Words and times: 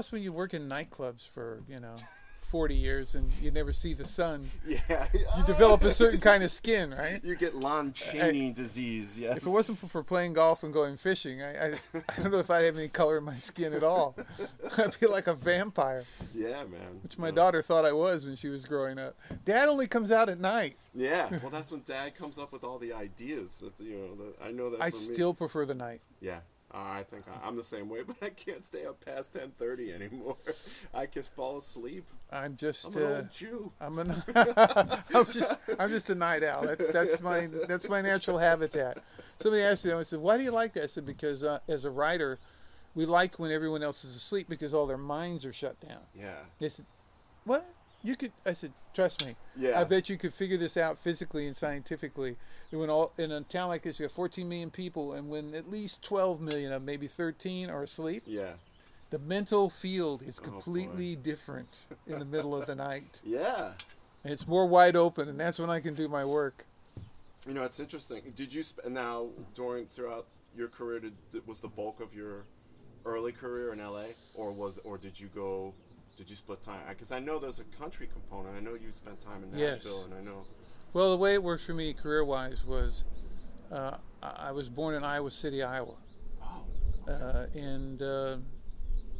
plus 0.00 0.12
when 0.12 0.22
you 0.22 0.32
work 0.32 0.54
in 0.54 0.66
nightclubs 0.66 1.28
for 1.28 1.60
you 1.68 1.78
know 1.78 1.94
forty 2.38 2.74
years 2.74 3.14
and 3.14 3.30
you 3.42 3.50
never 3.50 3.70
see 3.72 3.92
the 3.92 4.04
sun, 4.04 4.50
Yeah. 4.66 5.06
you 5.12 5.44
develop 5.46 5.84
a 5.84 5.90
certain 5.90 6.18
kind 6.20 6.42
of 6.42 6.50
skin, 6.50 6.90
right? 6.92 7.20
You 7.22 7.36
get 7.36 7.54
Lon 7.54 7.92
Chaney 7.92 8.50
disease. 8.50 9.18
Yes. 9.18 9.36
If 9.36 9.46
it 9.46 9.50
wasn't 9.50 9.78
for, 9.78 9.86
for 9.88 10.02
playing 10.02 10.32
golf 10.32 10.64
and 10.64 10.72
going 10.72 10.96
fishing, 10.96 11.42
I, 11.42 11.50
I 11.66 11.72
I 12.08 12.22
don't 12.22 12.32
know 12.32 12.38
if 12.38 12.50
I'd 12.50 12.64
have 12.64 12.76
any 12.78 12.88
color 12.88 13.18
in 13.18 13.24
my 13.24 13.36
skin 13.36 13.72
at 13.74 13.82
all. 13.84 14.16
I'd 14.78 14.98
be 14.98 15.06
like 15.06 15.26
a 15.26 15.34
vampire, 15.34 16.04
yeah, 16.34 16.64
man. 16.64 17.00
which 17.02 17.18
my 17.18 17.28
Yeah. 17.28 17.34
daughter 17.34 17.60
thought 17.62 17.84
I 17.84 17.92
was 17.92 18.24
when 18.24 18.36
she 18.36 18.48
was 18.48 18.64
growing 18.64 18.98
up. 18.98 19.16
Dad 19.44 19.68
only 19.68 19.86
comes 19.86 20.10
out 20.10 20.28
at 20.30 20.40
night. 20.40 20.76
Yeah. 20.94 21.28
Well, 21.42 21.50
that's 21.50 21.70
when 21.70 21.82
Dad 21.84 22.14
comes 22.16 22.36
up 22.38 22.52
with 22.52 22.64
all 22.64 22.78
the 22.78 22.92
ideas. 22.94 23.60
That's, 23.62 23.80
you 23.82 23.96
know, 23.98 24.14
the, 24.16 24.44
I 24.44 24.50
know 24.50 24.70
that. 24.70 24.80
I 24.82 24.90
for 24.90 24.96
me. 24.96 25.14
still 25.14 25.34
prefer 25.34 25.66
the 25.66 25.74
night. 25.74 26.00
Yeah. 26.20 26.40
Uh, 26.72 26.78
I 26.78 27.04
think 27.10 27.24
I, 27.28 27.46
I'm 27.46 27.56
the 27.56 27.64
same 27.64 27.88
way, 27.88 28.02
but 28.06 28.16
I 28.22 28.30
can't 28.30 28.64
stay 28.64 28.86
up 28.86 29.04
past 29.04 29.32
10:30 29.32 29.94
anymore. 29.94 30.36
I 30.94 31.06
just 31.06 31.34
fall 31.34 31.58
asleep. 31.58 32.06
I'm 32.30 32.56
just 32.56 32.86
I'm 32.86 32.96
an 32.96 33.02
uh, 33.02 33.16
old 33.16 33.32
Jew. 33.32 33.72
I'm 33.80 33.98
an 33.98 34.22
I'm 35.14 35.26
just 35.32 35.54
I'm 35.78 35.90
just 35.90 36.10
a 36.10 36.14
night 36.14 36.44
owl. 36.44 36.66
That's 36.66 36.86
that's 36.88 37.20
my 37.20 37.48
that's 37.68 37.88
my 37.88 38.00
natural 38.00 38.38
habitat. 38.38 39.00
Somebody 39.38 39.62
asked 39.62 39.84
me, 39.84 39.92
I 39.92 40.02
said, 40.02 40.20
"Why 40.20 40.36
do 40.36 40.44
you 40.44 40.52
like 40.52 40.74
that?" 40.74 40.84
I 40.84 40.86
said, 40.86 41.06
"Because 41.06 41.42
uh, 41.42 41.58
as 41.66 41.84
a 41.84 41.90
writer, 41.90 42.38
we 42.94 43.06
like 43.06 43.38
when 43.38 43.50
everyone 43.50 43.82
else 43.82 44.04
is 44.04 44.14
asleep 44.14 44.48
because 44.48 44.74
all 44.74 44.86
their 44.86 44.98
minds 44.98 45.44
are 45.44 45.52
shut 45.52 45.80
down." 45.80 46.02
Yeah. 46.14 46.44
They 46.58 46.68
said, 46.68 46.86
"What? 47.44 47.64
You 48.02 48.16
could?" 48.16 48.32
I 48.46 48.52
said, 48.52 48.72
"Trust 48.94 49.24
me. 49.24 49.36
Yeah. 49.56 49.80
I 49.80 49.84
bet 49.84 50.08
you 50.08 50.16
could 50.16 50.32
figure 50.34 50.56
this 50.56 50.76
out 50.76 50.98
physically 50.98 51.46
and 51.46 51.56
scientifically. 51.56 52.36
When 52.70 52.88
all 52.88 53.12
in 53.18 53.30
a 53.32 53.40
town 53.42 53.68
like 53.68 53.82
this, 53.82 53.98
you 53.98 54.04
have 54.04 54.12
14 54.12 54.48
million 54.48 54.70
people, 54.70 55.12
and 55.12 55.28
when 55.28 55.54
at 55.54 55.70
least 55.70 56.02
12 56.02 56.40
million 56.40 56.72
of 56.72 56.82
maybe 56.82 57.06
13 57.08 57.68
are 57.68 57.82
asleep, 57.82 58.22
Yeah. 58.26 58.52
the 59.10 59.18
mental 59.18 59.68
field 59.68 60.22
is 60.22 60.38
Oh, 60.38 60.44
completely 60.44 61.16
different 61.16 61.86
in 62.06 62.18
the 62.20 62.24
middle 62.24 62.54
of 62.54 62.66
the 62.66 62.74
night, 62.76 63.20
Yeah. 63.24 63.72
and 64.22 64.32
it's 64.32 64.46
more 64.46 64.66
wide 64.66 64.94
open, 64.96 65.28
and 65.28 65.38
that's 65.40 65.58
when 65.58 65.68
I 65.70 65.80
can 65.80 65.94
do 65.94 66.08
my 66.08 66.24
work." 66.24 66.66
You 67.46 67.54
know, 67.54 67.64
it's 67.64 67.80
interesting. 67.80 68.22
Did 68.36 68.52
you 68.54 68.62
sp- 68.62 68.86
now 68.88 69.28
during 69.54 69.86
throughout 69.86 70.26
your 70.56 70.68
career? 70.68 71.00
Did- 71.00 71.46
was 71.46 71.60
the 71.60 71.68
bulk 71.68 72.00
of 72.00 72.14
your 72.14 72.44
early 73.04 73.32
career 73.32 73.72
in 73.72 73.80
LA, 73.80 74.08
or 74.34 74.52
was 74.52 74.78
or 74.84 74.96
did 74.98 75.18
you 75.18 75.28
go? 75.34 75.72
Did 76.20 76.28
you 76.28 76.36
split 76.36 76.60
time? 76.60 76.80
Because 76.86 77.12
I 77.12 77.18
know 77.18 77.38
there's 77.38 77.60
a 77.60 77.64
country 77.64 78.06
component. 78.06 78.54
I 78.54 78.60
know 78.60 78.74
you 78.74 78.92
spent 78.92 79.20
time 79.20 79.42
in 79.42 79.58
Yes. 79.58 79.76
Nashville, 79.86 80.04
and 80.04 80.12
I 80.12 80.20
know. 80.20 80.44
Well, 80.92 81.12
the 81.12 81.16
way 81.16 81.32
it 81.32 81.42
worked 81.42 81.64
for 81.64 81.72
me 81.72 81.94
career-wise 81.94 82.62
was, 82.62 83.06
uh, 83.72 83.96
I 84.22 84.52
was 84.52 84.68
born 84.68 84.94
in 84.94 85.02
Iowa 85.02 85.30
City, 85.30 85.62
Iowa. 85.62 85.94
Oh, 86.42 87.10
uh, 87.10 87.46
and 87.54 88.02
uh, 88.02 88.36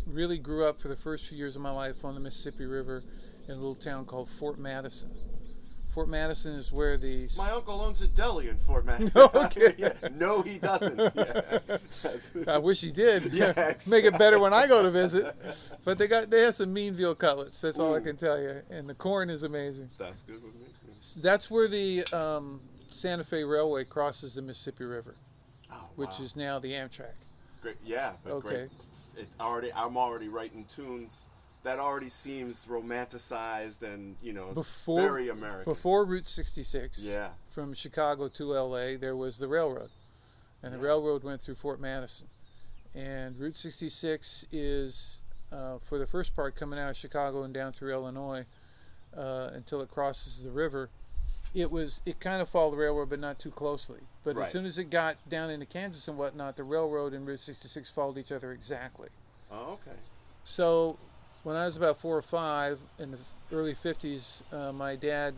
really 0.07 0.37
grew 0.37 0.67
up 0.67 0.79
for 0.79 0.89
the 0.89 0.97
first 0.97 1.25
few 1.27 1.39
years 1.39 1.57
of 1.57 1.63
my 1.63 1.71
life 1.71 2.05
on 2.05 2.13
the 2.13 2.21
Mississippi 2.21 2.67
River 2.67 3.03
in 3.47 3.53
a 3.53 3.57
little 3.57 3.75
town 3.75 4.05
called 4.05 4.29
Fort 4.29 4.59
Madison. 4.59 5.11
Fort 5.91 6.09
Madison 6.09 6.55
is 6.55 6.71
where 6.71 6.97
the 6.97 7.29
my 7.37 7.51
uncle 7.51 7.81
owns 7.81 8.01
a 8.01 8.09
deli 8.09 8.49
in 8.49 8.57
Fort 8.59 8.85
Madison. 8.87 9.11
No, 9.15 9.31
okay. 9.35 9.75
yeah. 9.77 9.93
No, 10.17 10.43
he 10.43 10.59
doesn't. 10.59 10.99
Yeah. 12.35 12.55
I 12.55 12.59
wish 12.59 12.81
he 12.81 12.91
did. 12.93 13.33
Yeah, 13.33 13.75
Make 13.89 14.05
it 14.05 14.17
better 14.19 14.39
when 14.39 14.53
I 14.55 14.67
go 14.67 14.83
to 14.83 14.91
visit. 14.91 15.35
But 15.85 15.99
they 15.99 16.07
got 16.07 16.31
they 16.31 16.43
have 16.43 16.55
some 16.55 16.73
mean 16.73 16.95
veal 16.95 17.15
cutlets. 17.15 17.61
That's 17.61 17.79
all 17.79 17.95
I 17.95 18.01
can 18.01 18.17
tell 18.17 18.41
you. 18.41 18.63
And 18.71 18.89
the 18.89 18.95
corn 18.95 19.31
is 19.31 19.43
amazing. 19.43 19.91
That's 19.99 20.23
good 20.23 20.43
with 20.43 20.55
me. 20.55 20.67
That's 21.17 21.51
where 21.51 21.67
the 21.69 22.05
um, 22.13 22.61
Santa 22.91 23.25
Fe 23.25 23.43
Railway 23.45 23.85
crosses 23.85 24.35
the 24.35 24.43
Mississippi 24.43 24.85
River, 24.85 25.17
Oh, 25.73 25.89
which 25.97 26.19
wow. 26.19 26.25
is 26.25 26.37
now 26.37 26.59
the 26.59 26.73
Amtrak. 26.73 27.15
great. 27.63 27.77
Yeah, 27.85 28.13
but 28.25 28.33
Okay. 28.35 28.49
great. 28.49 28.71
It 29.19 29.29
already. 29.41 29.73
I'm 29.73 29.97
already 29.97 30.29
writing 30.29 30.65
tunes. 30.67 31.27
That 31.63 31.79
already 31.79 32.09
seems 32.09 32.65
romanticized 32.65 33.83
and 33.83 34.17
you 34.23 34.33
know 34.33 34.53
Before- 34.53 35.01
very 35.01 35.29
American. 35.29 35.65
Before 35.73 36.05
Route 36.05 36.27
66, 36.29 37.01
Yeah. 37.01 37.31
from 37.51 37.75
Chicago 37.75 38.29
to 38.29 38.55
LA, 38.57 38.97
there 38.97 39.15
was 39.17 39.39
the 39.39 39.47
railroad. 39.49 39.91
And 40.63 40.73
the 40.75 40.79
railroad 40.79 41.23
went 41.23 41.41
through 41.41 41.55
Fort 41.57 41.81
Madison. 41.81 42.29
And 42.95 43.39
Route 43.39 43.57
66 43.57 44.45
is, 44.53 45.21
uh, 45.53 45.79
for 45.79 45.99
the 45.99 46.07
first 46.07 46.35
part, 46.35 46.55
coming 46.57 46.79
out 46.79 46.91
of 46.91 46.97
Chicago 46.97 47.43
and 47.43 47.53
down 47.55 47.73
through 47.73 47.93
Illinois 47.93 48.47
uh, 49.17 49.51
until 49.53 49.81
it 49.81 49.91
crosses 49.91 50.43
the 50.43 50.51
river. 50.51 50.89
It 51.53 51.71
was 51.71 52.01
it 52.07 52.21
kind 52.21 52.41
of 52.41 52.49
followed 52.49 52.71
the 52.73 52.77
railroad, 52.77 53.11
but 53.11 53.19
not 53.19 53.39
too 53.39 53.51
closely. 53.51 54.01
But 54.23 54.37
Right. 54.37 54.47
as 54.47 54.53
soon 54.53 54.65
as 54.67 54.79
it 54.79 54.85
got 54.85 55.17
down 55.29 55.51
into 55.51 55.67
Kansas 55.67 56.07
and 56.09 56.17
whatnot, 56.17 56.57
the 56.57 56.63
railroad 56.63 57.13
and 57.13 57.27
Route 57.27 57.41
66 57.41 57.91
followed 57.91 58.17
each 58.19 58.31
other 58.33 58.53
exactly. 58.53 59.09
Oh, 59.51 59.73
okay. 59.73 59.99
So, 60.45 60.97
when 61.43 61.57
I 61.57 61.65
was 61.67 61.77
about 61.77 61.99
four 61.99 62.17
or 62.17 62.23
five 62.23 62.81
in 62.99 63.13
the 63.13 63.19
early 63.53 63.75
50s, 63.75 64.43
uh, 64.53 64.73
my 64.73 64.97
dad 64.97 65.35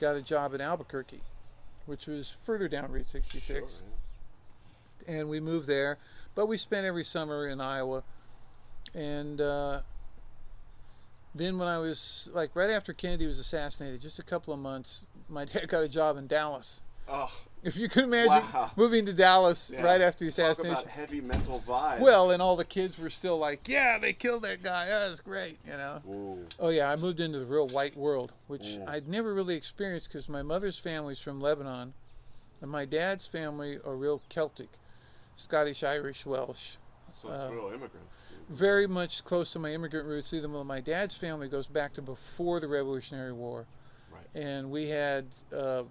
got 0.00 0.16
a 0.16 0.22
job 0.22 0.54
in 0.54 0.60
Albuquerque, 0.60 1.22
which 1.86 2.06
was 2.06 2.36
further 2.42 2.68
down 2.68 2.92
Route 2.92 3.10
66. 3.10 3.82
Sure, 3.82 3.88
And 5.06 5.28
we 5.28 5.40
moved 5.40 5.66
there, 5.66 5.98
but 6.34 6.46
we 6.46 6.56
spent 6.56 6.86
every 6.86 7.04
summer 7.04 7.46
in 7.48 7.60
Iowa. 7.60 8.04
And 8.94 9.40
uh, 9.40 9.80
then, 11.34 11.58
when 11.58 11.68
I 11.68 11.78
was 11.78 12.28
like 12.32 12.50
right 12.54 12.70
after 12.70 12.92
Kennedy 12.92 13.26
was 13.26 13.38
assassinated, 13.38 14.00
just 14.00 14.18
a 14.18 14.22
couple 14.22 14.52
of 14.54 14.60
months, 14.60 15.06
my 15.28 15.44
dad 15.46 15.68
got 15.68 15.82
a 15.82 15.88
job 15.88 16.16
in 16.16 16.26
Dallas. 16.26 16.82
Oh, 17.08 17.32
If 17.62 17.76
you 17.76 17.88
can 17.88 18.04
imagine 18.04 18.44
Wow. 18.52 18.70
moving 18.76 19.04
to 19.06 19.12
Dallas 19.12 19.68
yeah. 19.70 19.82
right 19.82 20.00
after 20.00 20.24
the 20.24 20.30
Talk 20.30 20.38
assassination. 20.52 20.76
about 20.82 20.86
heavy 20.86 21.20
mental 21.20 21.60
vibe. 21.66 21.98
Well, 22.00 22.30
and 22.30 22.40
all 22.40 22.54
the 22.54 22.64
kids 22.64 22.96
were 22.98 23.10
still 23.10 23.36
like, 23.36 23.66
"Yeah, 23.68 23.98
they 23.98 24.12
killed 24.12 24.42
that 24.44 24.62
guy. 24.62 24.86
That 24.86 25.08
was 25.08 25.20
great," 25.20 25.58
you 25.66 25.72
know. 25.72 26.00
Ooh. 26.08 26.46
Oh 26.60 26.68
yeah, 26.68 26.88
I 26.90 26.94
moved 26.94 27.18
into 27.18 27.40
the 27.40 27.46
real 27.46 27.66
white 27.66 27.96
world, 27.96 28.32
which 28.46 28.62
Mm. 28.62 28.88
I'd 28.88 29.08
never 29.08 29.34
really 29.34 29.56
experienced 29.56 30.08
because 30.08 30.28
my 30.28 30.42
mother's 30.42 30.78
family's 30.78 31.18
from 31.18 31.40
Lebanon, 31.40 31.94
and 32.60 32.70
my 32.70 32.84
dad's 32.84 33.26
family 33.26 33.78
are 33.84 33.96
real 33.96 34.22
Celtic, 34.28 34.68
Scottish, 35.34 35.82
Irish, 35.82 36.24
Welsh, 36.24 36.76
So 37.20 37.32
it's 37.32 37.42
Uh, 37.42 37.50
real 37.50 37.72
immigrants. 37.74 38.28
very 38.48 38.86
much 38.86 39.24
close 39.24 39.52
to 39.54 39.58
my 39.58 39.72
immigrant 39.72 40.06
roots. 40.06 40.32
Even 40.32 40.52
though 40.52 40.62
my 40.62 40.78
dad's 40.80 41.16
family 41.16 41.48
goes 41.48 41.66
back 41.66 41.92
to 41.94 42.02
before 42.02 42.60
the 42.60 42.68
Revolutionary 42.68 43.32
War, 43.32 43.66
Right. 44.12 44.28
and 44.36 44.70
we 44.70 44.90
had 44.90 45.26
uh, 45.52 45.82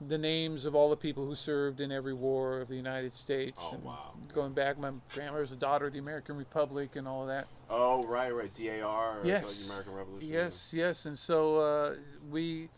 the 0.00 0.18
names 0.18 0.66
of 0.66 0.74
all 0.74 0.90
the 0.90 0.96
people 0.96 1.24
who 1.26 1.34
served 1.34 1.80
in 1.80 1.90
every 1.90 2.12
war 2.12 2.60
of 2.60 2.68
the 2.68 2.76
United 2.76 3.14
States. 3.14 3.60
Oh, 3.64 3.74
and 3.74 3.84
wow. 3.84 4.12
Going 4.34 4.52
back, 4.52 4.78
my 4.78 4.90
grandmother 5.14 5.40
was 5.40 5.52
a 5.52 5.56
daughter 5.56 5.86
of 5.86 5.92
the 5.94 5.98
American 5.98 6.36
Republic 6.36 6.96
and 6.96 7.08
all 7.08 7.22
of 7.22 7.28
that. 7.28 7.46
Oh, 7.70 8.04
right, 8.04 8.34
right. 8.34 8.52
DAR. 8.52 9.20
Yes. 9.24 9.66
The 9.66 9.72
American 9.72 9.94
Revolution. 9.94 10.28
Yes, 10.28 10.70
yes, 10.72 11.06
and 11.06 11.18
so 11.18 11.58
uh, 11.58 11.94
we 12.30 12.68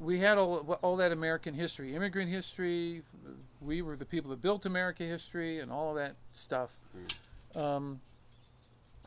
we 0.00 0.18
had 0.18 0.36
all 0.36 0.78
all 0.82 0.96
that 0.96 1.12
American 1.12 1.54
history, 1.54 1.94
immigrant 1.94 2.30
history. 2.30 3.02
We 3.60 3.80
were 3.80 3.96
the 3.96 4.04
people 4.04 4.30
that 4.30 4.42
built 4.42 4.66
America 4.66 5.04
history 5.04 5.60
and 5.60 5.70
all 5.70 5.90
of 5.90 5.96
that 5.96 6.16
stuff. 6.32 6.76
Um, 7.54 8.00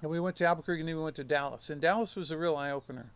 and 0.02 0.10
we 0.10 0.20
went 0.20 0.38
to 0.38 0.46
Albuquerque 0.46 0.82
and 0.82 0.88
then 0.88 0.96
we 0.96 1.04
went 1.04 1.18
to 1.18 1.24
Dallas, 1.24 1.70
and 1.70 1.82
Dallas 1.82 2.16
was 2.16 2.32
a 2.32 2.38
real 2.38 2.56
eye 2.56 2.72
opener. 2.72 3.12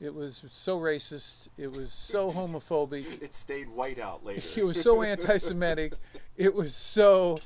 It 0.00 0.14
was 0.14 0.44
so 0.52 0.78
racist. 0.78 1.48
It 1.56 1.76
was 1.76 1.92
so 1.92 2.32
homophobic. 2.32 3.22
It 3.22 3.34
stayed 3.34 3.68
white 3.68 3.98
out 3.98 4.24
later. 4.24 4.60
It 4.60 4.64
was 4.64 4.80
so 4.80 5.02
anti-Semitic. 5.02 5.94
It 6.36 6.54
was 6.54 6.72
so 6.72 7.40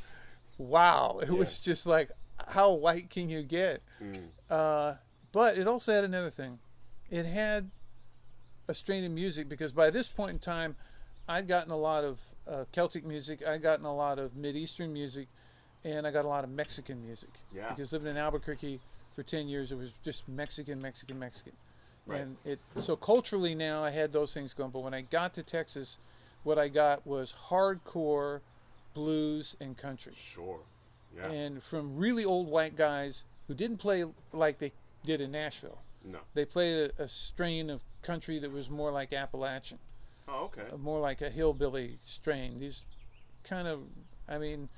wow. 0.59 1.21
It 1.23 1.31
was 1.31 1.59
just 1.59 1.87
like 1.87 2.11
how 2.49 2.73
white 2.73 3.09
can 3.09 3.31
you 3.31 3.43
get? 3.43 3.83
Mm. 4.03 4.27
Uh, 4.51 4.95
but 5.33 5.57
it 5.57 5.67
also 5.67 5.93
had 5.93 6.05
another 6.05 6.29
thing. 6.29 6.59
It 7.11 7.25
had 7.25 7.71
a 8.69 8.75
strain 8.75 9.05
of 9.05 9.13
music 9.13 9.49
because 9.49 9.73
by 9.73 9.89
this 9.89 10.09
point 10.09 10.31
in 10.33 10.39
time, 10.39 10.77
I'd 11.29 11.49
gotten 11.49 11.71
a 11.73 11.77
lot 11.77 12.05
of 12.05 12.19
uh, 12.47 12.65
Celtic 12.73 13.05
music. 13.05 13.47
I'd 13.47 13.63
gotten 13.63 13.85
a 13.85 13.95
lot 13.95 14.19
of 14.19 14.33
Mideastern 14.33 14.91
music, 14.93 15.29
and 15.85 16.07
I 16.07 16.11
got 16.11 16.25
a 16.25 16.29
lot 16.29 16.45
of 16.45 16.51
Mexican 16.51 17.03
music. 17.05 17.31
Yeah. 17.55 17.71
Because 17.71 17.93
living 17.93 18.11
in 18.11 18.17
Albuquerque 18.17 18.81
for 19.15 19.23
ten 19.23 19.49
years, 19.49 19.73
it 19.73 19.79
was 19.79 19.95
just 20.03 20.29
Mexican, 20.29 20.83
Mexican, 20.83 21.19
Mexican. 21.19 21.53
Right. 22.07 22.21
And 22.21 22.37
it 22.45 22.59
so 22.81 22.97
culturally 22.97 23.55
now 23.55 23.85
I 23.85 23.91
had 23.91 24.13
those 24.13 24.35
things 24.35 24.55
going. 24.55 24.71
But 24.71 24.81
when 24.81 24.95
I 24.95 25.03
got 25.03 25.35
to 25.35 25.43
Texas, 25.43 25.99
what 26.43 26.59
I 26.59 26.69
got 26.69 27.07
was 27.07 27.35
hardcore 27.49 28.41
blues 28.95 29.57
and 29.61 29.77
country 29.77 30.13
Sure. 30.15 30.61
Yeah. 31.17 31.31
and 31.31 31.63
from 31.63 31.97
really 31.97 32.25
old 32.25 32.49
white 32.49 32.77
guys 32.77 33.25
who 33.47 33.55
didn't 33.55 33.79
play 33.79 34.05
like 34.33 34.59
they 34.59 34.73
did 35.05 35.21
in 35.21 35.31
Nashville. 35.33 35.79
no. 36.05 36.19
They 36.35 36.45
played 36.45 36.91
a, 36.99 37.03
a 37.05 37.09
strain 37.09 37.71
of 37.71 37.83
country 38.03 38.39
that 38.41 38.51
was 38.53 38.69
more 38.69 38.91
like 38.91 39.13
Appalachian, 39.13 39.79
Oh, 40.29 40.45
okay. 40.47 40.75
more 40.77 41.01
like 41.01 41.21
a 41.23 41.31
hillbilly 41.31 41.99
strain. 42.03 42.59
These 42.59 42.85
kind 43.45 43.67
of, 43.69 43.81
I 44.29 44.39
mean, 44.39 44.69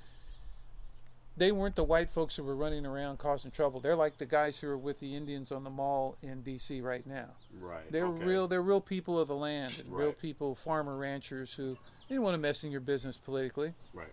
they 1.37 1.51
weren't 1.51 1.75
the 1.77 1.85
white 1.85 2.11
folks 2.11 2.37
who 2.37 2.45
were 2.45 2.55
running 2.55 2.87
around 2.87 3.19
causing 3.19 3.51
trouble. 3.51 3.81
They're 3.81 3.97
like 3.97 4.19
the 4.19 4.27
guys 4.27 4.61
who 4.61 4.69
are 4.69 4.79
with 4.79 5.01
the 5.01 5.17
Indians 5.17 5.51
on 5.51 5.65
the 5.65 5.71
mall 5.71 6.17
in 6.23 6.43
D.C. 6.43 6.81
right 6.81 7.07
now. 7.07 7.31
Right. 7.61 7.91
They're 7.91 8.07
okay. 8.07 8.25
real. 8.25 8.47
They're 8.49 8.63
real 8.63 8.81
people 8.81 9.19
of 9.19 9.29
the 9.29 9.35
land, 9.35 9.75
and 9.79 9.93
real 9.93 10.13
people, 10.13 10.55
farmer 10.55 10.97
ranchers 10.97 11.55
who 11.55 11.77
didn't 12.09 12.23
want 12.23 12.35
to 12.35 12.39
mess 12.39 12.63
in 12.63 12.71
your 12.71 12.81
business 12.81 13.17
politically. 13.17 13.75
Right. 13.93 14.13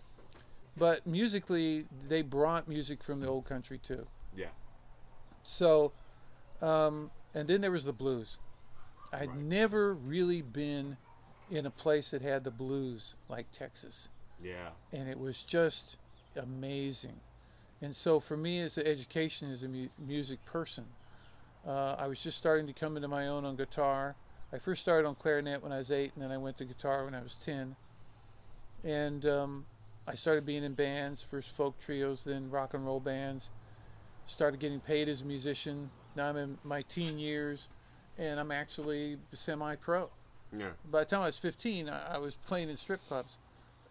But 0.76 1.06
musically, 1.06 1.86
they 2.08 2.22
brought 2.22 2.66
music 2.66 3.02
from 3.04 3.20
the 3.20 3.28
old 3.28 3.44
country 3.44 3.78
too. 3.78 4.06
Yeah. 4.34 4.46
So, 5.42 5.92
um, 6.60 7.10
and 7.34 7.46
then 7.48 7.60
there 7.60 7.70
was 7.70 7.84
the 7.84 7.92
blues. 7.92 8.38
I'd 9.12 9.28
Right. 9.28 9.36
never 9.38 9.92
really 9.94 10.40
been 10.42 10.96
in 11.50 11.66
a 11.66 11.70
place 11.70 12.12
that 12.12 12.22
had 12.22 12.44
the 12.44 12.50
blues 12.50 13.14
like 13.28 13.50
Texas, 13.50 14.08
Yeah. 14.42 14.70
and 14.90 15.08
it 15.08 15.18
was 15.18 15.42
just 15.42 15.98
amazing. 16.36 17.20
And 17.80 17.96
so, 17.96 18.20
for 18.20 18.36
me, 18.36 18.60
as 18.60 18.78
an 18.78 18.86
education 18.86 19.50
as 19.50 19.62
a 19.62 19.68
mu- 19.68 19.88
music 19.98 20.44
person, 20.44 20.86
uh, 21.66 21.96
I 21.98 22.06
was 22.06 22.22
just 22.22 22.38
starting 22.38 22.66
to 22.66 22.72
come 22.72 22.96
into 22.96 23.08
my 23.08 23.26
own 23.26 23.44
on 23.44 23.56
guitar. 23.56 24.14
I 24.52 24.58
first 24.58 24.82
started 24.82 25.06
on 25.06 25.14
clarinet 25.14 25.62
when 25.62 25.72
I 25.72 25.78
was 25.78 25.90
eight, 25.90 26.12
and 26.14 26.22
then 26.22 26.30
I 26.30 26.38
went 26.38 26.58
to 26.58 26.64
guitar 26.64 27.04
when 27.04 27.14
I 27.14 27.22
was 27.22 27.34
ten. 27.34 27.76
And 28.84 29.24
um, 29.26 29.66
I 30.06 30.14
started 30.14 30.44
being 30.44 30.64
in 30.64 30.74
bands, 30.74 31.22
first 31.22 31.50
folk 31.50 31.78
trios, 31.78 32.24
then 32.24 32.50
rock 32.50 32.74
and 32.74 32.84
roll 32.84 33.00
bands. 33.00 33.50
Started 34.26 34.60
getting 34.60 34.80
paid 34.80 35.08
as 35.08 35.20
a 35.22 35.24
musician. 35.24 35.90
Now 36.16 36.28
I'm 36.28 36.36
in 36.36 36.58
my 36.64 36.82
teen 36.82 37.18
years, 37.18 37.68
and 38.18 38.38
I'm 38.38 38.50
actually 38.50 39.18
semi-pro. 39.32 40.10
Yeah. 40.56 40.70
By 40.90 41.00
the 41.00 41.04
time 41.06 41.22
I 41.22 41.26
was 41.26 41.38
15, 41.38 41.88
I, 41.88 42.14
I 42.14 42.18
was 42.18 42.34
playing 42.34 42.68
in 42.68 42.76
strip 42.76 43.00
clubs. 43.06 43.38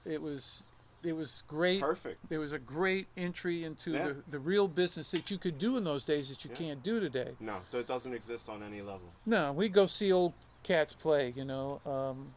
It 0.06 0.22
was, 0.22 0.64
it 1.04 1.14
was 1.14 1.44
great. 1.48 1.82
Perfect. 1.82 2.32
It 2.32 2.38
was 2.38 2.54
a 2.54 2.60
great 2.60 3.08
entry 3.18 3.64
into 3.64 3.92
Yeah. 3.92 4.08
the, 4.08 4.24
the 4.30 4.40
real 4.40 4.68
business 4.68 5.12
that 5.12 5.32
you 5.32 5.38
could 5.38 5.58
do 5.58 5.78
in 5.78 5.84
those 5.84 6.04
days 6.04 6.30
that 6.30 6.44
you 6.46 6.52
Yeah. 6.52 6.58
can't 6.58 6.84
do 6.84 7.00
today. 7.00 7.36
No, 7.40 7.62
that 7.72 7.88
doesn't 7.88 8.14
exist 8.14 8.50
on 8.50 8.62
any 8.64 8.82
level. 8.82 9.14
No, 9.26 9.52
we 9.52 9.70
go 9.70 9.86
see 9.86 10.12
old 10.12 10.34
cats 10.64 10.94
play, 10.94 11.34
you 11.36 11.44
know, 11.46 11.82
um, 11.86 12.34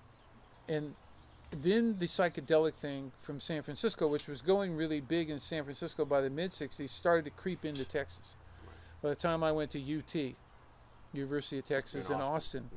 and 0.67 0.95
then 1.51 1.99
the 1.99 2.07
psychedelic 2.07 2.75
thing 2.75 3.13
from 3.21 3.39
San 3.39 3.63
Francisco, 3.63 4.09
which 4.09 4.27
was 4.27 4.43
going 4.43 4.75
really 4.75 5.01
big 5.01 5.31
in 5.31 5.39
San 5.39 5.63
Francisco 5.63 6.05
by 6.05 6.21
the 6.21 6.31
mid 6.31 6.51
'60s, 6.53 6.89
started 6.91 7.25
to 7.27 7.31
creep 7.31 7.65
into 7.65 7.85
Texas. 7.85 8.37
By 9.03 9.11
the 9.11 9.15
time 9.15 9.45
I 9.45 9.53
went 9.53 9.71
to 9.73 9.79
UT, 9.79 10.35
University 11.13 11.59
of 11.59 11.67
Texas 11.67 12.09
in, 12.11 12.17
Austin, 12.17 12.71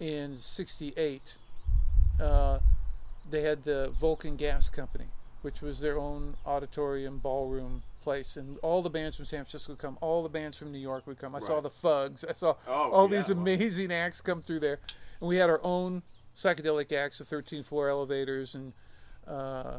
in 0.00 0.36
'68, 0.36 1.38
uh, 2.20 2.58
they 3.30 3.42
had 3.42 3.64
the 3.64 3.90
Vulcan 3.90 4.36
Gas 4.36 4.68
Company, 4.70 5.06
which 5.42 5.60
was 5.60 5.80
their 5.80 5.98
own 5.98 6.36
auditorium 6.46 7.18
ballroom 7.18 7.82
place, 8.02 8.36
and 8.36 8.58
all 8.58 8.82
the 8.82 8.90
bands 8.90 9.16
from 9.16 9.24
San 9.24 9.40
Francisco 9.44 9.72
would 9.72 9.78
come. 9.80 9.98
All 10.00 10.22
the 10.22 10.28
bands 10.28 10.56
from 10.56 10.70
New 10.72 10.78
York 10.78 11.06
would 11.06 11.18
come. 11.18 11.34
I 11.34 11.40
saw 11.40 11.60
the 11.60 11.70
Fugs. 11.70 12.24
I 12.28 12.32
saw 12.34 12.54
Oh, 12.68 12.72
all 12.90 13.10
yeah, 13.10 13.16
these 13.18 13.28
well- 13.28 13.38
amazing 13.38 13.92
acts 13.92 14.20
come 14.20 14.40
through 14.40 14.60
there, 14.60 14.78
and 15.20 15.28
we 15.28 15.36
had 15.36 15.50
our 15.50 15.60
own 15.64 16.02
psychedelic 16.34 16.92
acts, 16.92 17.18
the 17.18 17.24
13 17.24 17.62
floor 17.62 17.88
elevators, 17.88 18.54
and 18.54 18.72
uh, 19.26 19.78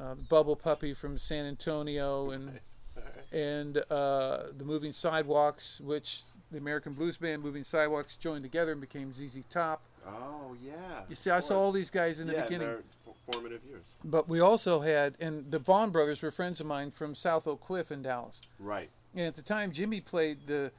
uh, 0.00 0.14
Bubble 0.28 0.56
Puppy 0.56 0.94
from 0.94 1.18
San 1.18 1.44
Antonio, 1.44 2.30
and 2.30 2.46
Nice. 2.54 2.74
and 3.32 3.78
uh, 3.90 4.44
the 4.56 4.64
Moving 4.64 4.92
Sidewalks, 4.92 5.80
which 5.82 6.22
the 6.50 6.56
American 6.58 6.94
Blues 6.94 7.18
Band 7.18 7.42
Moving 7.42 7.64
Sidewalks 7.64 8.16
joined 8.16 8.42
together 8.44 8.72
and 8.72 8.80
became 8.80 9.12
ZZ 9.12 9.40
Top. 9.50 9.82
Oh 10.08 10.56
yeah. 10.62 11.02
You 11.08 11.14
see, 11.16 11.30
I 11.30 11.40
saw 11.40 11.58
all 11.58 11.72
these 11.72 11.90
guys 11.90 12.20
in 12.20 12.26
the 12.26 12.34
yeah, 12.34 12.42
beginning. 12.44 12.66
their 12.66 12.82
f- 13.06 13.14
formative 13.32 13.60
years. 13.64 13.84
But 14.04 14.28
we 14.28 14.40
also 14.40 14.80
had, 14.80 15.14
and 15.20 15.50
the 15.50 15.58
Vaughn 15.58 15.90
brothers 15.90 16.22
were 16.22 16.30
friends 16.30 16.60
of 16.60 16.66
mine 16.66 16.90
from 16.90 17.14
South 17.14 17.46
Oak 17.46 17.60
Cliff 17.64 17.90
in 17.92 18.02
Dallas. 18.02 18.40
Right. 18.58 18.90
And 19.14 19.26
at 19.26 19.36
the 19.36 19.42
time, 19.42 19.72
Jimmy 19.72 20.00
played 20.00 20.46
the 20.46 20.70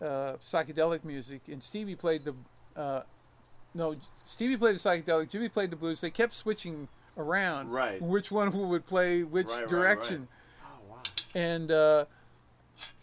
uh, 0.00 0.34
psychedelic 0.42 1.04
music, 1.04 1.42
and 1.48 1.62
Stevie 1.62 1.96
played 1.96 2.24
the. 2.24 2.34
Uh, 2.80 3.02
no, 3.74 3.94
Stevie 4.24 4.56
played 4.56 4.76
the 4.76 4.78
psychedelic. 4.80 5.30
Jimmy 5.30 5.48
played 5.48 5.70
the 5.70 5.76
blues. 5.76 6.00
They 6.00 6.10
kept 6.10 6.34
switching 6.34 6.88
around, 7.16 7.70
Right. 7.70 8.00
Which 8.02 8.30
one 8.30 8.52
would 8.68 8.86
play 8.86 9.22
which 9.22 9.46
Right, 9.48 9.60
right, 9.60 9.68
direction? 9.68 10.28
Oh 10.64 10.68
wow. 10.90 11.02
And 11.34 11.70
uh, 11.70 12.04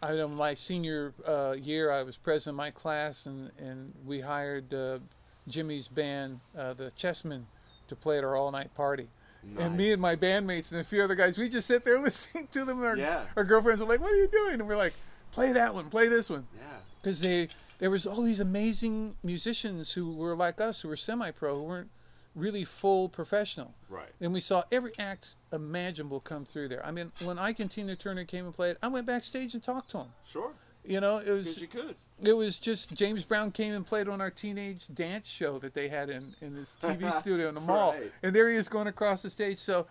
I 0.02 0.16
know 0.16 0.28
my 0.28 0.54
senior 0.54 1.14
uh, 1.28 1.54
year, 1.54 1.92
I 1.92 2.04
was 2.04 2.18
president 2.18 2.56
of 2.56 2.58
my 2.58 2.72
class, 2.72 3.26
and 3.26 3.52
and 3.58 3.94
we 4.06 4.22
hired 4.22 4.74
uh, 4.74 5.00
Jimmy's 5.48 5.88
band, 5.88 6.40
uh, 6.58 6.74
the 6.74 6.92
Chessmen, 6.98 7.44
to 7.88 7.96
play 7.96 8.18
at 8.18 8.24
our 8.24 8.36
all-night 8.36 8.74
party. 8.76 9.10
And 9.58 9.76
me 9.76 9.92
and 9.92 10.00
my 10.00 10.16
bandmates 10.16 10.72
and 10.72 10.80
a 10.80 10.84
few 10.84 11.02
other 11.04 11.16
guys, 11.16 11.36
we 11.38 11.50
just 11.50 11.68
sit 11.68 11.84
there 11.84 11.98
listening 12.04 12.48
to 12.52 12.64
them. 12.64 12.78
And 12.80 12.88
our, 12.88 12.96
Yeah. 12.98 13.26
our 13.36 13.44
girlfriends 13.44 13.82
are 13.82 13.88
like, 13.88 14.00
"What 14.00 14.12
are 14.12 14.16
you 14.16 14.28
doing?" 14.28 14.60
And 14.60 14.68
we're 14.68 14.76
like, 14.78 14.94
"Play 15.32 15.52
that 15.52 15.74
one, 15.74 15.90
play 15.90 16.08
this 16.08 16.30
one," 16.30 16.48
Yeah. 16.56 16.78
because 17.02 17.22
they 17.22 17.50
there 17.80 17.90
was 17.90 18.06
all 18.06 18.22
these 18.22 18.40
amazing 18.40 19.16
musicians 19.24 19.94
who 19.94 20.14
were 20.14 20.36
like 20.36 20.62
us, 20.62 20.82
who 20.82 20.88
were 20.90 20.96
semi-pro, 20.96 21.56
who 21.56 21.64
weren't 21.64 21.90
really 22.36 22.64
full 22.64 23.10
professional. 23.10 23.74
Right. 23.90 24.14
And 24.22 24.32
we 24.32 24.40
saw 24.40 24.64
every 24.72 24.92
act 25.00 25.36
imaginable 25.52 26.20
come 26.20 26.46
through 26.46 26.68
there. 26.68 26.86
I 26.86 26.92
mean, 26.92 27.12
when 27.24 27.40
Ike 27.40 27.60
and 27.60 27.72
Tina 27.72 27.96
Turner 27.96 28.24
came 28.26 28.46
and 28.46 28.54
played, 28.54 28.78
I 28.84 28.88
went 28.90 29.08
backstage 29.08 29.56
and 29.56 29.64
talked 29.64 29.90
to 29.92 29.98
them. 29.98 30.14
Sure. 30.24 30.52
You 30.86 31.02
know, 31.02 31.18
it 31.18 31.22
Because 31.26 31.46
was 31.48 31.62
you 31.62 31.68
could. 31.68 31.96
It 32.22 32.34
was 32.34 32.60
just 32.60 32.94
James 32.94 33.24
Brown 33.24 33.52
came 33.52 33.74
and 33.74 33.86
played 33.86 34.08
on 34.08 34.22
our 34.22 34.30
teenage 34.32 34.88
dance 34.94 35.28
show 35.28 35.58
that 35.60 35.74
they 35.74 35.90
had 35.90 36.10
in 36.10 36.36
in 36.42 36.56
this 36.56 36.78
TV 36.80 37.12
studio 37.22 37.50
in 37.50 37.56
the 37.56 37.62
mall, 37.62 37.94
Right. 37.94 38.12
and 38.24 38.36
there 38.36 38.50
he 38.50 38.56
is 38.56 38.70
going 38.70 38.88
across 38.88 39.22
the 39.24 39.30
stage. 39.30 39.58
So 39.58 39.88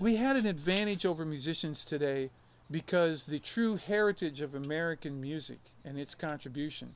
we 0.00 0.16
had 0.16 0.36
an 0.36 0.46
advantage 0.46 1.06
over 1.06 1.24
musicians 1.24 1.84
today 1.84 2.30
because 2.70 3.26
the 3.26 3.38
true 3.38 3.76
heritage 3.76 4.40
of 4.40 4.54
American 4.54 5.20
music 5.20 5.60
and 5.84 5.98
its 5.98 6.14
contribution 6.14 6.94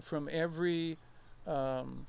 from 0.00 0.28
every 0.32 0.96
um, 1.46 2.06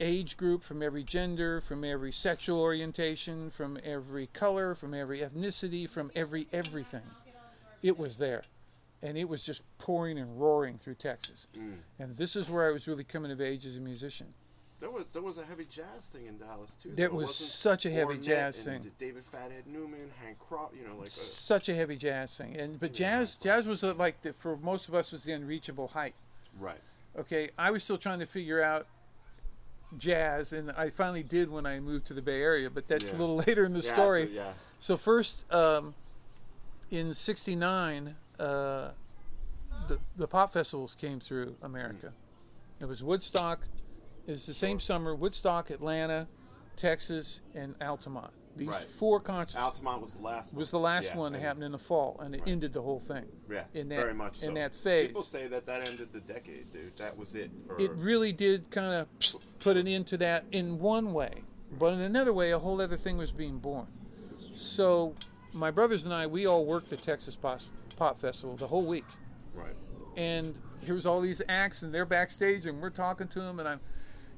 age 0.00 0.36
group, 0.36 0.62
from 0.64 0.82
every 0.82 1.02
gender, 1.04 1.60
from 1.60 1.84
every 1.84 2.12
sexual 2.12 2.60
orientation, 2.60 3.50
from 3.50 3.78
every 3.84 4.26
color, 4.28 4.74
from 4.74 4.94
every 4.94 5.20
ethnicity, 5.20 5.88
from 5.88 6.10
every 6.14 6.48
everything. 6.52 7.02
It 7.82 7.96
was 7.98 8.18
there. 8.18 8.42
And 9.02 9.16
it 9.16 9.28
was 9.28 9.42
just 9.42 9.62
pouring 9.78 10.18
and 10.18 10.40
roaring 10.40 10.76
through 10.76 10.96
Texas. 10.96 11.46
Mm. 11.56 11.78
And 11.98 12.16
this 12.16 12.34
is 12.34 12.50
where 12.50 12.68
I 12.68 12.72
was 12.72 12.88
really 12.88 13.04
coming 13.04 13.30
of 13.30 13.40
age 13.40 13.64
as 13.64 13.76
a 13.76 13.80
musician. 13.80 14.34
There 14.80 14.90
was 14.90 15.06
there 15.12 15.22
was 15.22 15.38
a 15.38 15.44
heavy 15.44 15.64
jazz 15.64 16.08
thing 16.08 16.26
in 16.26 16.38
Dallas 16.38 16.76
too. 16.76 16.92
There 16.94 17.08
though. 17.08 17.14
was 17.16 17.34
such 17.34 17.84
a 17.84 17.90
heavy 17.90 18.16
jazz 18.18 18.62
thing. 18.62 18.88
David 18.96 19.24
Fathead 19.24 19.66
Newman, 19.66 20.10
Hank 20.22 20.38
Craw, 20.38 20.68
you 20.72 20.86
know, 20.86 20.94
like 20.96 21.06
uh, 21.06 21.10
Such 21.10 21.68
a 21.68 21.74
heavy 21.74 21.96
jazz 21.96 22.36
thing. 22.36 22.56
And 22.56 22.78
but 22.78 22.90
Yeah. 22.98 23.18
jazz 23.18 23.34
jazz 23.36 23.66
was 23.66 23.82
uh, 23.82 23.94
like 23.94 24.22
the, 24.22 24.32
for 24.34 24.56
most 24.56 24.88
of 24.88 24.94
us 24.94 25.10
was 25.12 25.24
the 25.24 25.32
unreachable 25.32 25.88
height. 25.88 26.14
right. 26.60 26.80
okay 27.18 27.50
i 27.58 27.70
was 27.72 27.82
still 27.82 27.98
trying 27.98 28.20
to 28.20 28.26
figure 28.26 28.62
out 28.62 28.86
jazz 29.96 30.52
and 30.52 30.70
i 30.72 30.90
finally 30.90 31.22
did 31.22 31.50
when 31.50 31.64
i 31.66 31.80
moved 31.80 32.06
to 32.06 32.14
the 32.14 32.20
bay 32.22 32.40
area 32.42 32.68
but 32.70 32.86
that's 32.88 33.12
a 33.12 33.16
little 33.16 33.36
later 33.46 33.64
in 33.64 33.72
the 33.72 33.80
Yeah, 33.80 33.94
story 33.94 34.26
so, 34.26 34.30
yeah. 34.32 34.52
so 34.78 34.96
first 34.96 35.50
um, 35.52 35.94
in 36.90 37.14
69 37.14 38.14
uh, 38.40 38.90
the, 39.88 39.98
the 40.16 40.26
pop 40.28 40.52
festivals 40.52 40.94
came 40.94 41.20
through 41.20 41.56
america 41.62 42.12
it 42.80 42.86
was 42.86 43.02
woodstock 43.02 43.66
it's 44.26 44.46
the 44.46 44.54
same 44.54 44.78
summer 44.80 45.14
woodstock 45.14 45.70
atlanta 45.70 46.26
texas 46.76 47.40
and 47.54 47.74
altamont 47.80 48.32
these 48.56 48.68
Right. 48.68 48.82
four 48.98 49.20
concerts 49.20 49.54
Altamont 49.62 50.00
was 50.00 50.14
the 50.14 50.22
last. 50.22 50.52
was 50.52 50.72
one. 50.72 50.80
the 50.80 50.84
last 50.84 51.04
Yeah, 51.10 51.16
one 51.16 51.32
that 51.32 51.40
happened 51.42 51.62
in 51.62 51.70
the 51.72 51.78
fall 51.78 52.18
and 52.20 52.34
it 52.34 52.42
ended 52.44 52.72
the 52.72 52.82
whole 52.82 52.98
thing 52.98 53.26
Yeah, 53.48 53.62
in 53.72 53.88
that 53.90 54.00
very 54.00 54.14
much 54.14 54.38
so. 54.38 54.48
in 54.48 54.54
that 54.54 54.74
phase 54.74 55.06
People 55.06 55.22
say 55.22 55.46
that 55.46 55.64
that 55.66 55.86
ended 55.86 56.12
the 56.12 56.18
decade, 56.20 56.72
dude. 56.72 56.96
That 56.96 57.16
was 57.16 57.36
it. 57.36 57.52
For, 57.68 57.80
it 57.80 57.92
really 57.92 58.32
did 58.32 58.72
kind 58.72 58.92
of 58.94 59.06
put 59.60 59.76
an 59.76 59.86
end 59.86 60.08
to 60.08 60.16
that 60.16 60.44
in 60.50 60.80
one 60.80 61.12
way, 61.12 61.44
but 61.70 61.92
in 61.94 62.00
another 62.00 62.32
way, 62.32 62.50
a 62.50 62.58
whole 62.58 62.80
other 62.80 62.96
thing 62.96 63.16
was 63.16 63.30
being 63.30 63.58
born. 63.58 63.86
So, 64.54 65.14
my 65.52 65.70
brothers 65.70 66.04
and 66.04 66.12
I, 66.12 66.26
we 66.26 66.44
all 66.46 66.64
worked 66.64 66.90
the 66.90 66.96
Texas 66.96 67.36
Pop, 67.36 67.60
Pop 67.98 68.20
Festival 68.20 68.56
the 68.56 68.68
whole 68.68 68.84
week, 68.86 69.04
right. 69.54 69.74
and 70.16 70.56
here's 70.80 71.04
all 71.04 71.20
these 71.20 71.42
acts, 71.48 71.82
and 71.82 71.92
they're 71.92 72.06
backstage, 72.06 72.64
and 72.64 72.80
we're 72.80 72.90
talking 72.90 73.26
to 73.28 73.40
them, 73.40 73.58
and 73.58 73.68
I'm, 73.68 73.80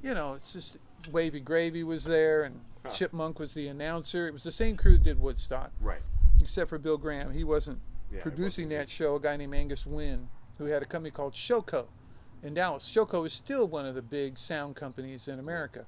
you 0.03 0.15
know, 0.15 0.33
it's 0.33 0.55
just 0.55 0.79
Wavy 1.13 1.41
Gravy 1.41 1.85
was 1.85 2.05
there, 2.05 2.43
and 2.43 2.61
Huh. 2.83 2.91
Chip 2.93 3.13
Monck 3.13 3.39
was 3.39 3.53
the 3.53 3.69
announcer. 3.69 4.27
It 4.27 4.33
was 4.33 4.43
the 4.43 4.51
same 4.51 4.75
crew 4.79 4.93
that 4.97 5.05
did 5.05 5.21
Woodstock, 5.21 5.71
Right. 5.83 6.01
except 6.41 6.71
for 6.71 6.79
Bill 6.79 6.97
Graham. 6.97 7.33
He 7.33 7.45
wasn't 7.45 7.81
Yeah, 8.11 8.23
producing 8.23 8.69
wasn't 8.69 8.71
that 8.71 8.81
his- 8.89 8.91
show. 8.91 9.17
A 9.17 9.21
guy 9.21 9.37
named 9.37 9.55
Angus 9.55 9.85
Wynne, 9.85 10.31
who 10.57 10.65
had 10.65 10.83
a 10.83 10.87
company 10.87 11.11
called 11.11 11.35
Showco 11.35 11.89
in 12.43 12.55
Dallas. 12.55 12.89
Showco 12.91 13.27
is 13.27 13.35
still 13.35 13.69
one 13.69 13.85
of 13.85 13.95
the 13.95 14.01
big 14.01 14.39
sound 14.39 14.77
companies 14.77 15.29
in 15.29 15.39
America, 15.39 15.85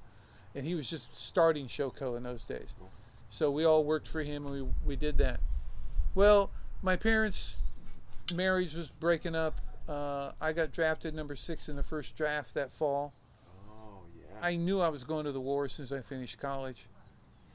and 0.53 0.67
he 0.67 0.75
was 0.75 0.87
just 0.87 1.15
starting 1.17 1.65
Showco 1.67 2.15
in 2.15 2.21
those 2.21 2.43
days. 2.43 2.75
So 3.31 3.49
we 3.49 3.65
all 3.65 3.83
worked 3.83 4.07
for 4.07 4.21
him, 4.21 4.45
and 4.45 4.53
we 4.53 4.73
we 4.85 4.95
did 4.95 5.17
that. 5.17 5.39
Well, 6.13 6.51
my 6.83 6.95
parents' 6.95 7.57
marriage 8.33 8.73
was 8.75 8.89
breaking 8.89 9.35
up. 9.35 9.59
Uh, 9.87 10.31
I 10.39 10.53
got 10.53 10.71
drafted 10.71 11.13
number 11.13 11.35
six 11.35 11.67
in 11.67 11.75
the 11.75 11.83
first 11.83 12.15
draft 12.15 12.53
that 12.53 12.71
fall. 12.71 13.13
Oh 13.69 14.03
yeah. 14.17 14.25
I 14.41 14.55
knew 14.55 14.79
I 14.81 14.89
was 14.89 15.03
going 15.03 15.25
to 15.25 15.31
the 15.31 15.41
war 15.41 15.67
since 15.67 15.91
I 15.91 15.99
finished 16.01 16.37
college. 16.39 16.85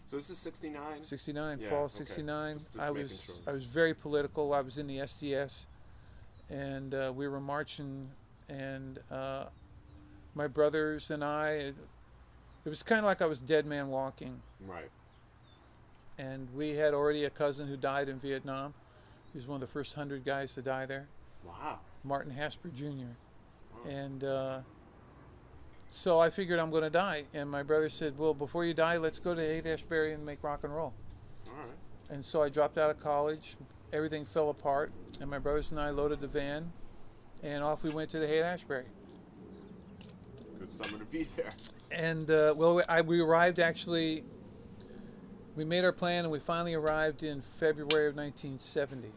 so 0.06 0.16
this 0.16 0.28
is 0.30 0.38
'69. 0.38 1.02
69 1.02 1.58
Yeah, 1.60 1.70
fall 1.70 1.88
69 1.88 2.54
Just- 2.58 2.72
just 2.72 2.84
i 2.84 2.90
was 2.90 3.25
sure. 3.25 3.34
i 3.46 3.52
was 3.52 3.66
very 3.66 3.92
political 3.94 4.52
i 4.54 4.60
was 4.60 4.78
in 4.78 4.87
the 4.87 4.98
sds 4.98 5.66
and 6.50 6.94
uh, 6.94 7.12
we 7.14 7.28
were 7.28 7.40
marching 7.40 8.08
and 8.48 9.00
uh, 9.10 9.44
my 10.34 10.46
brothers 10.46 11.10
and 11.10 11.22
i 11.22 11.50
it, 11.50 11.75
it 12.64 12.68
was 12.70 12.82
kind 12.82 13.00
of 13.00 13.04
like 13.04 13.20
i 13.20 13.26
was 13.26 13.38
dead 13.38 13.66
man 13.66 13.88
walking 13.88 14.40
Right. 14.66 14.90
and 16.16 16.48
we 16.54 16.70
had 16.76 16.94
already 16.94 17.25
a 17.25 17.30
cousin 17.30 17.68
who 17.68 17.76
died 17.76 18.08
in 18.08 18.18
vietnam 18.18 18.72
he 19.32 19.38
was 19.38 19.47
one 19.47 19.56
of 19.56 19.61
the 19.61 19.73
first 19.73 19.94
hundred 19.94 20.25
guys 20.25 20.54
to 20.54 20.62
die 20.62 20.87
there 20.87 21.08
Wow. 21.44 21.80
Martin 22.04 22.32
Hasper 22.32 22.68
Jr. 22.68 23.88
And 23.88 24.25
uh, 24.25 24.61
so 25.90 26.18
I 26.18 26.30
figured 26.30 26.58
I'm 26.58 26.70
going 26.70 26.82
to 26.82 26.90
die. 26.90 27.25
And 27.32 27.50
my 27.50 27.62
brother 27.62 27.88
said, 27.88 28.18
Well, 28.18 28.35
before 28.35 28.64
you 28.64 28.75
die, 28.75 28.97
let's 28.97 29.20
go 29.20 29.35
to 29.35 29.40
Haight 29.40 29.66
Ashbury 29.66 30.12
and 30.12 30.25
make 30.25 30.42
rock 30.42 30.64
and 30.64 30.75
roll. 30.75 30.92
All 31.47 31.54
right. 31.54 31.68
And 32.11 32.25
so 32.25 32.42
I 32.42 32.49
dropped 32.49 32.78
out 32.78 32.90
of 32.90 33.00
college. 33.00 33.56
Everything 33.92 34.25
fell 34.25 34.50
apart. 34.50 34.92
And 35.20 35.30
my 35.30 35.38
brothers 35.38 35.70
and 35.70 35.80
I 35.80 35.90
loaded 35.90 36.20
the 36.20 36.26
van. 36.26 36.73
And 37.42 37.62
off 37.62 37.82
we 37.82 37.90
went 37.90 38.11
to 38.11 38.18
the 38.18 38.26
Haight 38.26 38.42
Ashbury. 38.42 38.85
Good 40.58 40.70
summer 40.70 40.99
to 40.99 41.04
be 41.04 41.25
there. 41.37 41.52
And 41.90 42.30
uh, 42.30 42.54
well, 42.56 42.82
I, 42.88 43.00
we 43.02 43.20
arrived 43.20 43.58
actually. 43.58 44.25
We 45.58 45.64
made 45.64 45.84
our 45.84 45.90
plan, 45.90 46.24
and 46.24 46.30
we 46.30 46.38
finally 46.38 46.72
arrived 46.74 47.24
in 47.24 47.40
February 47.40 48.06
of 48.06 48.14
1970. 48.14 49.08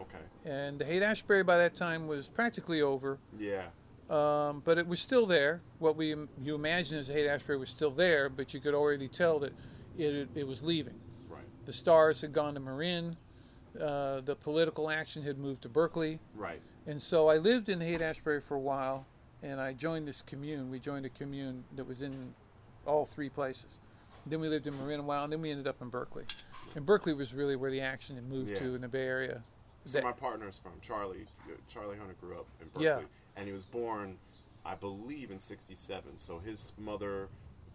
Okay. 0.00 0.18
And 0.44 0.78
the 0.78 0.84
Haight 0.84 1.02
Ashbury 1.02 1.42
by 1.42 1.56
that 1.58 1.74
time 1.74 2.06
was 2.06 2.28
practically 2.28 2.80
over, 2.80 3.18
Yeah. 3.36 3.64
um, 4.08 4.62
but 4.64 4.78
it 4.78 4.86
was 4.86 5.00
still 5.00 5.26
there. 5.26 5.60
What 5.80 5.96
we 5.96 6.14
you 6.40 6.54
imagine 6.54 6.98
as 6.98 7.08
the 7.08 7.14
Haight 7.14 7.26
Ashbury 7.26 7.58
was 7.58 7.68
still 7.68 7.90
there, 7.90 8.28
but 8.28 8.54
you 8.54 8.60
could 8.60 8.74
already 8.74 9.08
tell 9.08 9.40
that 9.40 9.52
it 9.98 10.28
it 10.36 10.46
was 10.46 10.62
leaving. 10.62 11.00
Right. 11.28 11.42
The 11.66 11.72
stars 11.72 12.20
had 12.20 12.32
gone 12.32 12.54
to 12.54 12.60
Marin. 12.60 13.16
Uh, 13.74 14.20
the 14.20 14.36
political 14.36 14.88
action 14.88 15.24
had 15.24 15.36
moved 15.36 15.62
to 15.62 15.68
Berkeley. 15.68 16.20
Right. 16.36 16.62
And 16.86 17.02
so 17.02 17.26
I 17.28 17.38
lived 17.38 17.68
in 17.68 17.80
the 17.80 17.86
Haight 17.86 18.02
Ashbury 18.02 18.40
for 18.40 18.54
a 18.54 18.60
while, 18.60 19.04
and 19.42 19.60
I 19.60 19.72
joined 19.72 20.06
this 20.06 20.22
commune. 20.22 20.70
We 20.70 20.78
joined 20.78 21.06
a 21.06 21.10
commune 21.10 21.64
that 21.74 21.88
was 21.88 22.02
in 22.02 22.34
all 22.86 23.04
three 23.04 23.28
places. 23.28 23.80
Then 24.26 24.40
we 24.40 24.48
lived 24.48 24.66
in 24.66 24.76
Marin 24.78 25.00
a 25.00 25.02
while, 25.02 25.24
and 25.24 25.32
then 25.32 25.40
we 25.42 25.50
ended 25.50 25.66
up 25.66 25.82
in 25.82 25.88
Berkeley. 25.88 26.24
And 26.74 26.86
Berkeley 26.86 27.12
was 27.12 27.34
really 27.34 27.56
where 27.56 27.70
the 27.70 27.80
action 27.80 28.16
had 28.16 28.28
moved 28.28 28.50
Yeah. 28.50 28.58
to 28.60 28.74
in 28.74 28.80
the 28.80 28.88
Bay 28.88 29.04
Area. 29.06 29.42
So 29.84 29.98
That- 29.98 30.04
my 30.04 30.12
partner's 30.12 30.58
from 30.58 30.72
Charlie. 30.80 31.26
uh, 31.46 31.52
Charlie 31.68 31.98
Hunter 31.98 32.14
grew 32.20 32.38
up 32.38 32.46
in 32.60 32.68
Berkeley, 32.68 32.84
Yeah. 32.84 33.00
and 33.36 33.46
he 33.46 33.52
was 33.52 33.64
born, 33.64 34.18
I 34.64 34.74
believe, 34.76 35.30
in 35.30 35.40
'67. 35.40 36.18
So 36.18 36.38
his 36.38 36.72
mother, 36.78 37.28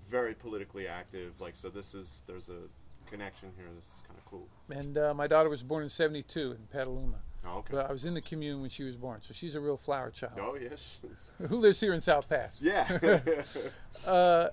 very 0.08 0.34
politically 0.34 0.88
active. 0.88 1.39
Like 1.42 1.56
so, 1.58 1.70
this 1.70 1.94
is 1.94 2.24
there's 2.27 2.48
a 2.50 2.70
connection 3.08 3.51
here. 3.58 3.68
This 3.75 3.86
is 3.96 4.01
kind 4.08 4.18
of 4.18 4.25
cool. 4.25 4.48
and 4.70 4.98
uh, 4.98 5.13
my 5.13 5.27
daughter 5.27 5.50
was 5.50 5.63
born 5.63 5.84
in 5.84 5.89
'72 5.89 6.51
in 6.54 6.68
Petaluma. 6.68 7.20
Oh, 7.46 7.58
okay. 7.60 7.74
But 7.74 7.89
I 7.89 7.92
was 7.92 8.04
in 8.06 8.13
the 8.13 8.22
commune 8.22 8.62
when 8.62 8.70
she 8.70 8.84
was 8.84 8.96
born, 8.98 9.22
so 9.22 9.34
she's 9.34 9.54
a 9.54 9.60
real 9.62 9.77
flower 9.77 10.10
child 10.10 10.34
oh 10.39 10.56
yes. 10.60 11.01
who 11.50 11.58
lives 11.58 11.80
here 11.82 11.94
in 11.94 12.01
South 12.01 12.27
Pass. 12.30 12.62
yeah. 12.62 12.88
Uh, 14.08 14.50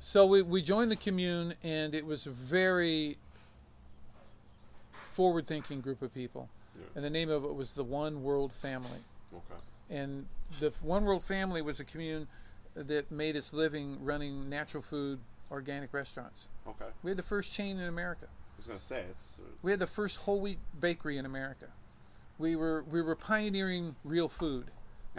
so 0.00 0.26
we, 0.26 0.42
we 0.42 0.62
joined 0.62 0.90
the 0.90 0.96
commune, 0.96 1.54
and 1.62 1.94
it 1.94 2.04
was 2.06 2.26
a 2.26 2.30
very 2.30 3.18
forward 5.12 5.46
thinking 5.46 5.80
group 5.80 6.02
of 6.02 6.12
people. 6.14 6.48
Yeah. 6.78 6.86
And 6.96 7.04
the 7.04 7.10
name 7.10 7.30
of 7.30 7.44
it 7.44 7.54
was 7.54 7.74
the 7.74 7.84
One 7.84 8.22
World 8.22 8.52
Family. 8.52 9.04
okay. 9.32 9.60
And 9.90 10.26
the 10.58 10.72
One 10.82 11.04
World 11.04 11.24
Family 11.24 11.62
was 11.62 11.80
a 11.80 11.84
commune 11.84 12.28
that 12.74 13.10
made 13.10 13.36
its 13.36 13.52
living 13.52 13.98
running 14.04 14.48
natural 14.48 14.82
food, 14.82 15.18
organic 15.50 15.92
restaurants. 15.92 16.48
Okay. 16.66 16.86
We 17.02 17.10
had 17.10 17.18
the 17.18 17.22
first 17.24 17.52
chain 17.52 17.78
in 17.78 17.84
America. 17.86 18.26
I 18.30 18.56
was 18.56 18.66
gonna 18.66 18.78
say 18.78 19.04
it's. 19.10 19.38
Uh, 19.40 19.48
We 19.62 19.70
had 19.72 19.80
the 19.80 19.86
first 19.86 20.18
whole 20.18 20.40
wheat 20.40 20.58
bakery 20.78 21.18
in 21.18 21.26
America. 21.26 21.66
We 22.38 22.54
were 22.56 22.82
we 22.88 23.02
were 23.02 23.16
pioneering 23.16 23.96
real 24.04 24.28
food. 24.28 24.66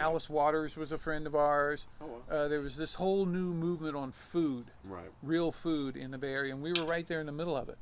Alice 0.02 0.28
Waters 0.28 0.76
was 0.76 0.90
a 0.90 0.98
friend 0.98 1.26
of 1.28 1.34
ours. 1.36 1.86
oh 2.00 2.06
well. 2.28 2.44
Uh, 2.44 2.48
there 2.48 2.60
was 2.60 2.76
this 2.76 2.94
whole 2.94 3.24
new 3.24 3.52
movement 3.54 3.94
on 3.96 4.10
food, 4.10 4.66
Right. 4.84 5.10
real 5.22 5.52
food 5.52 5.96
in 5.96 6.10
the 6.10 6.18
Bay 6.18 6.32
Area, 6.32 6.52
and 6.52 6.60
we 6.62 6.72
were 6.72 6.84
right 6.84 7.06
there 7.06 7.20
in 7.20 7.26
the 7.26 7.32
middle 7.32 7.56
of 7.56 7.68
it. 7.68 7.78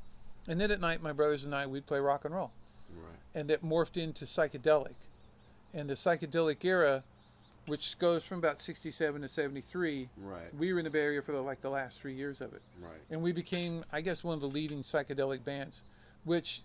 And 0.47 0.61
then 0.61 0.69
at 0.71 0.79
night, 0.79 1.01
my 1.01 1.11
brothers 1.13 1.43
and 1.45 1.53
I, 1.55 1.65
we'd 1.65 1.87
play 1.87 1.99
rock 1.99 2.23
and 2.23 2.33
roll, 2.35 2.51
Right. 2.95 3.17
and 3.33 3.49
that 3.49 3.63
morphed 3.63 3.97
into 3.97 4.25
psychedelic. 4.25 4.93
And 5.73 5.89
the 5.89 5.95
psychedelic 5.95 6.63
era, 6.63 7.03
which 7.65 7.97
goes 7.97 8.23
from 8.23 8.37
about 8.37 8.61
67 8.61 9.21
to 9.21 9.27
73, 9.27 10.09
Right. 10.17 10.53
we 10.53 10.71
were 10.73 10.79
in 10.79 10.85
the 10.85 10.91
Bay 10.91 11.01
Area 11.01 11.21
for 11.23 11.31
the, 11.31 11.41
like 11.41 11.61
the 11.61 11.69
last 11.71 11.99
three 12.01 12.13
years 12.13 12.39
of 12.39 12.53
it. 12.53 12.61
Right. 12.79 13.01
and 13.09 13.21
we 13.23 13.31
became 13.31 13.83
i 13.91 14.01
guess 14.01 14.23
one 14.23 14.35
of 14.35 14.41
the 14.41 14.47
leading 14.47 14.81
psychedelic 14.83 15.43
bands 15.43 15.81
which 16.23 16.61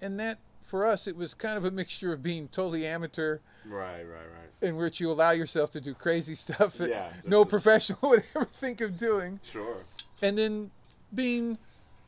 and 0.00 0.18
that 0.20 0.38
for 0.68 0.86
us 0.86 1.06
it 1.06 1.16
was 1.16 1.32
kind 1.34 1.56
of 1.56 1.64
a 1.64 1.70
mixture 1.70 2.12
of 2.12 2.22
being 2.22 2.46
totally 2.48 2.86
amateur 2.86 3.38
Right. 3.66 4.02
Right. 4.02 4.04
Right. 4.04 4.68
in 4.68 4.76
which 4.76 5.00
you 5.00 5.10
allow 5.10 5.30
yourself 5.32 5.70
to 5.72 5.80
do 5.80 5.94
crazy 5.94 6.34
stuff 6.46 6.74
that 6.74 6.90
Yeah, 6.90 7.12
no 7.24 7.42
is- 7.42 7.48
professional 7.48 7.98
would 8.10 8.22
ever 8.36 8.44
think 8.44 8.80
of 8.80 8.96
doing 8.96 9.40
Sure. 9.42 9.78
and 10.22 10.36
then 10.38 10.70
being 11.14 11.58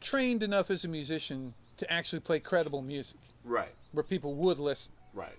trained 0.00 0.42
enough 0.42 0.70
as 0.70 0.84
a 0.84 0.88
musician 0.88 1.54
to 1.78 1.90
actually 1.92 2.20
play 2.20 2.38
credible 2.38 2.82
music 2.82 3.18
Right. 3.44 3.74
where 3.92 4.04
people 4.04 4.34
would 4.34 4.58
listen 4.58 4.92
Right. 5.14 5.38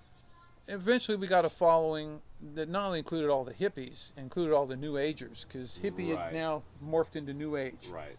eventually 0.67 1.15
we 1.17 1.27
got 1.27 1.45
a 1.45 1.49
following 1.49 2.21
that 2.55 2.67
not 2.69 2.87
only 2.87 2.99
included 2.99 3.29
all 3.29 3.43
the 3.43 3.53
hippies 3.53 4.17
included 4.17 4.51
all 4.55 4.65
the 4.65 4.75
new 4.75 4.97
agers 4.97 5.45
because 5.47 5.79
hippie 5.83 6.09
Right. 6.15 6.25
had 6.25 6.33
now 6.33 6.63
morphed 6.83 7.15
into 7.15 7.33
new 7.33 7.55
age 7.55 7.87
Right. 7.91 8.17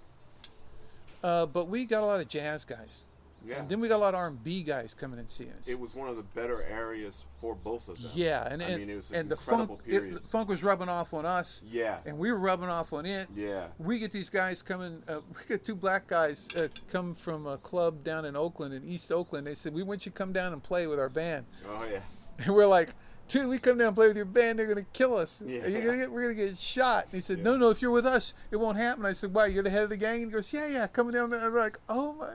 uh, 1.25 1.47
but 1.47 1.67
we 1.67 1.85
got 1.87 2.03
a 2.05 2.07
lot 2.07 2.21
of 2.21 2.29
jazz 2.29 2.65
guys 2.65 3.05
Yeah. 3.47 3.61
And 3.61 3.69
then 3.69 3.81
we 3.81 3.89
got 3.89 3.97
a 3.97 3.99
lot 3.99 4.15
of 4.15 4.21
R&B 4.21 4.63
guys 4.63 4.95
coming 4.95 5.19
and 5.19 5.29
seeing 5.29 5.51
us. 5.53 5.67
it 5.67 5.79
was 5.79 5.95
one 5.95 6.09
of 6.09 6.17
the 6.17 6.23
better 6.23 6.63
areas 6.63 7.25
for 7.41 7.55
both 7.55 7.89
of 7.89 8.01
them. 8.01 8.11
yeah, 8.15 8.47
and 8.51 8.63
I 8.63 8.67
and, 8.67 8.81
mean, 8.81 8.91
it 8.91 8.95
was 8.97 9.11
an 9.11 9.17
and 9.17 9.31
the 9.31 9.35
incredible 9.37 9.77
funk, 9.77 9.89
it, 9.89 10.15
the 10.15 10.21
funk 10.21 10.49
was 10.49 10.63
rubbing 10.63 10.89
off 10.89 11.13
on 11.13 11.27
us, 11.27 11.63
Yeah. 11.67 11.99
and 12.07 12.19
we 12.19 12.31
were 12.31 12.39
rubbing 12.39 12.69
off 12.69 12.93
on 12.93 13.05
it. 13.07 13.29
Yeah. 13.35 13.67
We 13.79 13.99
get 13.99 14.13
these 14.13 14.31
guys 14.31 14.63
coming. 14.63 15.03
Uh, 15.09 15.21
we 15.29 15.45
get 15.49 15.65
two 15.65 15.75
black 15.75 16.07
guys 16.07 16.49
uh, 16.57 16.69
come 16.91 17.15
from 17.15 17.47
a 17.47 17.59
club 17.59 18.05
down 18.05 18.25
in 18.25 18.37
Oakland, 18.37 18.75
in 18.75 18.85
East 18.85 19.11
Oakland. 19.11 19.47
They 19.47 19.55
said 19.55 19.75
we 19.75 19.83
want 19.83 20.07
you 20.07 20.13
to 20.13 20.17
come 20.19 20.33
down 20.33 20.53
and 20.53 20.63
play 20.63 20.87
with 20.87 20.99
our 21.01 21.09
band, 21.09 21.47
Oh 21.69 21.85
yeah. 21.91 22.01
and 22.45 22.55
we're 22.55 22.67
like. 22.67 22.95
Dude, 23.29 23.47
we 23.49 23.59
come 23.59 23.79
down 23.79 23.87
and 23.87 23.97
play 23.97 24.09
with 24.09 24.17
your 24.17 24.27
band, 24.27 24.59
they're 24.59 24.67
gonna 24.67 24.85
kill 24.93 25.17
us. 25.17 25.43
Yeah. 25.47 25.61
Gonna 25.63 25.97
get, 25.97 26.13
we're 26.13 26.23
gonna 26.23 26.35
get 26.35 26.59
shot. 26.59 27.05
And 27.05 27.15
he 27.15 27.21
said, 27.21 27.39
Yeah. 27.39 27.45
No, 27.45 27.57
no, 27.57 27.71
if 27.71 27.81
you're 27.81 27.91
with 27.93 28.05
us, 28.05 28.35
it 28.51 28.57
won't 28.57 28.77
happen. 28.77 29.07
I 29.07 29.15
said, 29.15 29.33
Why? 29.33 29.47
You're 29.47 29.63
the 29.63 29.71
head 29.71 29.85
of 29.85 29.89
the 29.89 29.97
gang? 29.97 30.23
And 30.25 30.31
he 30.31 30.33
goes, 30.35 30.53
Yeah, 30.53 30.67
yeah, 30.67 30.87
coming 30.87 31.15
down. 31.15 31.33
And 31.33 31.51
we're 31.51 31.59
like, 31.61 31.79
Oh 31.89 32.13
my 32.15 32.35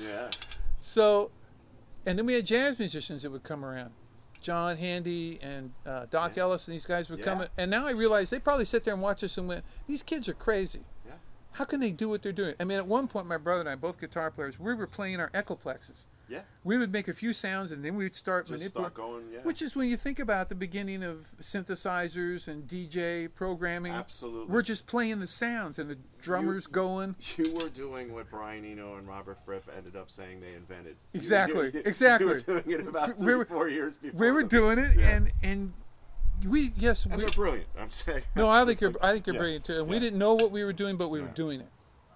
Yeah. 0.00 0.30
So, 0.80 1.30
and 2.06 2.18
then 2.18 2.26
we 2.26 2.34
had 2.34 2.46
jazz 2.46 2.78
musicians 2.78 3.22
that 3.22 3.30
would 3.30 3.42
come 3.42 3.64
around. 3.64 3.90
John 4.40 4.76
Handy 4.76 5.38
and 5.40 5.72
uh, 5.86 6.06
Doc 6.10 6.32
Yeah. 6.36 6.42
Ellis 6.44 6.66
and 6.66 6.74
these 6.74 6.86
guys 6.86 7.08
would 7.08 7.22
come. 7.22 7.38
Yeah. 7.38 7.44
in- 7.44 7.50
And 7.58 7.70
now 7.70 7.86
I 7.86 7.92
realize 7.92 8.30
they 8.30 8.40
probably 8.40 8.64
sit 8.64 8.84
there 8.84 8.94
and 8.94 9.02
watch 9.02 9.22
us 9.22 9.38
and 9.38 9.46
went, 9.46 9.64
these 9.86 10.02
kids 10.02 10.28
are 10.28 10.34
crazy. 10.34 10.80
Yeah. 11.06 11.12
How 11.52 11.64
can 11.64 11.78
they 11.80 11.92
do 11.92 12.08
what 12.08 12.22
they're 12.22 12.32
doing? 12.32 12.54
I 12.58 12.64
mean, 12.64 12.78
at 12.78 12.86
one 12.88 13.06
point, 13.06 13.26
my 13.26 13.36
brother 13.36 13.60
and 13.60 13.68
I, 13.68 13.76
both 13.76 14.00
guitar 14.00 14.30
players, 14.32 14.58
we 14.58 14.74
were 14.74 14.86
playing 14.88 15.20
our 15.20 15.30
echoplexes. 15.30 16.06
Yeah. 16.32 16.42
We 16.64 16.78
would 16.78 16.90
make 16.90 17.08
a 17.08 17.12
few 17.12 17.32
sounds 17.32 17.70
and 17.72 17.84
then 17.84 17.94
we'd 17.96 18.14
start 18.14 18.48
manipulating. 18.48 18.70
start 18.80 18.94
going. 18.94 19.24
Yeah. 19.32 19.40
Which 19.42 19.60
is 19.60 19.76
when 19.76 19.88
you 19.88 19.96
think 19.98 20.18
about 20.18 20.48
the 20.48 20.54
beginning 20.54 21.02
of 21.02 21.26
synthesizers 21.40 22.48
and 22.48 22.66
DJ 22.66 23.28
programming. 23.34 23.92
Absolutely. 23.92 24.52
We're 24.52 24.62
just 24.62 24.86
playing 24.86 25.20
the 25.20 25.26
sounds 25.26 25.78
and 25.78 25.90
the 25.90 25.98
drummers 26.20 26.66
going. 26.66 27.16
You 27.36 27.54
were 27.54 27.68
doing 27.68 28.12
what 28.14 28.30
Brian 28.30 28.64
Eno 28.64 28.96
and 28.96 29.06
Robert 29.06 29.38
Fripp 29.44 29.64
ended 29.76 29.96
up 29.96 30.10
saying 30.10 30.40
they 30.40 30.54
invented. 30.54 30.96
Exactly, 31.14 31.70
you- 31.74 31.82
exactly. 31.84 32.26
We 32.26 32.32
were 32.32 32.60
doing 32.62 32.80
it 32.80 32.86
about 32.88 33.18
We 33.18 33.34
were- 33.34 33.44
four 33.44 33.68
years 33.68 33.96
before. 33.98 34.18
We 34.20 34.30
were 34.30 34.42
doing 34.42 34.78
it, 34.78 34.96
Yeah. 34.96 35.16
and 35.16 35.32
and 35.42 35.72
we 36.46 36.72
yes 36.76 37.04
And 37.04 37.14
we 37.16 37.20
they're 37.24 37.30
brilliant. 37.30 37.66
I'm 37.78 37.90
saying. 38.02 38.22
no 38.34 38.48
I 38.48 38.64
think 38.64 38.80
you're 38.80 38.90
like- 38.90 39.04
I 39.04 39.12
think 39.12 39.26
you're 39.26 39.34
yeah, 39.34 39.40
brilliant 39.40 39.64
too. 39.64 39.78
And 39.80 39.88
we 39.88 39.98
didn't 39.98 40.18
know 40.18 40.34
what 40.34 40.50
we 40.50 40.64
were 40.64 40.72
doing, 40.72 40.96
but 40.96 41.08
we 41.08 41.20
were 41.20 41.28
doing 41.28 41.60
it. 41.60 41.68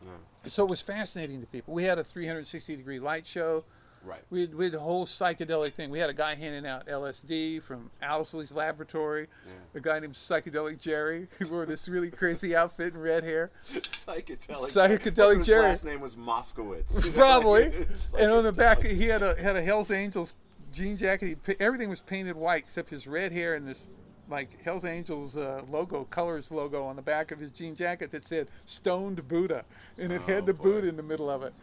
Yeah. 0.02 0.10
So 0.48 0.64
it 0.64 0.70
was 0.70 0.80
fascinating 0.80 1.40
to 1.40 1.46
people. 1.46 1.74
We 1.74 1.84
had 1.84 1.98
a 1.98 2.04
360 2.04 2.76
degree 2.76 2.98
light 3.00 3.26
show. 3.26 3.64
Right. 4.06 4.22
We 4.30 4.42
had, 4.42 4.54
we 4.54 4.64
had 4.66 4.72
the 4.72 4.80
whole 4.80 5.04
psychedelic 5.04 5.74
thing. 5.74 5.90
We 5.90 5.98
had 5.98 6.08
a 6.08 6.14
guy 6.14 6.36
handing 6.36 6.64
out 6.64 6.86
LSD 6.86 7.60
from 7.62 7.90
Owsley's 8.00 8.52
laboratory. 8.52 9.26
Yeah. 9.44 9.52
A 9.74 9.80
guy 9.80 9.98
named 9.98 10.14
Psychedelic 10.14 10.80
Jerry 10.80 11.26
who 11.38 11.48
wore 11.48 11.66
this 11.66 11.88
really 11.88 12.10
crazy 12.10 12.54
outfit 12.54 12.94
and 12.94 13.02
red 13.02 13.24
hair. 13.24 13.50
Psychedelic. 13.72 14.70
Psychedelic 14.72 15.44
Jerry. 15.44 15.70
His 15.70 15.82
last 15.82 15.84
name 15.84 16.00
was 16.00 16.14
Moskowitz. 16.14 17.14
Probably. 17.14 17.64
and 18.18 18.30
on 18.30 18.44
the 18.44 18.52
back, 18.52 18.84
he 18.84 19.06
had 19.06 19.22
a 19.22 19.40
had 19.40 19.56
a 19.56 19.62
Hell's 19.62 19.90
Angels 19.90 20.34
jean 20.72 20.96
jacket. 20.96 21.38
He, 21.44 21.54
everything 21.58 21.90
was 21.90 22.00
painted 22.00 22.36
white 22.36 22.64
except 22.64 22.90
his 22.90 23.08
red 23.08 23.32
hair 23.32 23.54
and 23.54 23.66
this 23.66 23.88
like 24.28 24.62
Hell's 24.62 24.84
Angels 24.84 25.36
uh, 25.36 25.62
logo, 25.70 26.04
colors 26.04 26.50
logo 26.50 26.84
on 26.84 26.96
the 26.96 27.02
back 27.02 27.30
of 27.30 27.38
his 27.38 27.50
jean 27.50 27.74
jacket 27.74 28.10
that 28.10 28.24
said 28.24 28.48
"Stoned 28.64 29.26
Buddha," 29.28 29.64
and 29.98 30.12
it 30.12 30.22
Oh, 30.26 30.32
had 30.32 30.46
the 30.46 30.54
boy. 30.54 30.64
Buddha 30.64 30.88
in 30.88 30.96
the 30.96 31.02
middle 31.02 31.30
of 31.30 31.42
it. 31.42 31.54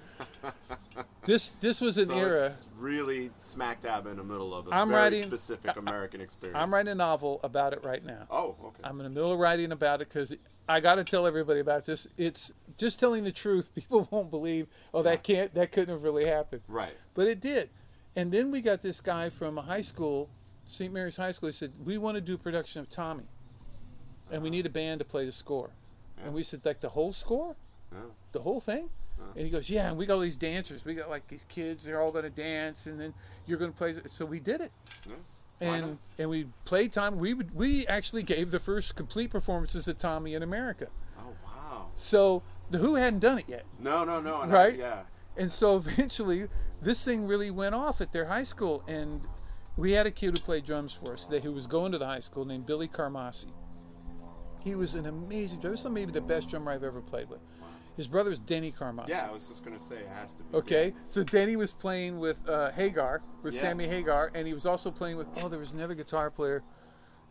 this 1.26 1.50
this 1.60 1.80
was 1.82 1.98
an 1.98 2.08
So 2.08 2.16
era. 2.16 2.46
it's 2.46 2.68
really 2.78 3.32
smack 3.38 3.82
dab 3.82 4.06
in 4.08 4.18
the 4.18 4.24
middle 4.24 4.54
of 4.54 4.68
a 4.68 4.72
I'm 4.74 4.90
very 4.90 5.02
writing- 5.02 5.24
specific 5.28 5.76
American 5.78 6.22
experience. 6.22 6.58
I'm 6.62 6.74
writing 6.74 6.92
a 6.92 6.96
novel 6.96 7.40
about 7.44 7.74
it 7.74 7.84
right 7.84 8.04
now. 8.04 8.26
Oh, 8.30 8.56
okay. 8.66 8.82
I'm 8.84 9.00
in 9.00 9.04
the 9.06 9.10
middle 9.10 9.32
of 9.32 9.40
writing 9.40 9.72
about 9.72 10.02
it 10.02 10.10
because 10.10 10.36
I 10.68 10.80
got 10.80 10.96
to 10.96 11.04
tell 11.04 11.26
everybody 11.28 11.60
about 11.60 11.86
this. 11.86 12.08
It's 12.18 12.54
just 12.78 13.00
telling 13.00 13.24
the 13.24 13.32
truth. 13.32 13.70
People 13.76 14.08
won't 14.12 14.30
believe. 14.30 14.68
Oh, 14.94 15.02
that 15.04 15.24
can't. 15.24 15.54
That 15.54 15.72
couldn't 15.72 15.94
have 15.94 16.04
really 16.04 16.26
happened. 16.26 16.62
right. 16.68 16.94
But 17.14 17.28
it 17.28 17.40
did. 17.40 17.70
And 18.16 18.32
then 18.32 18.52
we 18.52 18.62
got 18.62 18.82
this 18.84 19.02
guy 19.02 19.30
from 19.30 19.58
a 19.58 19.64
high 19.64 19.82
school, 19.82 20.30
St. 20.66 20.94
Mary's 20.94 21.18
High 21.18 21.32
School. 21.32 21.50
He 21.50 21.54
said, 21.54 21.74
We 21.84 21.98
want 21.98 22.16
to 22.16 22.22
do 22.22 22.36
a 22.36 22.38
production 22.38 22.82
of 22.82 22.90
Tommy. 22.90 23.26
And 24.32 24.42
we 24.42 24.50
uh-huh. 24.50 24.56
need 24.56 24.66
a 24.66 24.70
band 24.70 25.00
to 25.00 25.06
play 25.06 25.26
the 25.26 25.32
score. 25.32 25.72
And 26.24 26.34
we 26.34 26.44
said, 26.44 26.66
Like 26.66 26.82
the 26.82 26.90
whole 26.90 27.14
score? 27.14 27.56
Yeah. 27.92 28.00
The 28.32 28.42
whole 28.42 28.60
thing? 28.60 28.90
And 29.36 29.46
he 29.46 29.50
goes, 29.50 29.70
yeah, 29.70 29.90
and 29.90 29.98
we 29.98 30.06
got 30.06 30.16
all 30.16 30.20
these 30.20 30.38
dancers. 30.38 30.86
We 30.86 30.94
got 30.94 31.10
like 31.10 31.28
these 31.28 31.46
kids. 31.50 31.86
They're 31.86 32.02
all 32.02 32.12
going 32.12 32.26
to 32.26 32.30
dance, 32.30 32.86
and 32.86 33.00
then 33.00 33.14
you're 33.46 33.58
going 33.58 33.72
to 33.72 33.78
play. 33.78 33.96
So 34.08 34.26
we 34.26 34.40
did 34.40 34.62
it, 34.62 34.72
Yeah. 35.08 35.16
And 35.60 35.98
and 36.20 36.30
we 36.30 36.48
played 36.66 36.92
Tommy. 36.92 37.18
We 37.18 37.34
would 37.34 37.56
we 37.56 37.88
actually 37.88 38.24
gave 38.24 38.52
the 38.52 38.60
first 38.60 38.96
complete 38.96 39.32
performances 39.32 39.88
of 39.88 39.98
Tommy 39.98 40.34
in 40.34 40.44
America. 40.44 40.88
Oh 41.18 41.34
wow. 41.46 41.88
So 41.96 42.44
the 42.70 42.80
Who 42.80 42.96
hadn't 42.96 43.20
done 43.20 43.40
it 43.40 43.46
yet, 43.48 43.66
No, 43.80 44.04
no, 44.04 44.20
no. 44.20 44.42
and 44.42 44.52
I- 44.52 44.56
Right? 44.56 44.78
yeah. 44.78 45.04
and 45.38 45.52
so 45.52 45.78
eventually 45.78 46.48
this 46.82 47.04
thing 47.04 47.28
really 47.28 47.50
went 47.50 47.76
off 47.76 48.02
at 48.02 48.12
their 48.12 48.26
high 48.26 48.44
school, 48.44 48.84
and 48.88 49.22
we 49.78 49.92
had 49.94 50.06
a 50.06 50.12
kid 50.12 50.38
who 50.38 50.44
played 50.44 50.66
drums 50.66 50.94
for 50.94 51.14
us 51.14 51.26
today 51.26 51.40
who 51.40 51.52
was 51.52 51.68
going 51.68 51.92
to 51.92 51.98
the 51.98 52.06
high 52.06 52.20
school 52.20 52.46
named 52.46 52.66
Billy 52.66 52.88
Carmassi. 52.88 53.52
He 54.62 54.76
was 54.76 54.96
an 54.96 55.06
amazing 55.06 55.60
drummer. 55.60 55.76
He 55.76 55.90
maybe 55.90 56.12
the 56.12 56.22
best 56.22 56.50
drummer 56.50 56.72
I've 56.72 56.84
ever 56.84 57.02
played 57.02 57.30
with. 57.30 57.40
His 57.98 58.08
brother's 58.08 58.40
Denny 58.40 58.72
Carmassi. 58.72 59.10
Yeah, 59.10 59.28
I 59.30 59.32
was 59.32 59.48
just 59.48 59.64
gonna 59.64 59.78
say 59.80 59.98
it 59.98 60.08
has 60.08 60.34
to 60.36 60.44
be. 60.44 60.58
Okay, 60.58 60.94
so 61.08 61.24
Denny 61.24 61.56
was 61.56 61.72
playing 61.72 62.20
with 62.20 62.48
uh, 62.50 62.72
Hagar, 62.72 63.22
with 63.44 63.54
Yeah. 63.54 63.62
Sammy 63.62 63.88
Hagar, 63.88 64.32
and 64.34 64.48
he 64.48 64.54
was 64.54 64.66
also 64.66 64.90
playing 64.90 65.18
with. 65.18 65.28
Oh, 65.38 65.48
there 65.48 65.60
was 65.60 65.74
another 65.74 65.94
guitar 65.94 66.32
player 66.32 66.64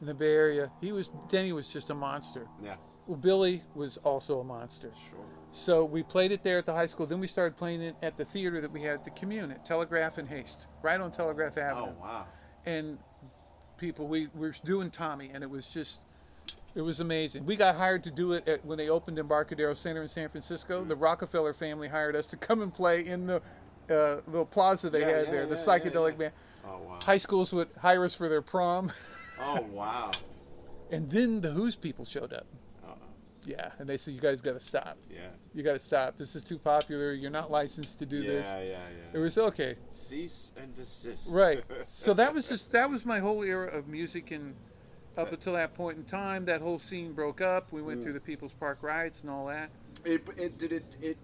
in 0.01 0.07
the 0.07 0.15
Bay 0.15 0.35
Area. 0.35 0.71
He 0.81 0.93
was 0.93 1.11
Denny 1.29 1.53
was 1.53 1.73
just 1.73 1.91
a 1.91 1.95
monster. 1.95 2.47
Yeah. 2.63 2.77
Well, 3.07 3.17
Billy 3.19 3.65
was 3.75 3.97
also 3.99 4.39
a 4.39 4.45
monster. 4.45 4.93
Sure. 5.11 5.25
So 5.55 5.85
we 5.85 6.03
played 6.03 6.33
it 6.33 6.43
there 6.43 6.57
at 6.59 6.65
the 6.65 6.73
high 6.73 6.87
school. 6.87 7.07
Then 7.07 7.21
we 7.21 7.27
started 7.27 7.59
playing 7.59 7.83
it 7.83 7.95
at 8.01 8.17
the 8.17 8.25
theater 8.25 8.61
that 8.63 8.73
we 8.73 8.81
had 8.83 8.95
at 8.95 9.05
the 9.05 9.11
Commune 9.11 9.51
at 9.53 9.67
Telegraph 9.67 10.17
and 10.17 10.29
Haste, 10.29 10.67
right 10.83 10.99
on 10.99 11.13
Telegraph 11.13 11.59
Avenue. 11.59 11.93
Oh 11.99 12.01
wow. 12.01 12.27
And 12.65 12.99
people, 13.77 14.07
we 14.09 14.29
were 14.35 14.55
doing 14.65 14.91
Tommy, 14.91 15.31
and 15.33 15.45
it 15.45 15.51
was 15.51 15.69
just, 15.69 16.01
it 16.75 16.81
was 16.81 17.01
amazing. 17.01 17.45
We 17.45 17.57
got 17.57 17.77
hired 17.77 18.03
to 18.05 18.11
do 18.11 18.33
it 18.33 18.49
at, 18.49 18.65
when 18.65 18.79
they 18.79 18.89
opened 18.89 19.19
Embarcadero 19.19 19.75
Center 19.75 20.01
in 20.01 20.09
San 20.09 20.31
Francisco. 20.31 20.85
The 20.85 20.97
Rockefeller 20.97 21.53
family 21.53 21.89
hired 21.89 22.17
us 22.17 22.25
to 22.27 22.37
come 22.39 22.63
and 22.63 22.73
play 22.73 23.05
in 23.05 23.27
the 23.27 23.43
uh, 23.91 24.21
little 24.27 24.47
plaza 24.47 24.89
they 24.89 25.01
Yeah, 25.01 25.09
had 25.09 25.27
yeah, 25.27 25.33
there, 25.33 25.47
the 25.47 25.57
psychedelic 25.57 25.93
yeah, 25.93 26.01
yeah. 26.13 26.13
band. 26.19 26.33
Oh 26.65 26.79
wow. 26.79 26.99
High 27.03 27.17
schools 27.19 27.53
would 27.53 27.69
hire 27.83 28.05
us 28.05 28.15
for 28.15 28.29
their 28.29 28.41
prom, 28.41 28.91
Oh 29.39 29.61
wow. 29.71 30.13
and 30.91 31.11
then 31.11 31.43
the 31.43 31.51
Who's 31.51 31.77
people 31.77 32.07
showed 32.07 32.33
up. 32.33 32.47
Yeah, 33.45 33.71
and 33.79 33.89
they 33.89 33.97
said, 33.97 34.15
"You 34.15 34.21
guys 34.21 34.41
got 34.41 34.53
to 34.53 34.61
stop. 34.61 34.97
Yeah. 35.11 35.29
You 35.53 35.63
got 35.63 35.73
to 35.73 35.79
stop. 35.81 36.17
This 36.17 36.37
is 36.37 36.45
too 36.45 36.59
popular. 36.59 37.13
You're 37.13 37.31
not 37.31 37.51
licensed 37.51 37.99
to 37.99 38.07
do 38.07 38.19
Yeah, 38.19 38.31
this." 38.31 38.47
yeah, 38.49 38.59
It 38.61 38.97
yeah. 39.15 39.21
was 39.21 39.37
okay. 39.37 39.75
Cease 39.91 40.53
and 40.57 40.75
desist. 40.75 41.29
Right. 41.29 41.63
So 41.85 42.15
that 42.15 42.33
was 42.33 42.49
just 42.49 42.73
that 42.73 42.89
was 42.89 43.05
my 43.05 43.19
whole 43.19 43.43
era 43.43 43.69
of 43.69 43.89
music, 43.89 44.31
and 44.31 44.55
up 45.17 45.33
until 45.33 45.55
that 45.55 45.75
point 45.75 45.99
in 45.99 46.05
time, 46.05 46.45
that 46.47 46.61
whole 46.61 46.79
scene 46.79 47.13
broke 47.13 47.41
up. 47.41 47.73
We 47.73 47.83
went 47.83 48.01
Mm. 48.01 48.03
through 48.05 48.13
the 48.15 48.21
People's 48.21 48.53
Park 48.55 48.79
riots 48.83 49.23
and 49.23 49.31
all 49.31 49.47
that. 49.49 49.71
It, 50.05 50.23
it 50.37 50.59
did 50.59 50.73
it 50.73 50.85
it 51.01 51.17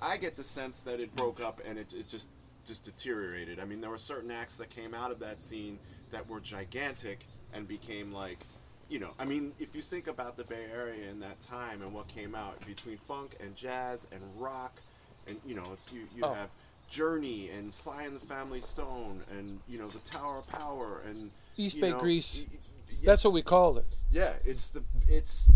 I 0.00 0.16
get 0.16 0.36
the 0.36 0.44
sense 0.44 0.80
that 0.80 1.00
it 1.00 1.14
broke 1.16 1.40
up 1.40 1.60
and 1.66 1.78
it, 1.78 1.92
it 1.94 2.08
just 2.08 2.28
just 2.64 2.84
deteriorated. 2.84 3.58
I 3.58 3.64
mean, 3.64 3.80
there 3.80 3.90
were 3.90 3.98
certain 3.98 4.30
acts 4.30 4.56
that 4.56 4.68
came 4.70 4.94
out 4.94 5.10
of 5.10 5.18
that 5.20 5.40
scene 5.40 5.78
that 6.10 6.28
were 6.28 6.38
gigantic 6.40 7.26
and 7.52 7.66
became 7.66 8.12
like, 8.12 8.46
you 8.92 8.98
know, 8.98 9.12
I 9.18 9.24
mean, 9.24 9.52
if 9.58 9.74
you 9.74 9.80
think 9.80 10.06
about 10.06 10.36
the 10.36 10.44
Bay 10.44 10.66
Area 10.70 11.08
in 11.10 11.18
that 11.20 11.40
time 11.40 11.80
and 11.80 11.94
what 11.94 12.08
came 12.08 12.34
out 12.34 12.64
between 12.66 12.98
funk 12.98 13.36
and 13.40 13.56
jazz 13.56 14.06
and 14.12 14.20
rock, 14.38 14.80
and 15.26 15.38
you 15.46 15.54
know, 15.54 15.62
it's 15.72 15.90
you 15.90 16.02
you 16.14 16.22
Oh. 16.22 16.34
have 16.34 16.50
Journey 16.90 17.48
and 17.48 17.72
Sly 17.72 18.02
and 18.02 18.14
the 18.14 18.20
Family 18.26 18.60
Stone 18.60 19.22
and 19.30 19.60
you 19.66 19.78
know 19.78 19.88
the 19.88 19.98
Tower 20.00 20.38
of 20.40 20.46
Power 20.48 21.00
and 21.08 21.30
East 21.56 21.80
Bay 21.80 21.90
know, 21.92 21.98
Grease. 21.98 22.44
y- 22.50 22.58
That's 23.02 23.24
what 23.24 23.32
we 23.32 23.40
called 23.40 23.78
it. 23.78 23.96
Yeah, 24.10 24.34
it's 24.44 24.68
the 24.68 24.82
it's 25.08 25.48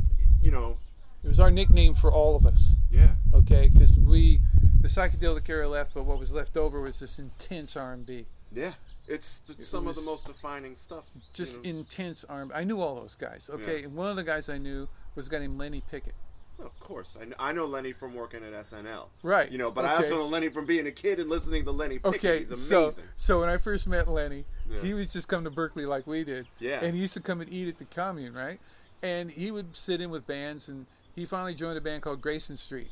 you 0.43 0.51
know 0.51 0.79
It 1.23 1.29
was 1.29 1.39
our 1.39 1.51
nickname 1.51 1.93
for 1.95 2.11
all 2.11 2.37
of 2.37 2.47
us. 2.47 2.77
yeah 2.91 3.17
Okay, 3.35 3.69
because 3.69 3.99
we 3.99 4.41
the 4.81 4.89
psychedelic 4.89 5.47
era 5.51 5.69
left, 5.69 5.93
but 5.93 6.05
what 6.05 6.19
was 6.19 6.33
left 6.33 6.57
over 6.57 6.81
was 6.81 7.01
this 7.01 7.19
intense 7.19 7.77
R&B, 7.77 8.25
Yeah, 8.53 8.73
it's 9.09 9.41
th- 9.41 9.63
some 9.63 9.87
of 9.87 9.95
the 9.95 10.03
most 10.03 10.27
defining 10.27 10.75
stuff. 10.75 11.05
you 11.15 11.21
just 11.33 11.63
know. 11.63 11.71
intense 11.71 12.25
R&B. 12.29 12.53
I 12.55 12.65
knew 12.65 12.81
all 12.81 12.95
those 12.97 13.15
guys. 13.15 13.49
Okay, 13.53 13.79
Yeah. 13.81 13.85
and 13.87 13.95
one 13.95 14.09
of 14.11 14.17
the 14.17 14.25
guys 14.25 14.49
I 14.49 14.59
knew 14.59 14.89
was 15.15 15.27
a 15.29 15.31
guy 15.31 15.39
named 15.41 15.59
Lenny 15.59 15.83
Pickett. 15.91 16.15
Well, 16.59 16.69
of 16.69 16.81
course, 16.81 17.19
I 17.21 17.27
know, 17.27 17.37
I 17.39 17.53
know 17.53 17.67
Lenny 17.67 17.93
from 17.93 18.15
working 18.15 18.43
at 18.43 18.55
SNL. 18.55 19.11
Right, 19.23 19.53
You 19.53 19.59
know, 19.59 19.71
but 19.71 19.85
I 19.85 19.95
also 19.97 20.17
know 20.17 20.27
Lenny 20.27 20.49
from 20.49 20.65
being 20.65 20.87
a 20.87 20.91
kid 20.91 21.21
and 21.21 21.29
listening 21.29 21.65
to 21.67 21.71
Lenny 21.71 21.99
Pickett. 21.99 22.15
Okay, 22.25 22.39
He's 22.41 22.67
so 22.67 22.85
amazing. 22.85 23.05
so 23.15 23.41
when 23.41 23.51
I 23.51 23.59
first 23.59 23.87
met 23.87 24.09
Lenny, 24.09 24.47
Yeah. 24.69 24.81
he 24.81 24.95
was 24.95 25.09
just 25.09 25.29
coming 25.29 25.45
to 25.45 25.51
Berkeley 25.51 25.85
like 25.85 26.07
we 26.07 26.25
did. 26.25 26.49
Yeah. 26.59 26.81
And 26.83 26.95
he 26.97 27.03
used 27.03 27.13
to 27.15 27.21
come 27.21 27.43
and 27.43 27.53
eat 27.53 27.69
at 27.69 27.77
the 27.79 27.85
commune, 27.85 28.33
right? 28.33 28.59
And 29.03 29.31
he 29.31 29.51
would 29.51 29.77
sit 29.77 30.01
in 30.01 30.09
with 30.09 30.27
bands, 30.27 30.67
and 30.67 30.87
he 31.15 31.27
finally 31.27 31.55
joined 31.55 31.77
a 31.77 31.83
band 31.83 32.03
called 32.03 32.23
Grayson 32.23 32.57
Street. 32.57 32.91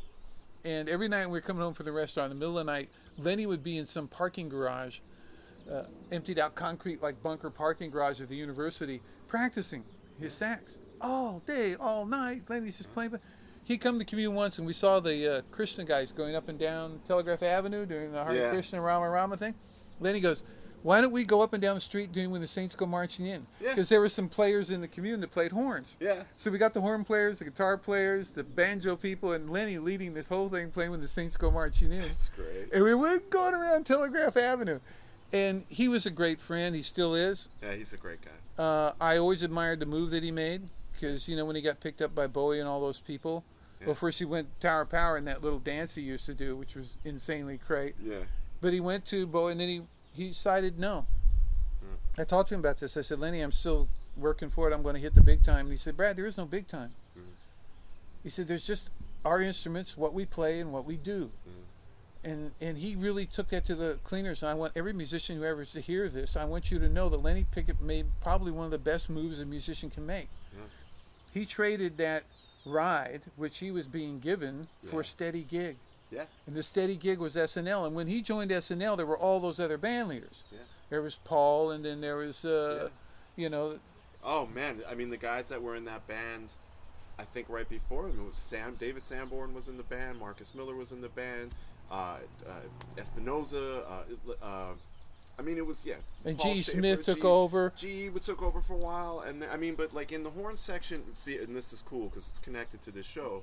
And 0.62 0.87
every 0.88 1.09
night 1.09 1.20
when 1.22 1.31
we 1.31 1.38
were 1.38 1.42
coming 1.42 1.62
home 1.62 1.72
from 1.74 1.87
the 1.87 1.92
restaurant, 1.92 2.31
in 2.33 2.38
the 2.38 2.40
middle 2.44 2.59
of 2.59 2.66
the 2.66 2.70
night, 2.72 2.90
Lenny 3.16 3.46
would 3.46 3.62
be 3.62 3.79
in 3.79 3.87
some 3.87 4.09
parking 4.09 4.50
garage, 4.50 4.98
uh, 5.70 5.85
emptied 6.12 6.38
out 6.38 6.55
concrete 6.55 7.03
like 7.03 7.22
bunker 7.22 7.50
parking 7.50 7.90
garage 7.90 8.20
of 8.20 8.29
the 8.29 8.37
university, 8.37 9.00
practicing 9.29 9.85
his 10.20 10.33
sax 10.35 10.81
all 11.00 11.40
day, 11.46 11.74
all 11.74 12.07
night. 12.07 12.42
Lenny's 12.48 12.77
just 12.79 12.92
playing. 12.92 13.11
But 13.11 13.20
he 13.62 13.79
come 13.79 13.94
to 13.96 13.98
the 14.00 14.05
commune 14.05 14.35
once, 14.35 14.59
and 14.59 14.66
we 14.66 14.72
saw 14.72 15.00
the 15.00 15.38
uh, 15.38 15.42
Krishna 15.50 15.85
guys 15.85 16.12
going 16.12 16.35
up 16.37 16.48
and 16.48 16.59
down 16.59 17.00
Telegraph 17.07 17.42
Avenue 17.42 17.87
doing 17.87 18.12
the 18.12 18.24
Hare 18.24 18.35
Yeah. 18.35 18.50
Krishna 18.50 18.81
Rama 18.81 19.09
Rama 19.09 19.37
thing. 19.37 19.55
Lenny 20.00 20.20
goes, 20.20 20.44
"Why 20.83 21.00
don't 21.00 21.12
we 21.12 21.24
go 21.24 21.40
up 21.40 21.53
and 21.55 21.62
down 21.62 21.74
the 21.77 21.81
street 21.81 22.12
doing 22.12 22.31
when 22.31 22.40
the 22.42 22.46
Saints 22.46 22.74
go 22.77 22.85
marching 22.85 23.27
in?" 23.27 23.46
Yeah. 23.61 23.70
Because 23.70 23.88
there 23.88 24.00
were 24.00 24.09
some 24.09 24.29
players 24.29 24.70
in 24.70 24.81
the 24.83 24.88
commune 24.88 25.20
that 25.20 25.31
played 25.31 25.53
horns. 25.53 25.96
Yeah. 25.98 26.24
So 26.37 26.50
we 26.50 26.59
got 26.59 26.74
the 26.74 26.81
horn 26.83 27.05
players, 27.05 27.38
the 27.38 27.46
guitar 27.46 27.79
players, 27.79 28.33
the 28.33 28.44
banjo 28.44 28.96
people, 28.96 29.33
and 29.33 29.50
Lenny 29.50 29.79
leading 29.79 30.12
this 30.14 30.29
whole 30.29 30.48
thing, 30.50 30.70
playing 30.70 30.90
when 30.90 31.00
the 31.00 31.09
Saints 31.09 31.37
go 31.37 31.50
marching 31.50 31.90
in. 31.92 32.03
That's 32.03 32.29
great. 32.29 32.72
And 32.72 32.85
we 32.85 32.92
went 32.94 33.31
going 33.31 33.55
around 33.55 33.87
Telegraph 33.87 34.37
Avenue. 34.37 34.81
And 35.32 35.64
he 35.68 35.88
was 35.88 36.06
a 36.06 36.10
great 36.10 36.40
friend. 36.40 36.74
He 36.74 36.82
still 36.82 37.14
is. 37.14 37.48
Yeah, 37.62 37.74
he's 37.74 37.92
a 37.92 37.96
great 37.96 38.20
guy. 38.22 38.62
Uh, 38.62 38.92
I 39.00 39.16
always 39.16 39.42
admired 39.42 39.80
the 39.80 39.87
move 39.87 40.10
that 40.10 40.22
he 40.22 40.30
made 40.30 40.62
because, 40.92 41.28
you 41.28 41.37
know, 41.37 41.44
when 41.44 41.56
he 41.56 41.62
got 41.62 41.80
picked 41.80 42.00
up 42.00 42.14
by 42.14 42.26
Bowie 42.26 42.60
and 42.60 42.68
all 42.68 42.80
those 42.80 43.00
people. 43.00 43.44
Yeah. 43.80 43.88
Well, 43.88 43.94
first 43.96 44.20
he 44.20 44.24
went 44.24 44.60
Tower 44.60 44.84
Power 44.84 45.16
and 45.16 45.26
that 45.26 45.42
little 45.42 45.58
dance 45.58 45.96
he 45.96 46.02
used 46.02 46.26
to 46.26 46.34
do, 46.34 46.56
which 46.56 46.76
was 46.76 46.98
insanely 47.04 47.58
great. 47.66 47.96
Yeah. 48.02 48.20
But 48.60 48.72
he 48.72 48.80
went 48.80 49.04
to 49.06 49.26
Bowie 49.26 49.52
and 49.52 49.60
then 49.60 49.68
he, 49.68 49.82
he 50.12 50.28
decided 50.28 50.78
no. 50.78 51.06
Hmm. 51.80 52.20
I 52.20 52.24
talked 52.24 52.50
to 52.50 52.54
him 52.54 52.60
about 52.60 52.78
this. 52.78 52.96
I 52.96 53.02
said, 53.02 53.18
Lenny, 53.18 53.40
I'm 53.40 53.52
still 53.52 53.88
working 54.16 54.50
for 54.50 54.70
it. 54.70 54.74
I'm 54.74 54.82
going 54.82 54.94
to 54.94 55.00
hit 55.00 55.14
the 55.14 55.20
big 55.20 55.42
time. 55.42 55.66
And 55.66 55.70
he 55.70 55.76
said, 55.76 55.96
Brad, 55.96 56.16
there 56.16 56.26
is 56.26 56.38
no 56.38 56.44
big 56.44 56.68
time. 56.68 56.92
Hmm. 57.14 57.32
He 58.22 58.28
said, 58.28 58.46
there's 58.46 58.66
just 58.66 58.90
our 59.24 59.40
instruments, 59.40 59.96
what 59.96 60.14
we 60.14 60.24
play, 60.24 60.60
and 60.60 60.72
what 60.72 60.84
we 60.84 60.96
do. 60.96 61.32
Hmm. 61.44 61.63
And 62.24 62.52
and 62.60 62.78
he 62.78 62.96
really 62.96 63.26
took 63.26 63.48
that 63.48 63.64
to 63.66 63.74
the 63.74 63.98
cleaners. 64.02 64.42
And 64.42 64.50
I 64.50 64.54
want 64.54 64.72
every 64.74 64.92
musician 64.94 65.37
who 65.37 65.44
ever 65.44 65.62
is 65.62 65.72
to 65.72 65.80
hear 65.80 66.08
this, 66.08 66.37
I 66.37 66.44
want 66.44 66.70
you 66.70 66.78
to 66.78 66.88
know 66.88 67.08
that 67.10 67.22
Lenny 67.22 67.44
Pickett 67.50 67.80
made 67.82 68.06
probably 68.22 68.50
one 68.50 68.64
of 68.64 68.70
the 68.70 68.78
best 68.78 69.10
moves 69.10 69.40
a 69.40 69.44
musician 69.44 69.90
can 69.90 70.06
make. 70.06 70.28
Yeah. 70.52 70.64
He 71.32 71.44
traded 71.44 71.98
that 71.98 72.24
ride, 72.64 73.22
which 73.37 73.58
he 73.58 73.70
was 73.70 73.87
being 73.87 74.20
given, 74.20 74.68
for 74.82 75.00
a 75.02 75.04
steady 75.04 75.42
gig. 75.42 75.76
Yeah. 76.10 76.24
And 76.46 76.56
the 76.56 76.62
steady 76.62 76.96
gig 76.96 77.18
was 77.18 77.37
SNL. 77.37 77.87
And 77.87 77.94
when 77.94 78.06
he 78.06 78.22
joined 78.22 78.50
SNL, 78.50 78.96
there 78.96 79.04
were 79.06 79.18
all 79.18 79.40
those 79.40 79.60
other 79.60 79.76
band 79.76 80.08
leaders. 80.08 80.44
Yeah. 80.50 80.58
There 80.88 81.02
was 81.02 81.16
Paul, 81.24 81.70
and 81.70 81.84
then 81.84 82.00
there 82.00 82.16
was, 82.16 82.44
uh, 82.44 82.84
Yeah. 82.84 83.42
you 83.44 83.48
know, 83.50 83.78
Oh 84.26 84.46
man, 84.46 84.82
I 84.88 84.94
mean 84.94 85.10
the 85.10 85.18
guys 85.18 85.48
that 85.50 85.60
were 85.62 85.74
in 85.74 85.84
that 85.84 86.06
band, 86.06 86.52
I 87.18 87.24
think 87.24 87.46
right 87.50 87.68
before 87.68 88.08
him 88.08 88.18
it 88.20 88.26
was 88.26 88.37
Sam. 88.37 88.74
David 88.78 89.02
Sanborn 89.02 89.52
was 89.52 89.68
in 89.68 89.76
the 89.76 89.82
band. 89.82 90.18
Marcus 90.18 90.54
Miller 90.54 90.74
was 90.74 90.92
in 90.92 91.02
the 91.02 91.10
band. 91.10 91.54
Uh, 91.90 92.16
uh, 92.46 92.52
Espinoza. 92.96 93.82
Uh, 93.86 94.44
uh, 94.44 94.72
I 95.38 95.42
mean 95.42 95.58
it 95.58 95.66
was 95.66 95.84
yeah. 95.84 95.94
and 96.24 96.38
Paul 96.38 96.54
G. 96.54 96.62
Shaffer, 96.62 96.78
Smith 96.78 97.02
took 97.02 97.20
G- 97.20 97.26
over. 97.26 97.72
G 97.76 98.10
took 98.22 98.42
over 98.42 98.60
for 98.60 98.74
a 98.74 98.78
while, 98.78 99.20
and 99.20 99.40
th- 99.40 99.52
I 99.52 99.56
mean, 99.56 99.74
but 99.74 99.92
like 99.92 100.12
in 100.12 100.22
the 100.22 100.30
horn 100.30 100.56
section, 100.56 101.02
see, 101.16 101.38
and 101.38 101.56
this 101.56 101.72
is 101.72 101.82
cool 101.82 102.08
because 102.08 102.28
it's 102.28 102.38
connected 102.38 102.80
to 102.82 102.90
this 102.90 103.06
show. 103.06 103.42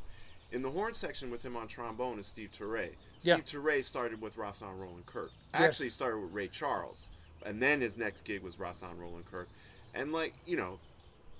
In 0.51 0.61
the 0.61 0.69
horn 0.69 0.93
section 0.93 1.31
with 1.31 1.43
him 1.43 1.55
on 1.55 1.67
trombone 1.67 2.19
is 2.19 2.27
Steve. 2.27 2.49
Yeah. 2.59 2.87
Steve 3.19 3.45
Turre 3.45 3.83
started 3.83 4.21
with 4.21 4.35
Rahsaan 4.35 4.77
Roland 4.77 5.05
Kirk. 5.05 5.31
Yes. 5.53 5.61
Actually 5.61 5.89
started 5.89 6.19
with 6.19 6.33
Ray 6.33 6.47
Charles, 6.47 7.09
and 7.45 7.61
then 7.61 7.81
his 7.81 7.97
next 7.97 8.23
gig 8.23 8.41
was 8.41 8.57
Rahsaan 8.57 8.97
Roland 8.97 9.25
Kirk. 9.29 9.47
And 9.93 10.11
like 10.11 10.33
you 10.45 10.57
know, 10.57 10.79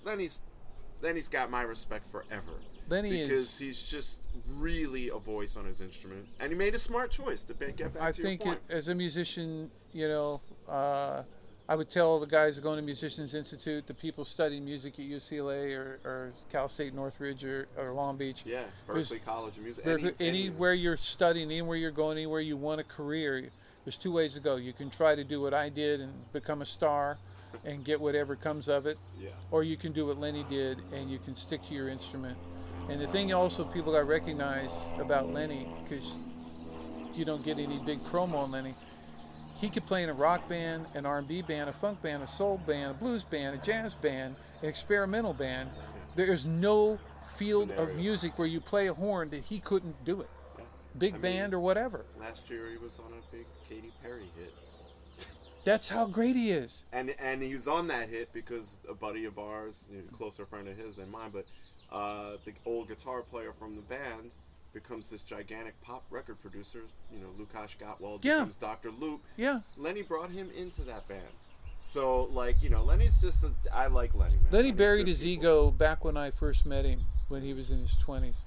Lenny's 0.04 0.40
Lenny's 1.00 1.28
got 1.28 1.50
my 1.50 1.62
respect 1.62 2.10
forever. 2.10 2.52
Lenny 2.88 3.10
because 3.10 3.30
is- 3.30 3.58
he's 3.58 3.82
just 3.82 4.20
really 4.58 5.08
a 5.08 5.18
voice 5.18 5.56
on 5.56 5.64
his 5.64 5.80
instrument, 5.80 6.26
and 6.40 6.50
he 6.52 6.56
made 6.58 6.74
a 6.74 6.78
smart 6.78 7.10
choice 7.10 7.44
to 7.44 7.54
get 7.54 7.94
back 7.94 8.02
I 8.02 8.12
to 8.12 8.22
think 8.22 8.44
it, 8.46 8.60
as 8.68 8.88
a 8.88 8.94
musician, 8.94 9.70
you 9.92 10.08
know, 10.08 10.40
uh, 10.68 11.22
I 11.68 11.76
would 11.76 11.88
tell 11.90 12.18
the 12.18 12.26
guys 12.26 12.58
going 12.58 12.76
to 12.76 12.82
Musicians 12.82 13.34
Institute, 13.34 13.86
the 13.86 13.94
people 13.94 14.24
studying 14.24 14.64
music 14.64 14.94
at 14.98 15.04
UCLA 15.06 15.74
or, 15.76 16.00
or 16.04 16.32
Cal 16.50 16.68
State 16.68 16.92
Northridge 16.92 17.44
or, 17.44 17.68
or 17.78 17.92
Long 17.92 18.16
Beach. 18.16 18.42
yeah, 18.44 18.64
Berklee 18.86 19.24
College 19.24 19.56
of 19.56 19.62
Music. 19.62 19.86
Any- 19.86 20.12
anywhere 20.20 20.74
you're 20.74 20.96
studying, 20.96 21.50
anywhere 21.50 21.76
you're 21.76 21.90
going, 21.92 22.18
anywhere 22.18 22.40
you 22.40 22.56
want 22.56 22.80
a 22.80 22.84
career, 22.84 23.48
there's 23.84 23.96
two 23.96 24.12
ways 24.12 24.34
to 24.34 24.40
go. 24.40 24.56
You 24.56 24.72
can 24.72 24.90
try 24.90 25.14
to 25.14 25.24
do 25.24 25.40
what 25.40 25.54
I 25.54 25.68
did 25.68 26.00
and 26.00 26.12
become 26.32 26.60
a 26.62 26.66
star 26.66 27.18
and 27.64 27.84
get 27.84 28.00
whatever 28.00 28.34
comes 28.34 28.68
of 28.68 28.86
it, 28.86 28.98
Yeah. 29.20 29.30
or 29.50 29.62
you 29.62 29.76
can 29.76 29.92
do 29.92 30.06
what 30.06 30.18
Lenny 30.18 30.44
did 30.48 30.78
and 30.92 31.10
you 31.10 31.18
can 31.18 31.36
stick 31.36 31.62
to 31.68 31.74
your 31.74 31.88
instrument 31.88 32.36
And 32.88 33.00
the 33.00 33.06
thing 33.06 33.32
also 33.32 33.64
people 33.64 33.92
got 33.92 34.06
recognized 34.06 34.74
about 34.98 35.32
Lenny, 35.32 35.68
because 35.82 36.16
you 37.14 37.24
don't 37.24 37.44
get 37.44 37.58
any 37.58 37.78
big 37.78 38.02
promo 38.04 38.36
on 38.36 38.50
Lenny, 38.50 38.74
he 39.54 39.68
could 39.68 39.86
play 39.86 40.02
in 40.02 40.08
a 40.08 40.14
rock 40.14 40.48
band, 40.48 40.86
an 40.94 41.06
R&B 41.06 41.42
band, 41.42 41.70
a 41.70 41.72
funk 41.72 42.02
band, 42.02 42.22
a 42.22 42.28
soul 42.28 42.60
band, 42.66 42.90
a 42.90 42.94
blues 42.94 43.24
band, 43.24 43.54
a 43.54 43.58
jazz 43.64 43.94
band, 43.94 44.36
an 44.62 44.68
experimental 44.68 45.32
band. 45.32 45.70
There 46.16 46.32
is 46.32 46.44
no 46.44 46.98
field 47.36 47.70
of 47.72 47.94
music 47.94 48.38
where 48.38 48.48
you 48.48 48.60
play 48.60 48.88
a 48.88 48.94
horn 48.94 49.30
that 49.30 49.44
he 49.44 49.60
couldn't 49.60 50.04
do 50.04 50.20
it. 50.20 50.28
Yeah. 50.58 50.64
Big 50.98 51.12
I 51.14 51.16
mean, 51.16 51.22
band 51.22 51.54
or 51.54 51.60
whatever. 51.60 52.04
Last 52.20 52.50
year 52.50 52.70
he 52.70 52.76
was 52.76 52.98
on 52.98 53.12
a 53.12 53.34
big 53.34 53.46
Katy 53.68 53.92
Perry 54.02 54.30
hit. 54.36 54.52
That's 55.64 55.88
how 55.88 56.06
great 56.06 56.36
he 56.36 56.50
is. 56.50 56.84
and 56.92 57.14
and 57.18 57.42
he 57.42 57.54
was 57.54 57.68
on 57.68 57.86
that 57.88 58.08
hit 58.08 58.32
because 58.32 58.80
a 58.88 58.94
buddy 58.94 59.24
of 59.24 59.38
ours, 59.38 59.88
a 59.96 60.12
closer 60.14 60.44
friend 60.44 60.68
of 60.68 60.76
his 60.76 60.96
than 60.96 61.10
mine, 61.10 61.30
but 61.32 61.46
uh, 61.92 62.36
the 62.44 62.52
old 62.66 62.88
guitar 62.88 63.22
player 63.22 63.52
from 63.58 63.76
the 63.76 63.82
band 63.82 64.32
becomes 64.72 65.10
this 65.10 65.20
gigantic 65.20 65.78
pop 65.82 66.02
record 66.10 66.40
producer. 66.40 66.80
You 67.12 67.18
know, 67.18 67.28
Lukasz 67.38 67.76
Gottwald 67.76 68.20
Yeah. 68.22 68.36
becomes 68.38 68.56
Dr. 68.56 68.90
Luke. 68.90 69.20
Yeah. 69.36 69.60
Lenny 69.76 70.02
brought 70.02 70.30
him 70.30 70.50
into 70.56 70.82
that 70.82 71.06
band. 71.08 71.22
So 71.80 72.24
like 72.24 72.62
you 72.62 72.70
know, 72.70 72.82
Lenny's 72.82 73.20
just 73.20 73.44
a. 73.44 73.50
I 73.72 73.88
like 73.88 74.14
Lenny. 74.14 74.36
Man. 74.36 74.44
Lenny 74.50 74.68
Lenny's 74.68 74.78
buried 74.78 75.08
his 75.08 75.18
people. 75.22 75.32
ego 75.32 75.70
back 75.70 76.04
when 76.04 76.16
I 76.16 76.30
first 76.30 76.64
met 76.64 76.84
him, 76.84 77.02
when 77.28 77.42
he 77.42 77.52
was 77.52 77.70
in 77.70 77.80
his 77.80 77.96
20s. 77.96 78.38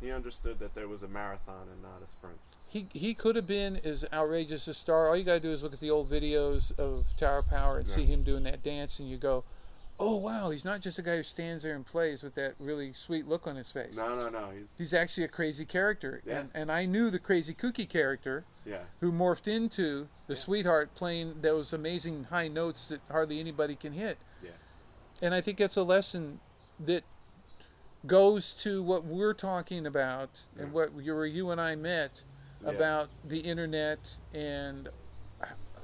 He 0.00 0.12
understood 0.12 0.60
that 0.60 0.74
there 0.76 0.86
was 0.86 1.02
a 1.02 1.08
marathon 1.08 1.66
and 1.72 1.82
not 1.82 2.00
a 2.02 2.06
sprint. 2.06 2.38
He, 2.68 2.86
he 2.92 3.14
could 3.14 3.34
have 3.34 3.46
been 3.46 3.76
as 3.82 4.04
outrageous 4.12 4.68
a 4.68 4.74
star. 4.74 5.08
All 5.08 5.16
you 5.16 5.24
got 5.24 5.34
to 5.34 5.40
do 5.40 5.50
is 5.50 5.62
look 5.64 5.72
at 5.72 5.80
the 5.80 5.90
old 5.90 6.08
videos 6.08 6.78
of 6.78 7.06
Tower 7.16 7.42
Power 7.42 7.78
and 7.78 7.88
see 7.88 8.04
him 8.04 8.22
doing 8.22 8.42
that 8.44 8.62
dance, 8.62 9.00
and 9.00 9.10
you 9.10 9.16
go, 9.16 9.42
oh, 10.00 10.16
wow, 10.16 10.50
he's 10.50 10.64
not 10.64 10.80
just 10.80 10.98
a 10.98 11.02
guy 11.02 11.16
who 11.16 11.22
stands 11.22 11.64
there 11.64 11.74
and 11.74 11.84
plays 11.84 12.22
with 12.22 12.34
that 12.36 12.54
really 12.60 12.92
sweet 12.92 13.26
look 13.26 13.46
on 13.46 13.56
his 13.56 13.70
face. 13.70 13.96
No, 13.96 14.14
no, 14.14 14.28
no. 14.28 14.50
He's, 14.56 14.78
He's 14.78 14.94
actually 14.94 15.24
a 15.24 15.28
crazy 15.28 15.64
character. 15.64 16.22
Yeah. 16.24 16.40
And, 16.40 16.50
and 16.54 16.72
I 16.72 16.86
knew 16.86 17.10
the 17.10 17.18
crazy 17.18 17.52
kooky 17.52 17.88
character 17.88 18.44
yeah. 18.64 18.82
who 19.00 19.10
morphed 19.10 19.48
into 19.48 20.08
the 20.28 20.36
sweetheart 20.36 20.94
playing 20.94 21.40
those 21.40 21.72
amazing 21.72 22.24
high 22.30 22.48
notes 22.48 22.86
that 22.88 23.00
hardly 23.10 23.40
anybody 23.40 23.74
can 23.74 23.92
hit. 23.92 24.18
Yeah. 24.42 24.50
And 25.20 25.34
I 25.34 25.40
think 25.40 25.58
that's 25.58 25.76
a 25.76 25.82
lesson 25.82 26.38
that 26.78 27.02
goes 28.06 28.52
to 28.52 28.82
what 28.82 29.04
we're 29.04 29.34
talking 29.34 29.84
about 29.84 30.42
and 30.56 30.72
what 30.72 30.90
you, 31.02 31.14
where 31.14 31.26
you 31.26 31.50
and 31.50 31.60
I 31.60 31.74
met 31.74 32.22
Yeah. 32.62 32.70
about 32.70 33.08
the 33.26 33.40
internet 33.40 34.16
and 34.32 34.88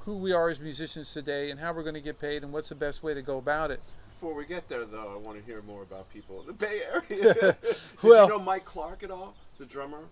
who 0.05 0.15
we 0.17 0.31
are 0.31 0.49
as 0.49 0.59
musicians 0.59 1.11
today 1.11 1.49
and 1.49 1.59
how 1.59 1.73
we're 1.73 1.83
going 1.83 1.95
to 1.95 2.01
get 2.01 2.19
paid 2.19 2.43
and 2.43 2.53
what's 2.53 2.69
the 2.69 2.75
best 2.75 3.03
way 3.03 3.13
to 3.13 3.21
go 3.21 3.37
about 3.37 3.71
it. 3.71 3.81
Before 4.19 4.33
we 4.33 4.45
get 4.45 4.69
there, 4.69 4.85
though, 4.85 5.11
I 5.13 5.17
want 5.17 5.37
to 5.39 5.43
hear 5.45 5.61
more 5.63 5.81
about 5.83 6.09
people 6.13 6.39
in 6.39 6.47
the 6.47 6.53
Bay 6.53 6.83
Area. 6.89 7.33
Did 7.61 7.77
Well- 8.01 8.27
you 8.27 8.37
know 8.37 8.39
Mike 8.39 8.63
Clark 8.63 9.03
at 9.03 9.11
all, 9.11 9.35
the 9.57 9.65
drummer? 9.65 10.05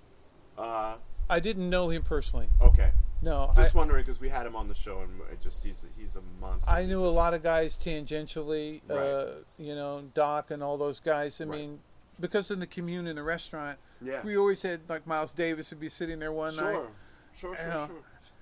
Uh, 0.58 0.96
I 1.30 1.40
didn't 1.40 1.70
know 1.70 1.90
him 1.90 2.04
personally. 2.04 2.48
okay. 2.62 2.92
No, 3.22 3.50
I, 3.56 3.62
Just 3.62 3.74
wondering 3.74 4.04
because 4.04 4.20
we 4.20 4.28
had 4.28 4.46
him 4.46 4.54
on 4.58 4.68
the 4.68 4.74
show 4.74 5.00
and 5.00 5.22
it 5.32 5.40
just 5.40 5.64
he's 5.64 5.86
he's 5.98 6.18
a 6.18 6.22
monster. 6.42 6.70
I 6.70 6.86
knew 6.86 7.06
a 7.06 7.08
lot 7.08 7.34
of 7.34 7.42
guys 7.42 7.78
tangentially, 7.78 8.82
uh, 8.92 9.36
you 9.58 9.74
know, 9.76 10.04
Doc 10.14 10.52
and 10.52 10.62
all 10.62 10.78
those 10.78 11.00
guys. 11.00 11.40
I 11.40 11.46
Right. 11.46 11.60
mean, 11.62 11.80
because 12.20 12.52
in 12.52 12.60
the 12.60 12.68
commune 12.68 13.08
in 13.08 13.16
the 13.16 13.24
restaurant, 13.24 13.80
Yeah. 14.02 14.22
we 14.24 14.36
always 14.36 14.62
had 14.64 14.82
like 14.90 15.08
Miles 15.08 15.32
Davis 15.32 15.70
would 15.70 15.80
be 15.80 15.88
sitting 15.88 16.20
there 16.20 16.34
one 16.34 16.52
Sure. 16.52 16.64
night. 16.74 16.90
Sure, 17.34 17.56
sure, 17.56 17.66
You 17.66 17.70
know, 17.72 17.88
sure. 17.88 17.96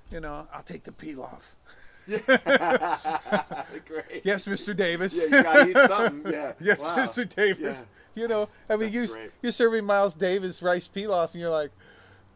You 0.10 0.19
know, 0.19 0.47
I'll 0.52 0.63
take 0.63 0.84
the 0.86 0.91
peel 0.91 1.21
off. 1.21 1.56
Great. 3.88 4.22
Yes, 4.24 4.46
Mr. 4.46 4.76
Davis. 4.76 5.16
Yeah, 5.16 5.38
you 5.38 5.44
gotta 5.44 5.70
eat 5.70 5.78
something. 5.78 6.22
Yeah. 6.34 6.54
yes, 6.60 6.82
Wow. 6.82 6.96
Mr. 6.98 7.28
Davis. 7.28 7.86
Yeah. 8.16 8.22
You 8.24 8.28
know, 8.28 8.50
I 8.70 8.76
mean, 8.76 8.92
That's 8.92 9.10
you 9.12 9.16
great. 9.16 9.32
you're 9.42 9.52
serving 9.52 9.86
Miles 9.86 10.14
Davis 10.16 10.62
rice 10.62 10.88
pilaf, 10.88 11.32
and 11.32 11.42
you're 11.42 11.50
like, 11.50 11.72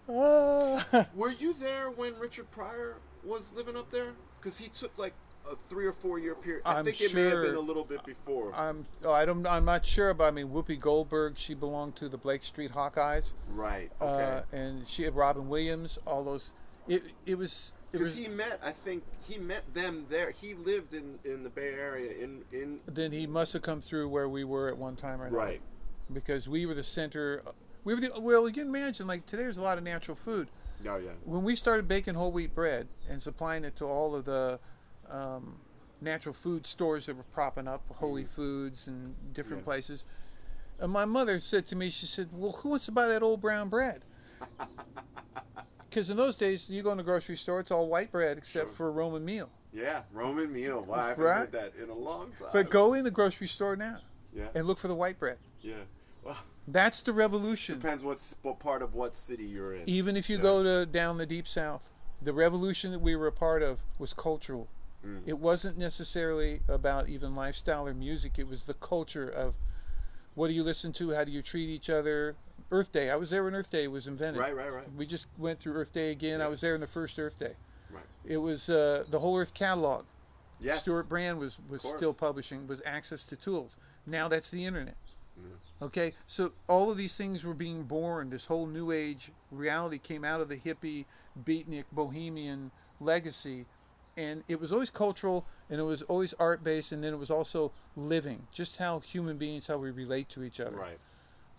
ah. 0.10 1.08
Were 1.16 1.32
you 1.32 1.54
there 1.54 1.90
when 1.90 2.18
Richard 2.20 2.50
Pryor 2.52 2.96
was 3.24 3.52
living 3.54 3.76
up 3.76 3.92
there? 3.92 4.14
Because 4.40 4.58
he 4.58 4.70
took 4.70 4.98
like 4.98 5.14
a 5.50 5.56
three 5.70 5.86
or 5.86 5.94
four 5.94 6.18
year 6.18 6.34
period. 6.36 6.62
I 6.66 6.80
I'm 6.80 6.86
think 6.86 7.02
it 7.02 7.14
may 7.14 7.24
have 7.24 7.42
been 7.44 7.56
a 7.56 7.60
little 7.60 7.84
bit 7.84 8.04
before. 8.06 8.56
I'm 8.56 8.86
oh, 9.04 9.12
I 9.12 9.26
don't 9.26 9.46
I'm 9.48 9.66
not 9.66 9.86
sure, 9.86 10.14
but 10.14 10.26
I 10.26 10.32
mean, 10.32 10.50
Whoopi 10.50 10.80
Goldberg, 10.80 11.38
she 11.38 11.54
belonged 11.54 11.96
to 11.98 12.08
the 12.10 12.18
Blake 12.18 12.44
Street 12.44 12.72
Hawkeyes, 12.72 13.34
right. 13.50 13.92
Okay. 14.02 14.24
uh, 14.54 14.56
and 14.56 14.88
she 14.88 15.04
had 15.04 15.16
Robin 15.16 15.48
Williams, 15.50 16.00
all 16.08 16.24
those. 16.24 16.54
It 16.88 17.04
it 17.26 17.38
was 17.38 17.74
Because 18.00 18.16
he 18.16 18.28
met, 18.28 18.60
I 18.64 18.72
think 18.72 19.04
he 19.28 19.38
met 19.38 19.74
them 19.74 20.06
there. 20.10 20.32
He 20.32 20.54
lived 20.54 20.94
in, 20.94 21.20
in 21.24 21.44
the 21.44 21.50
Bay 21.50 21.74
Area 21.74 22.12
in 22.12 22.44
in 22.52 22.80
then 22.88 23.12
he 23.12 23.28
must 23.28 23.54
have 23.54 23.62
come 23.62 23.82
through 23.82 24.10
where 24.10 24.30
we 24.30 24.44
were 24.44 24.68
at 24.70 24.78
one 24.78 24.96
time 24.96 25.22
or 25.22 25.26
another. 25.28 25.44
right. 25.44 25.62
Because 26.12 26.48
we 26.48 26.66
were 26.66 26.74
the 26.74 26.84
center. 26.84 27.42
We 27.84 27.96
were 27.96 28.02
the 28.02 28.20
well. 28.20 28.48
You 28.48 28.54
can 28.54 28.68
imagine 28.68 29.08
like 29.08 29.26
today 29.26 29.44
there's 29.44 29.58
a 29.58 29.64
lot 29.64 29.78
of 29.78 29.84
natural 29.84 30.16
food. 30.16 30.50
Oh 30.88 30.98
yeah. 30.98 31.12
when 31.24 31.44
we 31.44 31.56
started 31.56 31.88
baking 31.88 32.16
whole 32.16 32.32
wheat 32.32 32.54
bread 32.54 32.88
and 33.10 33.22
supplying 33.22 33.64
it 33.64 33.76
to 33.78 33.86
all 33.86 34.14
of 34.14 34.26
the 34.26 34.60
um, 35.10 35.56
natural 36.02 36.34
food 36.34 36.68
stores 36.68 37.06
that 37.06 37.16
were 37.16 37.24
propping 37.24 37.68
up, 37.68 37.88
Holy 37.96 38.24
Foods 38.26 38.88
and 38.88 39.16
different. 39.34 39.62
Yeah. 39.62 39.66
places, 39.66 40.06
and 40.80 40.92
my 40.92 41.06
mother 41.06 41.40
said 41.40 41.66
to 41.68 41.76
me, 41.76 41.90
she 41.90 42.06
said, 42.06 42.30
"Well, 42.32 42.52
who 42.52 42.70
wants 42.70 42.86
to 42.86 42.92
buy 42.92 43.08
that 43.08 43.24
old 43.24 43.42
brown 43.42 43.70
bread?" 43.70 44.04
Because 45.96 46.10
in 46.10 46.18
those 46.18 46.36
days, 46.36 46.70
you 46.70 46.84
go 46.84 46.92
in 46.92 46.98
the 46.98 47.04
grocery 47.04 47.38
store, 47.38 47.62
it's 47.62 47.72
all 47.72 47.88
white 47.88 48.12
bread 48.12 48.38
except 48.38 48.68
Sure. 48.68 48.76
for 48.76 48.88
a 48.90 48.92
Roman 48.92 49.24
meal. 49.24 49.50
Yeah, 49.72 50.02
Roman 50.12 50.52
meal. 50.52 50.82
Wow, 50.82 50.96
I 50.96 51.08
haven't 51.08 51.24
Right. 51.24 51.38
heard 51.38 51.52
that 51.54 51.72
in 51.82 51.90
a 51.90 51.94
long 51.94 52.34
time. 52.34 52.50
But 52.52 52.70
go 52.70 52.94
in 52.94 53.06
the 53.06 53.12
grocery 53.12 53.48
store 53.48 53.78
now 53.78 54.02
Yeah. 54.34 54.50
and 54.54 54.68
look 54.68 54.78
for 54.78 54.90
the 54.90 54.94
white 54.96 55.18
bread. 55.18 55.38
yeah. 55.62 55.84
Well, 56.22 56.36
That's 56.68 57.00
the 57.00 57.14
revolution. 57.14 57.80
depends 57.80 58.04
what, 58.04 58.22
what 58.42 58.60
part 58.60 58.82
of 58.82 58.94
what 58.94 59.16
city 59.16 59.46
you're 59.46 59.74
in. 59.74 59.88
Even 59.90 60.18
if 60.18 60.30
you 60.30 60.36
Yeah. 60.36 60.42
go 60.42 60.64
to 60.64 60.86
down 60.86 61.16
the 61.18 61.26
deep 61.26 61.48
south, 61.48 61.90
the 62.22 62.34
revolution 62.34 62.92
that 62.92 63.00
we 63.00 63.16
were 63.16 63.28
a 63.28 63.32
part 63.32 63.64
of 63.64 63.80
was 63.98 64.14
cultural. 64.14 64.68
Mm. 65.02 65.22
It 65.26 65.40
wasn't 65.40 65.78
necessarily 65.78 66.62
about 66.68 67.08
even 67.08 67.36
lifestyle 67.36 67.88
or 67.88 67.94
music. 67.94 68.38
It 68.38 68.50
was 68.50 68.66
the 68.66 68.74
culture 68.74 69.30
of 69.30 69.56
what 70.36 70.48
do 70.48 70.54
you 70.54 70.64
listen 70.64 70.94
to, 70.94 71.14
how 71.14 71.24
do 71.24 71.32
you 71.32 71.42
treat 71.42 71.70
each 71.70 71.90
other. 71.90 72.36
Earth 72.72 72.92
Day. 72.92 73.10
I 73.12 73.16
was 73.16 73.30
there 73.30 73.44
when 73.44 73.54
Earth 73.54 73.70
Day 73.70 73.88
was 73.88 74.08
invented. 74.08 74.40
Right, 74.40 74.56
right, 74.56 74.74
right. 74.74 74.94
We 74.96 75.06
just 75.06 75.28
went 75.38 75.60
through 75.60 75.74
Earth 75.74 75.94
Day 75.94 76.12
again. 76.12 76.42
I 76.42 76.48
was 76.48 76.62
there 76.62 76.74
in 76.74 76.82
the 76.82 76.88
first 76.88 77.20
Earth 77.20 77.40
Day. 77.40 77.54
Right. 77.92 78.04
It 78.26 78.38
was 78.38 78.70
uh, 78.70 79.04
the 79.10 79.20
whole 79.20 79.38
Earth 79.38 79.54
catalog. 79.54 80.06
Yes. 80.60 80.82
Stewart 80.82 81.08
Brand 81.08 81.38
was, 81.38 81.60
was 81.70 81.82
still 81.82 82.14
publishing, 82.14 82.68
was 82.68 82.82
access 82.86 83.24
to 83.26 83.36
tools. 83.36 83.78
Now 84.08 84.28
that's 84.28 84.50
the 84.50 84.66
internet. 84.66 84.96
Mm-hmm. 85.40 85.84
Okay, 85.86 86.14
so 86.26 86.54
all 86.68 86.90
of 86.90 86.98
these 86.98 87.18
things 87.18 87.44
were 87.44 87.54
being 87.54 87.84
born. 87.84 88.30
This 88.30 88.46
whole 88.46 88.66
new 88.66 88.92
age 88.92 89.32
reality 89.52 89.98
came 89.98 90.24
out 90.24 90.42
of 90.42 90.50
the 90.50 90.58
hippie, 90.58 91.06
beatnik, 91.44 91.84
bohemian 91.92 92.72
legacy. 93.00 93.66
And 94.16 94.44
it 94.48 94.62
was 94.62 94.72
always 94.72 94.90
cultural 94.90 95.46
and 95.70 95.80
it 95.80 95.84
was 95.84 96.02
always 96.04 96.34
art 96.40 96.64
based, 96.64 96.92
and 96.92 97.04
then 97.04 97.14
it 97.14 97.18
was 97.20 97.32
also 97.32 97.72
living, 97.96 98.48
just 98.52 98.78
how 98.78 99.00
human 99.00 99.38
beings, 99.38 99.68
how 99.68 99.78
we 99.78 99.92
relate 99.92 100.30
to 100.30 100.44
each 100.44 100.60
other. 100.60 100.78
Right. 100.78 101.00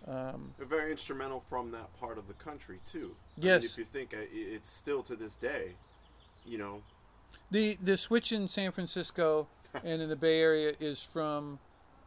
Um, 0.06 0.54
very 0.58 0.92
instrumental 0.92 1.42
from 1.48 1.72
that 1.72 1.92
part 1.98 2.16
of 2.18 2.28
the 2.28 2.34
country 2.34 2.78
too. 2.90 3.16
I 3.36 3.40
mean, 3.40 3.46
Yes. 3.48 3.64
if 3.64 3.78
you 3.78 3.84
think 3.84 4.14
uh, 4.14 4.18
it's 4.30 4.70
still 4.70 5.02
to 5.04 5.16
this 5.16 5.34
day, 5.34 5.72
you 6.44 6.58
know, 6.58 6.82
the 7.50 7.76
the 7.82 7.96
switch 7.96 8.30
in 8.32 8.46
San 8.46 8.70
Francisco 8.70 9.48
and 9.84 10.00
in 10.00 10.08
the 10.08 10.16
Bay 10.16 10.40
Area 10.40 10.72
is 10.78 11.02
from 11.02 11.58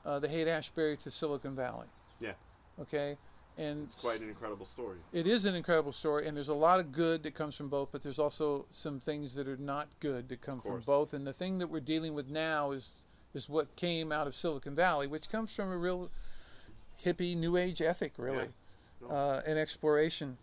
uh, 0.06 0.20
the 0.20 0.30
Haight 0.30 0.48
Ashbury 0.48 0.96
to 0.98 1.12
Silicon 1.12 1.56
Valley. 1.56 1.88
yeah, 2.22 2.34
Okay, 2.80 3.18
and 3.60 3.84
it's 3.84 3.95
quite 3.95 4.22
an 4.22 4.30
incredible 4.30 4.65
story. 4.65 4.98
It 5.12 5.28
is 5.28 5.43
an 5.43 5.54
incredible 5.54 5.91
story, 5.91 6.28
and 6.28 6.36
there's 6.38 6.48
a 6.50 6.54
lot 6.54 6.80
of 6.80 6.91
good 6.93 7.24
that 7.24 7.36
comes 7.36 7.56
from 7.56 7.67
both, 7.67 7.89
but 7.91 8.02
there's 8.02 8.19
also 8.19 8.65
some 8.72 9.00
things 9.00 9.36
that 9.36 9.48
are 9.48 9.58
not 9.58 9.89
good 10.00 10.30
that 10.30 10.41
come 10.41 10.62
from 10.62 10.80
both. 10.82 11.13
And 11.13 11.28
the 11.28 11.34
thing 11.34 11.58
that 11.60 11.67
we're 11.67 11.82
dealing 11.82 12.13
with 12.13 12.30
now 12.30 12.72
is 12.72 12.93
is 13.34 13.48
what 13.48 13.76
came 13.76 14.12
out 14.12 14.26
of 14.26 14.36
Silicon 14.36 14.74
Valley, 14.74 15.06
which 15.06 15.30
comes 15.30 15.54
from 15.54 15.69
a 15.69 15.78
real 15.78 16.10
hippie, 17.06 17.38
new 17.38 17.58
age 17.58 17.80
ethic, 17.80 18.13
really, 18.17 18.48
No. 19.02 19.08
uh, 19.08 19.41
and 19.45 19.60
exploration. 19.60 20.38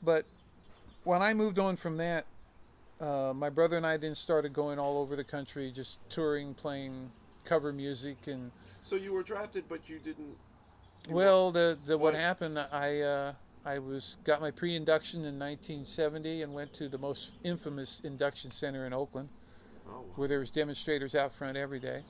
But 0.00 0.26
when 1.02 1.22
I 1.22 1.34
moved 1.34 1.58
on 1.58 1.74
from 1.74 1.96
that, 1.96 2.26
uh, 3.00 3.32
my 3.34 3.50
brother 3.50 3.76
and 3.76 3.84
I 3.86 3.96
then 3.96 4.14
started 4.14 4.52
going 4.52 4.78
all 4.78 4.98
over 4.98 5.16
the 5.16 5.24
country, 5.24 5.72
just 5.72 5.98
touring, 6.08 6.54
playing 6.54 7.10
cover 7.44 7.72
music, 7.72 8.26
and 8.28 8.52
So 8.82 8.94
you 8.96 9.12
were 9.12 9.22
drafted, 9.24 9.64
but 9.68 9.88
you 9.88 9.98
didn't. 9.98 10.36
Well, 11.08 11.50
the, 11.50 11.78
the 11.86 11.96
what 11.96 12.12
What? 12.12 12.20
happened? 12.20 12.58
I 12.58 13.00
uh, 13.00 13.32
I 13.64 13.78
was 13.78 14.16
got 14.24 14.40
my 14.40 14.50
pre-induction 14.50 15.20
in 15.20 15.38
1970 15.38 16.42
and 16.42 16.54
went 16.54 16.72
to 16.74 16.88
the 16.88 16.98
most 16.98 17.32
infamous 17.44 18.00
induction 18.00 18.50
center 18.50 18.86
in 18.86 18.92
Oakland, 18.92 19.28
Oh, 19.88 20.04
where 20.16 20.28
there 20.28 20.38
was 20.40 20.50
demonstrators 20.50 21.14
out 21.14 21.32
front 21.32 21.56
every 21.56 21.80
day. 21.80 22.02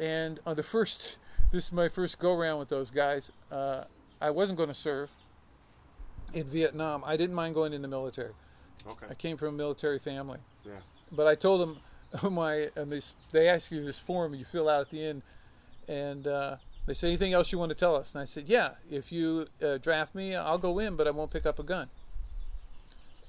And 0.00 0.40
on 0.46 0.56
the 0.56 0.62
first, 0.62 1.18
this 1.50 1.66
is 1.66 1.72
my 1.72 1.88
first 1.88 2.18
go 2.18 2.34
round 2.36 2.58
with 2.58 2.68
those 2.68 2.90
guys. 2.90 3.30
Uh, 3.50 3.84
I 4.20 4.30
wasn't 4.30 4.56
going 4.56 4.68
to 4.68 4.74
serve 4.74 5.10
in 6.32 6.44
Vietnam. 6.46 7.02
I 7.04 7.16
didn't 7.16 7.34
mind 7.34 7.54
going 7.54 7.72
in 7.72 7.82
the 7.82 7.88
military. 7.88 8.32
okay. 8.86 9.06
I 9.10 9.14
came 9.14 9.36
from 9.36 9.48
a 9.48 9.52
military 9.52 9.98
family. 9.98 10.38
Yeah. 10.64 10.72
But 11.10 11.26
I 11.26 11.34
told 11.34 11.60
them, 11.60 11.78
oh 12.22 12.30
my, 12.42 12.68
and 12.76 12.90
this, 12.90 13.14
they 13.32 13.48
ask 13.48 13.70
you 13.70 13.84
this 13.84 13.98
form 13.98 14.34
you 14.34 14.44
fill 14.44 14.68
out 14.68 14.82
at 14.82 14.90
the 14.90 15.04
end, 15.04 15.22
and 15.88 16.26
uh, 16.26 16.56
They 16.86 16.94
said, 16.94 17.08
anything 17.08 17.32
else 17.32 17.52
you 17.52 17.58
want 17.58 17.70
to 17.70 17.76
tell 17.76 17.94
us? 17.94 18.14
And 18.14 18.22
I 18.22 18.24
said, 18.24 18.48
yeah, 18.48 18.72
if 18.90 19.12
you 19.12 19.46
uh, 19.64 19.78
draft 19.78 20.14
me, 20.14 20.34
I'll 20.34 20.58
go 20.58 20.78
in, 20.78 20.96
but 20.96 21.06
I 21.06 21.12
won't 21.12 21.30
pick 21.30 21.46
up 21.46 21.58
a 21.58 21.62
gun. 21.62 21.90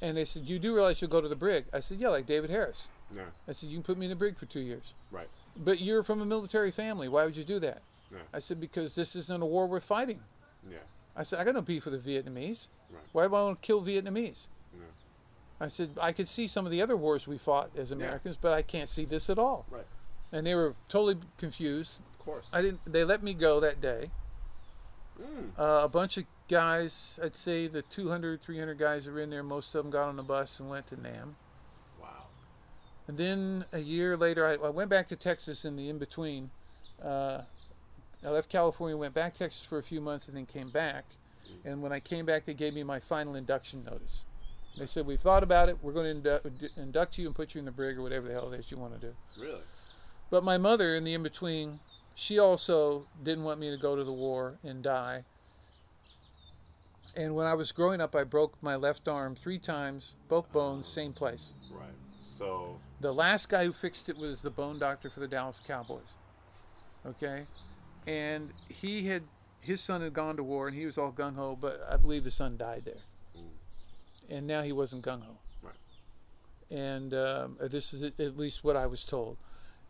And 0.02 0.18
they 0.18 0.26
said, 0.26 0.44
you 0.46 0.60
do 0.60 0.74
realize 0.74 1.02
you'll 1.02 1.12
go 1.12 1.22
to 1.22 1.30
the 1.30 1.36
brig? 1.36 1.66
I 1.72 1.80
said, 1.80 2.00
yeah, 2.00 2.10
like 2.10 2.26
David 2.26 2.50
Harris. 2.50 2.90
Yeah. 3.16 3.26
I 3.48 3.52
said, 3.52 3.70
you 3.70 3.78
can 3.78 3.84
put 3.84 3.98
me 3.98 4.08
in 4.08 4.10
the 4.10 4.16
brig 4.16 4.38
for 4.38 4.48
two 4.48 4.60
years. 4.60 4.96
Right. 5.12 5.30
But 5.56 5.80
you're 5.80 6.02
from 6.04 6.20
a 6.20 6.26
military 6.26 6.72
family. 6.72 7.08
Why 7.08 7.26
would 7.26 7.38
you 7.38 7.44
do 7.44 7.60
that? 7.60 7.84
Yeah. 8.12 8.20
I 8.34 8.40
said, 8.40 8.60
because 8.60 8.96
this 8.96 9.16
isn't 9.16 9.42
a 9.42 9.46
war 9.46 9.68
worth 9.68 9.84
fighting. 9.84 10.22
Yeah. 10.70 10.80
I 11.16 11.22
said, 11.22 11.40
I 11.40 11.44
got 11.44 11.54
no 11.54 11.62
beef 11.62 11.86
with 11.86 12.04
the 12.04 12.12
Vietnamese. 12.12 12.70
Right. 12.92 13.04
Why 13.12 13.28
would 13.28 13.38
I 13.38 13.44
want 13.44 13.62
to 13.62 13.66
kill 13.66 13.84
Vietnamese? 13.84 14.48
Yeah. 14.74 14.86
I 15.62 15.68
said, 15.68 15.92
I 16.02 16.12
could 16.12 16.28
see 16.28 16.48
some 16.48 16.66
of 16.66 16.72
the 16.72 16.82
other 16.82 16.98
wars 16.98 17.28
we 17.28 17.38
fought 17.38 17.70
as 17.78 17.92
Americans, 17.92 18.36
but 18.36 18.52
I 18.52 18.64
can't 18.64 18.90
see 18.90 19.06
this 19.06 19.30
at 19.30 19.38
all. 19.38 19.68
Right. 19.70 19.86
And 20.32 20.48
they 20.48 20.56
were 20.56 20.74
totally 20.90 21.18
confused. 21.38 22.02
Of 22.24 22.26
course. 22.26 22.50
I 22.54 22.62
didn't. 22.62 22.80
They 22.86 23.04
let 23.04 23.22
me 23.22 23.34
go 23.34 23.60
that 23.60 23.82
day. 23.82 24.12
Mm. 25.22 25.60
Uh, 25.60 25.84
a 25.84 25.90
bunch 25.90 26.18
of 26.18 26.24
guys, 26.48 27.20
I'd 27.22 27.36
say 27.36 27.68
the 27.68 27.82
200, 27.82 28.42
300 28.42 28.78
guys 28.78 29.04
that 29.04 29.12
were 29.12 29.20
in 29.20 29.30
there, 29.30 29.44
most 29.44 29.76
of 29.76 29.84
them 29.84 29.92
got 29.92 30.08
on 30.08 30.16
the 30.16 30.24
bus 30.24 30.58
and 30.58 30.70
went 30.70 30.88
to 30.88 31.02
Nam. 31.02 31.36
Wow. 32.02 32.28
And 33.10 33.18
then 33.18 33.66
a 33.74 33.80
year 33.80 34.16
later, 34.16 34.48
I, 34.48 34.54
I 34.66 34.70
went 34.70 34.90
back 34.90 35.10
to 35.10 35.18
Texas 35.18 35.66
in 35.66 35.76
the 35.76 35.90
in 35.90 35.98
between. 35.98 36.50
Uh, 37.04 37.42
I 38.26 38.30
left 38.30 38.48
California, 38.48 38.96
went 38.96 39.14
back 39.14 39.34
to 39.34 39.40
Texas 39.40 39.64
for 39.64 39.78
a 39.78 39.84
few 39.84 40.00
months, 40.00 40.30
and 40.30 40.38
then 40.38 40.46
came 40.46 40.70
back. 40.70 41.04
And 41.66 41.82
when 41.82 41.92
I 41.92 42.00
came 42.00 42.26
back, 42.26 42.46
they 42.46 42.54
gave 42.54 42.74
me 42.74 42.84
my 42.84 43.00
final 43.00 43.36
induction 43.36 43.84
notice. 43.84 44.26
They 44.78 44.86
said, 44.86 45.06
We've 45.06 45.20
thought 45.20 45.44
about 45.44 45.70
it. 45.70 45.78
We're 45.82 45.92
going 45.92 46.24
to 46.24 46.40
indu- 46.40 46.78
induct 46.78 47.18
you 47.18 47.28
and 47.28 47.36
put 47.36 47.54
you 47.54 47.60
in 47.60 47.66
the 47.66 47.72
brig 47.72 47.98
or 47.98 48.02
whatever 48.02 48.28
the 48.28 48.34
hell 48.34 48.52
it 48.52 48.60
is 48.60 48.72
you 48.72 48.78
want 48.78 49.00
to 49.00 49.08
do. 49.08 49.14
Really? 49.40 49.62
But 50.30 50.44
my 50.44 50.58
mother, 50.58 50.96
in 50.96 51.04
the 51.04 51.14
in 51.14 51.22
between, 51.22 51.80
she 52.16 52.40
also 52.40 53.08
didn't 53.24 53.44
want 53.44 53.60
me 53.60 53.72
to 53.72 53.78
go 53.78 53.96
to 53.96 54.04
the 54.04 54.14
war 54.14 54.58
and 54.64 54.84
die. 54.84 55.24
And 57.16 57.36
when 57.36 57.46
I 57.46 57.54
was 57.54 57.72
growing 57.72 58.02
up, 58.02 58.16
I 58.16 58.24
broke 58.24 58.62
my 58.62 58.76
left 58.76 59.08
arm 59.08 59.36
three 59.36 59.60
times, 59.60 60.16
both 60.28 60.52
bones, 60.52 60.88
same 60.88 61.14
place. 61.14 61.54
Right. 61.72 61.90
So. 62.22 62.80
The 63.02 63.14
last 63.14 63.50
guy 63.50 63.66
who 63.66 63.74
fixed 63.74 64.10
it 64.10 64.18
was 64.18 64.42
the 64.42 64.50
bone 64.50 64.80
doctor 64.80 65.10
for 65.10 65.20
the 65.20 65.28
Dallas 65.28 65.62
Cowboys. 65.66 66.18
Okay? 67.06 67.46
And 68.08 68.52
he 68.70 69.08
had, 69.08 69.24
his 69.60 69.82
son 69.82 70.02
had 70.02 70.14
gone 70.14 70.38
to 70.38 70.44
war 70.44 70.68
and 70.68 70.76
he 70.76 70.86
was 70.86 70.98
all 70.98 71.12
gung 71.12 71.36
ho, 71.36 71.58
but 71.60 71.86
I 71.90 71.98
believe 71.98 72.26
his 72.26 72.34
son 72.34 72.58
died 72.58 72.84
there. 72.86 73.02
And 74.30 74.48
now 74.48 74.62
he 74.64 74.72
wasn't 74.72 75.04
gung 75.04 75.24
ho. 75.24 75.38
Right. 75.62 75.76
And 76.72 77.14
um, 77.14 77.58
this 77.60 77.94
is 77.94 78.04
at 78.04 78.38
least 78.38 78.64
what 78.64 78.76
I 78.76 78.88
was 78.88 79.04
told. 79.04 79.38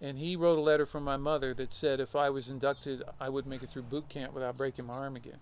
And 0.04 0.18
he 0.20 0.36
wrote 0.36 0.60
a 0.60 0.62
letter 0.62 0.86
from 0.86 1.06
my 1.06 1.16
mother 1.16 1.54
that 1.54 1.74
said 1.74 2.02
if 2.02 2.14
I 2.14 2.30
was 2.30 2.50
inducted, 2.50 3.04
I 3.22 3.30
would 3.30 3.48
make 3.48 3.64
it 3.64 3.70
through 3.70 3.84
boot 3.84 4.10
camp 4.10 4.34
without 4.34 4.58
breaking 4.58 4.86
my 4.86 4.96
arm 4.96 5.16
again, 5.16 5.40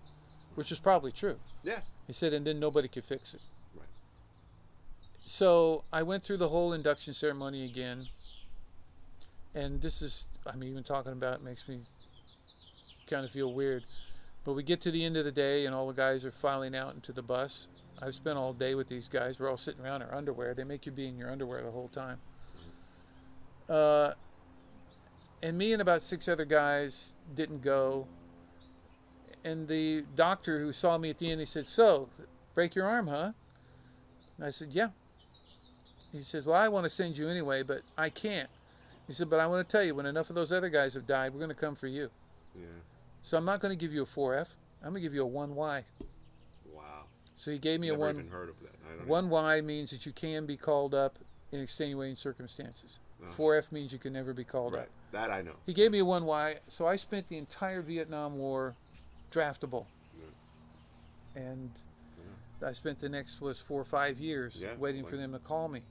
which 0.54 0.70
is 0.70 0.78
probably 0.78 1.10
true. 1.10 1.40
Yeah. 1.64 1.80
He 2.06 2.12
said, 2.12 2.32
and 2.32 2.46
then 2.46 2.60
nobody 2.60 2.86
could 2.86 3.04
fix 3.04 3.34
it. 3.34 3.40
Right. 3.74 3.88
So 5.26 5.82
I 5.92 6.04
went 6.04 6.22
through 6.22 6.36
the 6.36 6.48
whole 6.48 6.72
induction 6.72 7.12
ceremony 7.12 7.64
again. 7.64 8.06
And 9.52 9.82
this 9.82 10.00
is, 10.00 10.28
I'm 10.46 10.62
even 10.62 10.84
talking 10.84 11.12
about 11.12 11.34
it 11.34 11.42
makes 11.42 11.66
me 11.66 11.80
kind 13.08 13.24
of 13.24 13.32
feel 13.32 13.52
weird. 13.52 13.82
But 14.44 14.52
we 14.52 14.62
get 14.62 14.80
to 14.82 14.92
the 14.92 15.04
end 15.04 15.16
of 15.16 15.24
the 15.24 15.32
day, 15.32 15.66
and 15.66 15.74
all 15.74 15.88
the 15.88 15.92
guys 15.92 16.24
are 16.24 16.30
filing 16.30 16.76
out 16.76 16.94
into 16.94 17.12
the 17.12 17.22
bus. 17.22 17.66
I've 18.00 18.14
spent 18.14 18.38
all 18.38 18.52
day 18.52 18.76
with 18.76 18.86
these 18.86 19.08
guys. 19.08 19.40
We're 19.40 19.50
all 19.50 19.56
sitting 19.56 19.84
around 19.84 20.02
in 20.02 20.08
our 20.08 20.14
underwear. 20.14 20.54
They 20.54 20.64
make 20.64 20.86
you 20.86 20.92
be 20.92 21.08
in 21.08 21.18
your 21.18 21.30
underwear 21.32 21.62
the 21.62 21.70
whole 21.72 21.88
time. 21.88 22.18
Uh, 23.68 24.12
and 25.42 25.58
me 25.58 25.72
and 25.72 25.82
about 25.82 26.02
six 26.02 26.28
other 26.28 26.44
guys 26.44 27.14
didn't 27.34 27.62
go. 27.62 28.06
And 29.44 29.66
the 29.66 30.04
doctor 30.14 30.60
who 30.60 30.72
saw 30.72 30.98
me 30.98 31.10
at 31.10 31.18
the 31.18 31.30
end, 31.30 31.40
he 31.40 31.46
said, 31.46 31.68
"So, 31.68 32.08
break 32.54 32.74
your 32.74 32.86
arm, 32.86 33.08
huh?" 33.08 33.32
And 34.36 34.46
I 34.46 34.50
said, 34.50 34.72
"Yeah." 34.72 34.90
He 36.12 36.20
said, 36.20 36.44
"Well, 36.46 36.54
I 36.54 36.68
want 36.68 36.84
to 36.84 36.90
send 36.90 37.16
you 37.18 37.28
anyway, 37.28 37.62
but 37.62 37.82
I 37.96 38.08
can't." 38.10 38.50
He 39.06 39.12
said, 39.12 39.28
"But 39.28 39.40
I 39.40 39.46
want 39.46 39.66
to 39.68 39.72
tell 39.72 39.82
you, 39.84 39.94
when 39.96 40.06
enough 40.06 40.28
of 40.30 40.36
those 40.36 40.52
other 40.52 40.68
guys 40.68 40.94
have 40.94 41.06
died, 41.06 41.32
we're 41.32 41.40
going 41.40 41.48
to 41.48 41.54
come 41.56 41.74
for 41.74 41.88
you. 41.88 42.10
Yeah. 42.54 42.66
So 43.20 43.36
I'm 43.36 43.44
not 43.44 43.60
going 43.60 43.76
to 43.76 43.76
give 43.76 43.92
you 43.92 44.02
a 44.02 44.06
4F. 44.06 44.56
I'm 44.82 44.90
going 44.90 44.94
to 44.96 45.00
give 45.00 45.14
you 45.14 45.26
a 45.26 45.30
1Y." 45.30 45.84
Wow. 46.72 47.04
So 47.34 47.50
he 47.50 47.58
gave 47.58 47.80
me 47.80 47.88
Never 47.88 47.96
a 47.96 48.06
one. 48.06 48.16
even 48.16 48.28
heard 48.30 48.48
of 48.48 48.60
that. 48.60 48.74
I 48.88 48.96
don't 48.96 49.08
One 49.08 49.28
Y 49.30 49.60
means 49.60 49.90
that 49.90 50.06
you 50.06 50.12
can 50.12 50.46
be 50.46 50.56
called 50.56 50.94
up 50.94 51.18
in 51.50 51.60
extenuating 51.60 52.14
circumstances. 52.14 53.00
Oh. 53.22 53.26
Four 53.26 53.56
F 53.56 53.72
means 53.72 53.92
you 53.92 53.98
can 53.98 54.12
never 54.12 54.32
be 54.32 54.44
called 54.44 54.74
Right. 54.74 54.82
up. 54.82 54.88
That 55.12 55.30
I 55.30 55.42
know. 55.42 55.52
He 55.66 55.74
gave 55.74 55.92
me 55.92 55.98
a 55.98 56.04
one 56.04 56.24
Y, 56.24 56.56
so 56.68 56.86
I 56.86 56.96
spent 56.96 57.28
the 57.28 57.36
entire 57.36 57.82
Vietnam 57.82 58.38
War 58.38 58.74
draftable, 59.30 59.84
and 61.34 61.70
I 62.64 62.72
spent 62.72 62.98
the 62.98 63.08
next 63.08 63.40
was 63.40 63.60
four 63.60 63.80
or 63.80 63.84
five 63.84 64.18
years 64.18 64.58
Yeah, 64.60 64.74
waiting 64.78 65.04
for 65.04 65.16
them 65.16 65.32
to 65.32 65.38
call 65.38 65.68
me. 65.68 65.82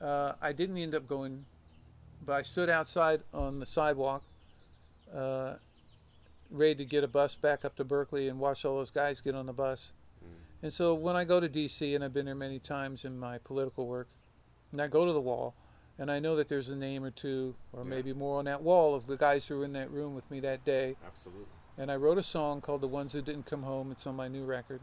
Uh, 0.00 0.34
I 0.40 0.52
didn't 0.52 0.76
end 0.76 0.94
up 0.94 1.08
going, 1.08 1.46
but 2.24 2.34
I 2.34 2.42
stood 2.42 2.68
outside 2.70 3.22
on 3.34 3.58
the 3.58 3.66
sidewalk, 3.66 4.22
uh, 5.12 5.54
ready 6.50 6.76
to 6.76 6.84
get 6.84 7.02
a 7.02 7.08
bus 7.08 7.34
back 7.34 7.64
up 7.64 7.74
to 7.76 7.84
Berkeley 7.84 8.28
and 8.28 8.38
watch 8.38 8.64
all 8.64 8.76
those 8.76 8.90
guys 8.90 9.20
get 9.20 9.34
on 9.34 9.46
the 9.46 9.52
bus. 9.52 9.92
And 10.62 10.72
so 10.72 10.92
when 10.94 11.14
I 11.14 11.24
go 11.24 11.38
to 11.38 11.48
D.C., 11.48 11.94
and 11.94 12.02
I've 12.02 12.12
been 12.12 12.26
there 12.26 12.34
many 12.34 12.58
times 12.58 13.04
in 13.04 13.18
my 13.18 13.38
political 13.38 13.86
work, 13.86 14.08
and 14.72 14.82
I 14.82 14.88
go 14.88 15.06
to 15.06 15.12
the 15.12 15.20
wall, 15.20 15.54
and 15.98 16.10
I 16.10 16.18
know 16.20 16.36
that 16.36 16.48
there's 16.48 16.70
a 16.70 16.76
name 16.76 17.04
or 17.04 17.10
two, 17.10 17.54
or 17.72 17.82
Yeah. 17.82 17.88
maybe 17.88 18.12
more 18.12 18.38
on 18.38 18.44
that 18.46 18.62
wall 18.62 18.94
of 18.94 19.06
the 19.06 19.16
guys 19.16 19.48
who 19.48 19.58
were 19.58 19.64
in 19.64 19.72
that 19.72 19.90
room 19.90 20.14
with 20.14 20.30
me 20.30 20.40
that 20.40 20.64
day. 20.64 20.96
Absolutely. 21.04 21.46
And 21.76 21.90
I 21.90 21.96
wrote 21.96 22.18
a 22.18 22.22
song 22.22 22.60
called 22.60 22.80
"The 22.80 22.88
Ones 22.88 23.12
Who 23.12 23.22
Didn't 23.22 23.44
Come 23.46 23.62
Home." 23.64 23.90
It's 23.92 24.06
on 24.06 24.16
my 24.16 24.28
new 24.28 24.44
record, 24.44 24.80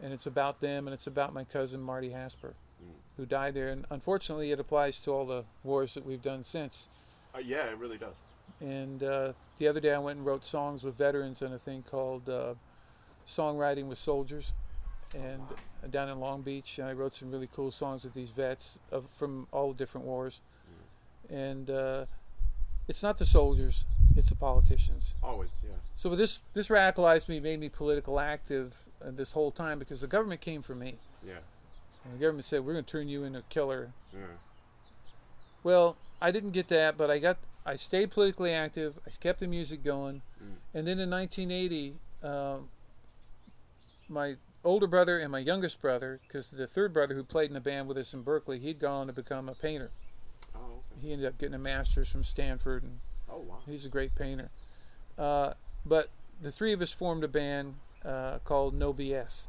and 0.00 0.12
it's 0.12 0.26
about 0.26 0.60
them, 0.60 0.86
and 0.86 0.94
it's 0.94 1.06
about 1.06 1.32
my 1.32 1.44
cousin 1.44 1.80
Marty 1.82 2.10
Hasper, 2.10 2.54
Mm. 2.82 2.94
who 3.16 3.26
died 3.26 3.54
there. 3.54 3.68
And 3.68 3.84
unfortunately, 3.90 4.50
it 4.52 4.60
applies 4.60 5.00
to 5.00 5.10
all 5.12 5.26
the 5.26 5.44
wars 5.64 5.94
that 5.94 6.04
we've 6.06 6.22
done 6.22 6.44
since. 6.44 6.88
Uh, 7.34 7.38
yeah, 7.38 7.64
it 7.70 7.76
really 7.78 7.98
does. 7.98 8.24
And 8.60 9.02
uh, 9.02 9.32
the 9.58 9.68
other 9.68 9.80
day, 9.80 9.92
I 9.94 9.98
went 9.98 10.16
and 10.18 10.26
wrote 10.26 10.44
songs 10.44 10.82
with 10.82 10.96
veterans 10.96 11.42
on 11.42 11.52
a 11.52 11.58
thing 11.58 11.82
called 11.82 12.28
uh, 12.28 12.54
"Songwriting 13.26 13.86
with 13.86 13.98
Soldiers," 13.98 14.54
and 15.14 15.42
down 15.90 16.08
in 16.08 16.20
Long 16.20 16.42
Beach. 16.42 16.78
And 16.78 16.88
I 16.88 16.92
wrote 16.92 17.14
some 17.14 17.30
really 17.30 17.48
cool 17.54 17.70
songs 17.70 18.04
with 18.04 18.14
these 18.14 18.30
vets 18.30 18.78
of, 18.90 19.06
from 19.12 19.46
all 19.52 19.72
different 19.72 20.06
wars. 20.06 20.40
And 21.30 21.68
uh, 21.68 22.06
it's 22.88 23.02
not 23.02 23.18
the 23.18 23.26
soldiers; 23.26 23.84
it's 24.16 24.30
the 24.30 24.34
politicians. 24.34 25.14
Always. 25.22 25.60
Yeah. 25.62 25.76
So 25.94 26.14
this 26.16 26.38
this 26.54 26.68
radicalized 26.68 27.28
me, 27.28 27.38
made 27.38 27.60
me 27.60 27.68
political 27.68 28.18
active 28.18 28.76
uh, 29.04 29.10
this 29.10 29.32
whole 29.32 29.50
time 29.50 29.78
because 29.78 30.00
the 30.00 30.06
government 30.06 30.40
came 30.40 30.62
for 30.62 30.74
me. 30.74 30.94
Yeah. 31.22 31.34
And 32.04 32.14
the 32.14 32.18
government 32.18 32.46
said, 32.46 32.64
"We're 32.64 32.72
going 32.72 32.84
to 32.84 32.90
turn 32.90 33.08
you 33.08 33.24
into 33.24 33.40
a 33.40 33.42
killer." 33.50 33.92
Yeah. 34.12 34.20
Well, 35.62 35.96
I 36.20 36.30
didn't 36.30 36.52
get 36.52 36.68
that, 36.68 36.96
but 36.96 37.10
I 37.10 37.18
got 37.18 37.36
I 37.66 37.76
stayed 37.76 38.10
politically 38.10 38.52
active. 38.54 38.98
I 39.06 39.10
kept 39.20 39.40
the 39.40 39.46
music 39.48 39.84
going, 39.84 40.22
Mm. 40.42 40.54
and 40.72 40.86
then 40.86 40.98
in 40.98 41.10
1980, 41.10 41.96
um, 42.22 42.68
my 44.08 44.36
older 44.64 44.86
brother 44.86 45.18
and 45.18 45.30
my 45.32 45.38
youngest 45.38 45.80
brother, 45.80 46.20
because 46.26 46.50
the 46.50 46.66
third 46.66 46.92
brother 46.92 47.14
who 47.14 47.22
played 47.22 47.48
in 47.50 47.54
the 47.54 47.60
band 47.60 47.88
with 47.88 47.96
us 47.98 48.12
in 48.14 48.22
Berkeley, 48.22 48.58
he'd 48.58 48.78
gone 48.80 49.02
on 49.02 49.06
to 49.08 49.12
become 49.12 49.48
a 49.48 49.54
painter. 49.54 49.90
Oh. 50.54 50.58
Okay. 50.58 51.00
He 51.06 51.12
ended 51.12 51.26
up 51.28 51.38
getting 51.38 51.54
a 51.54 51.58
master's 51.58 52.08
from 52.08 52.24
Stanford, 52.24 52.82
and 52.82 52.98
Oh 53.30 53.38
wow. 53.38 53.58
he's 53.66 53.84
a 53.84 53.88
great 53.88 54.14
painter. 54.14 54.50
Uh, 55.16 55.52
but 55.86 56.08
the 56.40 56.50
three 56.50 56.72
of 56.72 56.80
us 56.80 56.92
formed 56.92 57.24
a 57.24 57.28
band 57.28 57.74
uh, 58.04 58.38
called 58.44 58.74
No 58.74 58.92
BS. 58.92 59.46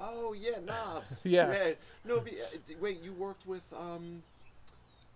Oh 0.00 0.32
yeah, 0.32 0.58
knobs. 0.64 1.20
Yeah. 1.24 1.72
No, 2.04 2.20
be, 2.20 2.32
uh, 2.32 2.44
wait. 2.80 3.02
You 3.02 3.12
worked 3.12 3.46
with 3.46 3.72
um. 3.78 4.22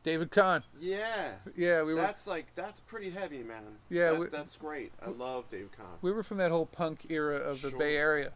David 0.02 0.30
Kahn. 0.30 0.62
Yeah. 0.80 1.32
Yeah, 1.56 1.82
we 1.82 1.92
were 1.92 2.00
That's 2.00 2.28
like 2.28 2.46
that's 2.54 2.78
pretty 2.78 3.10
heavy, 3.10 3.42
man. 3.42 3.62
Yeah, 3.90 4.12
That- 4.12 4.20
we- 4.20 4.26
that's 4.28 4.54
great. 4.56 4.92
I 5.04 5.10
love 5.10 5.48
David 5.48 5.72
Kahn. 5.76 5.98
we 6.00 6.12
were 6.12 6.22
from 6.22 6.36
that 6.36 6.52
whole 6.52 6.66
punk 6.66 7.06
era 7.10 7.36
of 7.38 7.60
the 7.62 7.70
Sure. 7.70 7.78
Bay 7.78 7.96
Area, 7.96 8.32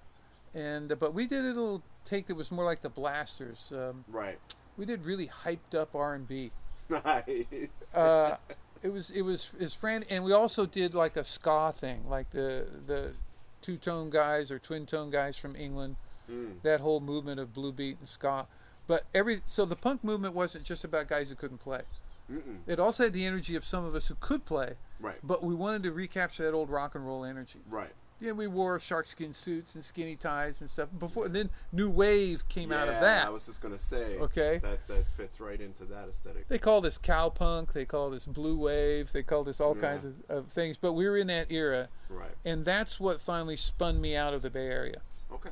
and 0.54 0.92
uh, 0.92 0.94
but 0.96 1.14
we 1.14 1.26
did 1.26 1.40
a 1.44 1.48
little 1.48 1.82
take 2.04 2.26
that 2.26 2.34
was 2.34 2.50
more 2.50 2.64
like 2.64 2.80
the 2.80 2.88
Blasters. 2.88 3.72
Um, 3.74 4.04
Right. 4.08 4.38
we 4.76 4.84
did 4.86 5.04
really 5.04 5.28
hyped 5.28 5.74
up 5.74 5.94
R 5.94 6.14
and 6.14 6.26
B. 6.26 6.50
Nice. 6.88 7.68
Uh, 7.94 8.36
it 8.82 8.88
was 8.88 9.10
it 9.10 9.22
was 9.22 9.50
his 9.58 9.74
friend, 9.74 10.04
and 10.10 10.24
we 10.24 10.32
also 10.32 10.66
did 10.66 10.94
like 10.94 11.16
a 11.16 11.24
ska 11.24 11.72
thing, 11.76 12.08
like 12.08 12.30
the 12.30 12.66
the 12.86 13.12
two 13.62 13.76
tone 13.76 14.10
guys 14.10 14.50
or 14.50 14.58
twin 14.58 14.86
tone 14.86 15.10
guys 15.10 15.36
from 15.36 15.54
England. 15.54 15.96
Mm. 16.30 16.62
That 16.62 16.80
whole 16.80 17.00
movement 17.00 17.38
of 17.40 17.52
blue 17.52 17.72
beat 17.72 17.98
and 17.98 18.08
ska. 18.08 18.46
But 18.86 19.04
every 19.14 19.40
so 19.46 19.64
the 19.64 19.76
punk 19.76 20.02
movement 20.02 20.34
wasn't 20.34 20.64
just 20.64 20.82
about 20.84 21.06
guys 21.08 21.28
who 21.30 21.36
couldn't 21.36 21.58
play. 21.58 21.82
Mm-mm. 22.30 22.58
It 22.66 22.78
also 22.80 23.04
had 23.04 23.12
the 23.12 23.26
energy 23.26 23.54
of 23.56 23.64
some 23.64 23.84
of 23.84 23.94
us 23.94 24.06
who 24.06 24.14
could 24.20 24.44
play, 24.44 24.74
Right. 25.00 25.18
but 25.22 25.42
we 25.42 25.52
wanted 25.54 25.82
to 25.82 25.90
recapture 25.92 26.44
that 26.44 26.52
old 26.54 26.70
rock 26.70 26.94
and 26.94 27.04
roll 27.04 27.24
energy. 27.24 27.58
Right. 27.68 27.90
Yeah, 28.20 28.32
we 28.32 28.46
wore 28.46 28.78
sharkskin 28.78 29.34
suits 29.34 29.74
and 29.74 29.82
skinny 29.82 30.14
ties 30.14 30.60
and 30.60 30.68
stuff. 30.68 30.90
Before 30.98 31.24
And 31.26 31.34
then, 31.34 31.50
new 31.72 31.88
wave 31.88 32.46
came 32.48 32.70
out 32.70 32.86
of 32.88 32.94
Yeah, 32.94 33.00
that. 33.00 33.26
I 33.26 33.30
was 33.30 33.46
just 33.46 33.62
gonna 33.62 33.78
say. 33.78 34.18
Okay. 34.18 34.58
That 34.62 34.86
that 34.88 35.06
fits 35.16 35.40
right 35.40 35.60
into 35.60 35.84
that 35.86 36.08
aesthetic. 36.08 36.46
They 36.48 36.58
called 36.58 36.84
us 36.84 36.98
cowpunk. 36.98 37.72
They 37.72 37.86
call 37.86 38.10
this 38.10 38.26
blue 38.26 38.56
wave. 38.58 39.12
They 39.12 39.22
call 39.22 39.42
this 39.42 39.60
all 39.60 39.74
Yeah. 39.74 39.80
kinds 39.82 40.04
of, 40.04 40.14
of 40.28 40.48
things. 40.48 40.76
But 40.76 40.92
we 40.92 41.08
were 41.08 41.16
in 41.16 41.28
that 41.28 41.50
era, 41.50 41.88
Right. 42.10 42.36
and 42.44 42.64
that's 42.66 43.00
what 43.00 43.20
finally 43.20 43.56
spun 43.56 44.00
me 44.00 44.14
out 44.14 44.34
of 44.34 44.42
the 44.42 44.50
Bay 44.50 44.66
Area. 44.66 45.00
Okay. 45.32 45.50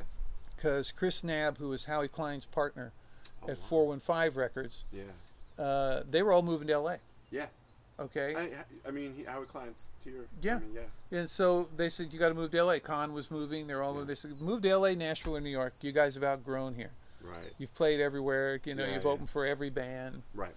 Because 0.54 0.92
Chris 0.92 1.22
Knab, 1.22 1.56
who 1.58 1.68
was 1.70 1.86
Howie 1.86 2.08
Klein's 2.08 2.44
partner 2.44 2.92
Oh, 3.42 3.48
at 3.50 3.58
wow. 3.58 3.64
415 3.68 4.36
Records, 4.38 4.84
Yeah. 4.92 5.04
uh, 5.64 6.02
they 6.08 6.22
were 6.22 6.32
all 6.32 6.42
moving 6.42 6.66
to 6.68 6.74
LA. 6.74 6.96
Yeah. 7.30 7.46
Okay. 8.00 8.34
I 8.36 8.88
I 8.88 8.90
mean, 8.92 9.14
he, 9.16 9.24
Howard 9.24 9.48
Klein's 9.48 9.90
here. 10.04 10.26
Yeah. 10.40 10.56
I 10.56 10.58
mean, 10.60 10.74
yeah. 10.74 11.18
And 11.18 11.28
so 11.28 11.68
they 11.76 11.88
said, 11.88 12.12
you 12.12 12.18
got 12.18 12.28
to 12.28 12.34
move 12.34 12.50
to 12.52 12.62
LA. 12.62 12.78
Con 12.78 13.12
was 13.12 13.30
moving. 13.30 13.66
They're 13.66 13.82
all 13.82 13.90
Yeah. 13.90 13.94
moving. 14.00 14.08
They 14.08 14.14
said, 14.14 14.40
move 14.40 14.62
to 14.62 14.68
LA, 14.76 14.94
Nashville, 14.94 15.36
or 15.36 15.40
New 15.40 15.50
York. 15.50 15.74
You 15.80 15.90
guys 15.92 16.14
have 16.14 16.22
outgrown 16.24 16.74
here. 16.76 16.92
Right. 17.24 17.52
You've 17.58 17.74
played 17.74 18.00
everywhere. 18.00 18.60
You 18.64 18.74
know, 18.74 18.84
Yeah, 18.84 18.94
you've 18.94 19.04
yeah. 19.04 19.10
opened 19.10 19.30
for 19.30 19.44
every 19.44 19.70
band. 19.70 20.22
Right. 20.34 20.54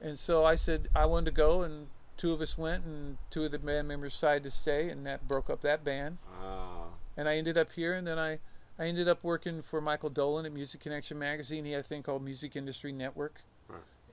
And 0.00 0.18
so 0.18 0.44
I 0.44 0.56
said 0.56 0.88
I 0.94 1.06
wanted 1.06 1.26
to 1.26 1.30
go, 1.30 1.62
and 1.62 1.86
two 2.16 2.32
of 2.32 2.40
us 2.40 2.58
went, 2.58 2.84
and 2.84 3.18
two 3.30 3.44
of 3.44 3.52
the 3.52 3.58
band 3.60 3.86
members 3.88 4.12
decided 4.12 4.42
to 4.42 4.50
stay, 4.50 4.88
and 4.90 5.06
that 5.06 5.28
broke 5.28 5.48
up 5.48 5.60
that 5.62 5.84
band. 5.84 6.18
Ah. 6.42 6.86
And 7.16 7.28
I 7.28 7.36
ended 7.36 7.56
up 7.56 7.70
here, 7.72 7.94
and 7.94 8.04
then 8.06 8.18
I, 8.18 8.40
I 8.78 8.86
ended 8.86 9.06
up 9.08 9.22
working 9.22 9.62
for 9.62 9.80
Michael 9.80 10.10
Dolan 10.10 10.44
at 10.44 10.52
Music 10.52 10.80
Connection 10.80 11.16
magazine. 11.18 11.64
He 11.64 11.70
had 11.70 11.80
a 11.80 11.84
thing 11.84 12.02
called 12.02 12.24
Music 12.24 12.56
Industry 12.56 12.90
Network. 12.90 13.42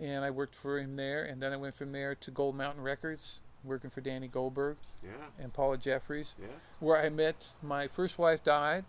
And 0.01 0.25
I 0.25 0.31
worked 0.31 0.55
for 0.55 0.79
him 0.79 0.95
there. 0.95 1.23
And 1.23 1.41
then 1.41 1.53
I 1.53 1.57
went 1.57 1.75
from 1.75 1.91
there 1.91 2.15
to 2.15 2.31
Gold 2.31 2.55
Mountain 2.55 2.83
Records, 2.83 3.41
working 3.63 3.89
for 3.91 4.01
Danny 4.01 4.27
Goldberg 4.27 4.77
Yeah. 5.03 5.11
and 5.39 5.53
Paula 5.53 5.77
Jeffries, 5.77 6.35
Yeah. 6.41 6.47
where 6.79 6.97
I 6.97 7.09
met 7.09 7.51
my 7.61 7.87
first 7.87 8.17
wife 8.17 8.43
died, 8.43 8.85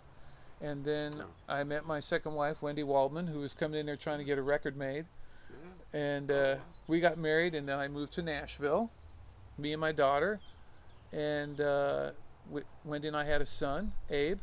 and 0.61 0.85
then 0.85 1.12
Oh. 1.20 1.27
I 1.48 1.64
met 1.64 1.85
my 1.87 2.01
second 2.01 2.35
wife, 2.35 2.62
Wendy 2.62 2.83
Waldman, 2.83 3.27
who 3.27 3.40
was 3.40 3.53
coming 3.55 3.79
in 3.79 3.87
there 3.87 3.96
trying 3.96 4.18
to 4.18 4.25
get 4.25 4.38
a 4.38 4.42
record 4.42 4.77
made. 4.77 5.07
Yeah. 5.51 5.98
and 6.01 6.31
Oh, 6.31 6.35
uh, 6.35 6.55
wow. 6.57 6.62
we 6.87 7.01
got 7.01 7.18
married 7.18 7.55
and 7.55 7.68
then 7.68 7.79
i 7.79 7.87
moved 7.87 8.14
to 8.14 8.22
nashville 8.22 8.90
me 9.59 9.72
and 9.72 9.81
my 9.83 9.92
daughter 9.92 10.40
and 11.12 11.61
uh, 11.61 12.12
w- 12.48 12.64
wendy 12.85 13.09
and 13.09 13.16
i 13.16 13.25
had 13.25 13.42
a 13.42 13.46
son 13.46 13.92
abe 14.09 14.38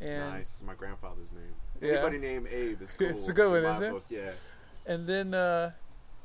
and 0.00 0.30
nice. 0.30 0.62
My 0.64 0.74
grandfather's 0.74 1.32
name. 1.32 1.54
Yeah. 1.82 1.94
Anybody 1.98 2.18
named 2.18 2.46
Abe 2.48 2.80
is 2.80 2.94
cool. 2.94 3.08
It's 3.10 3.28
a 3.28 3.32
good 3.32 3.50
one, 3.50 3.70
isn't 3.70 3.82
it? 3.84 3.90
book, 3.90 4.04
Yeah. 4.08 4.30
and 4.86 5.06
then 5.08 5.34
uh, 5.34 5.72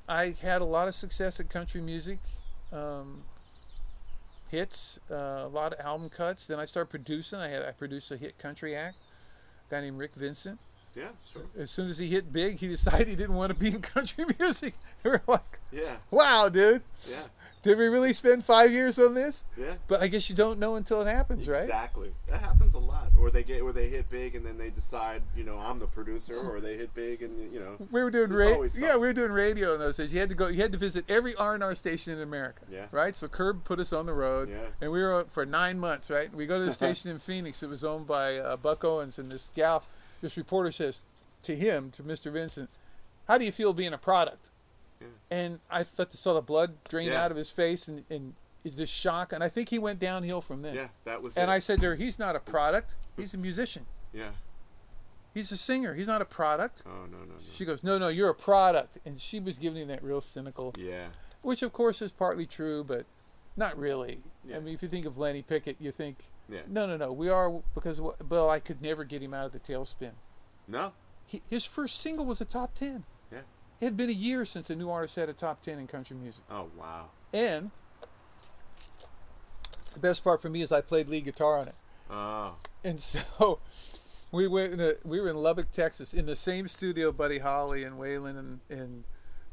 i 0.07 0.35
had 0.41 0.61
a 0.61 0.65
lot 0.65 0.87
of 0.87 0.95
success 0.95 1.39
at 1.39 1.49
country 1.49 1.81
music 1.81 2.19
um, 2.71 3.23
hits 4.49 4.99
uh, 5.09 5.15
a 5.45 5.47
lot 5.47 5.73
of 5.73 5.79
album 5.85 6.09
cuts 6.09 6.47
then 6.47 6.59
i 6.59 6.65
started 6.65 6.89
producing 6.89 7.39
i 7.39 7.47
had 7.49 7.63
i 7.63 7.71
produced 7.71 8.11
a 8.11 8.17
hit 8.17 8.37
country 8.37 8.75
act 8.75 8.97
a 9.69 9.71
guy 9.75 9.81
named 9.81 9.97
rick 9.97 10.11
vincent 10.15 10.59
Yeah. 10.95 11.09
Sure. 11.31 11.43
as 11.57 11.71
soon 11.71 11.89
as 11.89 11.97
he 11.97 12.07
hit 12.07 12.31
big 12.31 12.57
he 12.57 12.67
decided 12.67 13.07
he 13.07 13.15
didn't 13.15 13.35
want 13.35 13.51
to 13.53 13.59
be 13.59 13.67
in 13.69 13.81
country 13.95 14.25
music 14.39 14.73
we 15.03 15.11
were 15.11 15.21
like 15.27 15.59
Yeah. 15.71 15.95
wow 16.11 16.49
dude 16.49 16.83
Yeah. 17.09 17.23
Did 17.63 17.77
we 17.77 17.87
really 17.87 18.13
spend 18.13 18.43
five 18.45 18.71
years 18.71 18.99
on 18.99 19.13
this 19.15 19.43
Yeah. 19.57 19.75
but 19.87 20.01
i 20.01 20.07
guess 20.07 20.29
you 20.29 20.35
don't 20.35 20.59
know 20.59 20.75
until 20.75 21.01
it 21.01 21.07
happens 21.07 21.47
right 21.47 21.63
Exactly. 21.63 22.13
That 22.29 22.41
happens 22.41 22.73
a 22.73 22.79
lot. 22.79 23.09
Or 23.19 23.29
they 23.31 23.43
get, 23.43 23.61
or 23.61 23.71
they 23.71 23.87
hit 23.89 24.09
big, 24.09 24.35
and 24.35 24.45
then 24.45 24.57
they 24.57 24.69
decide, 24.69 25.21
you 25.35 25.43
know, 25.43 25.57
I'm 25.57 25.79
the 25.79 25.85
producer, 25.85 26.35
or 26.37 26.59
they 26.59 26.75
hit 26.75 26.93
big, 26.95 27.21
and 27.21 27.53
you 27.53 27.59
know. 27.59 27.75
we 27.91 28.03
were 28.03 28.09
doing 28.11 28.31
radio. 28.31 28.63
Yeah, 28.77 28.95
we 28.95 29.07
were 29.07 29.13
doing 29.13 29.31
radio 29.31 29.73
in 29.73 29.79
those 29.79 29.97
days. 29.97 30.11
You 30.13 30.19
had 30.19 30.29
to 30.29 30.35
go. 30.35 30.47
You 30.47 30.61
had 30.61 30.71
to 30.71 30.77
visit 30.77 31.05
every 31.07 31.33
R 31.35 31.53
and 31.53 31.63
R 31.63 31.75
station 31.75 32.11
in 32.13 32.21
America. 32.21 32.61
Yeah. 32.69 32.87
Right. 32.91 33.15
So 33.15 33.27
Curb 33.27 33.63
put 33.63 33.79
us 33.79 33.93
on 33.93 34.07
the 34.07 34.13
road. 34.13 34.49
Yeah. 34.49 34.57
And 34.81 34.91
we 34.91 35.01
were 35.01 35.25
for 35.29 35.45
nine 35.45 35.79
months. 35.79 36.09
Right. 36.09 36.33
We 36.33 36.45
go 36.47 36.57
to 36.59 36.65
the 36.65 36.73
station 36.81 37.11
in 37.11 37.19
Phoenix. 37.19 37.61
It 37.63 37.69
was 37.69 37.83
owned 37.85 38.07
by 38.07 38.37
uh, 38.37 38.57
Buck 38.57 38.83
Owens, 38.83 39.17
and 39.19 39.31
this 39.31 39.51
gal, 39.55 39.83
this 40.21 40.35
reporter 40.35 40.71
says 40.71 40.99
to 41.43 41.55
him, 41.55 41.91
to 41.91 42.03
Mr. 42.03 42.31
Vincent, 42.31 42.69
"How 43.27 43.37
do 43.37 43.45
you 43.45 43.51
feel 43.51 43.73
being 43.73 43.93
a 43.93 43.97
product?" 43.97 44.49
Yeah. 45.03 45.37
And 45.37 45.59
I 45.69 45.83
thought 45.83 46.09
to 46.11 46.17
saw 46.17 46.33
the 46.33 46.41
blood 46.41 46.83
drain 46.89 47.09
Yeah. 47.09 47.23
out 47.23 47.31
of 47.31 47.37
his 47.37 47.49
face, 47.49 47.87
and 47.87 48.03
and 48.09 48.33
this 48.63 48.89
shock, 48.89 49.33
and 49.33 49.43
I 49.43 49.49
think 49.49 49.69
he 49.69 49.77
went 49.79 49.99
downhill 49.99 50.39
from 50.41 50.61
there. 50.61 50.73
Yeah. 50.73 50.87
That 51.03 51.21
was. 51.21 51.35
And 51.37 51.49
it. 51.51 51.53
I 51.53 51.59
said 51.59 51.81
to 51.81 51.87
her, 51.87 51.95
"He's 51.95 52.17
not 52.17 52.35
a 52.35 52.39
product. 52.39 52.95
He's 53.17 53.33
a 53.33 53.37
musician. 53.37 53.85
Yeah. 54.13 54.29
He's 55.33 55.51
a 55.51 55.57
singer. 55.57 55.93
He's 55.95 56.07
not 56.07 56.21
a 56.21 56.25
product." 56.25 56.83
Oh 56.85 57.05
no 57.11 57.17
no 57.19 57.25
no. 57.25 57.33
She 57.39 57.65
goes, 57.65 57.83
"No, 57.83 57.97
no, 57.97 58.07
you're 58.07 58.29
a 58.29 58.35
product," 58.35 58.97
and 59.05 59.19
she 59.19 59.39
was 59.39 59.57
giving 59.57 59.81
him 59.81 59.87
that 59.89 60.03
real 60.03 60.21
cynical, 60.21 60.73
Yeah. 60.77 61.07
which 61.41 61.61
of 61.61 61.73
course 61.73 62.01
is 62.01 62.11
partly 62.11 62.45
true, 62.45 62.83
but 62.83 63.05
not 63.57 63.77
really. 63.77 64.21
Yeah. 64.45 64.57
I 64.57 64.59
mean, 64.59 64.73
if 64.73 64.81
you 64.81 64.87
think 64.89 65.05
of 65.05 65.17
Lenny 65.17 65.41
Pickett, 65.41 65.77
you 65.79 65.91
think, 65.91 66.25
Yeah. 66.47 66.61
no, 66.67 66.85
no, 66.85 66.97
no, 66.97 67.11
we 67.11 67.29
are 67.29 67.49
because 67.75 67.99
well, 67.99 68.49
I 68.49 68.59
could 68.59 68.81
never 68.81 69.03
get 69.03 69.21
him 69.21 69.33
out 69.33 69.45
of 69.47 69.51
the 69.51 69.59
tailspin. 69.59 70.11
No. 70.67 70.93
He, 71.25 71.41
his 71.49 71.65
first 71.65 71.99
single 71.99 72.25
was 72.25 72.39
a 72.41 72.45
top 72.45 72.75
ten. 72.75 73.05
It 73.83 73.87
had 73.87 73.97
been 73.97 74.09
a 74.09 74.13
year 74.13 74.45
since 74.45 74.69
a 74.69 74.77
new 74.77 74.89
artist 74.89 75.17
had 75.17 75.27
a 75.27 75.33
top 75.33 75.61
ten 75.61 75.77
in 75.77 75.87
country 75.87 76.15
music, 76.15 76.45
Oh 76.49 76.69
wow. 76.79 77.07
and 77.33 77.69
the 79.93 79.99
best 79.99 80.23
part 80.23 80.41
for 80.41 80.47
me 80.47 80.61
is 80.61 80.71
I 80.71 80.79
played 80.79 81.09
lead 81.09 81.25
guitar 81.25 81.59
on 81.59 81.67
it. 81.67 81.75
Oh. 82.09 82.55
And 82.85 83.01
so 83.01 83.59
we 84.31 84.47
went 84.47 84.71
in 84.71 84.79
a, 84.79 84.93
we 85.03 85.19
were 85.19 85.27
in 85.27 85.35
Lubbock, 85.35 85.73
Texas, 85.73 86.13
in 86.13 86.27
the 86.27 86.35
same 86.37 86.69
studio 86.69 87.11
Buddy 87.11 87.39
Holly 87.39 87.83
and 87.83 87.99
Waylon 87.99 88.39
and, 88.39 88.59
and 88.69 89.03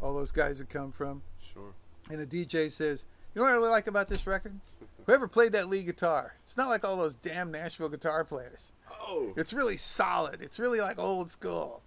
all 0.00 0.14
those 0.14 0.30
guys 0.30 0.58
had 0.58 0.68
come 0.68 0.92
from. 0.92 1.22
Sure. 1.52 1.74
And 2.08 2.20
the 2.20 2.46
DJ 2.46 2.70
says, 2.70 3.06
You 3.34 3.40
know 3.40 3.46
what 3.46 3.52
I 3.52 3.56
really 3.56 3.70
like 3.70 3.88
about 3.88 4.06
this 4.06 4.28
record? 4.28 4.60
Whoever 5.06 5.26
played 5.26 5.50
that 5.54 5.68
lead 5.68 5.86
guitar, 5.86 6.34
it's 6.44 6.56
not 6.56 6.68
like 6.68 6.84
all 6.84 6.96
those 6.96 7.16
damn 7.16 7.50
Nashville 7.50 7.88
guitar 7.88 8.22
players. 8.22 8.70
Oh. 8.88 9.32
It's 9.36 9.52
really 9.52 9.76
solid. 9.76 10.40
It's 10.40 10.60
really 10.60 10.80
like 10.80 11.00
old 11.00 11.32
school. 11.32 11.82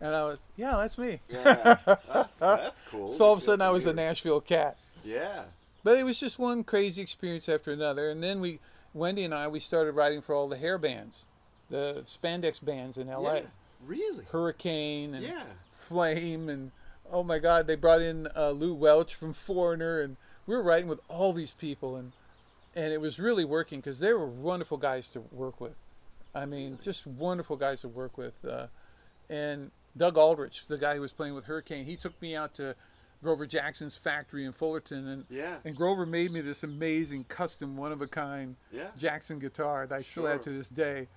And 0.00 0.14
I 0.14 0.24
was, 0.24 0.38
Yeah, 0.56 0.76
that's 0.78 0.96
me. 0.96 1.20
Yeah. 1.28 1.76
That's 2.12 2.38
that's 2.38 2.82
cool. 2.82 3.12
So 3.12 3.26
all 3.26 3.32
of 3.34 3.38
a 3.38 3.42
sudden 3.42 3.60
I 3.60 3.70
was 3.70 3.84
a. 3.86 3.92
Nashville 3.92 4.40
cat. 4.40 4.76
Yeah. 5.04 5.42
But 5.84 5.98
it 5.98 6.04
was 6.04 6.18
just 6.18 6.38
one 6.38 6.64
crazy 6.64 7.02
experience 7.02 7.48
after 7.48 7.70
another. 7.72 8.08
And 8.10 8.22
then 8.22 8.40
we, 8.40 8.60
Wendy 8.94 9.24
and 9.24 9.34
I, 9.34 9.46
we 9.48 9.60
started 9.60 9.92
writing 9.92 10.22
for 10.22 10.34
all 10.34 10.48
the 10.48 10.56
hair 10.56 10.78
bands, 10.78 11.26
the 11.68 12.04
spandex 12.06 12.64
bands 12.64 12.96
in 12.98 13.08
LA. 13.08 13.34
Yeah. 13.34 13.40
Really. 13.86 14.24
Hurricane 14.30 15.14
and 15.14 15.24
Yeah. 15.24 15.42
Flame 15.72 16.48
and 16.48 16.70
oh 17.12 17.22
my 17.22 17.38
God, 17.38 17.66
they 17.66 17.74
brought 17.76 18.00
in 18.00 18.28
uh, 18.36 18.50
Lou 18.50 18.72
Welch 18.74 19.14
from 19.14 19.32
Foreigner 19.34 20.00
and 20.00 20.16
we 20.46 20.54
were 20.54 20.62
writing 20.62 20.88
with 20.88 21.00
all 21.08 21.32
these 21.32 21.52
people 21.52 21.96
and 21.96 22.12
and 22.74 22.92
it 22.92 23.00
was 23.00 23.18
really 23.18 23.44
working 23.44 23.80
because 23.80 23.98
they 23.98 24.12
were 24.12 24.26
wonderful 24.26 24.76
guys 24.76 25.08
to 25.08 25.20
work 25.32 25.60
with. 25.60 25.74
I 26.34 26.46
mean, 26.46 26.78
just 26.80 27.04
wonderful 27.06 27.56
guys 27.56 27.80
to 27.80 27.88
work 27.88 28.16
with. 28.16 28.34
Uh, 28.48 28.66
and 29.28 29.72
Doug 29.96 30.16
Aldrich, 30.16 30.66
the 30.66 30.78
guy 30.78 30.94
who 30.94 31.00
was 31.00 31.12
playing 31.12 31.34
with 31.34 31.44
Hurricane, 31.44 31.84
he 31.84 31.96
took 31.96 32.20
me 32.22 32.34
out 32.36 32.54
to 32.54 32.74
Grover 33.22 33.46
Jackson's 33.46 33.96
factory 33.96 34.44
in 34.44 34.52
Fullerton 34.52 35.06
and 35.06 35.24
Yeah. 35.28 35.56
and 35.64 35.76
Grover 35.76 36.06
made 36.06 36.30
me 36.32 36.40
this 36.40 36.62
amazing 36.62 37.24
custom 37.24 37.76
one 37.76 37.92
of 37.92 38.00
a 38.00 38.06
kind 38.06 38.56
Yeah. 38.72 38.90
Jackson 38.96 39.38
guitar 39.38 39.86
that 39.86 39.94
I 39.94 40.02
still 40.02 40.26
have 40.26 40.42
to 40.42 40.50
this 40.50 40.68
day. 40.68 41.08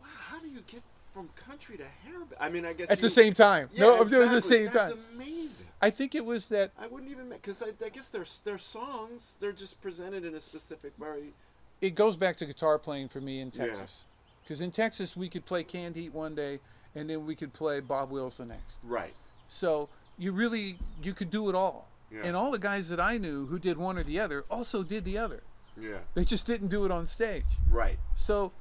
Wow. 0.00 0.08
How 0.26 0.38
do 0.40 0.48
you 0.48 0.60
get 0.66 0.82
from 1.12 1.28
country 1.30 1.76
to 1.78 1.84
hair? 1.84 2.20
I 2.38 2.50
mean, 2.50 2.66
I 2.66 2.74
guess 2.74 2.90
At 2.90 2.98
you, 2.98 3.02
the 3.02 3.10
same 3.10 3.32
time. 3.34 3.70
Yeah, 3.72 3.84
no, 3.86 4.00
I'm 4.00 4.08
doing 4.08 4.30
the 4.30 4.42
same 4.42 4.66
That's 4.66 4.92
time. 4.92 4.98
amazing. 5.14 5.66
I 5.80 5.88
think 5.90 6.14
it 6.14 6.24
was 6.26 6.48
that 6.48 6.72
I 6.78 6.86
wouldn't 6.86 7.10
even 7.10 7.30
because 7.30 7.62
I, 7.62 7.68
I 7.84 7.88
guess 7.88 8.08
their 8.08 8.26
their 8.44 8.58
songs 8.58 9.36
they're 9.40 9.52
just 9.52 9.80
presented 9.80 10.24
in 10.26 10.34
a 10.34 10.40
specific 10.40 10.92
way. 10.98 11.32
it 11.80 11.94
goes 11.94 12.16
back 12.16 12.36
to 12.38 12.46
guitar 12.46 12.78
playing 12.78 13.08
for 13.08 13.20
me 13.20 13.40
in 13.40 13.50
Texas. 13.52 14.04
Because 14.42 14.60
in 14.60 14.70
Texas, 14.70 15.16
we 15.16 15.28
could 15.28 15.44
play 15.46 15.62
Canned 15.62 15.94
Heat 15.96 16.12
one 16.12 16.34
day, 16.34 16.58
and 16.94 17.08
then 17.10 17.26
we 17.26 17.34
could 17.34 17.52
play 17.52 17.80
Bob 17.80 18.10
Wills 18.10 18.38
the 18.38 18.46
next. 18.46 18.78
right. 18.82 19.14
So 19.48 19.88
you 20.18 20.32
really 20.32 20.78
you 21.02 21.14
could 21.14 21.30
do 21.30 21.48
it 21.48 21.54
all. 21.54 21.88
Yeah. 22.10 22.20
And 22.24 22.36
all 22.36 22.50
the 22.50 22.58
guys 22.58 22.88
that 22.88 23.00
I 23.00 23.18
knew 23.18 23.46
who 23.46 23.58
did 23.58 23.76
one 23.78 23.98
or 23.98 24.02
the 24.02 24.18
other 24.20 24.44
also 24.50 24.82
did 24.82 25.04
the 25.04 25.16
other. 25.18 25.42
Yeah. 25.80 25.98
They 26.14 26.24
just 26.24 26.46
didn't 26.46 26.68
do 26.68 26.84
it 26.84 26.90
on 26.90 27.06
stage. 27.06 27.44
Right. 27.70 27.98
So, 28.14 28.52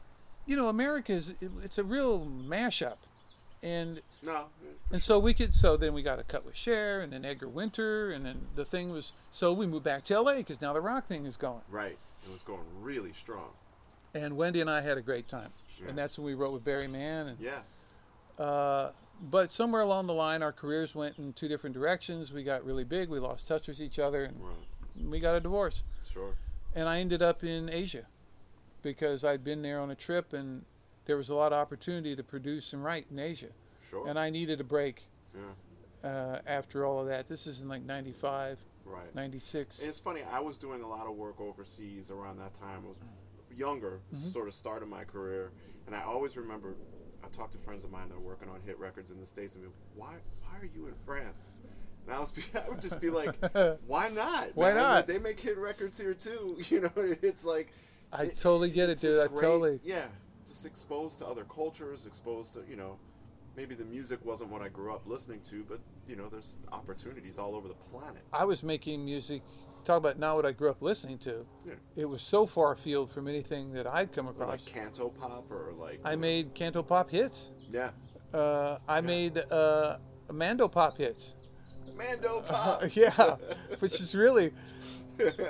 you 0.46 0.56
know, 0.56 0.68
America 0.70 1.14
is 1.14 1.30
it- 1.42 1.52
it's 1.64 1.78
a 1.78 1.84
real 1.84 2.26
mashup, 2.26 2.98
and 3.64 4.02
No. 4.22 4.46
and 4.92 5.02
so 5.02 5.18
we 5.20 5.34
could 5.34 5.54
so 5.56 5.76
then 5.78 5.94
we 5.94 6.04
got 6.04 6.20
a 6.20 6.24
cut 6.24 6.46
with 6.46 6.56
Cher 6.56 7.02
and 7.02 7.12
then 7.12 7.26
Edgar 7.26 7.48
Winter 7.50 8.12
and 8.12 8.26
then 8.26 8.48
the 8.56 8.64
thing 8.66 8.90
was 8.92 9.14
so 9.32 9.52
we 9.52 9.66
moved 9.66 9.84
back 9.84 10.04
to 10.06 10.14
L.A. 10.14 10.38
because 10.38 10.62
now 10.62 10.74
the 10.74 10.82
rock 10.82 11.08
thing 11.08 11.26
is 11.26 11.38
going. 11.38 11.62
Right. 11.70 11.98
It 12.26 12.32
was 12.32 12.44
going 12.44 12.66
really 12.82 13.14
strong. 13.14 13.52
And 14.14 14.38
Wendy 14.38 14.62
and 14.62 14.70
I 14.70 14.82
had 14.82 14.98
a 14.98 15.02
great 15.02 15.28
time, 15.28 15.52
Yeah. 15.80 15.90
and 15.90 15.98
that's 15.98 16.18
when 16.18 16.26
we 16.26 16.34
wrote 16.34 16.54
with 16.54 16.64
Barry 16.64 16.88
Mann 16.88 17.28
and. 17.28 17.40
Yeah. 17.40 17.60
Uh, 18.38 18.92
but 19.20 19.52
somewhere 19.52 19.82
along 19.82 20.08
the 20.08 20.14
line, 20.14 20.44
our 20.44 20.52
careers 20.52 20.94
went 20.94 21.18
in 21.18 21.34
two 21.34 21.48
different 21.48 21.74
directions. 21.74 22.32
We 22.32 22.44
got 22.44 22.64
really 22.64 22.84
big. 22.84 23.10
We 23.10 23.20
lost 23.20 23.48
touch 23.48 23.68
with 23.68 23.80
each 23.80 23.98
other, 23.98 24.24
and 24.24 24.40
Right. 24.40 25.10
we 25.10 25.20
got 25.20 25.36
a 25.36 25.40
divorce. 25.40 25.84
Sure. 26.08 26.36
And 26.76 26.88
I 26.88 27.00
ended 27.00 27.22
up 27.22 27.44
in 27.44 27.70
Asia 27.70 28.06
because 28.84 29.24
I'd 29.24 29.44
been 29.44 29.64
there 29.64 29.80
on 29.80 29.90
a 29.90 29.96
trip, 29.96 30.34
and 30.34 30.66
there 31.06 31.18
was 31.18 31.30
a 31.30 31.36
lot 31.36 31.52
of 31.52 31.58
opportunity 31.58 32.16
to 32.16 32.24
produce 32.24 32.74
and 32.74 32.84
write 32.84 33.08
in 33.10 33.18
Asia. 33.18 33.50
Sure. 33.90 34.08
And 34.08 34.20
I 34.20 34.30
needed 34.30 34.62
a 34.62 34.64
break 34.64 35.08
yeah. 35.34 36.08
uh, 36.08 36.42
after 36.46 36.86
all 36.86 37.00
of 37.00 37.08
that. 37.08 37.28
This 37.28 37.48
is 37.48 37.62
in 37.62 37.68
like 37.68 37.84
95, 37.84 38.60
Right. 38.86 39.14
96. 39.16 39.82
It's 39.82 40.00
funny. 40.00 40.22
I 40.24 40.40
was 40.40 40.58
doing 40.58 40.82
a 40.82 40.88
lot 40.88 41.08
of 41.08 41.16
work 41.16 41.42
overseas 41.42 42.10
around 42.12 42.38
that 42.38 42.54
time. 42.54 42.84
I 42.86 42.88
was 42.90 42.98
younger, 43.58 44.00
sort 44.14 44.48
of 44.48 44.54
start 44.54 44.84
of 44.84 44.90
my 44.90 45.04
career, 45.04 45.52
and 45.88 45.96
I 45.96 46.04
always 46.04 46.38
remember. 46.38 46.76
I 47.28 47.36
talked 47.36 47.54
to 47.54 47.58
friends 47.58 47.84
of 47.84 47.92
mine 47.92 48.10
that 48.10 48.16
were 48.16 48.28
working 48.28 48.50
on 48.50 48.62
hit 48.66 48.80
records 48.80 49.12
in 49.12 49.20
the 49.20 49.26
states, 49.26 49.56
and 49.56 49.64
be, 49.64 49.70
why 49.96 50.14
why 50.42 50.60
are 50.60 50.66
you 50.66 50.88
in 50.88 50.94
France? 51.06 51.54
And 52.06 52.16
I 52.16 52.20
was 52.20 52.32
I 52.56 52.70
would 52.70 52.82
just 52.82 53.02
be 53.02 53.10
like, 53.10 53.36
why 53.88 54.10
not? 54.10 54.50
Why 54.56 54.74
man? 54.74 54.76
not? 54.78 55.08
They 55.08 55.20
make 55.20 55.40
hit 55.40 55.58
records 55.58 56.00
here 56.00 56.14
too. 56.14 56.58
You 56.70 56.82
know, 56.82 56.92
it's 56.96 57.46
like 57.46 57.74
I 58.12 58.28
totally 58.28 58.70
get 58.70 58.90
it, 58.90 59.00
dude. 59.00 59.22
I 59.22 59.28
great. 59.28 59.42
totally. 59.42 59.80
Yeah, 59.84 60.06
just 60.48 60.66
exposed 60.66 61.20
to 61.20 61.28
other 61.28 61.44
cultures, 61.44 62.06
exposed 62.06 62.54
to 62.54 62.64
you 62.70 62.76
know, 62.76 62.98
maybe 63.56 63.76
the 63.76 63.86
music 63.86 64.24
wasn't 64.24 64.50
what 64.50 64.62
I 64.62 64.70
grew 64.70 64.94
up 64.94 65.06
listening 65.06 65.42
to, 65.50 65.66
but 65.68 65.80
you 66.08 66.16
know, 66.16 66.30
there's 66.30 66.58
opportunities 66.72 67.38
all 67.38 67.56
over 67.56 67.68
the 67.68 67.74
planet. 67.74 68.22
I 68.32 68.46
was 68.46 68.64
making 68.64 69.04
music. 69.04 69.42
Talk 69.88 70.00
about 70.00 70.20
not 70.20 70.36
what 70.36 70.46
I 70.46 70.52
grew 70.52 70.70
up 70.70 70.82
listening 70.82 71.18
to. 71.20 71.46
Yeah. 71.66 71.74
It 71.96 72.06
was 72.10 72.22
so 72.22 72.46
far 72.46 72.74
afield 72.74 73.10
from 73.10 73.26
anything 73.26 73.72
that 73.72 73.88
I'd 73.88 74.12
come 74.12 74.28
across. 74.28 74.50
like 74.50 74.66
canto 74.66 75.08
pop 75.08 75.50
or 75.50 75.72
like 75.80 76.02
I 76.04 76.18
made 76.18 76.54
canto 76.54 76.84
pop 76.84 77.10
hits. 77.10 77.52
yeah, 77.70 77.92
Uh, 78.34 78.80
I 78.86 79.00
made 79.00 79.38
uh, 79.50 79.96
Mando 80.30 80.68
pop 80.68 80.98
hits. 80.98 81.36
Mando 81.96 82.42
pop. 82.46 82.84
yeah, 82.96 83.38
which 83.80 83.94
is 84.02 84.14
really. 84.14 84.52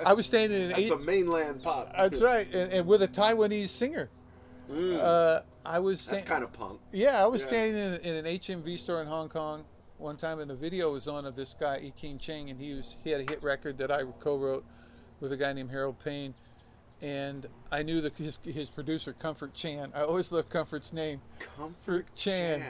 I 0.05 0.13
was 0.13 0.27
standing 0.27 0.55
in 0.61 0.63
an 0.65 0.69
That's 0.75 0.81
eight. 0.83 0.91
a 0.91 0.97
mainland 0.97 1.63
pop. 1.63 1.91
That's 1.97 2.21
right, 2.21 2.45
and, 2.53 2.71
and 2.71 2.85
with 2.87 3.01
a 3.01 3.07
Taiwanese 3.07 3.69
singer. 3.69 4.09
Mm, 4.71 4.99
Uh, 5.01 5.41
I 5.65 5.79
was. 5.79 6.05
that's 6.05 6.23
kind 6.23 6.43
of 6.43 6.53
punk. 6.53 6.79
Yeah, 6.91 7.23
I 7.23 7.25
was 7.25 7.41
Yeah. 7.41 7.47
standing 7.47 7.83
in, 8.03 8.17
in 8.17 8.25
an 8.25 8.37
HMV 8.39 8.77
store 8.77 9.01
in 9.01 9.07
Hong 9.07 9.29
Kong 9.29 9.65
one 9.97 10.17
time, 10.17 10.39
and 10.39 10.49
the 10.49 10.55
video 10.55 10.91
was 10.93 11.07
on 11.07 11.25
of 11.25 11.35
this 11.35 11.55
guy 11.59 11.79
E. 11.81 11.93
King 11.95 12.17
Cheng, 12.17 12.49
and 12.49 12.59
he 12.59 12.73
was 12.73 12.97
he 13.03 13.09
had 13.09 13.21
a 13.21 13.23
hit 13.29 13.41
record 13.43 13.77
that 13.77 13.91
I 13.91 14.03
co-wrote 14.19 14.65
with 15.19 15.31
a 15.31 15.37
guy 15.37 15.53
named 15.53 15.71
Harold 15.71 15.99
Payne, 16.03 16.33
and 17.01 17.47
I 17.71 17.83
knew 17.83 18.01
that 18.01 18.15
his 18.17 18.39
his 18.43 18.69
producer 18.69 19.13
Comfort 19.13 19.53
Chan. 19.53 19.91
I 19.95 20.01
always 20.01 20.31
love 20.31 20.49
Comfort's 20.49 20.93
name. 20.93 21.21
Comfort 21.39 22.07
Chan. 22.15 22.59
But 22.59 22.67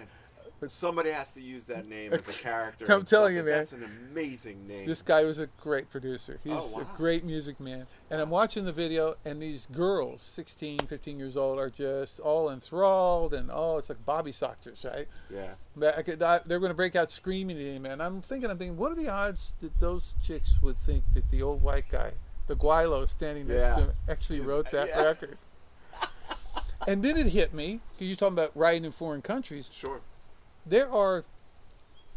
somebody 0.67 1.11
has 1.11 1.33
to 1.35 1.41
use 1.41 1.65
that 1.67 1.87
name 1.87 2.13
as 2.13 2.27
a 2.27 2.33
character. 2.33 2.85
I'm 2.91 3.05
telling 3.05 3.35
you, 3.35 3.43
man. 3.43 3.57
That's 3.57 3.73
an 3.73 3.83
amazing 4.11 4.67
name. 4.67 4.85
This 4.85 5.01
guy 5.03 5.23
was 5.23 5.37
a 5.37 5.47
great 5.61 5.89
producer. 5.91 6.39
He's 6.43 6.53
Oh, 6.53 6.81
a 6.81 6.97
great 6.97 7.23
music 7.23 7.59
man. 7.59 7.85
And 8.09 8.19
I'm 8.19 8.29
watching 8.29 8.65
the 8.65 8.71
video, 8.71 9.15
and 9.23 9.41
these 9.41 9.67
girls, 9.67 10.21
16, 10.21 10.79
15 10.87 11.19
years 11.19 11.37
old, 11.37 11.59
are 11.59 11.69
just 11.69 12.19
all 12.19 12.49
enthralled, 12.49 13.33
and 13.33 13.49
oh, 13.53 13.77
it's 13.77 13.89
like 13.89 14.03
Bobby 14.05 14.31
Soxers, 14.31 14.83
right? 14.83 15.07
yeah. 15.29 16.01
Could, 16.01 16.23
I, 16.23 16.39
they're 16.45 16.59
going 16.59 16.71
to 16.71 16.75
break 16.75 16.95
out 16.95 17.11
screaming 17.11 17.57
at 17.59 17.63
him, 17.65 17.85
and 17.85 18.01
I'm 18.01 18.21
thinking, 18.21 18.49
I'm 18.49 18.57
thinking, 18.57 18.77
what 18.77 18.91
are 18.91 18.95
the 18.95 19.09
odds 19.09 19.53
that 19.59 19.79
those 19.79 20.13
chicks 20.23 20.57
would 20.61 20.77
think 20.77 21.03
that 21.13 21.29
the 21.29 21.41
old 21.41 21.61
white 21.61 21.89
guy, 21.89 22.13
the 22.47 22.55
gweilo 22.55 23.07
standing 23.07 23.47
next 23.47 23.59
Yeah. 23.59 23.75
to 23.75 23.81
him, 23.81 23.91
actually 24.09 24.39
Is- 24.39 24.45
wrote 24.45 24.71
that 24.71 24.87
yeah. 24.95 25.03
record? 25.03 25.37
and 26.87 27.03
then 27.03 27.17
it 27.17 27.27
hit 27.27 27.53
me 27.53 27.81
because 27.91 28.07
you're 28.07 28.15
talking 28.15 28.33
about 28.33 28.51
writing 28.55 28.85
in 28.85 28.91
foreign 28.91 29.21
countries. 29.21 29.69
Sure. 29.73 29.99
There 30.67 30.91
are 30.91 31.23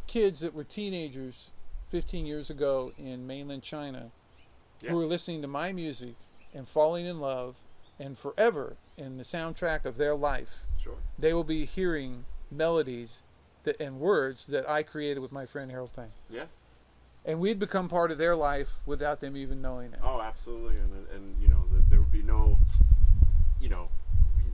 kids 0.07 0.41
that 0.41 0.55
were 0.55 0.65
teenagers 0.65 1.53
15 1.91 2.27
years 2.27 2.51
ago 2.51 2.93
in 2.99 3.27
mainland 3.27 3.63
China 3.63 4.11
Yeah. 4.81 4.91
who 4.91 5.01
are 5.01 5.07
listening 5.07 5.41
to 5.43 5.49
my 5.49 5.73
music 5.73 6.15
and 6.53 6.67
falling 6.67 7.07
in 7.07 7.21
love, 7.21 7.57
and 7.99 8.19
forever 8.19 8.77
in 8.97 9.19
the 9.19 9.23
soundtrack 9.25 9.85
of 9.85 9.99
their 9.99 10.15
life 10.17 10.65
Sure. 10.79 10.97
they 11.19 11.33
will 11.35 11.45
be 11.45 11.65
hearing 11.67 12.25
melodies 12.51 13.23
that, 13.63 13.79
and 13.79 14.01
words 14.01 14.47
that 14.47 14.69
I 14.69 14.83
created 14.83 15.21
with 15.21 15.31
my 15.33 15.45
friend 15.47 15.71
Harold 15.71 15.93
Payne. 15.95 16.13
Yeah. 16.29 16.47
And 17.25 17.39
we'd 17.41 17.59
become 17.59 17.89
part 17.89 18.11
of 18.11 18.17
their 18.19 18.35
life 18.35 18.79
without 18.87 19.21
them 19.21 19.37
even 19.37 19.61
knowing 19.61 19.93
it. 19.93 20.01
Oh, 20.03 20.21
absolutely, 20.23 20.79
and 20.79 21.07
and 21.09 21.41
you 21.41 21.47
know 21.49 21.67
there 21.91 22.01
would 22.01 22.11
be 22.11 22.23
no, 22.23 22.59
you 23.61 23.69
know, 23.69 23.91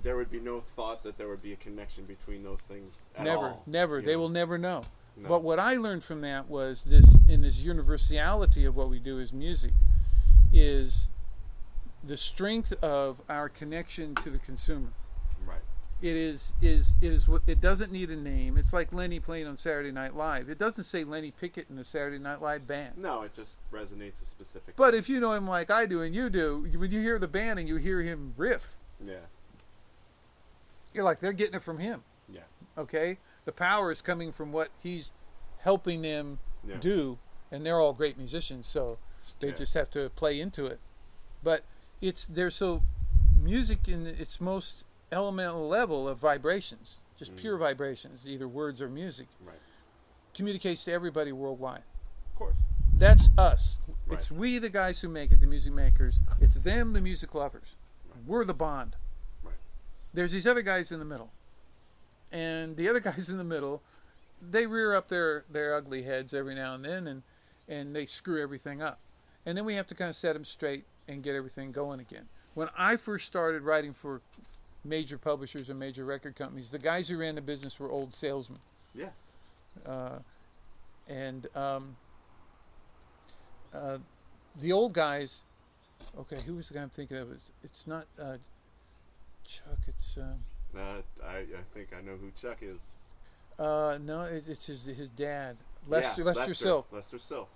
there 0.07 0.17
would 0.17 0.31
be 0.31 0.39
no 0.39 0.61
thought 0.61 1.03
that 1.03 1.19
there 1.19 1.27
would 1.29 1.43
be 1.43 1.53
a 1.53 1.57
connection 1.57 2.05
between 2.05 2.45
those 2.45 2.63
things. 2.63 3.07
At 3.17 3.25
never, 3.25 3.39
all, 3.39 3.63
never. 3.67 4.01
They 4.01 4.13
know? 4.13 4.21
will 4.21 4.29
never 4.29 4.57
know. 4.57 4.85
No. 5.17 5.29
But 5.29 5.43
what 5.43 5.59
I 5.59 5.75
learned 5.75 6.05
from 6.05 6.21
that 6.21 6.49
was 6.49 6.85
this 6.85 7.19
in 7.29 7.41
this 7.41 7.61
universality 7.63 8.65
of 8.65 8.77
what 8.77 8.89
we 8.89 9.01
do 9.01 9.19
as 9.19 9.33
music 9.33 9.73
is 10.53 11.09
the 12.05 12.17
strength 12.17 12.73
of 12.85 13.21
our 13.29 13.49
connection 13.49 14.15
to 14.17 14.31
the 14.31 14.39
consumer. 14.39 14.93
Right. 15.45 15.59
it 16.01 16.17
is 16.17 16.53
is 16.63 16.95
it 17.03 17.11
is 17.11 17.27
what 17.27 17.43
it 17.49 17.61
doesn't 17.61 17.91
need 17.91 18.09
a 18.11 18.17
name. 18.17 18.57
It's 18.57 18.73
like 18.73 18.93
Lenny 18.93 19.19
playing 19.19 19.49
on 19.49 19.59
Saturday 19.59 19.91
Night 19.91 20.15
Live. 20.15 20.49
It 20.49 20.59
doesn't 20.59 20.85
say 20.85 21.03
Lenny 21.03 21.33
Pickett 21.33 21.67
in 21.69 21.75
the 21.75 21.85
Saturday 21.85 22.21
Night 22.21 22.41
Live 22.41 22.65
band. 22.65 22.97
No, 22.97 23.23
it 23.23 23.35
just 23.35 23.59
resonates 23.73 24.23
a 24.23 24.25
specific. 24.25 24.77
But 24.77 24.95
if 24.95 25.09
you 25.09 25.19
know 25.19 25.33
him 25.33 25.49
like 25.49 25.69
I 25.69 25.85
do 25.85 26.01
and 26.01 26.15
you 26.15 26.31
do, 26.31 26.69
when 26.79 26.93
you 26.93 27.01
hear 27.01 27.19
the 27.19 27.27
band 27.27 27.59
and 27.59 27.69
you 27.69 27.75
hear 27.75 28.03
him 28.03 28.35
riff, 28.37 28.77
yeah. 29.05 29.15
You're 30.97 31.05
like 31.05 31.21
they're 31.21 31.33
getting 31.33 31.55
it 31.55 31.63
from 31.63 31.79
him. 31.79 32.03
Yeah. 32.29 32.41
Okay, 32.77 33.19
the 33.45 33.53
power 33.53 33.93
is 33.93 34.03
coming 34.03 34.33
from 34.33 34.51
what 34.53 34.71
he's 34.83 35.13
helping 35.59 36.03
them 36.03 36.39
Yeah. 36.67 36.79
do, 36.79 37.19
and 37.53 37.65
they're 37.65 37.79
all 37.81 37.93
great 37.93 38.17
musicians, 38.19 38.67
so 38.67 38.99
they 39.41 39.49
Yeah. 39.49 39.55
just 39.55 39.75
have 39.75 39.91
to 39.93 40.11
play 40.11 40.41
into 40.41 40.67
it. 40.67 40.81
But 41.43 41.65
it's 42.01 42.25
they're 42.27 42.51
so 42.51 42.83
music 43.39 43.87
in 43.89 44.07
its 44.07 44.41
most 44.41 44.85
elemental 45.13 45.69
level 45.69 46.09
of 46.09 46.19
vibrations, 46.19 46.99
just 47.17 47.33
Mm. 47.33 47.37
pure 47.37 47.57
vibrations, 47.59 48.27
either 48.27 48.49
words 48.49 48.83
or 48.83 48.89
music, 48.89 49.29
Right. 49.41 49.61
communicates 50.35 50.85
to 50.85 50.93
everybody 50.93 51.31
worldwide. 51.33 51.85
Of 52.29 52.35
course. 52.35 52.57
That's 52.95 53.31
us. 53.37 53.79
Right. 54.07 54.19
It's 54.19 54.31
we, 54.31 54.59
the 54.59 54.71
guys 54.71 55.03
who 55.03 55.09
make 55.09 55.31
it, 55.31 55.41
the 55.41 55.47
music 55.47 55.73
makers. 55.75 56.21
It's 56.41 56.57
them, 56.57 56.95
the 56.95 57.01
music 57.01 57.35
lovers. 57.35 57.77
We're 58.27 58.45
the 58.47 58.55
bond. 58.55 58.97
There's 60.17 60.33
these 60.33 60.47
other 60.47 60.63
guys 60.63 60.91
in 60.91 60.99
the 60.99 61.05
middle, 61.05 61.31
and 62.33 62.79
the 62.79 62.89
other 62.89 63.01
guys 63.11 63.29
in 63.29 63.37
the 63.37 63.45
middle, 63.45 63.83
they 64.41 64.67
rear 64.67 64.95
up 64.95 65.09
their 65.09 65.45
their 65.51 65.75
ugly 65.75 66.05
heads 66.05 66.33
every 66.33 66.55
now 66.55 66.75
and 66.75 66.85
then, 66.85 67.07
and 67.07 67.23
and 67.69 67.95
they 67.95 68.07
screw 68.07 68.43
everything 68.43 68.81
up, 68.81 68.99
and 69.45 69.59
then 69.59 69.67
we 69.67 69.75
have 69.75 69.87
to 69.89 69.95
kind 69.95 70.09
of 70.09 70.17
set 70.17 70.33
them 70.33 70.45
straight 70.47 70.87
and 71.07 71.23
get 71.23 71.35
everything 71.35 71.71
going 71.71 72.01
again. 72.01 72.29
When 72.55 72.69
I 72.79 72.97
first 72.97 73.27
started 73.27 73.63
writing 73.63 73.93
for 73.93 74.23
major 74.83 75.19
publishers 75.19 75.69
and 75.69 75.79
major 75.79 76.07
record 76.07 76.35
companies, 76.35 76.71
the 76.71 76.79
guys 76.79 77.11
who 77.11 77.19
ran 77.19 77.35
the 77.35 77.43
business 77.43 77.79
were 77.79 77.91
old 77.91 78.15
salesmen. 78.15 78.61
Yeah. 78.95 79.11
Uh, 79.85 80.21
and 81.07 81.55
um, 81.55 81.97
uh, 83.75 83.99
the 84.59 84.73
old 84.73 84.95
guys. 84.95 85.45
Okay, 86.19 86.41
who 86.47 86.55
was 86.55 86.69
the 86.69 86.75
guy 86.75 86.83
I'm 86.83 86.89
thinking 86.89 87.19
of? 87.19 87.31
It's, 87.31 87.53
it's 87.63 87.87
not 87.87 88.07
uh, 88.19 88.37
Chuck. 89.47 89.79
It's 89.87 90.17
um, 90.19 90.45
Uh, 90.77 91.03
I, 91.25 91.39
I 91.39 91.63
think 91.73 91.89
I 91.97 92.03
know 92.03 92.17
who 92.17 92.31
Chuck 92.41 92.59
is. 92.61 92.91
uh, 93.59 93.99
no, 94.03 94.23
it, 94.23 94.45
it's 94.49 94.67
his 94.67 94.85
his 94.85 95.09
dad, 95.09 95.57
Lester 95.89 96.23
yeah, 96.23 96.33
Lester, 96.33 96.55
Sill. 96.55 96.87
Lester 96.91 97.19
Sill. 97.19 97.49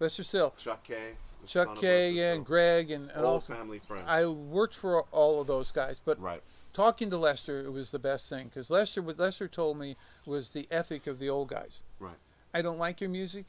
Lester 0.00 0.22
Sill. 0.22 0.54
Chuck 0.56 0.84
Kaye. 0.84 1.14
Chuck 1.46 1.76
Kaye. 1.76 2.10
Yeah, 2.10 2.32
and 2.34 2.44
Greg, 2.44 2.90
and, 2.90 3.10
and 3.10 3.24
also 3.24 3.54
family 3.54 3.78
friends. 3.78 4.04
I 4.08 4.26
worked 4.26 4.74
for 4.74 5.02
all 5.12 5.40
of 5.40 5.46
those 5.46 5.70
guys, 5.72 6.00
but 6.04 6.20
right. 6.20 6.42
talking 6.72 7.10
to 7.10 7.16
Lester, 7.16 7.60
it 7.60 7.72
was 7.72 7.90
the 7.90 7.98
best 7.98 8.28
thing 8.28 8.46
because 8.46 8.70
Lester, 8.70 9.02
what 9.02 9.18
Lester 9.18 9.48
told 9.48 9.78
me 9.78 9.96
was 10.26 10.50
the 10.50 10.66
ethic 10.70 11.06
of 11.06 11.18
the 11.18 11.28
old 11.28 11.48
guys. 11.48 11.82
Right. 12.00 12.16
I 12.52 12.62
don't 12.62 12.78
like 12.78 13.00
your 13.00 13.10
music. 13.10 13.46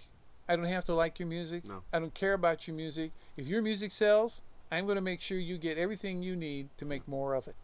I 0.48 0.56
don't 0.56 0.66
have 0.66 0.86
to 0.86 0.96
like 0.96 1.20
your 1.20 1.28
music. 1.28 1.66
No. 1.66 1.84
I 1.94 2.00
don't 2.00 2.14
care 2.14 2.34
about 2.34 2.68
your 2.68 2.76
music. 2.76 3.12
If 3.38 3.48
your 3.48 3.62
music 3.62 3.92
sells, 3.92 4.42
I'm 4.72 4.86
going 4.86 4.96
to 4.96 5.02
make 5.02 5.22
sure 5.22 5.38
you 5.38 5.58
get 5.58 5.78
everything 5.78 6.22
you 6.22 6.36
need 6.36 6.70
to 6.78 6.86
make 6.86 7.08
more 7.08 7.34
of 7.34 7.48
it. 7.48 7.56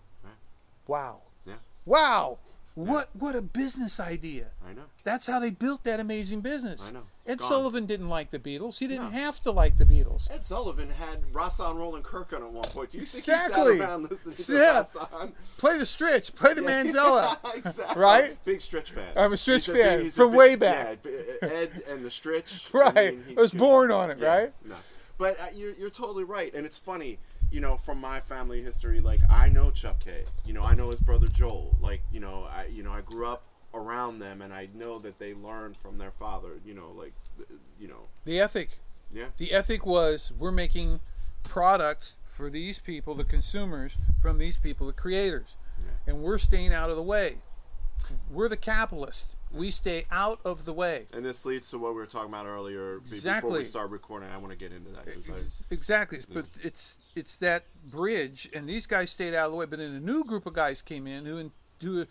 Wow. 0.88 1.21
Yeah. 1.45 1.53
Wow. 1.86 2.39
What 2.75 3.09
what 3.17 3.38
a 3.38 3.41
business 3.41 4.01
idea. 4.01 4.47
I 4.67 4.73
know. 4.73 4.81
That's 5.05 5.27
how 5.27 5.39
they 5.39 5.49
built 5.49 5.86
that 5.86 6.01
amazing 6.01 6.41
business. 6.41 6.83
I 6.86 6.91
know. 6.91 7.03
Ed 7.25 7.38
gone. 7.38 7.47
Sullivan 7.49 7.86
didn't 7.86 8.09
like 8.09 8.31
the 8.31 8.38
Beatles. 8.39 8.79
He 8.79 8.88
didn't 8.88 9.05
No. 9.13 9.17
have 9.17 9.41
to 9.43 9.51
like 9.51 9.77
the 9.77 9.86
Beatles. 9.86 10.29
Ed 10.29 10.45
Sullivan 10.45 10.89
had 10.89 11.21
Rahsaan 11.31 11.75
Roland 11.77 12.03
Kirk 12.03 12.33
on 12.33 12.43
at 12.43 12.51
one 12.51 12.67
point. 12.67 12.89
Do 12.89 12.97
you 12.97 13.05
think 13.05 13.23
Exactly. 13.25 13.73
he 13.75 13.79
sat 13.79 13.89
around 13.89 14.09
listening 14.11 14.36
to 14.36 14.53
Yeah. 14.53 14.83
Play 15.57 15.77
the 15.77 15.86
Stritch. 15.86 16.36
Play 16.36 16.53
the 16.53 16.61
Manzello. 16.69 17.38
exactly. 17.55 18.01
Right? 18.01 18.38
Big 18.43 18.59
Stritch 18.59 18.89
fan. 18.89 19.07
I'm 19.15 19.31
a 19.31 19.38
Stritch 19.38 19.73
He's 19.73 19.81
fan 19.81 20.11
from 20.11 20.31
big- 20.31 20.38
way 20.38 20.55
back. 20.57 20.97
Yeah, 21.05 21.47
Ed 21.47 21.83
and 21.89 22.03
the 22.03 22.09
Stritch. 22.09 22.73
Right. 22.73 22.97
I, 22.97 23.11
mean, 23.11 23.23
he- 23.29 23.38
I 23.38 23.41
was 23.41 23.51
born 23.51 23.89
on 23.89 24.11
it, 24.11 24.17
yeah, 24.19 24.27
right? 24.36 24.53
No. 24.65 24.75
But 25.17 25.39
uh, 25.39 25.45
you're, 25.55 25.71
you're 25.75 25.89
totally 25.89 26.25
right. 26.25 26.53
And 26.53 26.65
it's 26.65 26.77
funny, 26.77 27.19
you 27.56 27.62
know, 27.62 27.78
from 27.78 28.01
my 28.01 28.20
family 28.20 28.62
history, 28.62 28.99
like, 28.99 29.22
I 29.30 29.47
know 29.47 29.72
Chuck 29.72 30.01
Kaye. 30.03 30.26
You 30.43 30.51
know, 30.51 30.62
I 30.64 30.74
know 30.76 30.89
his 30.89 30.99
brother 30.99 31.28
Joel. 31.28 31.78
Like, 31.80 32.01
you 32.12 32.20
know, 32.20 32.43
I, 32.53 32.66
you 32.66 32.84
know, 32.84 32.91
I 32.91 32.99
grew 32.99 33.26
up 33.28 33.43
around 33.74 34.20
them 34.20 34.41
and 34.41 34.53
I 34.53 34.68
know 34.74 34.99
that 34.99 35.20
they 35.20 35.34
learned 35.34 35.78
from 35.78 35.97
their 35.97 36.12
father, 36.12 36.60
you 36.66 36.74
know, 36.74 36.91
like, 36.91 37.14
you 37.80 37.88
know, 37.88 38.10
The 38.26 38.41
ethic. 38.41 38.80
yeah. 39.10 39.28
The 39.38 39.53
ethic 39.53 39.86
was 39.86 40.34
we're 40.38 40.51
making 40.51 40.99
products 41.43 42.18
for 42.26 42.49
these 42.49 42.78
people, 42.78 43.16
the 43.16 43.24
consumers, 43.24 43.97
from 44.22 44.38
these 44.38 44.58
people, 44.58 44.88
the 44.88 44.91
creators. 44.93 45.56
Yeah. 45.82 46.12
And 46.14 46.22
we're 46.24 46.38
staying 46.39 46.74
out 46.74 46.89
of 46.89 46.97
the 46.97 47.03
way. 47.03 47.38
We're 48.30 48.49
the 48.49 48.58
capitalists. 48.58 49.36
We 49.51 49.72
stay 49.72 50.06
out 50.12 50.39
of 50.43 50.66
the 50.66 50.74
way. 50.74 51.06
And 51.14 51.24
this 51.26 51.45
leads 51.45 51.70
to 51.72 51.78
what 51.80 51.91
we 51.93 51.97
were 52.01 52.06
talking 52.06 52.30
about 52.30 52.45
earlier. 52.45 52.99
be- 52.99 53.10
Before 53.12 53.20
we 53.60 53.66
start 53.66 53.89
recording, 53.89 54.30
I 54.30 54.38
want 54.38 54.51
to 54.51 54.58
get 54.58 54.72
into 54.74 54.91
that. 54.91 55.08
I- 55.08 55.12
Ex- 55.12 55.66
Exactly, 55.70 56.20
but 56.34 56.45
it's 56.62 56.97
it's 57.16 57.38
that 57.38 57.64
bridge, 57.89 58.49
and 58.53 58.68
these 58.68 58.86
guys 58.86 59.10
stayed 59.12 59.34
out 59.34 59.45
of 59.45 59.51
the 59.51 59.58
way. 59.58 59.66
But 59.66 59.80
then 59.80 59.93
a 59.93 59.99
new 59.99 60.24
group 60.26 60.45
of 60.45 60.53
guys 60.53 60.82
came 60.82 61.08
in 61.08 61.26
who, 61.26 61.51
who, 61.82 62.06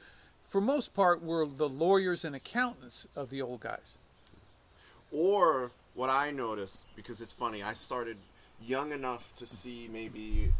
for 0.48 0.60
most 0.60 0.94
part, 0.94 1.22
were 1.22 1.44
the 1.46 1.68
lawyers 1.68 2.24
and 2.24 2.34
accountants 2.34 3.06
of 3.14 3.28
the 3.30 3.42
old 3.42 3.60
guys. 3.60 3.98
Or 5.12 5.70
what 5.94 6.10
I 6.10 6.30
noticed, 6.30 6.84
because 6.96 7.20
it's 7.20 7.32
funny, 7.32 7.62
I 7.62 7.74
started 7.74 8.16
young 8.60 8.92
enough 8.92 9.34
to 9.36 9.46
see 9.46 9.88
maybe 9.92 10.52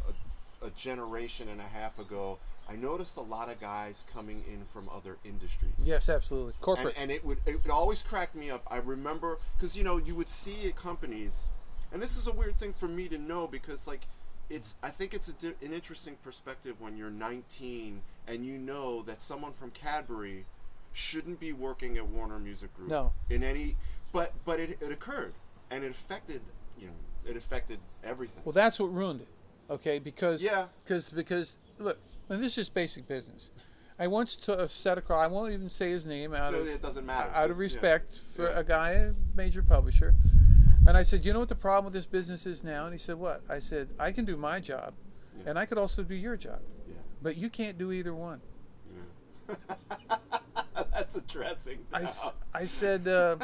a, 0.63 0.67
a 0.67 0.71
generation 0.71 1.49
and 1.49 1.61
a 1.61 1.65
half 1.65 1.99
ago. 1.99 2.39
I 2.69 2.77
noticed 2.77 3.17
a 3.17 3.21
lot 3.23 3.51
of 3.51 3.61
guys 3.61 4.05
coming 4.13 4.43
in 4.51 4.65
from 4.73 4.89
other 4.89 5.19
industries. 5.25 5.73
Yes, 5.79 6.09
absolutely. 6.09 6.53
and, 6.55 6.61
Corporate. 6.63 6.95
and 6.97 7.11
it 7.11 7.25
would 7.25 7.39
it 7.47 7.63
would 7.63 7.71
always 7.71 8.03
crack 8.03 8.35
me 8.35 8.51
up. 8.51 8.63
I 8.71 8.77
remember 8.79 9.39
because 9.57 9.77
you 9.77 9.85
know 9.85 9.99
you 9.99 10.15
would 10.15 10.29
see 10.29 10.67
at 10.67 10.77
companies, 10.77 11.49
and 11.93 12.01
this 12.03 12.17
is 12.17 12.27
a 12.27 12.33
weird 12.33 12.57
thing 12.57 12.73
for 12.73 12.89
me 12.89 13.09
to 13.09 13.19
know 13.19 13.47
because 13.47 13.87
like 13.87 14.07
it's 14.51 14.77
I 14.83 14.91
think 14.91 15.13
it's 15.15 15.29
a 15.29 15.33
di- 15.33 15.55
an 15.65 15.73
interesting 15.73 16.17
perspective 16.23 16.81
when 16.81 16.97
you're 16.97 17.11
19 17.11 18.01
and 18.27 18.45
you 18.47 18.57
know 18.59 19.03
that 19.03 19.21
someone 19.21 19.53
from 19.53 19.71
Cadbury 19.71 20.47
shouldn't 20.93 21.41
be 21.41 21.53
working 21.53 21.97
at 21.99 22.07
Warner 22.07 22.39
Music 22.39 22.75
Group. 22.75 22.89
No. 22.89 23.13
In 23.29 23.43
any, 23.43 23.77
but 24.13 24.33
but 24.45 24.59
it, 24.61 24.79
it 24.81 24.91
occurred 24.93 25.35
and 25.71 25.85
it 25.85 25.91
affected 25.91 26.41
you 26.79 26.87
know 26.87 26.93
it 27.31 27.37
affected 27.37 27.79
everything. 28.03 28.43
well, 28.45 28.53
that's 28.53 28.79
what 28.81 28.93
ruined 28.93 29.21
it. 29.23 29.29
Okay, 29.71 29.99
because 29.99 30.43
Yeah. 30.43 30.67
because 30.85 31.09
because 31.11 31.57
look, 31.79 31.99
and 32.29 32.43
this 32.43 32.59
is 32.59 32.69
basic 32.69 33.07
business. 33.09 33.51
I 33.99 34.07
once 34.09 34.35
t- 34.37 34.53
uh, 34.53 34.67
set 34.67 34.99
across. 34.99 35.23
I 35.23 35.27
won't 35.29 35.53
even 35.53 35.69
say 35.69 35.91
his 35.91 36.05
name 36.05 36.35
out 36.35 36.53
of 36.55 36.67
it 36.67 36.83
doesn't 36.83 37.07
matter. 37.07 37.31
out 37.33 37.51
of 37.51 37.57
Just, 37.59 37.75
yeah. 37.77 37.81
respect 37.81 38.17
for 38.35 38.45
Yeah. 38.51 38.59
a 38.59 38.65
guy, 38.65 38.91
a 38.91 39.13
major 39.37 39.63
publisher. 39.63 40.15
And 40.87 40.97
I 40.97 41.03
said, 41.05 41.25
you 41.25 41.33
know 41.33 41.39
what 41.39 41.49
the 41.49 41.55
problem 41.55 41.85
with 41.87 41.95
this 41.95 42.05
business 42.07 42.45
is 42.45 42.63
now? 42.65 42.85
And 42.87 42.93
he 42.93 42.99
said, 42.99 43.17
what? 43.17 43.43
I 43.49 43.59
said, 43.61 43.91
I 43.99 44.11
can 44.13 44.25
do 44.25 44.37
my 44.37 44.59
job, 44.61 44.95
Yeah. 45.39 45.51
and 45.51 45.59
I 45.59 45.65
could 45.67 45.79
also 45.79 46.03
do 46.03 46.15
your 46.15 46.37
job, 46.37 46.61
Yeah. 46.89 46.95
but 47.23 47.37
you 47.37 47.49
can't 47.49 47.79
do 47.79 47.93
either 47.93 48.13
one. 48.15 48.41
That's 50.93 51.15
addressing. 51.17 51.79
I, 51.93 52.03
s- 52.03 52.33
I 52.53 52.67
said, 52.67 53.07
uh, 53.07 53.37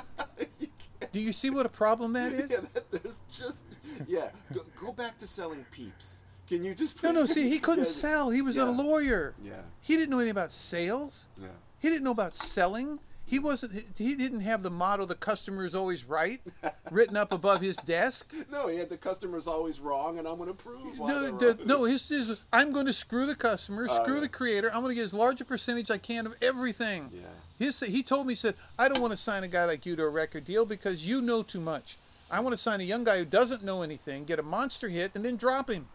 do 1.12 1.20
you 1.20 1.32
see 1.32 1.50
what 1.50 1.66
a 1.66 1.70
problem 1.70 2.12
that 2.14 2.32
is? 2.34 2.50
Yeah, 2.50 2.56
that, 2.74 2.90
there's 2.90 3.22
just 3.30 3.64
yeah. 4.08 4.30
Go, 4.52 4.60
go 4.80 4.92
back 4.92 5.18
to 5.18 5.26
selling 5.26 5.64
peeps. 5.70 6.24
Can 6.50 6.64
you 6.64 6.74
just 6.74 7.00
No, 7.02 7.12
no. 7.12 7.26
See, 7.26 7.48
he 7.48 7.60
couldn't 7.60 7.84
Yeah, 7.84 7.90
sell. 7.90 8.30
He 8.30 8.42
was 8.42 8.56
a 8.56 8.64
lawyer. 8.66 9.34
Yeah, 9.42 9.52
He 9.80 9.94
didn't 9.96 10.10
know 10.10 10.18
anything 10.18 10.32
about 10.32 10.50
sales. 10.50 11.28
yeah. 11.40 11.46
He 11.78 11.88
didn't 11.88 12.02
know 12.02 12.10
about 12.10 12.34
selling. 12.34 12.98
He 13.24 13.38
wasn't. 13.38 13.72
he- 13.96 14.16
didn't 14.16 14.40
have 14.40 14.64
the 14.64 14.70
motto 14.70 15.06
"the 15.06 15.14
customer 15.14 15.64
is 15.64 15.76
always 15.76 16.04
right" 16.04 16.40
written 16.90 17.16
up 17.16 17.30
above 17.30 17.60
his 17.60 17.76
desk. 17.76 18.34
No, 18.50 18.66
he 18.66 18.78
had 18.78 18.88
the 18.88 18.96
customer's 18.96 19.46
always 19.46 19.78
wrong, 19.78 20.18
and 20.18 20.26
I'm 20.26 20.36
going 20.38 20.48
to 20.48 20.54
prove 20.54 20.98
why 20.98 21.06
No, 21.08 21.30
the, 21.38 21.46
wrong. 21.54 21.66
no, 21.66 21.84
his, 21.84 22.08
his, 22.08 22.42
I'm 22.52 22.72
going 22.72 22.86
to 22.86 22.92
screw 22.92 23.26
the 23.26 23.36
customer, 23.36 23.86
Oh, 23.88 24.02
screw 24.02 24.14
yeah. 24.14 24.20
the 24.22 24.28
creator. 24.28 24.68
I'm 24.74 24.80
going 24.82 24.90
to 24.90 24.96
get 24.96 25.04
as 25.04 25.14
large 25.14 25.40
a 25.40 25.44
percentage 25.44 25.88
I 25.92 25.98
can 25.98 26.26
of 26.26 26.34
everything. 26.42 27.10
Yeah. 27.14 27.20
His, 27.56 27.78
he 27.78 28.02
told 28.02 28.26
me, 28.26 28.32
he 28.32 28.36
said, 28.36 28.56
I 28.76 28.88
don't 28.88 29.00
want 29.00 29.12
to 29.12 29.16
sign 29.16 29.44
a 29.44 29.48
guy 29.48 29.64
like 29.64 29.86
you 29.86 29.94
to 29.94 30.02
a 30.02 30.08
record 30.08 30.44
deal 30.44 30.66
because 30.66 31.06
you 31.06 31.22
know 31.22 31.44
too 31.44 31.60
much. 31.60 31.98
I 32.32 32.40
want 32.40 32.52
to 32.54 32.56
sign 32.56 32.80
a 32.80 32.84
young 32.84 33.04
guy 33.04 33.18
who 33.18 33.24
doesn't 33.24 33.62
know 33.62 33.82
anything, 33.82 34.24
get 34.24 34.40
a 34.40 34.42
monster 34.42 34.88
hit, 34.88 35.12
and 35.14 35.24
then 35.24 35.36
drop 35.36 35.70
him 35.70 35.86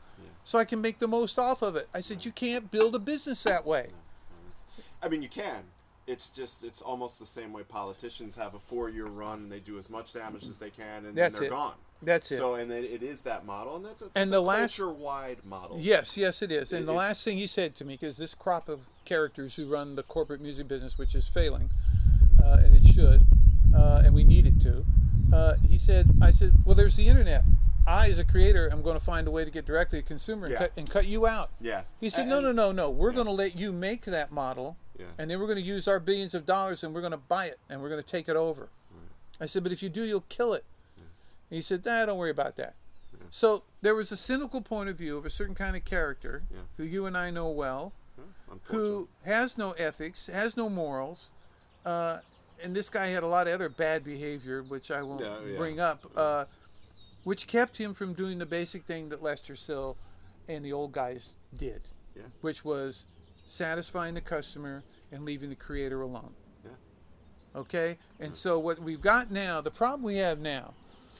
so 0.45 0.59
I 0.59 0.63
can 0.63 0.79
make 0.79 0.99
the 0.99 1.07
most 1.07 1.37
off 1.39 1.61
of 1.63 1.75
it. 1.75 1.89
I 1.93 1.99
said, 1.99 2.23
You 2.23 2.31
can't 2.31 2.69
build 2.71 2.93
a 2.95 2.99
business 2.99 3.43
that 3.43 3.65
way. 3.65 3.87
I 5.01 5.09
mean, 5.09 5.21
you 5.21 5.27
can. 5.29 5.63
It's 6.07 6.29
just 6.29 6.63
it's 6.63 6.81
almost 6.83 7.17
the 7.19 7.25
same 7.25 7.51
way 7.51 7.63
politicians 7.63 8.35
have 8.35 8.53
a 8.53 8.59
four-year 8.59 9.07
run 9.07 9.39
and 9.39 9.51
they 9.51 9.59
do 9.59 9.77
as 9.79 9.89
much 9.89 10.13
damage 10.13 10.43
as 10.43 10.59
they 10.59 10.69
can, 10.69 11.03
and 11.05 11.15
That's 11.17 11.33
then 11.33 11.41
they're 11.41 11.49
it. 11.49 11.51
gone. 11.51 11.73
That's 12.03 12.31
it. 12.31 12.37
So, 12.37 12.53
and 12.55 12.69
then 12.69 12.83
it 12.83 13.01
is 13.01 13.23
that 13.23 13.43
model, 13.45 13.77
and 13.77 13.85
that's 13.85 14.01
a, 14.01 14.05
that's 14.05 14.15
And 14.15 14.29
a 14.29 14.33
the 14.33 14.41
last- 14.41 14.77
culture-wide 14.77 15.43
model. 15.45 15.79
Yes, 15.79 16.15
yes, 16.15 16.43
it 16.43 16.51
is. 16.51 16.71
And 16.71 16.87
the 16.87 16.93
last 16.93 17.23
thing 17.25 17.37
he 17.37 17.47
said 17.47 17.75
to 17.77 17.85
me, 17.85 17.95
because 17.95 18.17
this 18.17 18.35
crop 18.35 18.69
of 18.69 18.81
characters 19.03 19.55
who 19.55 19.65
run 19.65 19.95
the 19.95 20.03
corporate 20.03 20.41
music 20.41 20.67
business, 20.67 20.95
which 20.97 21.15
is 21.15 21.27
failing, 21.27 21.71
uh, 22.43 22.57
and 22.63 22.75
it 22.75 22.85
should, 22.93 23.23
uh, 23.75 24.03
and 24.05 24.13
we 24.13 24.23
need 24.23 24.45
it 24.45 24.61
to, 24.61 24.85
uh, 25.35 25.55
he 25.67 25.79
said, 25.79 26.11
I 26.21 26.29
said, 26.29 26.53
well, 26.65 26.75
there's 26.75 26.97
the 26.97 27.07
internet. 27.07 27.43
I, 27.87 28.09
as 28.09 28.17
a 28.17 28.23
creator, 28.25 28.69
am 28.71 28.81
going 28.81 28.97
to 28.97 29.03
find 29.03 29.27
a 29.27 29.31
way 29.31 29.45
to 29.45 29.51
get 29.51 29.65
directly 29.65 30.01
to 30.01 30.07
consumer 30.07 30.45
and, 30.45 30.53
Yeah. 30.53 30.57
cut, 30.59 30.71
and 30.77 30.89
cut 30.89 31.05
you 31.07 31.27
out. 31.27 31.51
Yeah. 31.61 31.83
He 31.99 32.09
said, 32.09 32.21
And- 32.21 32.29
no, 32.31 32.39
no, 32.39 32.51
no, 32.51 32.71
no. 32.71 32.89
We're 32.89 33.11
going 33.11 33.27
to 33.27 33.31
let 33.31 33.55
you 33.55 33.71
make 33.71 34.05
that 34.05 34.31
model, 34.31 34.77
Yeah. 34.97 35.05
and 35.17 35.29
then 35.29 35.39
we're 35.39 35.45
going 35.47 35.57
to 35.57 35.61
use 35.63 35.87
our 35.87 35.99
billions 35.99 36.33
of 36.33 36.45
dollars 36.45 36.83
and 36.83 36.93
we're 36.95 37.01
going 37.01 37.11
to 37.11 37.17
buy 37.17 37.45
it 37.47 37.59
and 37.69 37.81
we're 37.81 37.89
going 37.89 38.01
to 38.01 38.07
take 38.07 38.27
it 38.27 38.35
over. 38.35 38.69
I 39.39 39.45
said, 39.45 39.63
but 39.63 39.71
if 39.71 39.83
you 39.83 39.89
do, 39.89 40.03
you'll 40.03 40.23
kill 40.29 40.53
it. 40.53 40.63
He 41.49 41.61
said, 41.61 41.85
nah, 41.85 42.05
don't 42.05 42.17
worry 42.17 42.31
about 42.31 42.55
that. 42.55 42.73
So 43.29 43.63
there 43.81 43.93
was 43.95 44.11
a 44.11 44.17
cynical 44.17 44.61
point 44.61 44.89
of 44.89 44.97
view 44.97 45.17
of 45.17 45.25
a 45.25 45.29
certain 45.29 45.55
kind 45.55 45.75
of 45.75 45.83
character 45.85 46.43
Yeah. 46.51 46.59
who 46.77 46.83
you 46.83 47.05
and 47.05 47.17
I 47.17 47.31
know 47.31 47.49
well, 47.49 47.91
who 48.65 49.09
has 49.25 49.57
no 49.57 49.71
ethics, 49.71 50.27
has 50.27 50.55
no 50.55 50.69
morals, 50.69 51.29
uh, 51.85 52.19
and 52.63 52.75
this 52.75 52.89
guy 52.89 53.07
had 53.07 53.23
a 53.23 53.27
lot 53.27 53.47
of 53.47 53.53
other 53.53 53.67
bad 53.69 54.03
behavior, 54.03 54.63
which 54.63 54.89
I 54.89 55.01
won't 55.03 55.19
Yeah, 55.21 55.39
yeah. 55.45 55.57
bring 55.57 55.79
up, 55.79 56.09
uh, 56.15 56.45
which 57.25 57.47
kept 57.47 57.77
him 57.77 57.93
from 57.93 58.13
doing 58.13 58.37
the 58.37 58.45
basic 58.45 58.85
thing 58.85 59.09
that 59.09 59.21
Lester 59.21 59.55
Sill 59.55 59.97
and 60.47 60.63
the 60.63 60.71
old 60.71 60.93
guys 60.93 61.35
did, 61.53 61.89
Yeah. 62.15 62.27
which 62.39 62.63
was 62.63 63.07
satisfying 63.45 64.13
the 64.13 64.21
customer 64.21 64.83
and 65.11 65.25
leaving 65.25 65.49
the 65.49 65.55
creator 65.55 66.01
alone. 66.01 66.35
Yeah. 66.63 67.59
Okay, 67.59 67.97
and 68.19 68.33
mm. 68.33 68.35
so 68.35 68.59
what 68.59 68.79
we've 68.79 69.01
got 69.01 69.31
now, 69.31 69.59
the 69.59 69.71
problem 69.71 70.03
we 70.03 70.17
have 70.17 70.39
now, 70.39 70.75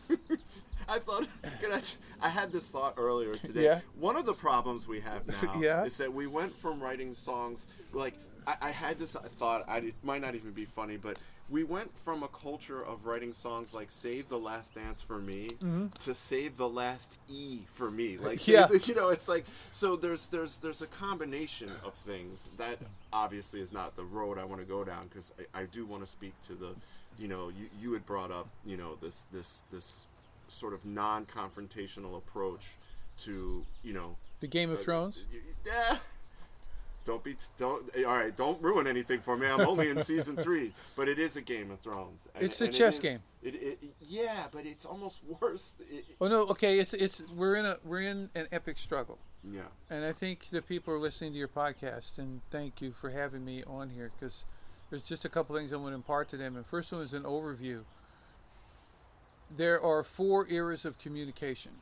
I 0.87 0.99
thought 0.99 1.27
can 1.59 1.71
I, 1.71 1.81
I 2.21 2.29
had 2.29 2.51
this 2.51 2.69
thought 2.69 2.93
earlier 2.97 3.35
today. 3.37 3.63
Yeah. 3.63 3.79
One 3.95 4.15
of 4.15 4.27
the 4.27 4.35
problems 4.35 4.87
we 4.87 4.99
have 4.99 5.25
now 5.43 5.59
Yeah. 5.59 5.85
is 5.85 5.97
that 5.97 6.13
we 6.13 6.27
went 6.27 6.55
from 6.55 6.79
writing 6.79 7.15
songs 7.15 7.67
like 7.93 8.13
I, 8.45 8.55
I 8.61 8.69
had 8.69 8.99
this 8.99 9.13
thought. 9.39 9.63
I, 9.67 9.77
it 9.77 9.95
might 10.03 10.21
not 10.21 10.35
even 10.35 10.51
be 10.51 10.65
funny, 10.65 10.97
but 10.97 11.17
we 11.49 11.63
went 11.63 11.95
from 11.97 12.23
a 12.23 12.27
culture 12.27 12.83
of 12.83 13.05
writing 13.05 13.31
songs 13.33 13.73
like 13.73 13.91
"Save 13.91 14.29
the 14.29 14.37
Last 14.39 14.75
Dance 14.75 15.01
for 15.01 15.19
Me" 15.19 15.49
to 15.99 16.13
"Save 16.13 16.57
the 16.57 16.67
Last 16.69 17.17
E 17.27 17.59
for 17.71 17.91
Me." 17.91 18.17
Like, 18.21 18.47
Yeah. 18.47 18.65
the- 18.67 18.79
you 18.85 18.95
know, 18.95 19.09
it's 19.09 19.27
like 19.27 19.45
so. 19.71 19.95
There's 19.95 20.27
there's 20.27 20.57
there's 20.59 20.81
a 20.81 20.87
combination 20.87 21.71
of 21.83 21.93
things 21.93 22.49
that 22.57 22.79
obviously 23.13 23.61
is 23.61 23.71
not 23.71 23.95
the 23.95 24.03
road 24.05 24.37
I 24.37 24.45
want 24.45 24.61
to 24.61 24.67
go 24.67 24.83
down 24.83 25.07
because 25.07 25.33
I, 25.53 25.61
I 25.61 25.63
do 25.65 25.85
want 25.85 26.03
to 26.03 26.07
speak 26.09 26.33
to 26.47 26.53
the, 26.55 26.69
you 27.19 27.27
know, 27.27 27.49
you 27.49 27.67
you 27.79 27.93
had 27.93 28.05
brought 28.05 28.31
up 28.31 28.47
you 28.65 28.77
know 28.77 28.95
this 29.01 29.25
this 29.31 29.63
this 29.71 30.07
sort 30.47 30.73
of 30.73 30.85
non-confrontational 30.85 32.17
approach 32.17 32.65
to 33.17 33.65
you 33.83 33.93
know 33.93 34.17
the 34.39 34.47
Game 34.47 34.69
of 34.71 34.79
uh, 34.79 34.81
Thrones. 34.81 35.25
Yeah. 35.65 35.97
Don't 37.05 37.23
be 37.23 37.35
t- 37.35 37.45
don't 37.57 37.83
all 38.05 38.17
right. 38.17 38.35
Don't 38.35 38.59
ruin 38.61 38.87
anything 38.87 39.21
for 39.21 39.37
me. 39.37 39.45
I'm 39.47 39.61
only 39.61 39.89
in 39.89 40.01
season 40.03 40.35
three, 40.35 40.73
but 40.97 41.07
it 41.07 41.19
is 41.19 41.37
a 41.37 41.41
Game 41.41 41.69
of 41.71 41.79
Thrones. 41.79 42.27
and- 42.33 42.43
It's 42.43 42.59
a 42.61 42.67
chess 42.67 42.95
is- 42.95 42.99
game. 42.99 43.19
It, 43.43 43.53
it, 43.61 43.79
yeah, 44.01 44.47
but 44.51 44.65
it's 44.65 44.85
almost 44.85 45.19
worse. 45.39 45.75
It, 45.79 46.03
Oh 46.19 46.27
no, 46.27 46.47
okay, 46.47 46.79
it's 46.79 46.95
it's 46.95 47.21
we're 47.35 47.53
in 47.55 47.65
a 47.65 47.77
we're 47.85 48.01
in 48.01 48.31
an 48.33 48.47
epic 48.51 48.79
struggle. 48.79 49.19
yeah, 49.43 49.61
And 49.87 50.03
I 50.03 50.13
think 50.13 50.49
the 50.49 50.63
people 50.63 50.91
are 50.95 50.97
listening 50.99 51.33
to 51.33 51.37
your 51.37 51.47
podcast, 51.47 52.17
and 52.17 52.41
thank 52.49 52.81
you 52.81 52.91
for 52.91 53.11
having 53.11 53.45
me 53.45 53.63
on 53.65 53.91
here 53.91 54.11
because 54.17 54.45
there's 54.89 55.03
just 55.03 55.25
a 55.25 55.29
couple 55.29 55.55
things 55.55 55.71
I 55.71 55.75
want 55.75 55.91
to 55.91 55.95
impart 55.95 56.27
to 56.29 56.37
them. 56.37 56.55
And 56.55 56.65
first 56.65 56.91
one 56.91 57.03
is 57.03 57.13
an 57.13 57.21
overview. 57.21 57.83
There 59.55 59.79
are 59.79 60.03
four 60.03 60.47
eras 60.49 60.85
of 60.85 60.97
communication. 60.97 61.73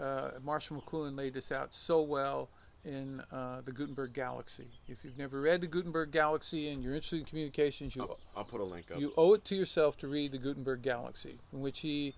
Uh, 0.00 0.30
Marshall 0.42 0.80
McLuhan 0.80 1.16
laid 1.18 1.34
this 1.34 1.52
out 1.52 1.74
so 1.74 2.00
well 2.00 2.48
in 2.88 3.22
uh, 3.30 3.60
the 3.64 3.70
Gutenberg 3.70 4.14
Galaxy. 4.14 4.66
If 4.88 5.04
you've 5.04 5.18
never 5.18 5.40
read 5.40 5.60
the 5.60 5.66
Gutenberg 5.66 6.10
Galaxy 6.10 6.70
and 6.70 6.82
you're 6.82 6.94
interested 6.94 7.20
in 7.20 7.26
communications, 7.26 7.94
you 7.94 8.02
I'll, 8.02 8.18
I'll 8.38 8.44
put 8.44 8.60
a 8.60 8.64
link 8.64 8.90
up. 8.90 8.98
you 8.98 9.12
owe 9.16 9.34
it 9.34 9.44
to 9.46 9.54
yourself 9.54 9.98
to 9.98 10.08
read 10.08 10.32
the 10.32 10.38
Gutenberg 10.38 10.82
Galaxy, 10.82 11.38
in 11.52 11.60
which 11.60 11.80
he 11.80 12.14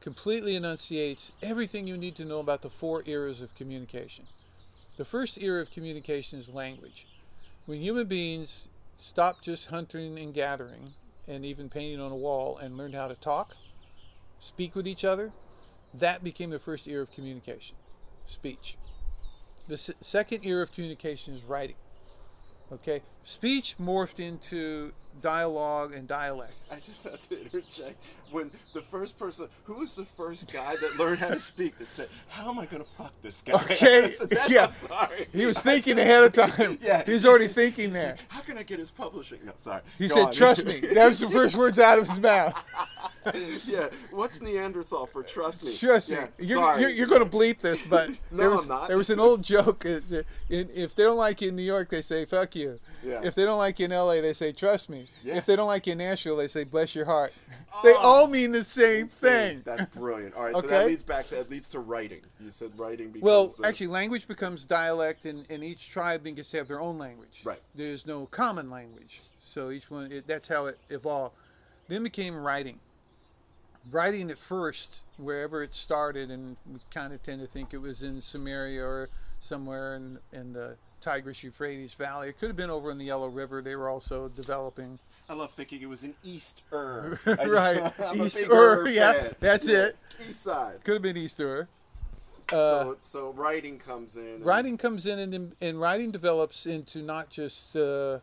completely 0.00 0.56
enunciates 0.56 1.32
everything 1.42 1.86
you 1.86 1.96
need 1.96 2.16
to 2.16 2.24
know 2.24 2.40
about 2.40 2.62
the 2.62 2.70
four 2.70 3.02
eras 3.06 3.42
of 3.42 3.54
communication. 3.54 4.24
The 4.96 5.04
first 5.04 5.40
era 5.42 5.60
of 5.60 5.70
communication 5.70 6.38
is 6.38 6.48
language. 6.48 7.06
When 7.66 7.80
human 7.80 8.06
beings 8.06 8.68
stopped 8.98 9.44
just 9.44 9.68
hunting 9.68 10.18
and 10.18 10.32
gathering 10.32 10.92
and 11.28 11.44
even 11.44 11.68
painting 11.68 12.00
on 12.00 12.12
a 12.12 12.16
wall 12.16 12.56
and 12.56 12.76
learned 12.76 12.94
how 12.94 13.08
to 13.08 13.14
talk, 13.14 13.56
speak 14.38 14.74
with 14.74 14.86
each 14.88 15.04
other, 15.04 15.32
that 15.92 16.24
became 16.24 16.50
the 16.50 16.58
first 16.58 16.88
era 16.88 17.02
of 17.02 17.12
communication 17.12 17.76
speech. 18.24 18.76
The 19.66 19.76
second 19.76 20.44
era 20.44 20.62
of 20.62 20.72
communication 20.72 21.34
is 21.34 21.42
writing. 21.42 21.76
Okay, 22.72 23.02
speech 23.24 23.76
morphed 23.80 24.18
into 24.18 24.92
dialogue 25.22 25.94
and 25.94 26.08
dialect. 26.08 26.56
I 26.70 26.76
just 26.80 27.04
have 27.04 27.20
to 27.28 27.42
interject. 27.42 28.00
When 28.34 28.50
the 28.72 28.82
first 28.82 29.16
person, 29.16 29.46
who 29.62 29.74
was 29.74 29.94
the 29.94 30.04
first 30.04 30.52
guy 30.52 30.74
that 30.80 30.98
learned 30.98 31.20
how 31.20 31.28
to 31.28 31.38
speak 31.38 31.78
that 31.78 31.88
said, 31.88 32.08
"How 32.28 32.50
am 32.50 32.58
I 32.58 32.66
going 32.66 32.82
to 32.82 32.88
fuck 32.98 33.12
this 33.22 33.42
guy?" 33.42 33.52
Okay, 33.62 34.10
said, 34.10 34.32
yeah. 34.48 34.64
I'm 34.64 34.70
sorry. 34.72 35.28
He 35.32 35.46
was 35.46 35.60
thinking 35.60 36.00
ahead 36.00 36.24
of 36.24 36.32
time. 36.32 36.78
Yeah, 36.82 37.04
He's 37.06 37.22
he 37.22 37.28
already 37.28 37.46
thinking 37.46 37.90
he 37.90 37.92
said, 37.92 38.18
there. 38.18 38.24
How 38.28 38.40
can 38.40 38.58
I 38.58 38.64
get 38.64 38.80
his 38.80 38.90
publishing? 38.90 39.38
No, 39.44 39.52
sorry. 39.56 39.82
He 39.98 40.08
Go 40.08 40.16
said, 40.16 40.24
on. 40.26 40.32
"Trust 40.40 40.64
me." 40.64 40.80
That 40.80 41.08
was 41.08 41.20
the 41.20 41.30
first 41.30 41.54
words 41.54 41.78
out 41.78 41.98
of 42.00 42.08
his 42.08 42.18
mouth. 42.18 42.54
yeah. 43.66 43.88
What's 44.10 44.40
Neanderthal 44.40 45.06
for 45.06 45.22
trust 45.22 45.64
me? 45.64 45.76
Trust 45.76 46.10
me. 46.10 46.16
Yeah, 46.16 46.26
You're, 46.38 46.58
sorry. 46.62 46.80
you're, 46.80 46.90
you're 46.90 47.06
going 47.06 47.24
to 47.28 47.36
bleep 47.36 47.60
this, 47.60 47.80
but 47.82 48.10
No, 48.10 48.16
there 48.32 48.50
was, 48.50 48.62
I'm 48.62 48.68
not. 48.68 48.88
There 48.88 48.98
was 48.98 49.10
an 49.10 49.20
old 49.20 49.42
joke. 49.42 49.84
in, 49.86 50.24
if 50.48 50.94
they 50.94 51.04
don't 51.04 51.16
like 51.16 51.40
you 51.40 51.48
in 51.50 51.56
New 51.56 51.62
York, 51.62 51.88
they 51.88 52.02
say 52.02 52.24
"fuck 52.24 52.56
you." 52.56 52.80
Yeah. 53.04 53.20
If 53.22 53.34
they 53.36 53.44
don't 53.44 53.58
like 53.58 53.78
you 53.78 53.84
in 53.86 53.92
L.A., 53.92 54.20
they 54.20 54.32
say 54.32 54.50
"trust 54.52 54.90
me." 54.90 55.08
Yeah. 55.22 55.36
If 55.36 55.46
they 55.46 55.54
don't 55.56 55.68
like 55.68 55.86
you 55.86 55.92
in 55.92 55.98
Nashville, 55.98 56.36
they 56.36 56.48
say 56.48 56.64
"bless 56.64 56.94
your 56.96 57.04
heart." 57.06 57.32
Oh. 57.72 57.80
They 57.84 57.94
Oh. 57.96 58.23
All 58.24 58.30
mean 58.30 58.52
the 58.52 58.64
same 58.64 59.08
thing. 59.08 59.62
That's 59.64 59.84
brilliant. 59.94 60.34
All 60.34 60.44
right, 60.44 60.54
so 60.54 60.62
that 60.62 60.86
leads 60.86 61.02
back. 61.02 61.28
to, 61.28 61.36
That 61.36 61.50
leads 61.50 61.68
to 61.70 61.80
writing. 61.80 62.22
You 62.40 62.50
said 62.50 62.78
writing 62.78 63.08
becomes. 63.08 63.22
Well, 63.22 63.54
the, 63.58 63.66
actually, 63.66 63.88
language 63.88 64.26
becomes 64.26 64.64
dialect, 64.64 65.24
and, 65.24 65.44
and 65.50 65.62
each 65.62 65.90
tribe 65.90 66.24
then 66.24 66.34
gets 66.34 66.50
to 66.50 66.58
have 66.58 66.68
their 66.68 66.80
own 66.80 66.98
language. 66.98 67.42
Right. 67.44 67.60
There's 67.74 68.06
no 68.06 68.26
common 68.26 68.70
language, 68.70 69.20
so 69.38 69.70
each 69.70 69.90
one. 69.90 70.10
It, 70.10 70.26
that's 70.26 70.48
how 70.48 70.66
it 70.66 70.78
evolved. 70.88 71.34
Then 71.88 72.02
became 72.02 72.34
writing. 72.34 72.80
Writing 73.90 74.30
at 74.30 74.38
first, 74.38 75.02
wherever 75.18 75.62
it 75.62 75.74
started, 75.74 76.30
and 76.30 76.56
we 76.70 76.78
kind 76.90 77.12
of 77.12 77.22
tend 77.22 77.42
to 77.42 77.46
think 77.46 77.74
it 77.74 77.78
was 77.78 78.02
in 78.02 78.16
Sumeria 78.16 78.82
or 78.82 79.10
somewhere 79.40 79.94
in 79.94 80.18
in 80.32 80.54
the 80.54 80.76
Tigris 81.02 81.42
Euphrates 81.42 81.92
Valley. 81.92 82.28
It 82.30 82.38
could 82.38 82.48
have 82.48 82.56
been 82.56 82.70
over 82.70 82.90
in 82.90 82.96
the 82.96 83.04
Yellow 83.04 83.28
River. 83.28 83.60
They 83.60 83.76
were 83.76 83.88
also 83.90 84.28
developing. 84.28 84.98
I 85.28 85.34
love 85.34 85.50
thinking 85.52 85.80
it 85.82 85.88
was 85.88 86.02
an 86.02 86.14
East 86.22 86.62
Ur. 86.72 87.18
Right. 87.26 87.92
I'm 88.00 88.20
East 88.22 88.36
big 88.36 88.50
Ur, 88.50 88.82
Ur 88.82 88.88
yeah, 88.88 89.28
that's 89.40 89.66
Yeah, 89.66 89.86
it. 89.86 89.96
East 90.28 90.42
Side. 90.42 90.84
Could 90.84 90.94
have 90.94 91.02
been 91.02 91.16
Easter. 91.16 91.68
Uh, 92.52 92.56
so 92.58 92.96
so 93.00 93.30
writing 93.32 93.78
comes 93.78 94.16
in. 94.16 94.42
writing 94.42 94.76
comes 94.76 95.06
in 95.06 95.18
and, 95.18 95.52
and 95.62 95.80
writing 95.80 96.10
develops 96.10 96.66
into 96.66 96.98
not 97.00 97.30
just 97.30 97.74
uh, 97.74 98.18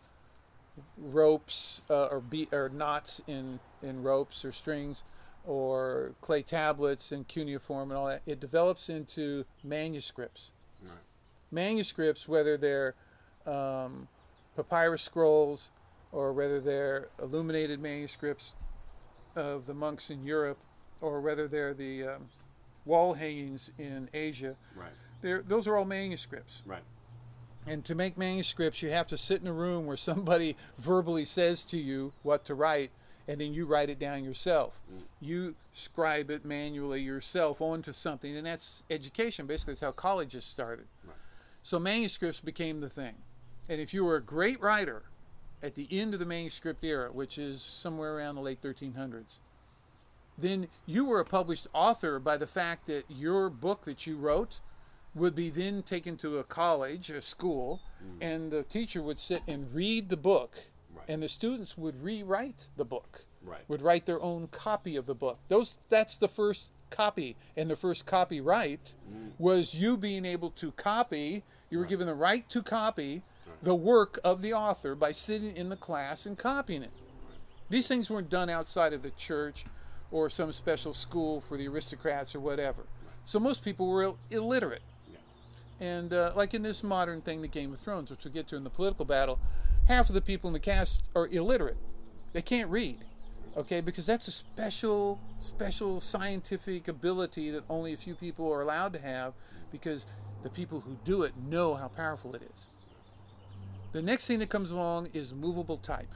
ropes 0.97 1.81
uh, 1.89 2.05
or 2.05 2.19
be, 2.19 2.47
or 2.51 2.69
knots 2.69 3.21
in 3.27 3.59
in 3.81 4.03
ropes 4.03 4.45
or 4.45 4.51
strings 4.51 5.03
or 5.43 6.11
clay 6.21 6.43
tablets 6.43 7.11
and 7.11 7.27
cuneiform 7.27 7.89
and 7.89 7.97
all 7.97 8.05
that 8.05 8.21
it 8.27 8.39
develops 8.39 8.89
into 8.89 9.43
manuscripts 9.63 10.51
Right. 10.83 10.93
manuscripts 11.49 12.27
whether 12.27 12.57
they're 12.57 12.93
um, 13.47 14.07
papyrus 14.55 15.01
scrolls 15.01 15.71
or 16.11 16.33
whether 16.33 16.59
they're 16.59 17.07
illuminated 17.21 17.79
manuscripts 17.79 18.53
of 19.35 19.65
the 19.65 19.73
monks 19.73 20.09
in 20.09 20.23
Europe 20.23 20.57
or 20.99 21.21
whether 21.21 21.47
they're 21.47 21.73
the 21.73 22.03
um, 22.07 22.29
wall 22.85 23.13
hangings 23.13 23.71
in 23.77 24.09
Asia 24.13 24.55
Right. 24.75 24.91
they're, 25.21 25.41
those 25.41 25.67
are 25.67 25.75
all 25.77 25.85
manuscripts 25.85 26.63
Right. 26.65 26.83
and 27.65 27.85
to 27.85 27.95
make 27.95 28.17
manuscripts, 28.17 28.81
you 28.81 28.89
have 28.89 29.07
to 29.07 29.17
sit 29.17 29.41
in 29.41 29.47
a 29.47 29.53
room 29.53 29.85
where 29.85 29.97
somebody 29.97 30.57
verbally 30.77 31.25
says 31.25 31.63
to 31.63 31.77
you 31.77 32.11
what 32.23 32.43
to 32.45 32.55
write, 32.55 32.91
and 33.27 33.39
then 33.39 33.53
you 33.53 33.65
write 33.65 33.89
it 33.89 33.99
down 33.99 34.23
yourself. 34.23 34.81
You 35.21 35.55
scribe 35.71 36.29
it 36.31 36.43
manually 36.43 37.01
yourself 37.01 37.61
onto 37.61 37.93
something, 37.93 38.35
and 38.35 38.45
that's 38.47 38.83
education. 38.89 39.45
Basically, 39.45 39.73
that's 39.75 39.81
how 39.81 39.91
colleges 39.91 40.43
started. 40.43 40.87
Right. 41.05 41.15
So 41.61 41.79
manuscripts 41.79 42.41
became 42.41 42.79
the 42.79 42.89
thing. 42.89 43.13
And 43.69 43.79
if 43.79 43.93
you 43.93 44.03
were 44.03 44.15
a 44.15 44.21
great 44.23 44.59
writer 44.59 45.03
at 45.63 45.75
the 45.75 45.87
end 45.91 46.13
of 46.13 46.19
the 46.19 46.25
manuscript 46.25 46.83
era, 46.83 47.11
which 47.11 47.37
is 47.37 47.61
somewhere 47.61 48.15
around 48.15 48.35
the 48.35 48.41
late 48.41 48.61
1300s, 48.61 49.39
then 50.37 50.67
you 50.85 51.05
were 51.05 51.19
a 51.19 51.25
published 51.25 51.67
author 51.73 52.19
by 52.19 52.37
the 52.37 52.47
fact 52.47 52.87
that 52.87 53.03
your 53.09 53.49
book 53.49 53.85
that 53.85 54.07
you 54.07 54.17
wrote 54.17 54.59
would 55.13 55.35
be 55.35 55.49
then 55.49 55.83
taken 55.83 56.17
to 56.17 56.37
a 56.37 56.43
college, 56.43 57.09
a 57.09 57.21
school, 57.21 57.81
mm. 58.03 58.17
and 58.21 58.51
the 58.51 58.63
teacher 58.63 59.01
would 59.01 59.19
sit 59.19 59.41
and 59.47 59.73
read 59.73 60.09
the 60.09 60.17
book, 60.17 60.69
Right. 60.93 61.07
and 61.07 61.23
the 61.23 61.29
students 61.29 61.77
would 61.77 62.03
rewrite 62.03 62.69
the 62.75 62.85
book, 62.85 63.25
Right. 63.43 63.67
would 63.67 63.81
write 63.81 64.05
their 64.05 64.21
own 64.21 64.47
copy 64.47 64.95
of 64.95 65.05
the 65.05 65.15
book. 65.15 65.39
Those 65.49 65.77
that's 65.89 66.15
the 66.15 66.27
first 66.27 66.69
copy, 66.89 67.35
and 67.55 67.69
the 67.69 67.75
first 67.75 68.05
copyright 68.05 68.93
mm. 69.09 69.31
was 69.37 69.73
you 69.73 69.97
being 69.97 70.25
able 70.25 70.49
to 70.51 70.71
copy. 70.71 71.43
You 71.69 71.79
were 71.79 71.85
given 71.85 72.07
the 72.07 72.15
right 72.15 72.47
to 72.49 72.61
copy 72.61 73.23
the 73.61 73.75
work 73.75 74.19
of 74.23 74.41
the 74.41 74.53
author 74.53 74.95
by 74.95 75.11
sitting 75.11 75.55
in 75.55 75.69
the 75.69 75.75
class 75.75 76.25
and 76.25 76.37
copying 76.37 76.83
it. 76.83 76.91
These 77.69 77.87
things 77.87 78.09
weren't 78.09 78.29
done 78.29 78.49
outside 78.49 78.91
of 78.91 79.03
the 79.03 79.11
church 79.11 79.65
or 80.11 80.29
some 80.29 80.51
special 80.51 80.93
school 80.93 81.39
for 81.39 81.57
the 81.57 81.67
aristocrats 81.67 82.35
or 82.35 82.39
whatever. 82.39 82.83
So 83.23 83.39
most 83.39 83.63
people 83.63 83.87
were 83.87 84.01
Ill- 84.01 84.19
illiterate. 84.29 84.81
And 85.79 86.13
uh, 86.13 86.33
like 86.35 86.53
in 86.53 86.61
this 86.63 86.83
modern 86.83 87.21
thing, 87.21 87.41
the 87.41 87.47
Game 87.47 87.73
of 87.73 87.79
Thrones, 87.79 88.11
which 88.11 88.23
we'll 88.23 88.33
get 88.33 88.47
to 88.49 88.55
in 88.55 88.63
the 88.63 88.69
political 88.69 89.05
battle, 89.05 89.39
half 89.87 90.09
of 90.09 90.15
the 90.15 90.21
people 90.21 90.47
in 90.47 90.53
the 90.53 90.59
cast 90.59 91.09
are 91.15 91.27
illiterate. 91.27 91.77
They 92.33 92.41
can't 92.41 92.69
read, 92.69 92.99
okay? 93.57 93.81
Because 93.81 94.05
that's 94.05 94.27
a 94.27 94.31
special, 94.31 95.19
special 95.39 95.99
scientific 95.99 96.87
ability 96.87 97.49
that 97.51 97.63
only 97.69 97.93
a 97.93 97.97
few 97.97 98.15
people 98.15 98.51
are 98.51 98.61
allowed 98.61 98.93
to 98.93 99.01
have 99.01 99.33
because 99.71 100.05
the 100.43 100.49
people 100.49 100.81
who 100.81 100.97
do 101.03 101.23
it 101.23 101.33
know 101.37 101.75
how 101.75 101.87
powerful 101.87 102.35
it 102.35 102.43
is. 102.53 102.67
The 103.91 104.01
next 104.01 104.25
thing 104.25 104.39
that 104.39 104.49
comes 104.49 104.71
along 104.71 105.09
is 105.13 105.33
movable 105.33 105.77
type. 105.77 106.13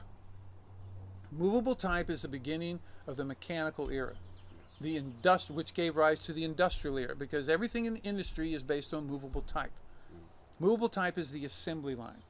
Movable 1.30 1.74
type 1.74 2.08
is 2.08 2.22
the 2.22 2.28
beginning 2.28 2.80
of 3.06 3.16
the 3.16 3.24
mechanical 3.24 3.90
era, 3.90 4.14
the 4.80 4.98
industri- 4.98 5.50
which 5.50 5.74
gave 5.74 5.96
rise 5.96 6.20
to 6.20 6.32
the 6.32 6.44
industrial 6.44 6.96
era, 6.96 7.14
because 7.14 7.48
everything 7.48 7.84
in 7.84 7.94
the 7.94 8.02
industry 8.02 8.54
is 8.54 8.62
based 8.62 8.94
on 8.94 9.06
movable 9.06 9.42
type. 9.42 9.72
Movable 10.58 10.88
type 10.88 11.18
is 11.18 11.32
the 11.32 11.44
assembly 11.44 11.94
line. 11.94 12.22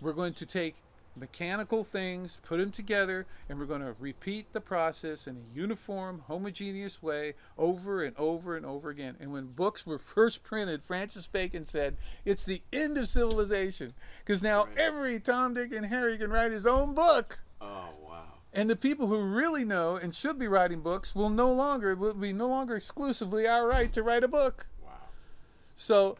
We're 0.00 0.12
going 0.12 0.34
to 0.34 0.44
take 0.44 0.82
mechanical 1.16 1.82
things, 1.82 2.38
put 2.44 2.58
them 2.58 2.70
together, 2.70 3.26
and 3.48 3.58
we're 3.58 3.64
going 3.66 3.80
to 3.80 3.94
repeat 3.98 4.52
the 4.52 4.60
process 4.60 5.26
in 5.26 5.36
a 5.36 5.54
uniform, 5.58 6.22
homogeneous 6.26 7.02
way 7.02 7.34
over 7.56 8.02
and 8.02 8.14
over 8.16 8.56
and 8.56 8.66
over 8.66 8.90
again. 8.90 9.16
And 9.18 9.32
when 9.32 9.46
books 9.46 9.86
were 9.86 9.98
first 10.14 10.42
printed, 10.42 10.84
Francis 10.84 11.26
Bacon 11.26 11.66
said, 11.66 11.96
it's 12.24 12.44
the 12.44 12.62
end 12.72 12.98
of 12.98 13.08
civilization. 13.08 13.94
Because 14.24 14.42
now 14.42 14.64
Right. 14.64 14.78
every 14.78 15.20
Tom, 15.20 15.54
Dick, 15.54 15.72
and 15.72 15.86
Harry 15.86 16.18
can 16.18 16.30
write 16.30 16.52
his 16.52 16.66
own 16.66 16.94
book. 16.94 17.40
Oh 17.60 17.88
wow. 18.02 18.24
And 18.52 18.68
the 18.70 18.76
people 18.76 19.06
who 19.08 19.20
really 19.22 19.64
know 19.64 19.96
and 19.96 20.14
should 20.14 20.38
be 20.38 20.48
writing 20.48 20.80
books 20.80 21.14
will 21.14 21.30
no 21.30 21.50
longer, 21.52 21.90
it 21.92 21.98
will 21.98 22.14
be 22.14 22.32
no 22.32 22.46
longer 22.46 22.76
exclusively 22.76 23.46
our 23.46 23.66
right 23.66 23.92
to 23.92 24.02
write 24.02 24.24
a 24.24 24.28
book. 24.28 24.66
Wow. 24.84 24.90
So 25.74 26.16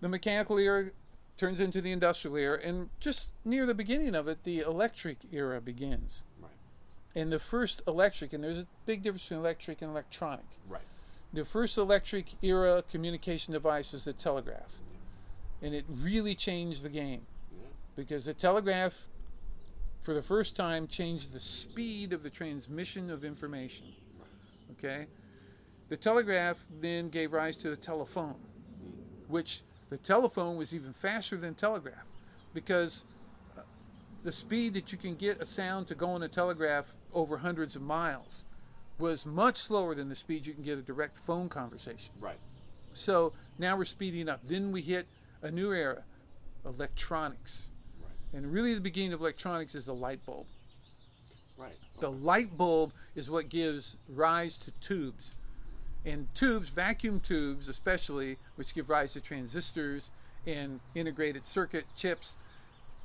the 0.00 0.08
mechanical 0.08 0.58
era 0.58 0.90
turns 1.38 1.60
into 1.60 1.80
the 1.80 1.92
industrial 1.92 2.36
era, 2.36 2.58
and 2.62 2.90
just 3.00 3.30
near 3.44 3.64
the 3.64 3.74
beginning 3.74 4.14
of 4.14 4.28
it, 4.28 4.44
the 4.44 4.58
electric 4.58 5.18
era 5.32 5.60
begins. 5.60 6.24
Right. 6.40 6.50
And 7.14 7.32
the 7.32 7.38
first 7.38 7.80
electric, 7.86 8.32
and 8.32 8.42
there's 8.44 8.58
a 8.58 8.66
big 8.84 9.02
difference 9.02 9.22
between 9.22 9.40
electric 9.40 9.80
and 9.80 9.90
electronic. 9.92 10.44
Right. 10.68 10.82
The 11.32 11.44
first 11.44 11.78
electric 11.78 12.42
era 12.42 12.82
communication 12.90 13.52
device 13.52 13.92
was 13.92 14.04
the 14.04 14.12
telegraph. 14.12 14.72
And 15.62 15.74
it 15.74 15.84
really 15.88 16.34
changed 16.34 16.82
the 16.82 16.88
game 16.88 17.26
Yeah. 17.52 17.68
because 17.96 18.24
the 18.24 18.34
telegraph, 18.34 19.08
for 20.00 20.14
the 20.14 20.22
first 20.22 20.56
time, 20.56 20.86
changed 20.86 21.32
the 21.32 21.40
speed 21.40 22.12
of 22.12 22.22
the 22.22 22.30
transmission 22.30 23.10
of 23.10 23.24
information. 23.24 23.94
Okay? 24.72 25.06
The 25.88 25.96
telegraph 25.96 26.64
then 26.80 27.08
gave 27.08 27.32
rise 27.32 27.56
to 27.58 27.70
the 27.70 27.76
telephone, 27.76 28.36
which 29.26 29.62
the 29.90 29.98
telephone 29.98 30.56
was 30.56 30.74
even 30.74 30.92
faster 30.92 31.36
than 31.36 31.54
telegraph 31.54 32.06
because 32.52 33.04
uh, 33.56 33.62
the 34.22 34.32
speed 34.32 34.74
that 34.74 34.92
you 34.92 34.98
can 34.98 35.14
get 35.14 35.40
a 35.40 35.46
sound 35.46 35.86
to 35.88 35.94
go 35.94 36.10
on 36.10 36.22
a 36.22 36.28
telegraph 36.28 36.96
over 37.14 37.38
hundreds 37.38 37.76
of 37.76 37.82
miles 37.82 38.44
was 38.98 39.24
much 39.24 39.58
slower 39.58 39.94
than 39.94 40.08
the 40.08 40.16
speed 40.16 40.46
you 40.46 40.52
can 40.52 40.62
get 40.62 40.78
a 40.78 40.82
direct 40.82 41.18
phone 41.18 41.48
conversation. 41.48 42.12
Right. 42.20 42.38
So 42.92 43.32
now 43.58 43.76
we're 43.76 43.84
speeding 43.84 44.28
up. 44.28 44.40
Then 44.44 44.72
we 44.72 44.82
hit 44.82 45.06
a 45.40 45.50
new 45.50 45.72
era, 45.72 46.02
electronics. 46.64 47.70
Right. 48.02 48.38
And 48.38 48.52
really, 48.52 48.74
the 48.74 48.80
beginning 48.80 49.12
of 49.12 49.20
electronics 49.20 49.74
is 49.74 49.86
the 49.86 49.94
light 49.94 50.24
bulb. 50.26 50.46
Right. 51.56 51.76
The 52.00 52.10
light 52.10 52.56
bulb 52.56 52.92
is 53.14 53.30
what 53.30 53.48
gives 53.48 53.96
rise 54.08 54.58
to 54.58 54.72
tubes. 54.72 55.34
And 56.04 56.32
tubes, 56.34 56.68
vacuum 56.70 57.20
tubes 57.20 57.68
especially, 57.68 58.38
which 58.56 58.74
give 58.74 58.88
rise 58.88 59.12
to 59.12 59.20
transistors 59.20 60.10
and 60.46 60.80
integrated 60.94 61.46
circuit 61.46 61.84
chips, 61.96 62.36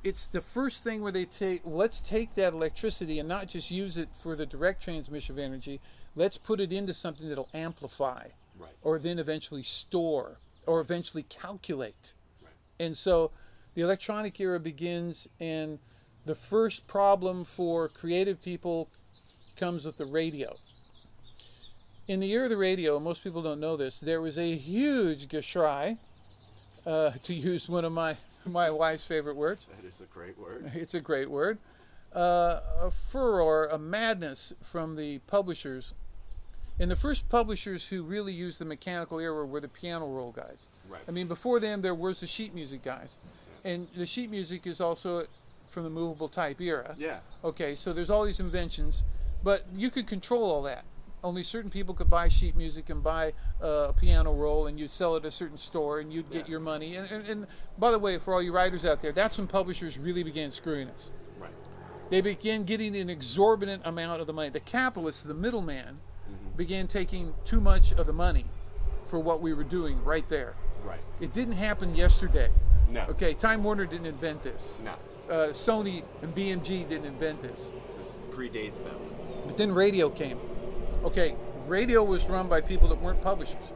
it's 0.04 0.28
the 0.28 0.42
first 0.42 0.84
thing 0.84 1.02
where 1.02 1.12
they 1.12 1.26
take, 1.26 1.62
let's 1.66 2.00
take 2.00 2.36
that 2.36 2.54
electricity 2.54 3.20
and 3.20 3.28
not 3.28 3.48
just 3.48 3.72
use 3.72 3.98
it 3.98 4.10
for 4.18 4.36
the 4.36 4.46
direct 4.46 4.84
transmission 4.84 5.36
of 5.36 5.40
energy, 5.40 5.80
let's 6.16 6.38
put 6.38 6.60
it 6.60 6.72
into 6.72 6.94
something 6.94 7.30
that'll 7.30 7.50
amplify 7.54 8.28
Right. 8.58 8.76
or 8.84 9.00
then 9.00 9.18
eventually 9.18 9.64
store 9.64 10.38
or 10.68 10.80
eventually 10.80 11.24
calculate. 11.24 12.14
Right. 12.42 12.54
And 12.80 12.96
so 12.96 13.32
the 13.74 13.82
electronic 13.82 14.40
era 14.40 14.60
begins, 14.60 15.28
and 15.40 15.80
the 16.26 16.36
first 16.36 16.86
problem 16.86 17.44
for 17.46 17.90
creative 17.90 18.42
people 18.42 18.90
comes 19.56 19.86
with 19.86 19.98
the 19.98 20.06
radio. 20.06 20.56
In 22.08 22.20
the 22.20 22.32
era 22.32 22.46
of 22.46 22.50
the 22.50 22.58
radio, 22.58 23.00
most 23.00 23.24
people 23.24 23.42
don't 23.42 23.60
know 23.60 23.78
this, 23.78 24.00
there 24.00 24.22
was 24.22 24.38
a 24.38 24.56
huge 24.56 25.30
geschrei, 25.30 25.98
uh, 26.86 27.12
to 27.24 27.34
use 27.34 27.70
one 27.70 27.86
of 27.86 27.94
my, 27.94 28.18
my 28.46 28.70
wife's 28.70 29.06
favorite 29.06 29.36
words. 29.36 29.68
That 29.78 29.88
is 29.88 30.02
a 30.02 30.06
great 30.06 30.38
word. 30.38 30.72
It's 30.76 30.94
a 30.94 31.00
great 31.00 31.30
word. 31.30 31.60
Uh, 32.14 32.60
a 32.82 32.92
furor, 32.92 33.66
a 33.66 33.80
madness 33.80 34.54
from 34.62 34.98
the 34.98 35.20
publishers. 35.20 35.94
And 36.80 36.92
the 36.92 36.96
first 36.96 37.30
publishers 37.30 37.88
who 37.88 38.04
really 38.04 38.34
used 38.34 38.60
the 38.60 38.66
mechanical 38.66 39.20
era 39.20 39.46
were 39.46 39.62
the 39.62 39.68
piano 39.68 40.08
roll 40.08 40.32
guys. 40.32 40.68
Right. 40.90 41.02
I 41.08 41.12
mean, 41.12 41.28
before 41.28 41.60
them, 41.60 41.82
there 41.82 41.96
was 41.96 42.20
the 42.20 42.28
sheet 42.28 42.54
music 42.54 42.84
guys. 42.84 43.18
And 43.64 43.88
the 43.96 44.06
sheet 44.06 44.30
music 44.30 44.68
is 44.68 44.82
also 44.82 45.26
from 45.70 45.84
the 45.84 45.90
movable 45.90 46.28
type 46.28 46.60
era. 46.60 46.96
Yeah. 46.98 47.20
Okay, 47.44 47.76
so 47.76 47.94
there's 47.94 48.10
all 48.10 48.26
these 48.26 48.40
inventions, 48.40 49.04
but 49.44 49.66
you 49.74 49.90
could 49.90 50.06
control 50.06 50.44
all 50.44 50.62
that. 50.64 50.84
Only 51.24 51.44
certain 51.44 51.70
people 51.70 51.96
could 51.96 52.10
buy 52.10 52.28
sheet 52.28 52.56
music 52.58 52.90
and 52.90 53.02
buy 53.02 53.34
uh, 53.64 53.88
a 53.90 53.94
piano 53.94 54.34
roll, 54.34 54.68
and 54.68 54.78
you'd 54.78 54.90
sell 54.92 55.16
it 55.16 55.20
at 55.20 55.26
a 55.28 55.32
certain 55.32 55.58
store, 55.58 56.00
and 56.00 56.12
you'd 56.12 56.30
get 56.30 56.46
Yeah. 56.48 56.52
your 56.52 56.60
money. 56.60 56.96
And, 56.96 57.10
and, 57.10 57.28
and 57.28 57.48
by 57.78 57.92
the 57.92 58.00
way, 58.00 58.18
for 58.20 58.34
all 58.34 58.42
you 58.42 58.52
writers 58.54 58.84
out 58.84 59.02
there, 59.02 59.12
that's 59.14 59.38
when 59.38 59.48
publishers 59.48 59.98
really 59.98 60.24
began 60.24 60.52
screwing 60.52 60.90
us. 60.90 61.12
Right. 61.40 61.52
They 62.10 62.20
began 62.22 62.64
getting 62.66 62.96
an 62.96 63.10
exorbitant 63.10 63.84
amount 63.86 64.20
of 64.22 64.28
the 64.28 64.34
money. 64.34 64.50
The 64.50 64.60
capitalists, 64.60 65.24
the 65.24 65.34
middleman, 65.34 66.00
Mm-hmm. 66.24 66.56
began 66.58 66.88
taking 66.88 67.34
too 67.44 67.60
much 67.60 67.92
of 67.92 68.08
the 68.08 68.14
money 68.14 68.46
for 69.04 69.20
what 69.20 69.42
we 69.42 69.54
were 69.54 69.66
doing 69.66 70.02
right 70.06 70.26
there. 70.30 70.56
Right. 70.86 71.02
It 71.20 71.34
didn't 71.34 71.56
happen 71.56 71.96
yesterday. 71.98 72.50
No. 72.90 73.02
Okay, 73.10 73.34
Time 73.34 73.62
Warner 73.66 73.86
didn't 73.86 74.06
invent 74.06 74.42
this. 74.42 74.80
No. 74.84 74.94
Uh, 75.30 75.50
Sony 75.50 76.04
and 76.22 76.34
BMG 76.34 76.88
didn't 76.88 77.06
invent 77.06 77.42
this. 77.42 77.74
This 78.00 78.20
predates 78.32 78.82
them. 78.84 78.96
But 79.46 79.58
then 79.58 79.74
radio 79.74 80.10
came. 80.10 80.40
Okay, 81.04 81.36
radio 81.68 82.02
was 82.02 82.26
run 82.28 82.48
by 82.48 82.62
people 82.62 82.88
that 82.88 83.02
weren't 83.02 83.22
publishers. 83.22 83.74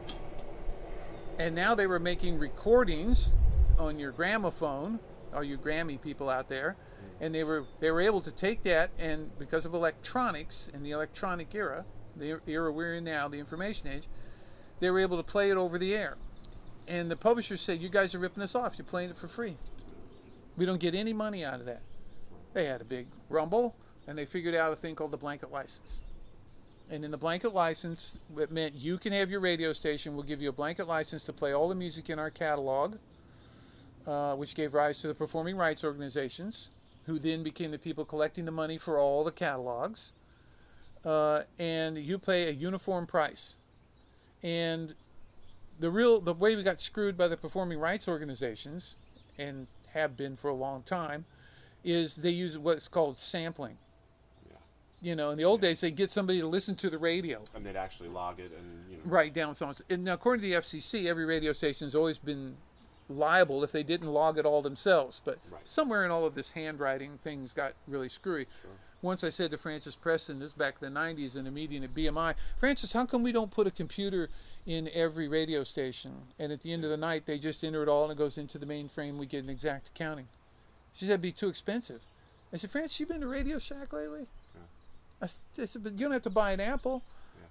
And 1.38 1.54
now 1.54 1.74
they 1.74 1.86
were 1.86 2.00
making 2.00 2.38
recordings 2.38 3.34
on 3.78 3.98
your 3.98 4.12
gramophone, 4.12 4.98
all 5.34 5.44
you 5.44 5.58
Grammy 5.58 6.00
people 6.00 6.30
out 6.30 6.48
there, 6.48 6.76
and 7.20 7.34
they 7.34 7.44
were 7.44 7.66
they 7.80 7.90
were 7.90 8.00
able 8.00 8.22
to 8.22 8.32
take 8.32 8.62
that 8.62 8.90
and 8.98 9.38
because 9.38 9.66
of 9.66 9.74
electronics 9.74 10.70
in 10.72 10.82
the 10.82 10.90
electronic 10.90 11.54
era, 11.54 11.84
the 12.16 12.40
era 12.46 12.72
we're 12.72 12.94
in 12.94 13.04
now, 13.04 13.28
the 13.28 13.38
information 13.38 13.88
age, 13.88 14.08
they 14.80 14.90
were 14.90 14.98
able 14.98 15.18
to 15.18 15.22
play 15.22 15.50
it 15.50 15.58
over 15.58 15.78
the 15.78 15.94
air. 15.94 16.16
And 16.86 17.10
the 17.10 17.16
publishers 17.16 17.60
said, 17.60 17.82
"You 17.82 17.90
guys 17.90 18.14
are 18.14 18.18
ripping 18.18 18.42
us 18.42 18.54
off. 18.54 18.78
You're 18.78 18.86
playing 18.86 19.10
it 19.10 19.18
for 19.18 19.28
free. 19.28 19.58
We 20.56 20.64
don't 20.64 20.80
get 20.80 20.94
any 20.94 21.12
money 21.12 21.44
out 21.44 21.60
of 21.60 21.66
that." 21.66 21.82
They 22.54 22.64
had 22.64 22.80
a 22.80 22.86
big 22.86 23.08
rumble, 23.28 23.76
and 24.06 24.16
they 24.16 24.24
figured 24.24 24.54
out 24.54 24.72
a 24.72 24.76
thing 24.76 24.94
called 24.94 25.10
the 25.10 25.18
blanket 25.18 25.52
license. 25.52 26.02
And 26.90 27.04
in 27.04 27.10
the 27.10 27.18
blanket 27.18 27.52
license, 27.52 28.18
it 28.38 28.50
meant 28.50 28.74
you 28.74 28.96
can 28.96 29.12
have 29.12 29.30
your 29.30 29.40
radio 29.40 29.72
station. 29.74 30.14
We'll 30.14 30.22
give 30.22 30.40
you 30.40 30.48
a 30.48 30.52
blanket 30.52 30.86
license 30.86 31.22
to 31.24 31.32
play 31.34 31.52
all 31.52 31.68
the 31.68 31.74
music 31.74 32.08
in 32.08 32.18
our 32.18 32.30
catalog, 32.30 32.96
uh, 34.06 34.34
which 34.36 34.54
gave 34.54 34.72
rise 34.72 35.00
to 35.02 35.08
the 35.08 35.14
performing 35.14 35.56
rights 35.56 35.84
organizations, 35.84 36.70
who 37.04 37.18
then 37.18 37.42
became 37.42 37.72
the 37.72 37.78
people 37.78 38.06
collecting 38.06 38.46
the 38.46 38.52
money 38.52 38.78
for 38.78 38.98
all 38.98 39.22
the 39.22 39.32
catalogs. 39.32 40.14
Uh, 41.04 41.42
and 41.58 41.98
you 41.98 42.18
pay 42.18 42.48
a 42.48 42.52
uniform 42.52 43.06
price. 43.06 43.56
And 44.42 44.94
the 45.78 45.90
real 45.90 46.20
the 46.20 46.32
way 46.32 46.56
we 46.56 46.62
got 46.62 46.80
screwed 46.80 47.16
by 47.18 47.28
the 47.28 47.36
performing 47.36 47.78
rights 47.78 48.08
organizations, 48.08 48.96
and 49.38 49.68
have 49.92 50.16
been 50.16 50.36
for 50.36 50.48
a 50.48 50.54
long 50.54 50.82
time, 50.82 51.26
is 51.84 52.16
they 52.16 52.30
use 52.30 52.56
what's 52.56 52.88
called 52.88 53.18
sampling. 53.18 53.76
Yeah. 55.00 55.10
You 55.10 55.16
know, 55.16 55.30
in 55.30 55.38
the 55.38 55.44
old 55.44 55.60
days, 55.60 55.80
they'd 55.80 55.94
get 55.94 56.10
somebody 56.10 56.40
to 56.40 56.46
listen 56.46 56.74
to 56.76 56.90
the 56.90 56.98
radio, 56.98 57.42
And 57.54 57.64
they'd 57.64 57.76
actually 57.76 58.08
log 58.08 58.40
it 58.40 58.52
and 58.56 58.90
you 58.90 58.96
know. 58.96 59.02
write 59.04 59.32
down 59.32 59.54
songs. 59.54 59.80
And 59.88 60.04
now, 60.04 60.14
according 60.14 60.42
to 60.42 60.48
the 60.48 60.54
FCC, 60.60 61.06
every 61.06 61.24
radio 61.24 61.52
station's 61.52 61.94
always 61.94 62.18
been 62.18 62.56
liable 63.08 63.64
if 63.64 63.72
they 63.72 63.82
didn't 63.82 64.08
log 64.08 64.36
it 64.38 64.44
all 64.44 64.60
themselves. 64.62 65.20
But 65.24 65.38
Right. 65.50 65.66
somewhere 65.66 66.04
in 66.04 66.10
all 66.10 66.24
of 66.24 66.34
this 66.34 66.50
handwriting, 66.50 67.18
things 67.18 67.52
got 67.52 67.74
really 67.86 68.08
screwy. 68.08 68.46
Sure. 68.60 68.70
Once 69.00 69.22
I 69.22 69.30
said 69.30 69.52
to 69.52 69.56
Frances 69.56 69.94
Preston, 69.94 70.40
this 70.40 70.50
back 70.52 70.74
in 70.82 70.92
the 70.92 71.00
90s 71.00 71.36
in 71.36 71.46
a 71.46 71.50
meeting 71.52 71.84
at 71.84 71.94
BMI, 71.94 72.34
Frances, 72.56 72.92
how 72.92 73.06
come 73.06 73.22
we 73.22 73.30
don't 73.30 73.52
put 73.52 73.66
a 73.66 73.70
computer 73.70 74.28
in 74.66 74.90
every 74.92 75.28
radio 75.28 75.62
station? 75.62 76.26
And 76.38 76.50
at 76.52 76.62
the 76.62 76.72
end 76.72 76.82
of 76.82 76.90
the 76.90 76.96
night, 76.96 77.24
they 77.24 77.38
just 77.38 77.62
enter 77.62 77.82
it 77.84 77.88
all 77.88 78.02
and 78.02 78.12
it 78.12 78.18
goes 78.18 78.36
into 78.36 78.58
the 78.58 78.66
mainframe. 78.66 79.16
We 79.16 79.26
get 79.26 79.44
an 79.44 79.50
exact 79.50 79.88
accounting. 79.94 80.26
She 80.92 81.04
said, 81.04 81.12
it'd 81.12 81.22
be 81.22 81.30
too 81.32 81.48
expensive. 81.48 82.02
I 82.52 82.56
said, 82.56 82.70
Frances, 82.70 82.98
you 82.98 83.06
been 83.06 83.20
to 83.20 83.28
Radio 83.28 83.60
Shack 83.60 83.92
lately? 83.92 84.26
Yeah. 85.20 85.28
I 85.62 85.64
said, 85.66 85.82
but 85.82 85.92
you 85.92 85.98
don't 85.98 86.12
have 86.12 86.22
to 86.22 86.30
buy 86.30 86.52
an 86.52 86.60
Apple. 86.60 87.02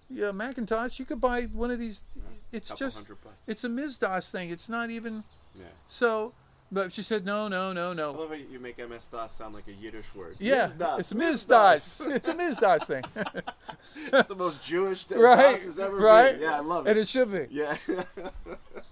Yeah, 0.09 0.31
Macintosh. 0.31 0.99
You 0.99 1.05
could 1.05 1.19
buy 1.19 1.43
one 1.43 1.69
of 1.71 1.79
these. 1.79 2.03
It's 2.51 2.71
just 2.71 3.09
it's 3.45 3.63
a 3.63 3.69
Ms. 3.69 3.97
DOS 3.97 4.31
thing. 4.31 4.49
It's 4.49 4.69
not 4.69 4.89
even 4.89 5.23
Yeah. 5.53 5.65
so. 5.85 6.33
But 6.69 6.91
she 6.91 7.01
said, 7.01 7.25
no, 7.25 7.47
no, 7.47 7.71
no, 7.71 7.93
no. 7.93 8.13
I 8.13 8.17
love 8.17 8.29
how 8.29 8.35
you 8.35 8.59
make 8.59 8.77
MS 8.77 9.07
DOS 9.07 9.31
sound 9.31 9.53
like 9.53 9.69
a 9.69 9.71
Yiddish 9.71 10.13
word. 10.13 10.35
Yeah, 10.37 10.67
Mizdas, 10.67 10.99
it's 10.99 11.13
MS-DOS. 11.13 12.01
it's 12.01 12.27
a 12.27 12.35
Ms. 12.35 12.57
DOS 12.57 12.83
thing. 12.83 13.03
it's 14.11 14.27
the 14.27 14.35
most 14.35 14.61
Jewish 14.65 15.05
thing 15.05 15.17
right, 15.19 15.53
DOS 15.53 15.63
has 15.63 15.79
ever 15.79 15.95
right. 15.95 16.33
been. 16.33 16.41
Yeah, 16.41 16.57
I 16.57 16.59
love 16.59 16.85
it. 16.85 16.89
And 16.89 16.99
it. 16.99 17.07
should 17.07 17.31
be. 17.31 17.47
Yeah. 17.49 17.77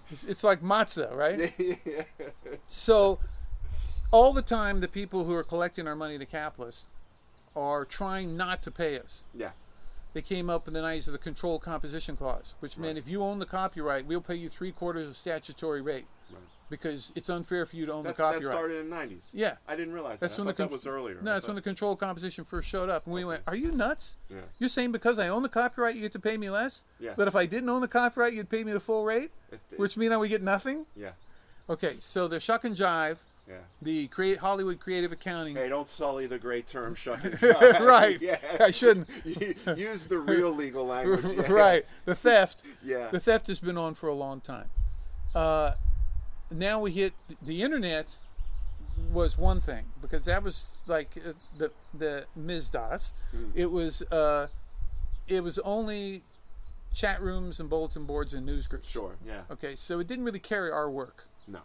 It's, 0.09 0.23
it's 0.23 0.43
like 0.43 0.61
matzah, 0.61 1.13
right? 1.13 1.51
yeah. 1.85 2.03
So, 2.67 3.19
all 4.11 4.31
the 4.31 4.41
time, 4.41 4.79
the 4.79 4.87
people 4.87 5.25
who 5.25 5.33
are 5.33 5.43
collecting 5.43 5.87
our 5.87 5.95
money, 5.95 6.15
the 6.15 6.25
capitalists, 6.25 6.85
are 7.55 7.85
trying 7.85 8.35
not 8.37 8.61
to 8.63 8.71
pay 8.71 8.99
us. 8.99 9.25
Yeah. 9.33 9.51
They 10.13 10.21
came 10.21 10.49
up 10.49 10.67
in 10.67 10.73
the 10.73 10.79
90s 10.81 11.07
with 11.07 11.15
a 11.15 11.19
control 11.19 11.59
composition 11.59 12.15
clause, 12.15 12.55
which 12.59 12.77
meant 12.77 12.95
Right. 12.95 13.03
if 13.03 13.09
you 13.09 13.21
own 13.21 13.39
the 13.39 13.45
copyright, 13.45 14.05
we'll 14.05 14.21
pay 14.21 14.35
you 14.35 14.49
three 14.49 14.71
quarters 14.71 15.09
of 15.09 15.15
statutory 15.17 15.81
rate 15.81 16.07
Right. 16.31 16.41
because 16.69 17.11
it's 17.15 17.29
unfair 17.29 17.65
for 17.65 17.75
you 17.75 17.85
to 17.85 17.91
own 17.91 18.03
That's, 18.05 18.15
the 18.17 18.23
copyright. 18.23 18.43
that 18.43 18.47
started 18.47 18.79
in 18.79 18.89
the 18.89 18.95
90s. 18.95 19.29
Yeah. 19.33 19.57
I 19.67 19.75
didn't 19.75 19.93
realize 19.93 20.21
That's 20.21 20.37
that. 20.37 20.41
when 20.41 20.47
I 20.47 20.51
the 20.53 20.57
thought 20.63 20.69
that 20.69 20.75
was 20.75 20.87
earlier. 20.87 21.15
No, 21.21 21.33
that's 21.33 21.47
when 21.47 21.57
the 21.57 21.61
controlled 21.61 21.99
composition 21.99 22.45
first 22.45 22.69
showed 22.69 22.89
up, 22.89 23.05
and 23.05 23.13
we 23.13 23.25
went, 23.25 23.43
"Are 23.45 23.57
you 23.57 23.71
nuts? 23.73 24.15
Yeah. 24.29 24.37
You're 24.57 24.69
saying 24.69 24.93
because 24.93 25.19
I 25.19 25.27
own 25.27 25.43
the 25.43 25.49
copyright, 25.49 25.95
you 25.95 26.01
get 26.01 26.13
to 26.13 26.19
pay 26.19 26.37
me 26.37 26.49
less? 26.49 26.85
Yeah. 26.97 27.13
But 27.17 27.27
if 27.27 27.35
I 27.35 27.45
didn't 27.45 27.67
own 27.69 27.81
the 27.81 27.87
copyright, 27.89 28.31
you'd 28.33 28.49
pay 28.49 28.63
me 28.63 28.71
the 28.71 28.79
full 28.79 29.03
rate, 29.03 29.31
It- 29.51 29.59
it- 29.71 29.79
which 29.79 29.97
mean 29.97 30.13
I 30.13 30.17
would 30.17 30.29
get 30.29 30.41
nothing? 30.41 30.85
Yeah. 30.95 31.11
Okay, 31.69 31.97
so 31.99 32.27
the 32.29 32.39
shuck 32.39 32.63
and 32.63 32.75
jive, 32.75 33.17
Yeah. 33.47 33.57
the 33.81 34.07
create 34.07 34.39
Hollywood 34.39 34.79
creative 34.79 35.11
accounting. 35.11 35.55
Hey, 35.55 35.69
don't 35.69 35.87
sully 35.87 36.25
the 36.25 36.39
great 36.39 36.65
term 36.65 36.95
shuck 36.95 37.23
and 37.23 37.33
jive. 37.35 37.79
Right. 37.79 38.19
Yeah. 38.21 38.37
I 38.59 38.71
shouldn't. 38.71 39.07
Use 39.77 40.07
the 40.07 40.17
real 40.17 40.51
legal 40.51 40.85
language. 40.85 41.23
Yeah. 41.37 41.51
right, 41.51 41.85
the 42.05 42.15
theft. 42.15 42.63
Yeah. 42.83 43.09
The 43.11 43.19
theft 43.19 43.47
has 43.47 43.59
been 43.59 43.77
on 43.77 43.93
for 43.93 44.07
a 44.07 44.15
long 44.15 44.41
time. 44.41 44.69
Uh, 45.35 45.71
now 46.49 46.79
we 46.79 46.91
hit 46.91 47.13
the 47.41 47.61
internet 47.61 48.07
was 49.11 49.37
one 49.37 49.59
thing 49.59 49.85
because 50.01 50.25
that 50.25 50.41
was 50.41 50.65
like 50.87 51.09
uh, 51.17 51.33
the 51.57 51.71
the 51.93 52.25
Ms. 52.35 52.69
DOS. 52.69 53.13
Hmm. 53.31 53.49
It 53.53 53.69
was 53.71 54.01
uh, 54.03 54.47
it 55.27 55.43
was 55.43 55.59
only 55.59 56.23
chat 56.93 57.21
rooms 57.21 57.59
and 57.59 57.69
bulletin 57.69 58.05
boards 58.05 58.33
and 58.33 58.45
news 58.45 58.65
groups. 58.67 58.89
Sure. 58.89 59.17
Yeah. 59.25 59.41
Okay, 59.51 59.75
so 59.75 59.99
it 59.99 60.07
didn't 60.07 60.25
really 60.25 60.39
carry 60.39 60.71
our 60.71 60.89
work. 60.89 61.27
No. 61.47 61.59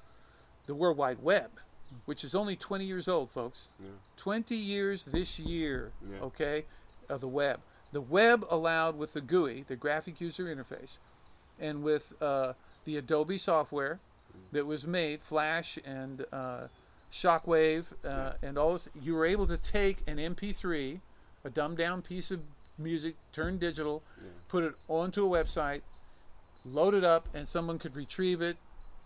The 0.67 0.75
World 0.75 0.97
Wide 0.97 1.23
Web, 1.23 1.51
which 2.05 2.25
is 2.25 2.35
only 2.35 2.57
20 2.57 2.85
years 2.85 3.09
old, 3.09 3.31
folks. 3.31 3.69
Yeah. 3.79 3.91
20 4.17 4.55
years 4.57 5.05
this 5.05 5.39
year, 5.39 5.93
Yeah. 6.09 6.21
okay, 6.21 6.65
of 7.09 7.21
the 7.21 7.29
web. 7.29 7.61
The 7.93 8.01
web 8.01 8.45
allowed 8.51 8.97
with 8.97 9.13
the 9.15 9.21
GUI, 9.21 9.63
the 9.67 9.77
graphic 9.77 10.21
user 10.21 10.45
interface, 10.45 10.99
and 11.59 11.83
with 11.83 12.21
uh, 12.23 12.53
the 12.85 12.97
Adobe 12.97 13.37
software 13.39 13.99
that 14.53 14.65
was 14.67 14.87
made, 14.87 15.21
Flash 15.21 15.79
and 15.85 16.25
uh, 16.33 16.69
Shockwave 17.11 17.93
uh, 18.05 18.33
and 18.43 18.57
all 18.57 18.75
this, 18.75 18.89
you 19.01 19.15
were 19.15 19.27
able 19.27 19.47
to 19.49 19.57
take 19.57 20.07
an 20.07 20.19
MP3, 20.19 21.01
a 21.45 21.51
dumbed 21.51 21.79
down 21.79 22.03
piece 22.03 22.31
of 22.31 22.41
music, 22.79 23.17
turn 23.33 23.59
digital, 23.59 24.03
put 24.49 24.63
it 24.65 24.75
onto 24.89 25.27
a 25.27 25.29
website, 25.45 25.83
load 26.65 26.95
it 26.95 27.05
up, 27.05 27.29
and 27.35 27.49
someone 27.49 27.79
could 27.79 27.97
retrieve 27.97 28.41
it 28.41 28.57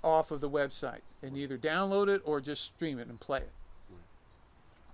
off 0.05 0.31
of 0.31 0.41
the 0.41 0.51
website 0.51 1.01
and 1.23 1.37
either 1.37 1.59
download 1.59 2.09
it 2.09 2.23
or 2.25 2.41
just 2.41 2.63
stream 2.63 2.99
it 2.99 3.09
and 3.09 3.19
play 3.19 3.39
it. 3.39 3.53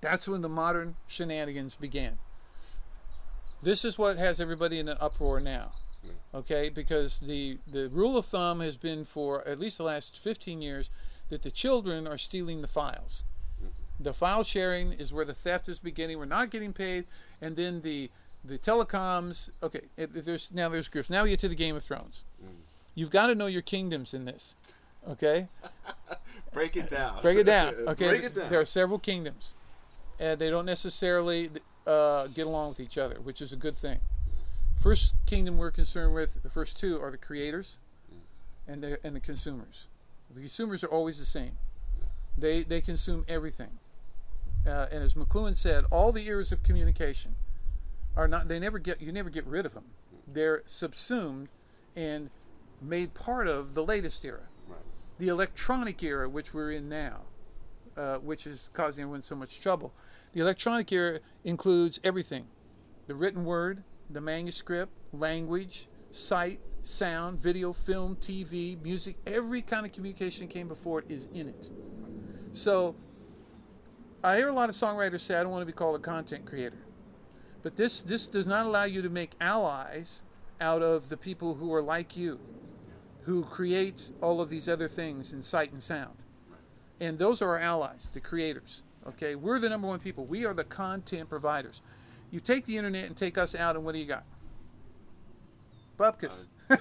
That's 0.00 0.26
when 0.26 0.40
the 0.40 0.48
modern 0.48 0.94
shenanigans 1.06 1.74
began. 1.74 2.18
This 3.62 3.84
is 3.84 3.98
what 3.98 4.16
has 4.16 4.40
everybody 4.40 4.78
in 4.78 4.88
an 4.88 4.96
uproar 5.00 5.40
now. 5.40 5.72
Okay, 6.34 6.68
because 6.70 7.20
the, 7.20 7.58
the 7.70 7.88
rule 7.88 8.16
of 8.16 8.24
thumb 8.24 8.60
has 8.60 8.76
been 8.76 9.04
for 9.04 9.46
at 9.46 9.58
least 9.58 9.78
the 9.78 9.84
last 9.84 10.16
15 10.18 10.62
years 10.62 10.88
that 11.28 11.42
the 11.42 11.50
children 11.50 12.06
are 12.06 12.16
stealing 12.16 12.62
the 12.62 12.68
files. 12.68 13.24
Mm-hmm. 13.58 14.04
The 14.04 14.12
file 14.14 14.44
sharing 14.44 14.92
is 14.92 15.12
where 15.12 15.24
the 15.24 15.34
theft 15.34 15.68
is 15.68 15.78
beginning. 15.78 16.18
We're 16.18 16.24
not 16.24 16.50
getting 16.50 16.72
paid, 16.72 17.04
and 17.40 17.56
then 17.56 17.82
the 17.82 18.10
the 18.42 18.58
telecoms. 18.58 19.50
Okay, 19.62 19.82
it, 19.96 20.24
there's 20.24 20.50
now 20.52 20.68
there's 20.68 20.88
groups. 20.88 21.10
Now 21.10 21.24
we 21.24 21.30
get 21.30 21.40
to 21.40 21.48
the 21.48 21.54
Game 21.54 21.76
of 21.76 21.82
Thrones. 21.82 22.22
Mm. 22.42 22.60
You've 22.94 23.10
got 23.10 23.26
to 23.26 23.34
know 23.34 23.46
your 23.46 23.62
kingdoms 23.62 24.14
in 24.14 24.24
this. 24.24 24.54
Okay, 25.08 25.48
Break 26.52 26.76
it 26.76 26.90
down. 26.90 27.22
break 27.22 27.38
it 27.38 27.44
down. 27.44 27.74
Okay, 27.88 28.08
Break 28.08 28.24
it 28.24 28.34
down. 28.34 28.50
there 28.50 28.60
are 28.60 28.64
several 28.66 28.98
kingdoms, 28.98 29.54
and 30.18 30.38
they 30.38 30.50
don't 30.50 30.66
necessarily 30.66 31.48
uh, 31.86 32.26
get 32.28 32.46
along 32.46 32.70
with 32.70 32.80
each 32.80 32.98
other, 32.98 33.16
which 33.20 33.40
is 33.40 33.52
a 33.52 33.56
good 33.56 33.76
thing. 33.76 34.00
First 34.80 35.14
kingdom 35.26 35.56
we're 35.58 35.70
concerned 35.70 36.14
with, 36.14 36.42
the 36.42 36.50
first 36.50 36.78
two 36.78 37.00
are 37.00 37.10
the 37.10 37.18
creators 37.18 37.78
and 38.66 38.82
the 38.82 38.98
and 39.04 39.14
the 39.16 39.20
consumers. 39.20 39.88
The 40.32 40.40
consumers 40.40 40.82
are 40.84 40.88
always 40.88 41.18
the 41.18 41.24
same. 41.24 41.56
They 42.36 42.62
they 42.62 42.80
consume 42.80 43.24
everything. 43.28 43.78
Uh, 44.66 44.86
and 44.92 45.02
as 45.02 45.14
McLuhan 45.14 45.56
said, 45.56 45.84
all 45.90 46.12
the 46.12 46.26
eras 46.26 46.52
of 46.52 46.62
communication 46.62 47.34
are 48.16 48.28
not. 48.28 48.48
They 48.48 48.58
never 48.58 48.78
get. 48.78 49.00
You 49.00 49.12
never 49.12 49.30
get 49.30 49.46
rid 49.46 49.64
of 49.66 49.74
them. 49.74 49.84
They're 50.26 50.62
subsumed 50.66 51.48
and 51.96 52.30
made 52.80 53.14
part 53.14 53.48
of 53.48 53.74
the 53.74 53.82
latest 53.82 54.24
era. 54.24 54.42
The 55.20 55.28
electronic 55.28 56.02
era, 56.02 56.28
which 56.28 56.52
we're 56.52 56.72
in 56.72 56.88
now, 56.88 57.20
uh, 57.96 58.16
which 58.16 58.46
is 58.46 58.70
causing 58.72 59.02
everyone 59.02 59.22
so 59.22 59.36
much 59.36 59.60
trouble. 59.60 59.92
The 60.32 60.40
electronic 60.40 60.90
era 60.90 61.20
includes 61.44 62.00
everything: 62.02 62.46
the 63.06 63.14
written 63.14 63.44
word, 63.44 63.84
the 64.08 64.20
manuscript, 64.20 64.92
language, 65.12 65.88
sight, 66.10 66.60
sound, 66.82 67.38
video, 67.38 67.72
film, 67.72 68.16
TV, 68.16 68.80
music. 68.82 69.16
Every 69.26 69.62
kind 69.62 69.86
of 69.86 69.92
communication 69.92 70.46
that 70.46 70.52
came 70.52 70.68
before 70.68 71.00
it 71.00 71.10
is 71.10 71.28
in 71.32 71.48
it. 71.48 71.70
So 72.52 72.96
I 74.24 74.36
hear 74.36 74.48
a 74.48 74.52
lot 74.52 74.68
of 74.68 74.74
songwriters 74.74 75.20
say, 75.20 75.36
I 75.36 75.42
don't 75.42 75.52
want 75.52 75.62
to 75.62 75.66
be 75.66 75.72
called 75.72 75.96
a 75.96 76.02
content 76.02 76.46
creator. 76.46 76.78
But 77.62 77.76
this, 77.76 78.00
this 78.00 78.26
does 78.26 78.46
not 78.46 78.66
allow 78.66 78.84
you 78.84 79.02
to 79.02 79.10
make 79.10 79.32
allies 79.40 80.22
out 80.60 80.82
of 80.82 81.08
the 81.08 81.16
people 81.16 81.56
who 81.56 81.72
are 81.72 81.82
like 81.82 82.16
you, 82.16 82.40
who 83.24 83.44
create 83.44 84.10
all 84.20 84.40
of 84.40 84.48
these 84.48 84.68
other 84.68 84.88
things 84.88 85.32
in 85.32 85.42
sight 85.42 85.72
and 85.72 85.82
sound. 85.82 86.16
And 86.98 87.18
those 87.18 87.40
are 87.40 87.50
our 87.50 87.58
allies, 87.58 88.10
the 88.12 88.20
creators. 88.20 88.82
Okay, 89.06 89.34
we're 89.34 89.58
the 89.58 89.68
number 89.70 89.88
one 89.88 89.98
people. 90.00 90.24
We 90.26 90.44
are 90.44 90.52
the 90.54 90.64
content 90.64 91.28
providers. 91.30 91.80
You 92.30 92.40
take 92.40 92.66
the 92.66 92.76
internet 92.76 93.06
and 93.06 93.16
take 93.16 93.38
us 93.38 93.54
out, 93.54 93.74
and 93.76 93.84
what 93.84 93.92
do 93.92 93.98
you 93.98 94.06
got? 94.06 94.24
Bupkis. 95.98 96.46
Uh, 96.70 96.76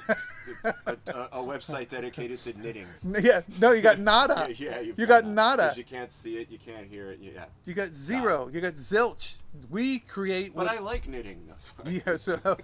a, 0.86 0.98
a, 1.08 1.30
a 1.32 1.38
website 1.44 1.88
dedicated 1.90 2.40
to 2.44 2.54
knitting. 2.60 2.86
yeah, 3.22 3.42
no, 3.60 3.72
you 3.72 3.82
got 3.82 4.00
nada. 4.12 4.48
Yeah, 4.54 4.82
yeah 4.82 4.92
you've 4.96 5.08
got 5.08 5.26
nada. 5.26 5.34
nada. 5.34 5.68
'Cause 5.70 5.78
You 5.78 5.84
can't 5.84 6.12
see 6.12 6.38
it, 6.38 6.52
you 6.52 6.60
can't 6.60 6.88
hear 6.88 7.12
it. 7.12 7.20
Yeah. 7.22 7.46
You 7.66 7.74
got 7.74 7.94
zero. 7.94 8.50
You 8.52 8.62
got 8.62 8.74
zilch. 8.76 9.38
We 9.70 10.00
create. 10.00 10.54
But 10.56 10.68
I 10.68 10.80
like 10.80 11.08
knitting. 11.08 11.48
No, 11.48 11.92
yeah. 11.92 12.18
So, 12.18 12.58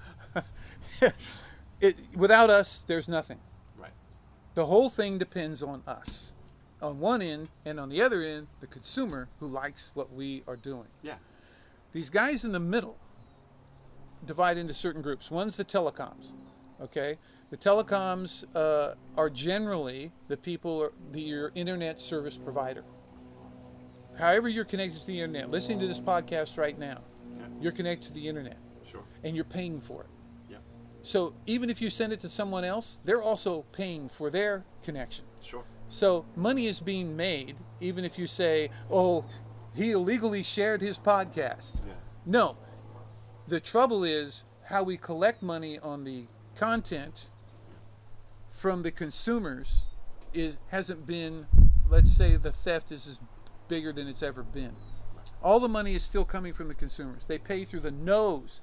it 1.82 1.95
without 2.15 2.49
us, 2.49 2.84
there's 2.88 3.07
nothing. 3.09 3.39
The 4.56 4.66
whole 4.66 4.89
thing 4.89 5.18
depends 5.18 5.62
on 5.62 5.84
us, 5.86 6.34
on 6.82 6.99
one 6.99 7.22
end, 7.22 7.49
and 7.66 7.80
on 7.80 7.89
the 7.89 8.01
other 8.01 8.22
end, 8.24 8.47
the 8.62 8.68
consumer 8.68 9.28
who 9.39 9.47
likes 9.47 9.91
what 9.93 10.14
we 10.14 10.43
are 10.47 10.56
doing. 10.56 10.88
Yeah. 11.03 11.16
These 11.93 12.10
guys 12.10 12.43
in 12.43 12.51
the 12.53 12.60
middle 12.60 12.97
divide 14.26 14.58
into 14.58 14.74
certain 14.74 15.01
groups. 15.01 15.30
One's 15.30 15.58
the 15.58 15.66
telecoms. 15.66 16.34
Okay, 16.82 17.18
the 17.51 17.58
telecoms 17.58 18.43
uh, 18.56 18.95
are 19.16 19.30
generally 19.30 20.12
the 20.28 20.36
people, 20.36 20.89
the 21.12 21.22
your 21.22 21.51
internet 21.56 22.01
service 22.01 22.36
provider. 22.38 22.84
However, 24.18 24.49
you're 24.49 24.66
connected 24.66 24.99
to 25.01 25.08
the 25.08 25.20
internet, 25.22 25.49
listening 25.49 25.80
to 25.80 25.88
this 25.88 25.99
podcast 25.99 26.58
right 26.58 26.78
now, 26.78 27.01
Yeah. 27.38 27.43
you're 27.62 27.72
connected 27.72 28.08
to 28.08 28.14
the 28.14 28.28
internet, 28.28 28.58
Sure. 28.89 29.03
and 29.24 29.36
you're 29.36 29.45
paying 29.45 29.80
for 29.80 30.01
it. 30.03 30.10
So 31.06 31.36
even 31.45 31.70
if 31.70 31.82
you 31.82 31.91
send 31.91 32.14
it 32.14 32.20
to 32.22 32.30
someone 32.30 32.64
else, 32.64 32.99
they're 33.06 33.22
also 33.22 33.64
paying 33.72 34.10
for 34.10 34.32
their 34.32 34.66
connection. 34.82 35.26
Sure. 35.39 35.64
So 35.88 36.26
money 36.36 36.66
is 36.66 36.80
being 36.80 37.16
made, 37.16 37.58
even 37.80 38.03
if 38.03 38.18
you 38.18 38.26
say, 38.26 38.72
"Oh, 38.89 39.26
he 39.76 39.91
illegally 39.91 40.41
shared 40.41 40.82
his 40.82 40.97
podcast." 40.97 41.86
Yeah. 41.86 41.93
No. 42.26 42.58
The 43.47 43.60
trouble 43.60 44.03
is 44.03 44.45
how 44.64 44.82
we 44.82 44.97
collect 44.97 45.43
money 45.43 45.78
on 45.78 46.06
the 46.06 46.26
content 46.56 47.30
from 48.49 48.82
the 48.82 48.91
consumers 48.91 49.84
is 50.34 50.58
hasn't 50.70 51.06
been 51.06 51.45
let's 51.88 52.12
say 52.12 52.36
the 52.36 52.51
theft 52.51 52.91
is 52.91 53.08
as 53.08 53.20
bigger 53.68 53.93
than 53.93 54.08
it's 54.08 54.24
ever 54.24 54.41
been. 54.41 54.74
All 55.43 55.60
the 55.60 55.70
money 55.70 55.93
is 55.93 56.01
still 56.01 56.26
coming 56.26 56.51
from 56.51 56.68
the 56.68 56.74
consumers. 56.74 57.28
They 57.28 57.38
pay 57.38 57.64
through 57.64 57.82
the 57.82 57.91
nose 57.91 58.62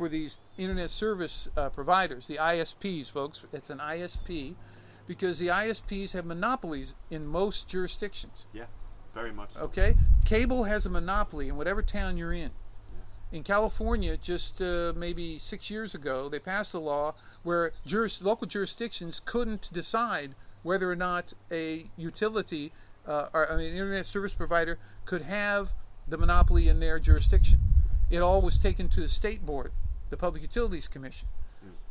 for 0.00 0.08
these 0.08 0.38
internet 0.56 0.88
service 0.88 1.50
uh, 1.58 1.68
providers, 1.68 2.26
the 2.26 2.38
ISPs, 2.38 3.10
folks. 3.10 3.42
It's 3.52 3.68
an 3.68 3.80
ISP 3.80 4.54
because 5.06 5.38
the 5.38 5.48
ISPs 5.48 6.14
have 6.14 6.24
monopolies 6.24 6.94
in 7.10 7.26
most 7.26 7.68
jurisdictions. 7.68 8.46
Yeah. 8.50 8.64
Very 9.12 9.30
much. 9.30 9.52
So. 9.52 9.60
Okay, 9.64 9.96
cable 10.24 10.64
has 10.64 10.86
a 10.86 10.88
monopoly 10.88 11.48
in 11.48 11.56
whatever 11.56 11.82
town 11.82 12.16
you're 12.16 12.32
in. 12.32 12.52
In 13.30 13.42
California, 13.42 14.16
just 14.16 14.62
uh, 14.62 14.94
maybe 14.96 15.38
six 15.38 15.70
years 15.70 15.94
ago, 15.94 16.30
they 16.30 16.38
passed 16.38 16.72
a 16.72 16.78
law 16.78 17.14
where 17.42 17.72
juris, 17.84 18.22
local 18.22 18.46
jurisdictions 18.46 19.20
couldn't 19.22 19.70
decide 19.70 20.34
whether 20.62 20.90
or 20.90 20.96
not 20.96 21.34
a 21.52 21.90
utility 21.98 22.72
uh, 23.06 23.26
or 23.34 23.52
I 23.52 23.56
mean, 23.56 23.66
an 23.66 23.76
internet 23.76 24.06
service 24.06 24.32
provider 24.32 24.78
could 25.04 25.22
have 25.22 25.72
the 26.08 26.16
monopoly 26.16 26.68
in 26.68 26.80
their 26.80 26.98
jurisdiction. 26.98 27.58
It 28.08 28.22
all 28.22 28.40
was 28.40 28.58
taken 28.58 28.88
to 28.90 29.00
the 29.00 29.08
state 29.08 29.44
board, 29.44 29.72
the 30.10 30.16
Public 30.16 30.42
Utilities 30.42 30.88
Commission, 30.88 31.28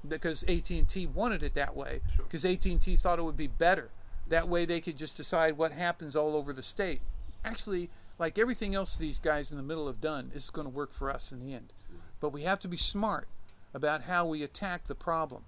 because 0.07 0.43
AT&T 0.43 1.07
wanted 1.07 1.43
it 1.43 1.55
that 1.55 1.75
way. 1.75 2.01
Sure. 2.15 2.25
Because 2.25 2.45
AT&T 2.45 2.97
thought 2.97 3.19
it 3.19 3.23
would 3.23 3.37
be 3.37 3.47
better. 3.47 3.89
That 4.27 4.47
way, 4.47 4.65
they 4.65 4.81
could 4.81 4.97
just 4.97 5.17
decide 5.17 5.57
what 5.57 5.71
happens 5.71 6.15
all 6.15 6.35
over 6.35 6.53
the 6.53 6.61
state. 6.61 7.01
Actually, 7.43 7.89
like 8.19 8.37
everything 8.37 8.75
else 8.75 8.95
these 8.97 9.17
guys 9.17 9.49
in 9.49 9.57
the 9.57 9.63
middle 9.63 9.87
have 9.87 10.01
done, 10.01 10.29
this 10.33 10.43
is 10.43 10.49
going 10.49 10.65
to 10.65 10.73
work 10.73 10.93
for 10.93 11.09
us 11.09 11.31
in 11.31 11.39
the 11.39 11.53
end. 11.53 11.73
But 12.19 12.29
we 12.29 12.43
have 12.43 12.59
to 12.59 12.67
be 12.67 12.77
smart 12.77 13.27
about 13.73 14.03
how 14.03 14.25
we 14.25 14.43
attack 14.43 14.85
the 14.85 14.95
problem 14.95 15.43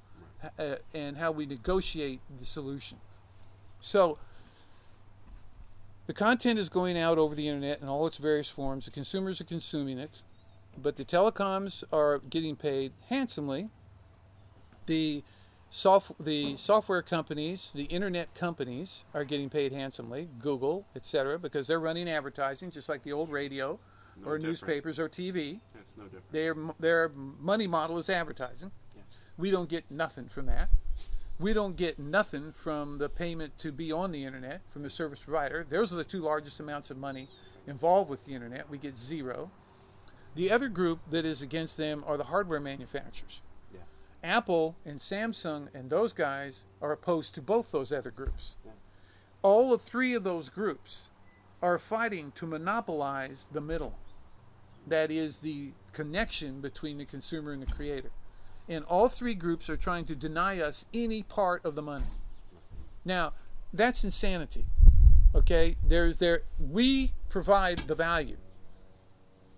uh, 0.57 0.75
and 0.93 1.17
how 1.17 1.31
we 1.31 1.45
negotiate 1.45 2.21
the 2.39 2.45
solution. 2.45 2.99
So, 3.79 4.17
the 6.07 6.13
content 6.13 6.59
is 6.59 6.69
going 6.69 6.97
out 6.97 7.17
over 7.17 7.35
the 7.35 7.47
internet 7.47 7.81
in 7.81 7.87
all 7.87 8.07
its 8.07 8.17
various 8.17 8.49
forms. 8.49 8.85
The 8.85 8.91
consumers 8.91 9.39
are 9.41 9.45
consuming 9.45 9.99
it, 9.99 10.21
but 10.77 10.95
the 10.95 11.05
telecoms 11.05 11.83
are 11.91 12.19
getting 12.19 12.55
paid 12.55 12.93
handsomely. 13.09 13.69
The 14.85 15.23
soft, 15.69 16.11
the 16.23 16.57
software 16.57 17.01
companies, 17.01 17.71
the 17.73 17.83
internet 17.85 18.33
companies 18.33 19.05
are 19.13 19.23
getting 19.23 19.49
paid 19.49 19.71
handsomely, 19.71 20.29
Google, 20.39 20.85
etc., 20.95 21.37
because 21.39 21.67
they're 21.67 21.79
running 21.79 22.09
advertising 22.09 22.71
just 22.71 22.89
like 22.89 23.03
the 23.03 23.13
old 23.13 23.31
radio 23.31 23.79
No 24.17 24.27
or 24.29 24.37
different. 24.37 24.43
newspapers 24.43 24.99
or 24.99 25.07
TV. 25.07 25.59
It's 25.79 25.97
no 25.97 26.05
different. 26.05 26.31
Their 26.31 26.55
their 26.79 27.09
money 27.09 27.67
model 27.67 27.97
is 27.97 28.09
advertising. 28.09 28.71
Yeah. 28.95 29.03
We 29.37 29.51
don't 29.51 29.69
get 29.69 29.89
nothing 29.91 30.27
from 30.27 30.47
that. 30.47 30.69
We 31.39 31.53
don't 31.53 31.75
get 31.75 31.97
nothing 31.97 32.51
from 32.51 32.99
the 32.99 33.09
payment 33.09 33.57
to 33.59 33.71
be 33.71 33.91
on 33.91 34.11
the 34.11 34.25
internet 34.25 34.61
from 34.69 34.83
the 34.83 34.91
service 34.91 35.19
provider. 35.21 35.65
Those 35.67 35.91
are 35.91 35.95
the 35.95 36.03
two 36.03 36.19
largest 36.21 36.59
amounts 36.59 36.91
of 36.91 36.97
money 36.97 37.29
involved 37.65 38.09
with 38.11 38.25
the 38.25 38.33
internet. 38.35 38.69
We 38.69 38.77
get 38.77 38.95
zero. 38.95 39.49
The 40.35 40.51
other 40.51 40.69
group 40.69 40.99
that 41.09 41.25
is 41.25 41.41
against 41.41 41.77
them 41.77 42.03
are 42.07 42.17
the 42.17 42.25
hardware 42.25 42.59
manufacturers. 42.59 43.41
Yeah. 43.73 43.81
Apple 44.23 44.77
and 44.85 44.99
Samsung 44.99 45.73
and 45.75 45.89
those 45.89 46.13
guys 46.13 46.65
are 46.81 46.91
opposed 46.91 47.35
to 47.35 47.41
both 47.41 47.71
those 47.71 47.91
other 47.91 48.11
groups. 48.11 48.55
Yeah. 48.65 48.71
All 49.41 49.73
of 49.73 49.81
three 49.81 50.13
of 50.13 50.23
those 50.23 50.49
groups 50.49 51.09
are 51.61 51.77
fighting 51.77 52.31
to 52.35 52.45
monopolize 52.45 53.47
the 53.51 53.61
middle. 53.61 53.97
That 54.87 55.11
is 55.11 55.39
the 55.39 55.73
connection 55.91 56.61
between 56.61 56.97
the 56.97 57.05
consumer 57.05 57.51
and 57.51 57.61
the 57.61 57.71
creator. 57.71 58.11
And 58.67 58.85
all 58.85 59.09
three 59.09 59.35
groups 59.35 59.69
are 59.69 59.77
trying 59.77 60.05
to 60.05 60.15
deny 60.15 60.59
us 60.59 60.85
any 60.93 61.23
part 61.23 61.65
of 61.65 61.75
the 61.75 61.81
money. 61.81 62.05
Now, 63.03 63.33
that's 63.73 64.03
insanity. 64.03 64.65
Okay? 65.35 65.75
There's 65.85 66.17
there 66.17 66.43
we 66.59 67.13
provide 67.29 67.79
the 67.79 67.95
value. 67.95 68.37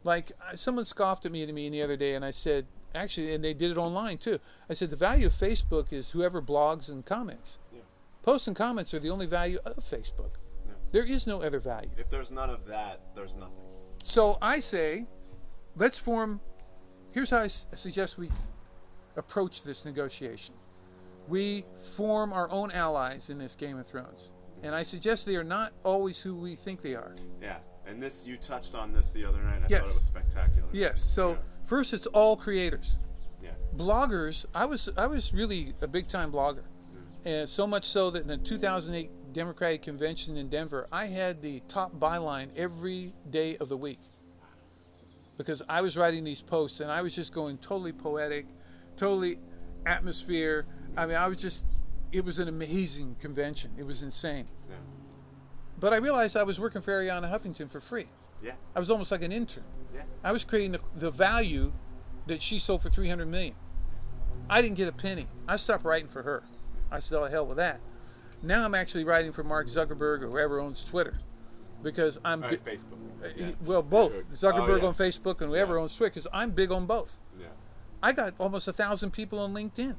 Like 0.04 0.32
uh, 0.41 0.56
someone 0.56 0.86
scoffed 0.86 1.26
at 1.26 1.32
me 1.32 1.45
to 1.45 1.54
me 1.54 1.70
the 1.70 1.82
other 1.82 1.95
day, 1.95 2.14
and 2.16 2.26
I 2.26 2.32
said, 2.32 2.66
actually, 2.93 3.34
and 3.34 3.43
they 3.43 3.54
did 3.54 3.72
it 3.72 3.78
online 3.78 4.18
too. 4.18 4.39
I 4.70 4.74
said 4.74 4.89
the 4.89 4.95
value 4.95 5.28
of 5.28 5.34
Facebook 5.34 5.93
is 5.93 6.12
whoever 6.12 6.41
blogs 6.41 6.89
and 6.89 7.06
comments. 7.06 7.60
Yeah. 7.74 7.82
Posts 8.22 8.47
and 8.47 8.56
comments 8.56 8.93
are 8.93 8.99
the 8.99 9.10
only 9.10 9.26
value 9.26 9.60
of 9.66 9.78
Facebook. 9.78 10.32
Yeah. 10.66 10.74
There 10.91 11.04
is 11.06 11.26
no 11.26 11.41
other 11.41 11.60
value. 11.60 11.89
If 11.97 12.10
there's 12.10 12.32
none 12.32 12.49
of 12.49 12.66
that, 12.66 12.99
there's 13.16 13.36
nothing. 13.36 13.54
So 14.04 14.38
I 14.41 14.60
say, 14.60 15.06
let's 15.76 15.97
form. 15.97 16.41
Here's 17.14 17.30
how 17.30 17.39
I 17.41 17.45
s- 17.45 17.68
suggest 17.76 18.18
we 18.18 18.30
approach 19.16 19.64
this 19.64 19.86
negotiation. 19.86 20.56
We 21.28 21.66
form 21.95 22.34
our 22.34 22.49
own 22.51 22.72
allies 22.72 23.30
in 23.30 23.38
this 23.38 23.56
Game 23.56 23.78
of 23.78 23.88
Thrones, 23.88 24.32
and 24.62 24.76
I 24.76 24.84
suggest 24.84 25.26
they 25.26 25.38
are 25.38 25.43
not 25.43 25.72
always 25.84 26.20
who 26.22 26.36
we 26.36 26.56
think 26.58 26.82
they 26.82 26.95
are. 26.95 27.16
Yeah. 27.41 27.60
And 27.86 28.01
this, 28.01 28.25
you 28.25 28.38
touched 28.38 28.75
on 28.75 28.93
this 28.93 29.11
the 29.11 29.25
other 29.25 29.41
night. 29.43 29.61
I 29.63 29.67
Yes. 29.69 29.81
thought 29.81 29.89
it 29.89 29.95
was 29.95 30.03
spectacular. 30.05 30.67
Yes. 30.71 31.01
So 31.03 31.31
Yeah. 31.31 31.38
first, 31.65 31.93
it's 31.93 32.07
all 32.07 32.36
creators. 32.38 32.97
Yeah. 33.41 33.51
bloggers 33.75 34.45
i 34.55 34.63
was 34.63 34.88
i 34.95 35.05
was 35.05 35.34
really 35.34 35.73
a 35.81 35.88
big 35.88 36.07
time 36.07 36.31
blogger 36.31 36.63
and 37.25 37.49
so 37.49 37.67
much 37.67 37.84
so 37.84 38.09
that 38.09 38.21
in 38.21 38.27
the 38.29 38.38
2008 38.38 39.34
democratic 39.34 39.81
convention 39.81 40.38
in 40.38 40.47
denver 40.47 40.88
i 40.93 41.07
had 41.07 41.41
the 41.41 41.59
top 41.67 41.91
byline 41.99 42.55
every 42.55 43.13
day 43.29 43.57
of 43.57 43.67
the 43.67 43.75
week 43.75 43.99
because 45.36 45.61
I 45.67 45.81
was 45.81 45.97
writing 45.97 46.23
these 46.23 46.39
posts 46.41 46.79
and 46.79 46.89
I 46.91 47.01
was 47.01 47.15
just 47.15 47.34
going 47.34 47.57
totally 47.57 47.91
poetic, 47.91 48.45
totally 48.95 49.39
atmosphere. 49.86 50.65
I 50.95 51.05
mean, 51.07 51.15
I 51.17 51.27
was 51.27 51.38
just, 51.41 51.65
it 52.11 52.23
was 52.23 52.38
an 52.38 52.47
amazing 52.47 53.15
convention. 53.19 53.71
It 53.77 53.84
was 53.88 54.03
insane. 54.03 54.47
Yeah. 54.69 54.75
But 55.84 55.91
I 55.91 55.97
realized 55.97 56.38
I 56.38 56.43
was 56.43 56.61
working 56.61 56.81
for 56.81 56.91
Arianna 56.93 57.29
Huffington 57.29 57.69
for 57.69 57.81
free. 57.81 58.05
Yeah. 58.41 58.53
I 58.73 58.79
was 58.79 58.89
almost 58.89 59.11
like 59.11 59.21
an 59.21 59.34
intern. 59.34 59.65
Yeah. 59.93 60.03
I 60.23 60.31
was 60.31 60.45
creating 60.45 60.71
the, 60.71 60.79
the 60.95 61.11
value 61.11 61.73
that 62.25 62.41
she 62.41 62.57
sold 62.57 62.81
for 62.84 62.89
300 62.89 63.25
million. 63.25 63.55
I 64.49 64.61
didn't 64.61 64.77
get 64.77 64.88
a 64.88 64.93
penny. 64.93 65.27
I 65.45 65.57
stopped 65.57 65.84
writing 65.84 66.07
for 66.07 66.23
her. 66.23 66.43
I 66.89 66.99
said, 66.99 67.17
"Oh 67.19 67.25
hell 67.25 67.45
with 67.45 67.57
that." 67.57 67.81
Now 68.41 68.63
I'm 68.63 68.73
actually 68.73 69.03
writing 69.03 69.34
for 69.34 69.43
Mark 69.43 69.67
Zuckerberg 69.67 70.21
or 70.21 70.29
whoever 70.29 70.57
owns 70.61 70.86
Twitter, 70.86 71.15
because 71.81 72.17
I'm 72.23 72.39
bi- 72.39 72.47
right, 72.51 72.63
Facebook. 72.63 72.99
uh, 73.21 73.27
Yeah. 73.36 73.51
well 73.65 73.81
both 73.84 74.13
Zuckerberg 74.34 74.69
Oh, 74.69 74.75
yeah. 74.77 74.86
on 74.88 74.93
Facebook 74.93 75.41
and 75.41 75.49
whoever 75.49 75.75
Yeah. 75.75 75.81
owns 75.81 75.97
Twitter. 75.97 76.11
Because 76.11 76.27
I'm 76.31 76.51
big 76.51 76.71
on 76.71 76.86
both. 76.86 77.17
Yeah. 77.38 77.47
I 78.01 78.13
got 78.13 78.36
almost 78.39 78.69
a 78.69 78.73
thousand 78.73 79.11
people 79.11 79.38
on 79.39 79.53
LinkedIn. 79.53 79.97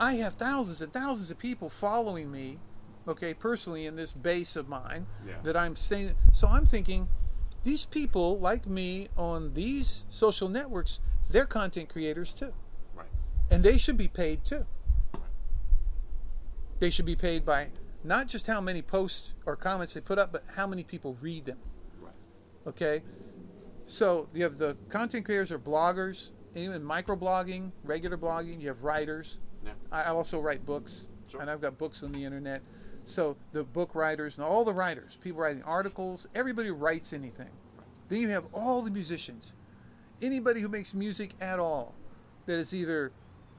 I 0.00 0.14
have 0.14 0.32
thousands 0.34 0.80
and 0.80 0.94
thousands 0.94 1.30
of 1.30 1.36
people 1.38 1.68
following 1.68 2.32
me, 2.32 2.58
okay, 3.06 3.34
personally 3.34 3.86
in 3.86 3.96
this 3.96 4.12
base 4.12 4.56
of 4.56 4.68
mine 4.68 5.06
Yeah. 5.26 5.40
that 5.42 5.56
I'm 5.56 5.76
saying. 5.76 6.14
So 6.32 6.48
I'm 6.48 6.66
thinking, 6.66 7.08
these 7.62 7.84
people 7.84 8.38
like 8.38 8.66
me 8.66 9.08
on 9.16 9.54
these 9.54 10.04
social 10.08 10.48
networks, 10.48 11.00
they're 11.30 11.46
content 11.46 11.88
creators 11.88 12.34
too, 12.34 12.52
Right. 12.94 13.08
and 13.50 13.62
they 13.62 13.78
should 13.78 13.96
be 13.96 14.08
paid 14.08 14.44
too. 14.44 14.66
They 16.78 16.90
should 16.90 17.06
be 17.06 17.16
paid 17.16 17.44
by 17.44 17.70
not 18.02 18.26
just 18.26 18.46
how 18.46 18.60
many 18.60 18.82
posts 18.82 19.34
or 19.46 19.56
comments 19.56 19.94
they 19.94 20.00
put 20.00 20.18
up, 20.18 20.32
but 20.32 20.44
how 20.56 20.66
many 20.66 20.84
people 20.84 21.16
read 21.20 21.44
them. 21.46 21.58
Right. 22.00 22.12
Okay, 22.66 23.02
so 23.86 24.28
you 24.34 24.42
have 24.44 24.58
the 24.58 24.76
content 24.88 25.24
creators 25.24 25.50
or 25.50 25.58
bloggers, 25.58 26.32
even 26.54 26.82
microblogging, 26.82 27.72
regular 27.84 28.18
blogging. 28.18 28.60
You 28.60 28.68
have 28.68 28.82
writers. 28.82 29.38
Yeah. 29.64 29.72
I 29.90 30.02
I 30.02 30.06
also 30.08 30.38
write 30.40 30.66
books, 30.66 31.08
Sure. 31.28 31.40
and 31.40 31.50
I've 31.50 31.60
got 31.62 31.78
books 31.78 32.02
on 32.02 32.12
the 32.12 32.24
internet. 32.24 32.60
So 33.04 33.36
the 33.52 33.64
book 33.64 33.94
writers 33.94 34.38
and 34.38 34.46
all 34.46 34.64
the 34.64 34.72
writers, 34.72 35.18
people 35.20 35.40
writing 35.40 35.62
articles, 35.62 36.26
everybody 36.34 36.70
writes 36.70 37.12
anything. 37.12 37.50
Then 38.08 38.20
you 38.20 38.28
have 38.30 38.46
all 38.52 38.82
the 38.82 38.90
musicians, 38.90 39.54
anybody 40.22 40.60
who 40.60 40.68
makes 40.68 40.94
music 40.94 41.32
at 41.40 41.58
all, 41.58 41.94
that 42.46 42.54
is 42.54 42.74
either 42.74 43.12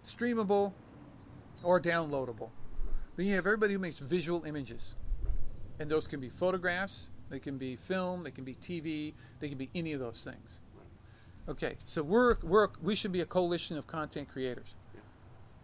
streamable 0.03 0.73
or 1.63 1.79
downloadable. 1.79 2.49
Then 3.15 3.27
you 3.27 3.35
have 3.35 3.45
everybody 3.45 3.73
who 3.73 3.79
makes 3.79 3.99
visual 3.99 4.43
images, 4.45 4.95
and 5.79 5.89
those 5.89 6.07
can 6.07 6.19
be 6.19 6.29
photographs, 6.29 7.09
they 7.29 7.39
can 7.39 7.57
be 7.57 7.75
film, 7.75 8.23
they 8.23 8.31
can 8.31 8.43
be 8.43 8.55
TV, 8.55 9.13
they 9.39 9.49
can 9.49 9.57
be 9.57 9.69
any 9.73 9.93
of 9.93 9.99
those 9.99 10.23
things. 10.23 10.59
Okay, 11.47 11.77
so 11.83 12.01
we're, 12.01 12.37
we're 12.41 12.69
we 12.81 12.95
should 12.95 13.11
be 13.11 13.21
a 13.21 13.25
coalition 13.25 13.77
of 13.77 13.85
content 13.85 14.29
creators 14.29 14.75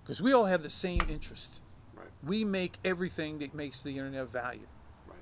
because 0.04 0.22
we 0.22 0.32
all 0.32 0.46
have 0.46 0.62
the 0.62 0.70
same 0.70 1.02
interest. 1.10 1.62
We 2.24 2.44
make 2.46 2.78
everything 2.86 3.40
that 3.40 3.54
makes 3.54 3.82
the 3.82 3.92
internet 3.98 4.22
of 4.22 4.30
value. 4.30 4.68
Right. 5.08 5.18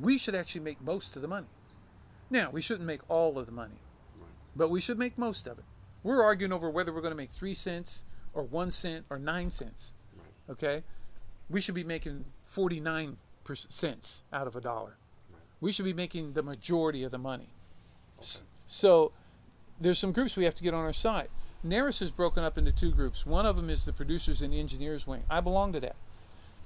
We 0.00 0.18
should 0.18 0.34
actually 0.34 0.60
make 0.62 0.80
most 0.80 1.16
of 1.16 1.22
the 1.22 1.28
money. 1.28 1.48
Now, 2.30 2.50
we 2.50 2.60
shouldn't 2.62 2.86
make 2.86 3.00
all 3.08 3.38
of 3.38 3.46
the 3.46 3.52
money, 3.52 3.80
Right. 4.18 4.28
but 4.56 4.70
we 4.70 4.80
should 4.80 4.98
make 4.98 5.18
most 5.18 5.46
of 5.46 5.58
it. 5.58 5.64
We're 6.02 6.22
arguing 6.22 6.52
over 6.52 6.70
whether 6.70 6.92
we're 6.92 7.00
going 7.00 7.12
to 7.12 7.16
make 7.16 7.30
three 7.30 7.54
cents 7.54 8.04
or 8.32 8.42
one 8.42 8.70
cent 8.70 9.04
or 9.10 9.18
nine 9.18 9.50
cents. 9.50 9.94
Right. 10.16 10.52
Okay, 10.52 10.84
we 11.48 11.60
should 11.60 11.74
be 11.74 11.84
making 11.84 12.26
forty-nine 12.42 13.16
per- 13.44 13.54
cents 13.54 14.24
out 14.32 14.46
of 14.46 14.54
a 14.56 14.60
dollar. 14.60 14.96
We 15.60 15.72
should 15.72 15.84
be 15.84 15.92
making 15.94 16.32
the 16.34 16.42
majority 16.42 17.02
of 17.04 17.10
the 17.10 17.18
money. 17.18 17.48
Okay. 18.18 18.44
So 18.66 19.12
there's 19.80 19.98
some 19.98 20.12
groups 20.12 20.36
we 20.36 20.44
have 20.44 20.54
to 20.56 20.62
get 20.62 20.74
on 20.74 20.84
our 20.84 20.92
side. 20.92 21.28
NARAS 21.64 22.02
is 22.02 22.10
broken 22.10 22.44
up 22.44 22.58
into 22.58 22.72
two 22.72 22.90
groups. 22.92 23.24
One 23.24 23.46
of 23.46 23.56
them 23.56 23.70
is 23.70 23.84
the 23.86 23.92
producers 23.92 24.42
and 24.42 24.52
engineers 24.52 25.06
wing. 25.06 25.24
I 25.30 25.40
belong 25.40 25.72
to 25.72 25.80
that. 25.80 25.96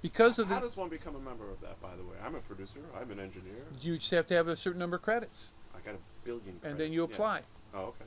Because 0.01 0.38
of 0.38 0.49
How 0.49 0.57
the, 0.57 0.61
does 0.62 0.76
one 0.76 0.88
become 0.88 1.16
a 1.16 1.20
member 1.20 1.51
of 1.51 1.61
that? 1.61 1.80
By 1.80 1.96
the 1.96 2.05
way, 2.05 2.16
I'm 2.24 2.34
a 2.34 2.40
producer. 2.40 2.80
I'm 2.99 3.11
an 3.11 3.18
engineer. 3.18 3.64
you 3.80 3.99
just 3.99 4.11
have 4.12 4.26
to 4.28 4.34
have 4.34 4.46
a 4.46 4.57
certain 4.57 4.78
number 4.78 4.96
of 4.96 5.03
credits, 5.03 5.51
I 5.74 5.84
got 5.84 5.96
a 5.96 5.99
billion. 6.24 6.42
Credits. 6.44 6.64
and 6.64 6.78
then 6.78 6.92
you 6.92 7.01
yeah. 7.01 7.14
apply. 7.14 7.40
Oh, 7.74 7.84
okay. 7.86 8.05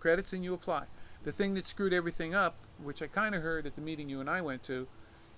Credits 0.00 0.32
and 0.32 0.42
you 0.42 0.54
apply. 0.54 0.84
The 1.24 1.32
thing 1.32 1.54
that 1.54 1.66
screwed 1.66 1.92
everything 1.92 2.34
up, 2.34 2.56
which 2.82 3.02
I 3.02 3.06
kind 3.06 3.34
of 3.34 3.42
heard 3.42 3.66
at 3.66 3.74
the 3.74 3.80
meeting 3.80 4.08
you 4.08 4.20
and 4.20 4.30
I 4.30 4.40
went 4.40 4.62
to, 4.64 4.86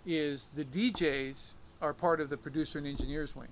is 0.07 0.49
the 0.55 0.65
DJs 0.65 1.55
are 1.81 1.93
part 1.93 2.21
of 2.21 2.29
the 2.29 2.37
producer 2.37 2.79
and 2.79 2.87
engineers 2.87 3.35
wing. 3.35 3.49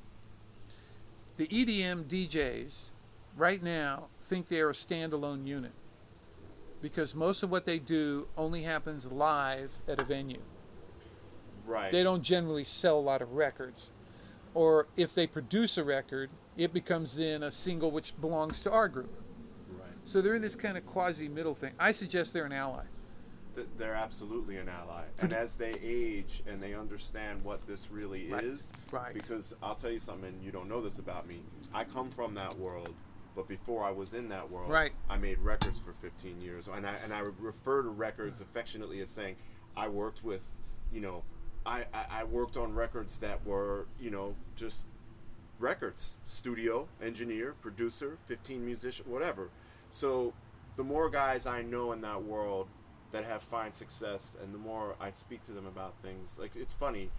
The 1.37 1.47
EDM 1.49 2.05
DJs 2.05 2.93
right 3.37 3.63
now 3.63 4.07
think 4.23 4.49
they 4.49 4.61
are 4.61 4.71
a 4.71 4.75
standalone 4.75 5.47
unit 5.47 5.73
because 6.81 7.15
most 7.15 7.43
of 7.43 7.51
what 7.51 7.65
they 7.65 7.79
do 7.79 8.29
only 8.37 8.63
happens 8.63 9.11
live 9.11 9.73
at 9.89 9.99
a 9.99 10.05
venue. 10.05 10.41
Right. 11.67 11.93
They 11.93 12.03
don't 12.03 12.23
generally 12.23 12.65
sell 12.65 12.99
a 12.99 13.01
lot 13.01 13.21
of 13.23 13.33
records. 13.33 13.93
Or 14.55 14.87
if 14.97 15.15
they 15.15 15.27
produce 15.27 15.77
a 15.77 15.85
record, 15.85 16.31
it 16.57 16.73
becomes 16.73 17.17
then 17.17 17.43
a 17.43 17.51
single 17.51 17.91
which 17.91 18.19
belongs 18.21 18.61
to 18.63 18.71
our 18.71 18.89
group. 18.89 19.15
Right. 19.71 19.91
So 20.05 20.23
they're 20.23 20.35
in 20.35 20.43
this 20.43 20.57
kind 20.57 20.79
of 20.79 20.87
quasi 20.87 21.29
middle 21.29 21.55
thing. 21.55 21.73
I 21.79 21.93
suggest 21.93 22.33
they're 22.33 22.47
an 22.47 22.53
ally. 22.53 22.85
Th- 23.55 23.67
They're 23.79 23.95
absolutely 23.95 24.59
an 24.59 24.69
ally, 24.69 25.05
and 25.19 25.33
as 25.33 25.57
they 25.57 25.73
age 25.83 26.43
and 26.47 26.63
they 26.63 26.75
understand 26.75 27.43
what 27.43 27.67
this 27.67 27.91
really 27.91 28.31
Right. 28.31 28.45
is, 28.45 28.71
Right. 28.91 29.15
because 29.15 29.55
I'll 29.63 29.75
tell 29.75 29.91
you 29.91 29.99
something, 29.99 30.29
and 30.29 30.43
you 30.45 30.53
don't 30.53 30.69
know 30.69 30.83
this 30.83 30.99
about 30.99 31.27
me. 31.27 31.43
I 31.73 31.85
come 31.85 32.11
from 32.11 32.35
that 32.35 32.59
world, 32.59 32.95
but 33.35 33.49
before 33.49 33.83
I 33.83 33.91
was 33.93 34.13
in 34.13 34.29
that 34.29 34.51
world, 34.51 34.71
Right. 34.71 34.93
I 35.09 35.17
made 35.17 35.39
records 35.39 35.81
for 35.81 35.95
15 36.03 36.39
years, 36.43 36.69
and 36.69 36.87
I 36.87 36.97
and 36.97 37.15
I 37.15 37.21
refer 37.21 37.83
to 37.83 37.89
records 37.89 38.43
affectionately 38.43 39.01
as 39.01 39.09
saying 39.09 39.37
I 39.75 39.89
worked 39.89 40.23
with, 40.23 40.61
you 40.93 41.01
know, 41.01 41.25
I, 41.67 41.85
I, 41.93 42.21
I 42.21 42.25
worked 42.25 42.57
on 42.57 42.75
records 42.75 43.19
that 43.19 43.45
were, 43.45 43.87
you 44.01 44.11
know, 44.11 44.37
just 44.55 44.87
records, 45.59 46.17
studio, 46.25 46.89
engineer, 47.03 47.55
producer, 47.61 48.19
15 48.27 48.65
musician, 48.65 49.05
whatever. 49.09 49.51
So 49.91 50.33
the 50.77 50.85
more 50.85 51.11
guys 51.11 51.47
I 51.47 51.63
know 51.63 51.93
in 51.93 52.01
that 52.03 52.23
world 52.23 52.69
that 53.13 53.25
have 53.25 53.43
find 53.43 53.75
success 53.75 54.37
and 54.43 54.55
the 54.55 54.59
more 54.59 54.95
I 55.01 55.11
speak 55.13 55.43
to 55.45 55.53
them 55.53 55.67
about 55.67 55.95
things, 56.03 56.39
like 56.41 56.57
it's 56.57 56.73
funny. 56.75 57.11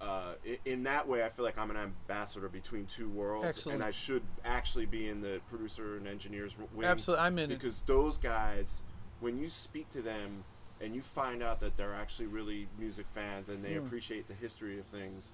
Uh, 0.00 0.34
in 0.64 0.84
that 0.84 1.08
way, 1.08 1.24
I 1.24 1.28
feel 1.28 1.44
like 1.44 1.58
I'm 1.58 1.70
an 1.70 1.76
ambassador 1.76 2.48
between 2.48 2.86
two 2.86 3.08
worlds, 3.08 3.46
Excellent. 3.46 3.76
and 3.76 3.84
I 3.84 3.90
should 3.90 4.22
actually 4.44 4.86
be 4.86 5.08
in 5.08 5.20
the 5.20 5.40
producer 5.50 5.96
and 5.96 6.06
engineers 6.06 6.56
wing. 6.72 6.86
Absolutely, 6.86 7.24
I'm 7.24 7.36
in 7.38 7.50
it. 7.50 7.58
because 7.58 7.82
those 7.82 8.16
guys, 8.16 8.84
when 9.18 9.38
you 9.38 9.48
speak 9.48 9.90
to 9.90 10.00
them 10.00 10.44
and 10.80 10.94
you 10.94 11.00
find 11.02 11.42
out 11.42 11.60
that 11.60 11.76
they're 11.76 11.94
actually 11.94 12.26
really 12.26 12.68
music 12.78 13.06
fans 13.14 13.48
and 13.48 13.64
they 13.64 13.74
Hmm. 13.74 13.86
appreciate 13.86 14.28
the 14.28 14.34
history 14.34 14.78
of 14.78 14.86
things, 14.86 15.32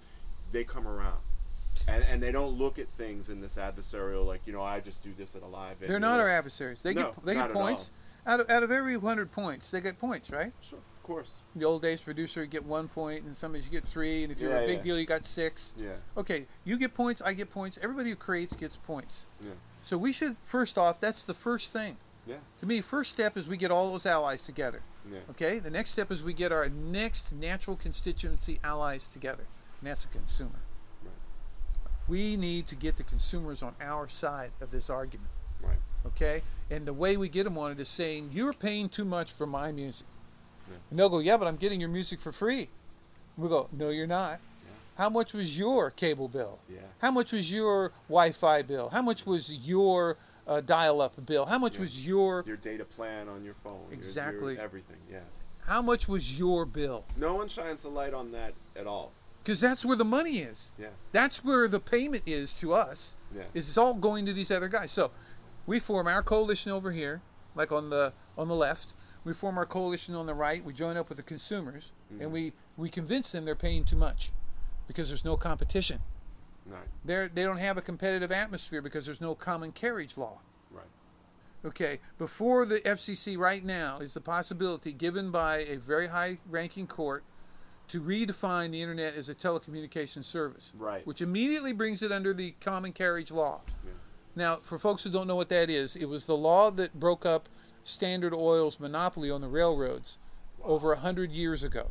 they 0.53 0.65
come 0.65 0.87
around. 0.87 1.19
And, 1.89 2.05
and 2.05 2.23
they 2.23 2.31
don't 2.31 2.57
look 2.57 2.79
at 2.79 2.89
things 2.89 3.29
in 3.29 3.41
this 3.41 3.57
adversarial 3.57 4.25
like 4.25 4.47
you 4.47 4.53
know 4.53 4.63
I 4.63 4.79
just 4.81 5.03
do 5.03 5.13
this 5.17 5.35
at 5.35 5.43
a 5.43 5.47
live. 5.47 5.77
They're 5.81 5.99
not 5.99 6.21
our 6.21 6.29
adversaries. 6.29 6.83
They 6.83 6.95
No, 6.95 7.13
get 7.15 7.25
they 7.25 7.35
get 7.35 7.53
points. 7.53 7.91
Out 8.27 8.41
of 8.41 8.49
out 8.49 8.63
of 8.63 8.71
every 8.71 8.99
hundred 8.99 9.33
points, 9.33 9.71
they 9.71 9.81
get 9.81 9.99
points, 9.99 10.31
right? 10.31 10.53
Sure, 10.63 10.79
of 10.79 11.03
course. 11.03 11.41
The 11.55 11.65
old 11.67 11.83
days 11.83 12.01
producer 12.01 12.41
you 12.43 12.47
get 12.47 12.65
one 12.65 12.89
point, 12.89 13.25
and 13.25 13.37
sometimes 13.37 13.67
you 13.67 13.73
get 13.73 13.85
three, 13.85 14.23
and 14.23 14.33
if 14.33 14.39
you're 14.41 14.53
Yeah, 14.53 14.61
a 14.61 14.67
big 14.67 14.79
yeah. 14.79 14.83
deal, 14.85 14.99
you 15.01 15.05
got 15.05 15.27
six. 15.27 15.75
Yeah, 15.77 15.97
Okay, 16.17 16.47
you 16.65 16.79
get 16.79 16.95
points, 16.95 17.21
I 17.21 17.35
get 17.35 17.51
points. 17.51 17.77
Everybody 17.83 18.11
who 18.11 18.17
creates 18.17 18.55
gets 18.57 18.77
points. 18.77 19.27
yeah, 19.43 19.51
So 19.83 19.99
we 19.99 20.11
should 20.13 20.37
first 20.45 20.79
off, 20.79 21.01
that's 21.01 21.23
the 21.25 21.35
first 21.35 21.71
thing. 21.73 21.99
yeah, 22.25 22.37
To 22.61 22.67
me, 22.67 22.81
first 22.81 23.13
step 23.13 23.37
is 23.37 23.47
we 23.49 23.57
get 23.59 23.71
all 23.73 23.91
those 23.93 24.07
allies 24.07 24.43
together. 24.43 24.81
Yeah. 25.11 25.19
Okay, 25.31 25.59
the 25.59 25.71
next 25.71 25.91
step 25.91 26.11
is 26.11 26.23
we 26.23 26.33
get 26.33 26.53
our 26.53 26.69
next 26.69 27.33
natural 27.33 27.77
constituency 27.77 28.59
allies 28.65 29.07
together, 29.07 29.45
and 29.81 29.91
that's 29.91 30.05
the 30.05 30.13
consumer. 30.13 30.61
Right. 31.03 31.13
We 32.09 32.37
need 32.37 32.67
to 32.69 32.75
get 32.75 32.97
the 32.97 33.03
consumers 33.03 33.63
on 33.63 33.75
our 33.81 34.09
side 34.09 34.51
of 34.61 34.71
this 34.71 34.89
argument. 34.91 35.31
Right. 35.63 35.79
Okay, 36.07 36.43
and 36.71 36.87
the 36.87 36.93
way 36.93 37.17
we 37.17 37.29
get 37.29 37.45
them 37.45 37.57
on 37.59 37.73
it 37.73 37.81
is 37.81 37.89
saying 37.89 38.31
you're 38.33 38.53
paying 38.53 38.89
too 38.89 39.05
much 39.05 39.33
for 39.33 39.47
my 39.47 39.73
music, 39.73 40.07
Yeah. 40.69 40.77
and 40.91 40.99
they'll 40.99 41.09
go, 41.09 41.19
yeah, 41.21 41.37
but 41.37 41.49
I'm 41.49 41.57
getting 41.57 41.81
your 41.81 41.89
music 41.89 42.21
for 42.21 42.33
free. 42.33 42.69
We 43.37 43.49
go, 43.49 43.69
no, 43.73 43.89
you're 43.89 44.07
not. 44.07 44.41
Yeah. 44.65 44.71
How 44.99 45.09
much 45.11 45.33
was 45.33 45.57
your 45.59 45.91
cable 45.91 46.29
bill? 46.29 46.59
Yeah. 46.69 46.81
How 47.01 47.11
much 47.11 47.33
was 47.33 47.51
your 47.51 47.93
Wi-Fi 48.09 48.63
bill? 48.63 48.91
How 48.91 49.03
much 49.03 49.25
was 49.27 49.53
your 49.53 50.17
uh, 50.47 50.61
dial-up 50.61 51.25
bill? 51.27 51.47
How 51.47 51.59
much 51.59 51.75
Yeah. 51.77 51.81
was 51.83 52.07
your 52.07 52.45
Your 52.47 52.57
data 52.57 52.85
plan 52.85 53.29
on 53.29 53.45
your 53.45 53.55
phone. 53.55 53.81
your- 53.83 53.91
your 53.91 53.99
Exactly. 53.99 54.59
everything. 54.59 54.99
Yeah. 55.11 55.21
How 55.67 55.81
much 55.81 56.07
was 56.09 56.39
your 56.39 56.65
bill? 56.67 57.05
No 57.17 57.35
one 57.35 57.49
shines 57.49 57.83
the 57.83 57.89
light 57.89 58.13
on 58.13 58.33
that 58.33 58.55
at 58.77 58.87
all. 58.87 59.13
Because 59.43 59.61
that's 59.61 59.85
where 59.85 59.97
the 59.97 60.05
money 60.05 60.39
is. 60.39 60.73
Yeah. 60.79 60.89
That's 61.13 61.45
where 61.45 61.69
the 61.69 61.81
payment 61.81 62.23
is 62.27 62.53
to 62.55 62.73
us. 62.75 63.15
Yeah. 63.35 63.45
Is 63.55 63.69
it's 63.69 63.77
all 63.79 63.95
going 63.95 64.27
to 64.27 64.33
these 64.33 64.51
other 64.51 64.69
guys. 64.69 64.91
So 64.93 65.11
we 65.67 65.79
form 65.79 66.07
our 66.07 66.23
coalition 66.23 66.71
over 66.73 66.93
here, 66.93 67.23
like 67.55 67.73
on 67.73 67.91
the 67.91 68.13
on 68.39 68.49
the 68.49 68.55
left. 68.55 68.95
We 69.25 69.33
form 69.33 69.57
our 69.57 69.65
coalition 69.67 70.15
on 70.15 70.27
the 70.27 70.35
right. 70.35 70.63
We 70.63 70.75
join 70.75 70.99
up 70.99 71.09
with 71.09 71.17
the 71.17 71.23
consumers, 71.23 71.93
and 72.21 72.31
we 72.33 72.53
we 72.77 72.91
convince 72.91 73.33
them 73.33 73.45
they're 73.47 73.55
paying 73.55 73.85
too 73.85 73.97
much 73.97 74.33
because 74.87 75.09
there's 75.09 75.25
no 75.25 75.37
competition. 75.39 76.01
Right. 76.67 76.89
They're 77.05 77.29
they 77.29 77.43
don't 77.43 77.59
have 77.59 77.77
a 77.77 77.83
competitive 77.83 78.33
atmosphere 78.33 78.81
because 78.81 79.07
there's 79.07 79.21
no 79.21 79.35
common 79.35 79.73
carriage 79.73 80.17
law. 80.17 80.39
Right. 80.71 80.87
Okay, 81.65 82.01
before 82.19 82.65
the 82.65 82.81
FCC 82.81 83.39
right 83.39 83.65
now 83.65 83.99
is 83.99 84.15
the 84.15 84.21
possibility 84.21 84.93
given 84.93 85.31
by 85.31 85.59
a 85.59 85.77
very 85.77 86.09
high 86.09 86.39
ranking 86.49 86.87
court 86.87 87.25
to 87.89 88.01
redefine 88.01 88.73
the 88.73 88.81
internet 88.81 89.15
as 89.15 89.29
a 89.29 89.35
telecommunications 89.35 90.25
service. 90.25 90.73
Right. 90.77 91.07
Which 91.07 91.21
immediately 91.21 91.73
brings 91.73 92.03
it 92.03 92.11
under 92.11 92.33
the 92.33 92.55
common 92.61 92.93
carriage 92.93 93.31
law. 93.31 93.61
Yeah. 93.85 93.91
Now, 94.37 94.57
for 94.63 94.79
folks 94.79 95.05
who 95.05 95.11
don't 95.11 95.27
know 95.27 95.37
what 95.37 95.49
that 95.51 95.71
is, 95.71 95.95
it 95.95 96.07
was 96.07 96.27
the 96.27 96.37
law 96.37 96.71
that 96.73 96.99
broke 96.99 97.25
up 97.25 97.49
Standard 97.83 98.35
Oil's 98.35 98.81
monopoly 98.81 99.31
on 99.31 99.43
the 99.43 99.49
railroads 99.49 100.19
over 100.63 100.93
a 100.93 100.99
hundred 100.99 101.31
years 101.31 101.63
ago. 101.63 101.91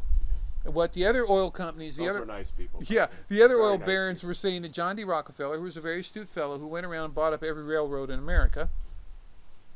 What 0.64 0.94
the 0.94 1.06
other 1.06 1.26
oil 1.30 1.52
companies, 1.52 1.98
the 1.98 2.06
Those 2.06 2.16
other 2.18 2.26
nice 2.26 2.50
people. 2.52 2.82
yeah, 2.86 3.08
the 3.28 3.42
other 3.44 3.56
Very 3.58 3.68
oil 3.70 3.78
nice 3.78 3.86
barons 3.86 4.20
people. 4.20 4.30
were 4.30 4.34
saying 4.34 4.62
that 4.62 4.72
John 4.72 4.96
D. 4.96 5.04
Rockefeller, 5.04 5.58
who 5.58 5.64
was 5.64 5.76
a 5.76 5.82
very 5.82 6.00
astute 6.00 6.30
fellow 6.30 6.58
who 6.58 6.68
went 6.68 6.86
around 6.86 7.06
and 7.06 7.16
bought 7.16 7.34
up 7.34 7.44
every 7.44 7.64
railroad 7.64 8.10
in 8.10 8.18
America, 8.18 8.70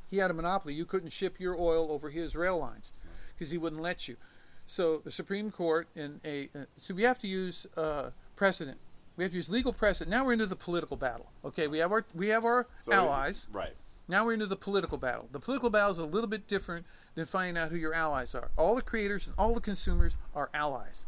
he 0.09 0.17
had 0.17 0.31
a 0.31 0.33
monopoly. 0.33 0.73
You 0.73 0.85
couldn't 0.85 1.09
ship 1.11 1.39
your 1.39 1.59
oil 1.59 1.91
over 1.91 2.09
his 2.09 2.35
rail 2.35 2.57
lines 2.57 2.93
because 3.35 3.51
he 3.51 3.57
wouldn't 3.57 3.81
let 3.81 4.07
you. 4.07 4.15
So 4.65 4.99
the 5.03 5.11
Supreme 5.11 5.51
Court 5.51 5.87
and 5.95 6.21
a 6.23 6.49
uh, 6.55 6.59
so 6.77 6.93
we 6.93 7.03
have 7.03 7.19
to 7.19 7.27
use 7.27 7.67
uh, 7.75 8.11
precedent. 8.37 8.77
We 9.17 9.23
have 9.23 9.31
to 9.31 9.37
use 9.37 9.49
legal 9.49 9.73
precedent. 9.73 10.09
Now 10.11 10.25
we're 10.25 10.33
into 10.33 10.45
the 10.45 10.55
political 10.55 10.95
battle. 10.95 11.27
Okay, 11.43 11.67
we 11.67 11.79
have 11.79 11.91
our 11.91 12.05
we 12.15 12.29
have 12.29 12.45
our 12.45 12.67
So- 12.77 12.93
allies. 12.93 13.47
Right. 13.51 13.75
Now 14.09 14.23
we're 14.25 14.33
into 14.33 14.45
the 14.45 14.55
political 14.55 14.97
battle. 14.97 15.27
The 15.33 15.39
political 15.41 15.69
battle 15.69 15.91
is 15.91 15.97
a 15.97 16.05
little 16.05 16.29
bit 16.29 16.47
different 16.47 16.85
than 17.17 17.25
finding 17.25 17.61
out 17.61 17.71
who 17.71 17.75
your 17.75 17.95
allies 17.95 18.35
are. 18.35 18.51
All 18.55 18.75
the 18.75 18.81
creators 18.83 19.25
and 19.25 19.33
all 19.39 19.55
the 19.55 19.59
consumers 19.59 20.17
are 20.35 20.51
allies. 20.53 21.07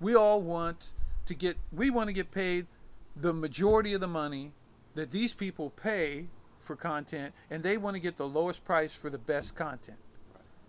We 0.00 0.14
all 0.14 0.40
want 0.40 0.94
to 1.26 1.34
get 1.34 1.58
we 1.70 1.90
want 1.90 2.08
to 2.08 2.14
get 2.14 2.30
paid 2.30 2.66
the 3.14 3.34
majority 3.34 3.92
of 3.92 4.00
the 4.00 4.08
money 4.08 4.52
that 4.94 5.10
these 5.10 5.34
people 5.34 5.68
pay 5.68 6.28
for 6.58 6.74
content 6.74 7.34
and 7.50 7.62
they 7.62 7.76
want 7.76 7.96
to 7.96 8.00
get 8.00 8.16
the 8.16 8.26
lowest 8.26 8.64
price 8.64 8.94
for 8.94 9.10
the 9.10 9.18
best 9.18 9.54
content. 9.54 9.98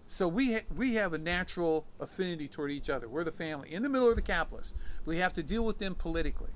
So 0.05 0.27
we 0.27 0.55
ha- 0.55 0.65
we 0.75 0.95
have 0.95 1.13
a 1.13 1.17
natural 1.17 1.85
affinity 1.97 2.49
toward 2.49 2.69
each 2.69 2.89
other. 2.89 3.07
We're 3.07 3.23
the 3.23 3.31
family 3.31 3.73
in 3.73 3.83
the 3.83 3.89
middle 3.89 4.09
of 4.09 4.15
the 4.15 4.21
capitalists. 4.21 4.73
We 5.05 5.19
have 5.19 5.31
to 5.33 5.43
deal 5.43 5.63
with 5.63 5.77
them 5.77 5.95
politically. 5.95 6.51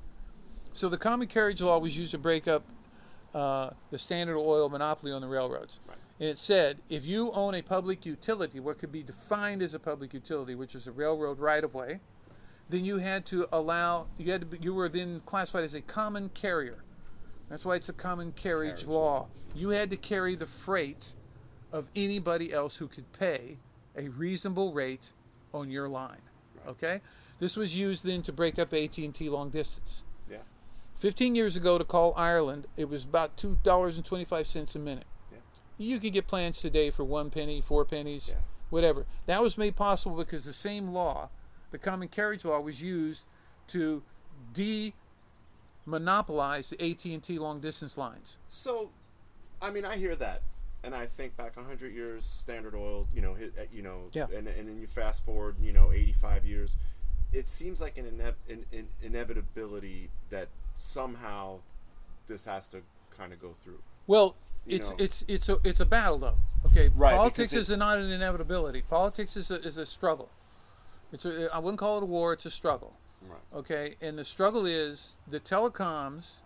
So 0.74 0.90
the 0.90 0.98
common 0.98 1.30
carriage 1.30 1.62
law 1.62 1.80
was 1.80 1.98
used 1.98 2.12
to 2.12 2.18
break 2.18 2.46
up 2.46 2.64
uh, 3.34 3.70
the 3.90 3.98
Standard 3.98 4.38
Oil 4.38 4.68
monopoly 4.68 5.14
on 5.14 5.22
the 5.22 5.28
railroads. 5.30 5.80
Right. 5.88 5.98
And 6.22 6.30
it 6.30 6.38
said 6.38 6.78
if 6.88 7.04
you 7.08 7.32
own 7.32 7.56
a 7.56 7.64
public 7.64 8.06
utility, 8.06 8.60
what 8.60 8.78
could 8.78 8.92
be 8.92 9.02
defined 9.02 9.64
as 9.64 9.74
a 9.74 9.80
public 9.80 10.14
utility, 10.14 10.54
which 10.54 10.76
is 10.76 10.86
a 10.86 10.92
railroad 10.92 11.40
right 11.40 11.64
of 11.64 11.74
way, 11.74 12.00
then 12.70 12.86
you 12.86 13.00
had 13.00 13.26
to 13.26 13.48
allow 13.52 14.06
you 14.20 14.32
had 14.32 14.42
to 14.42 14.46
be, 14.46 14.60
you 14.62 14.72
were 14.72 14.88
then 14.88 15.24
classified 15.26 15.64
as 15.64 15.74
a 15.74 15.82
common 15.82 16.30
carrier. 16.30 16.84
That's 17.50 17.66
why 17.66 17.74
it's 17.74 17.90
a 17.90 17.94
common 17.94 18.34
carriage, 18.34 18.82
Carriage 18.82 18.88
law. 18.88 19.28
You 19.56 19.70
had 19.70 19.90
to 19.90 19.98
carry 19.98 20.36
the 20.36 20.46
freight 20.46 21.16
of 21.72 21.90
anybody 21.96 22.54
else 22.54 22.76
who 22.76 22.88
could 22.88 23.12
pay 23.14 23.58
a 23.98 24.10
reasonable 24.10 24.74
rate 24.74 25.14
on 25.52 25.72
your 25.72 25.90
line. 25.90 26.22
Okay? 26.68 27.02
This 27.40 27.58
was 27.58 27.76
used 27.76 28.06
then 28.06 28.22
to 28.24 28.32
break 28.32 28.60
up 28.60 28.72
AT&T 28.74 29.28
long 29.28 29.50
distance. 29.50 30.04
Yeah. 30.30 30.44
15 30.98 31.34
years 31.34 31.58
ago 31.58 31.80
to 31.80 31.84
call 31.84 32.14
Ireland, 32.16 32.68
it 32.78 32.90
was 32.90 33.04
about 33.04 33.38
$2.25 33.38 34.76
a 34.76 34.80
minute. 34.80 35.06
You 35.82 36.00
could 36.00 36.14
get 36.14 36.28
plans 36.28 36.62
today 36.62 36.92
for 36.92 37.04
one 37.04 37.32
penny, 37.32 37.60
four 37.60 37.84
pennies, 37.86 38.30
Yeah. 38.30 38.42
whatever. 38.70 39.06
That 39.26 39.42
was 39.42 39.58
made 39.58 39.76
possible 39.76 40.16
because 40.16 40.46
the 40.46 40.54
same 40.54 40.94
law, 40.94 41.30
the 41.72 41.80
common 41.80 42.08
carriage 42.08 42.46
law, 42.46 42.60
was 42.60 42.84
used 42.84 43.26
to 43.70 44.04
de-monopolize 44.54 46.70
the 46.70 46.80
AT&T 46.82 47.40
long 47.40 47.60
distance 47.60 47.98
lines. 47.98 48.38
So, 48.48 48.92
I 49.62 49.72
mean, 49.72 49.84
I 49.86 49.98
hear 49.98 50.16
that, 50.18 50.44
and 50.84 50.94
I 50.94 51.08
think 51.08 51.36
back 51.36 51.56
hundred 51.56 51.94
years, 51.96 52.26
Standard 52.26 52.76
Oil, 52.76 53.08
you 53.14 53.22
know, 53.22 53.34
hit, 53.34 53.70
you 53.74 53.82
know, 53.82 54.10
Yeah. 54.14 54.28
and 54.34 54.48
and 54.48 54.68
then 54.68 54.80
you 54.80 54.86
fast 54.88 55.26
forward, 55.26 55.56
you 55.60 55.74
know, 55.74 55.92
eighty-five 55.92 56.46
years. 56.46 56.78
It 57.34 57.48
seems 57.48 57.80
like 57.82 57.98
an, 57.98 58.06
ine- 58.08 58.36
an, 58.50 58.66
an 58.74 58.90
inevitability 59.02 60.10
that 60.30 60.50
somehow 60.78 61.62
this 62.28 62.46
has 62.46 62.68
to 62.70 62.82
kind 63.10 63.32
of 63.34 63.40
go 63.42 63.56
through. 63.64 63.82
Well, 64.06 64.36
it's 64.68 64.90
know. 64.90 64.96
it's 65.00 65.24
it's 65.28 65.50
a 65.50 65.58
it's 65.64 65.80
a 65.80 65.86
battle 65.86 66.18
though. 66.18 66.38
Okay, 66.66 66.90
Right, 66.96 67.16
politics 67.16 67.54
it- 67.54 67.58
is 67.60 67.70
not 67.70 67.98
an 67.98 68.12
inevitability. 68.12 68.84
Politics 68.84 69.36
is 69.36 69.50
a, 69.52 69.56
is 69.62 69.78
a 69.78 69.86
struggle. 69.86 70.30
It's 71.12 71.26
a 71.26 71.50
I 71.54 71.60
wouldn't 71.60 71.80
call 71.80 71.98
it 71.98 72.04
a 72.04 72.06
war. 72.06 72.34
It's 72.34 72.46
a 72.46 72.52
struggle. 72.52 72.94
Right. 73.22 73.40
Okay, 73.54 73.96
and 74.02 74.18
the 74.18 74.26
struggle 74.26 74.66
is 74.66 75.16
the 75.28 75.40
telecoms, 75.40 76.40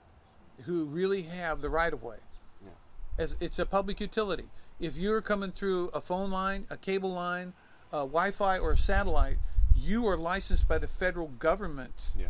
who 0.65 0.85
really 0.85 1.23
have 1.23 1.61
the 1.61 1.69
right 1.69 1.93
of 1.93 2.03
way. 2.03 2.17
Yeah. 2.63 2.71
As 3.17 3.35
it's 3.39 3.59
a 3.59 3.65
public 3.65 3.99
utility. 3.99 4.45
If 4.79 4.97
you're 4.97 5.21
coming 5.21 5.51
through 5.51 5.87
a 5.89 6.01
phone 6.01 6.31
line, 6.31 6.65
a 6.69 6.75
cable 6.75 7.13
line, 7.13 7.53
a 7.93 7.99
Wi-Fi, 7.99 8.57
or 8.59 8.71
a 8.71 8.77
satellite, 8.77 9.37
you 9.73 10.05
are 10.05 10.17
licensed 10.17 10.67
by 10.67 10.77
the 10.77 10.87
federal 10.87 11.27
government 11.27 12.11
Yeah. 12.17 12.27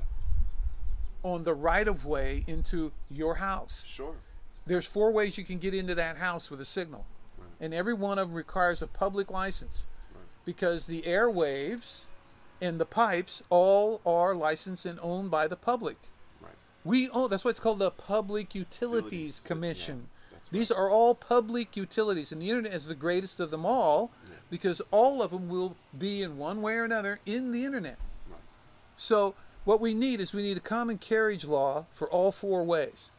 on 1.24 1.44
the 1.44 1.56
right 1.56 1.88
of 1.88 2.06
way 2.06 2.44
into 2.46 2.92
your 3.10 3.36
house 3.36 3.86
Sure. 3.86 4.16
There's 4.66 4.86
four 4.88 5.12
ways 5.12 5.38
you 5.38 5.44
can 5.44 5.58
get 5.60 5.74
into 5.74 5.96
that 5.96 6.18
house 6.18 6.50
with 6.50 6.60
a 6.60 6.66
signal 6.66 7.06
Right. 7.38 7.48
and 7.60 7.74
every 7.74 7.94
one 7.94 8.18
of 8.18 8.30
them 8.30 8.36
requires 8.36 8.82
a 8.82 8.88
public 8.88 9.30
license 9.30 9.86
Right. 10.14 10.24
because 10.46 10.86
the 10.88 11.04
airwaves 11.04 12.06
and 12.62 12.80
the 12.80 12.86
pipes 12.86 13.44
all 13.50 14.02
are 14.06 14.34
licensed 14.36 14.86
and 14.86 15.00
owned 15.02 15.30
by 15.30 15.48
the 15.48 15.56
public 15.58 15.98
Right. 16.42 16.54
we 16.84 17.10
own 17.10 17.30
that's 17.30 17.44
why 17.44 17.52
it's 17.52 17.60
called 17.60 17.80
the 17.80 17.92
public 17.92 18.56
utilities 18.56 19.12
Utilities, 19.12 19.42
yeah, 19.44 19.48
commission 19.48 20.10
that's 20.32 20.50
these 20.50 20.72
are 20.72 20.90
all 20.90 21.14
public 21.16 21.76
utilities 21.78 22.32
and 22.32 22.42
the 22.42 22.50
internet 22.50 22.74
is 22.74 22.88
the 22.88 22.96
greatest 22.96 23.40
of 23.40 23.52
them 23.52 23.66
all 23.66 24.12
because 24.50 24.82
all 24.92 25.22
of 25.22 25.32
them 25.32 25.50
will 25.50 25.76
be 25.98 26.22
in 26.22 26.38
one 26.38 26.62
way 26.62 26.76
or 26.76 26.84
another 26.86 27.20
in 27.26 27.52
the 27.52 27.66
internet 27.66 27.98
Right. 28.30 28.40
so 28.96 29.36
what 29.66 29.82
we 29.82 29.94
need 29.96 30.22
is 30.22 30.32
we 30.32 30.44
need 30.44 30.58
a 30.58 30.62
common 30.62 30.98
carriage 31.00 31.44
law 31.44 31.86
for 31.92 32.08
all 32.12 32.32
four 32.32 32.64
ways. 32.64 33.10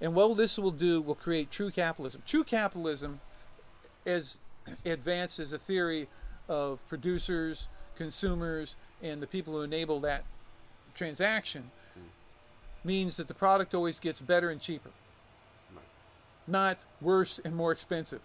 And 0.00 0.14
what 0.14 0.36
this 0.36 0.58
will 0.58 0.70
do 0.70 1.00
will 1.00 1.14
create 1.14 1.50
true 1.50 1.70
capitalism. 1.70 2.22
True 2.26 2.44
capitalism 2.44 3.20
as 4.04 4.40
advanced 4.84 5.38
as 5.38 5.52
a 5.52 5.58
theory 5.58 6.08
of 6.48 6.78
producers, 6.88 7.68
consumers, 7.96 8.76
and 9.02 9.22
the 9.22 9.26
people 9.26 9.54
who 9.54 9.62
enable 9.62 10.00
that 10.00 10.24
transaction 10.94 11.70
means 12.84 13.16
that 13.16 13.26
the 13.28 13.34
product 13.34 13.74
always 13.74 13.98
gets 13.98 14.20
better 14.20 14.48
and 14.50 14.60
cheaper, 14.60 14.90
not 16.46 16.84
worse 17.00 17.40
and 17.44 17.54
more 17.56 17.72
expensive. 17.72 18.20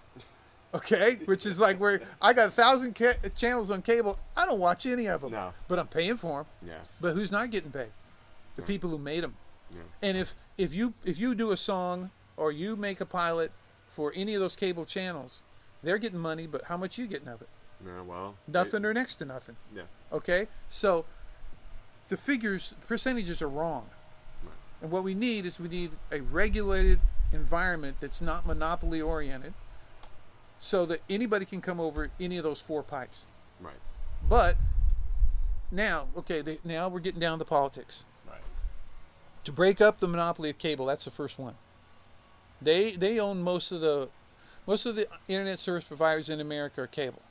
Okay, 0.74 1.19
which 1.26 1.45
is 1.45 1.59
like 1.59 1.80
where 1.80 2.01
I 2.22 2.32
got 2.34 2.47
a 2.47 2.51
thousand 2.51 2.95
ca- 2.95 3.15
channels 3.36 3.69
on 3.72 3.82
cable. 3.82 4.17
I 4.38 4.45
don't 4.45 4.59
watch 4.59 4.86
any 4.86 5.05
of 5.07 5.22
them, 5.22 5.32
No. 5.32 5.53
but 5.67 5.80
I'm 5.80 5.88
paying 5.88 6.15
for 6.15 6.45
them. 6.61 6.69
Yeah. 6.69 6.80
But 7.01 7.13
who's 7.15 7.32
not 7.32 7.49
getting 7.51 7.72
paid? 7.72 7.89
The 8.55 8.61
people 8.61 8.89
who 8.89 8.97
made 8.97 9.24
them. 9.24 9.36
Yeah. 9.74 9.80
And 10.01 10.17
if 10.17 10.34
if 10.62 10.74
you 10.76 10.93
if 11.03 11.18
you 11.18 11.34
do 11.34 11.51
a 11.51 11.57
song 11.57 12.12
or 12.38 12.51
you 12.51 12.76
make 12.76 13.01
a 13.01 13.05
pilot 13.05 13.51
for 13.88 14.14
any 14.16 14.36
of 14.36 14.41
those 14.41 14.55
cable 14.55 14.86
channels, 14.86 15.41
they're 15.84 15.97
getting 15.97 16.20
money, 16.20 16.47
but 16.47 16.66
how 16.66 16.78
much 16.78 16.97
you 16.97 17.07
getting 17.07 17.28
of 17.28 17.41
it? 17.41 17.49
Yeah. 17.84 18.01
Well. 18.01 18.36
Nothing 18.47 18.86
or 18.86 18.93
next 18.93 19.16
to 19.16 19.26
nothing. 19.26 19.55
Yeah. 19.76 19.84
Okay? 20.14 20.47
So 20.70 21.05
the 22.09 22.18
figures 22.18 22.76
percentages 22.88 23.41
are 23.41 23.49
wrong. 23.49 23.89
Right. 24.43 24.53
And 24.82 24.91
what 24.91 25.03
we 25.03 25.16
need 25.16 25.45
is 25.45 25.59
we 25.59 25.68
need 25.68 25.91
a 26.12 26.22
regulated 26.22 26.99
environment 27.34 27.97
that's 27.99 28.22
not 28.22 28.45
monopoly 28.45 29.02
oriented 29.02 29.53
so 30.60 30.86
that 30.86 31.02
anybody 31.10 31.45
can 31.45 31.60
come 31.60 31.80
over 31.80 32.11
any 32.19 32.38
of 32.38 32.44
those 32.44 32.61
four 32.61 32.84
pipes. 32.84 33.26
Right. 33.60 33.81
But 34.27 34.57
now, 35.72 36.07
okay, 36.15 36.41
they, 36.41 36.60
now 36.64 36.88
we're 36.88 36.99
getting 36.99 37.19
down 37.19 37.40
to 37.40 37.45
politics. 37.45 38.06
To 39.45 39.51
break 39.51 39.81
up 39.81 39.99
the 39.99 40.07
monopoly 40.07 40.49
of 40.51 40.57
cable 40.57 40.85
that's 40.85 41.05
the 41.05 41.11
first 41.11 41.39
one. 41.39 41.55
They 42.61 42.91
they 42.91 43.19
own 43.19 43.41
most 43.41 43.72
of 43.72 43.81
the 43.81 44.09
most 44.68 44.85
of 44.85 44.95
the 44.95 45.07
internet 45.27 45.59
service 45.59 45.84
providers 45.84 46.30
in 46.30 46.39
america 46.39 46.81
are 46.81 46.88
cable. 46.88 47.22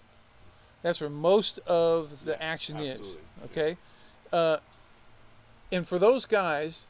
That's 0.82 1.00
where 1.00 1.10
most 1.10 1.58
of 1.60 2.24
the 2.24 2.32
Yeah, 2.32 2.38
action 2.40 2.78
is 2.80 2.96
absolutely. 2.98 3.22
okay? 3.44 3.76
Uh, 4.32 4.56
and 5.70 5.86
for 5.86 5.98
those 5.98 6.26
guys 6.26 6.86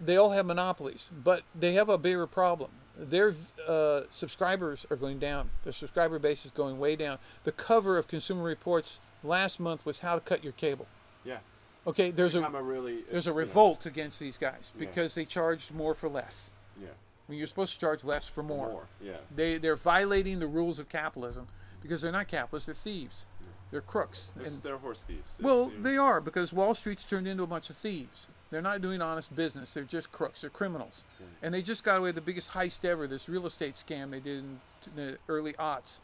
they 0.00 0.16
all 0.16 0.30
have 0.30 0.46
monopolies 0.46 1.10
but 1.22 1.42
they 1.54 1.74
have 1.74 1.88
a 1.88 1.98
bigger 1.98 2.26
problem. 2.26 2.70
Their 2.96 3.34
uh, 3.68 4.02
subscribers 4.10 4.86
are 4.88 4.96
going 4.96 5.18
down. 5.18 5.50
Their 5.64 5.72
subscriber 5.72 6.18
base 6.20 6.44
is 6.44 6.52
going 6.52 6.78
way 6.78 6.94
down. 6.96 7.18
The 7.42 7.50
cover 7.52 7.98
of 7.98 8.06
consumer 8.06 8.44
reports 8.44 9.00
last 9.24 9.58
month 9.58 9.84
was 9.84 9.98
how 9.98 10.14
to 10.14 10.20
cut 10.20 10.44
your 10.44 10.52
cable. 10.52 10.86
Yeah. 11.24 11.38
Okay 11.86 12.10
there's 12.10 12.34
a 12.34 12.40
really. 12.62 13.02
there's 13.10 13.14
a 13.14 13.16
it's, 13.16 13.26
you 13.26 13.32
know, 13.32 13.38
revolt 13.38 13.86
against 13.86 14.18
these 14.20 14.38
guys 14.38 14.72
Yeah. 14.74 14.80
because 14.86 15.14
they 15.14 15.24
charged 15.24 15.72
more 15.72 15.94
for 15.94 16.08
less. 16.08 16.52
Yeah. 16.80 16.88
I 16.88 17.30
mean, 17.30 17.38
you're 17.38 17.46
supposed 17.48 17.74
to 17.74 17.80
charge 17.80 18.04
less 18.04 18.26
for 18.28 18.42
more. 18.42 18.68
More. 18.70 18.86
Yeah. 19.00 19.18
They 19.34 19.58
they're 19.58 19.76
violating 19.76 20.38
the 20.40 20.46
rules 20.46 20.78
of 20.78 20.88
capitalism 20.88 21.48
because 21.82 22.02
they're 22.02 22.12
not 22.12 22.28
capitalists. 22.28 22.66
They're 22.66 22.74
thieves. 22.74 23.26
They're 23.70 23.80
crooks. 23.80 24.30
It's, 24.36 24.54
And 24.54 24.62
they're 24.62 24.76
horse 24.76 25.02
thieves. 25.02 25.34
It's, 25.36 25.40
well, 25.40 25.70
you 25.70 25.78
know, 25.78 25.82
they 25.82 25.96
are 25.96 26.20
because 26.20 26.52
Wall 26.52 26.74
Street's 26.76 27.04
turned 27.04 27.26
into 27.26 27.42
a 27.42 27.46
bunch 27.46 27.70
of 27.70 27.76
thieves. 27.76 28.28
They're 28.50 28.62
not 28.62 28.80
doing 28.80 29.02
honest 29.02 29.34
business. 29.34 29.74
They're 29.74 29.82
just 29.82 30.12
crooks. 30.12 30.42
They're 30.42 30.50
criminals. 30.50 31.02
And 31.42 31.52
they 31.52 31.60
just 31.60 31.82
got 31.82 31.98
away 31.98 32.08
with 32.10 32.14
the 32.14 32.20
biggest 32.20 32.52
heist 32.52 32.84
ever. 32.84 33.08
This 33.08 33.28
real 33.28 33.46
estate 33.46 33.74
scam 33.74 34.12
they 34.12 34.20
did 34.20 34.38
in 34.44 34.60
the 34.94 35.18
early 35.28 35.54
aughts. 35.54 35.98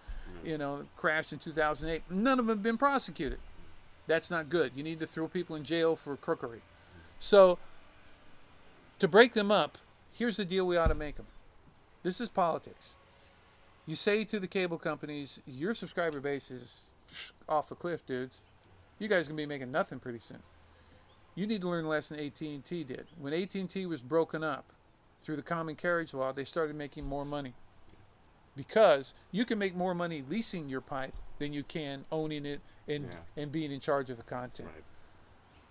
You 0.45 0.59
know, 0.59 0.87
crashed 0.97 1.33
in 1.33 1.39
2008. 1.39 2.03
None 2.11 2.39
of 2.41 2.47
them 2.47 2.57
have 2.57 2.63
been 2.63 2.79
prosecuted. 2.79 3.39
That's 4.11 4.29
not 4.29 4.49
good. 4.49 4.73
You 4.75 4.83
need 4.83 4.99
to 4.99 5.07
throw 5.07 5.29
people 5.29 5.55
in 5.55 5.63
jail 5.63 5.95
for 5.95 6.17
crookery. 6.17 6.63
So, 7.21 7.61
to 8.99 9.07
break 9.07 9.35
them 9.35 9.53
up, 9.53 9.79
here's 10.13 10.37
the 10.37 10.45
deal 10.45 10.67
we 10.67 10.77
ought 10.77 10.89
to 10.89 10.97
make 10.97 11.15
them. 11.15 11.29
This 12.03 12.21
is 12.21 12.29
politics. 12.29 12.97
You 13.87 13.95
say 13.95 14.25
to 14.25 14.41
the 14.41 14.49
cable 14.49 14.79
companies, 14.79 15.41
your 15.47 15.75
subscriber 15.75 16.19
base 16.19 16.51
is 16.51 16.91
off 17.49 17.69
the 17.69 17.77
cliff, 17.77 18.05
dudes. 18.05 18.43
You 18.99 19.07
guys 19.07 19.27
are 19.27 19.31
gonna 19.31 19.37
be 19.43 19.47
making 19.47 19.71
nothing 19.71 20.01
pretty 20.01 20.19
soon. 20.19 20.43
You 21.37 21.47
need 21.47 21.61
to 21.61 21.69
learn 21.69 21.85
the 21.85 21.91
lesson 21.91 22.19
AT&T 22.19 22.83
did. 22.83 23.07
When 23.17 23.33
AT&T 23.33 23.87
was 23.87 24.03
broken 24.03 24.43
up 24.43 24.73
through 25.23 25.37
the 25.37 25.43
common 25.43 25.77
carriage 25.77 26.15
law, 26.15 26.33
they 26.33 26.45
started 26.45 26.75
making 26.75 27.05
more 27.05 27.25
money. 27.25 27.55
Because 28.57 29.15
you 29.31 29.45
can 29.45 29.61
make 29.61 29.77
more 29.77 29.95
money 29.95 30.25
leasing 30.29 30.69
your 30.69 30.81
pipe 30.81 31.15
than 31.39 31.53
you 31.53 31.63
can 31.63 32.07
owning 32.11 32.45
it 32.45 32.61
and 32.91 33.05
Yeah. 33.13 33.43
and 33.43 33.53
being 33.53 33.71
in 33.73 33.81
charge 33.81 34.11
of 34.11 34.17
the 34.17 34.23
content. 34.23 34.69
Right. 34.75 34.85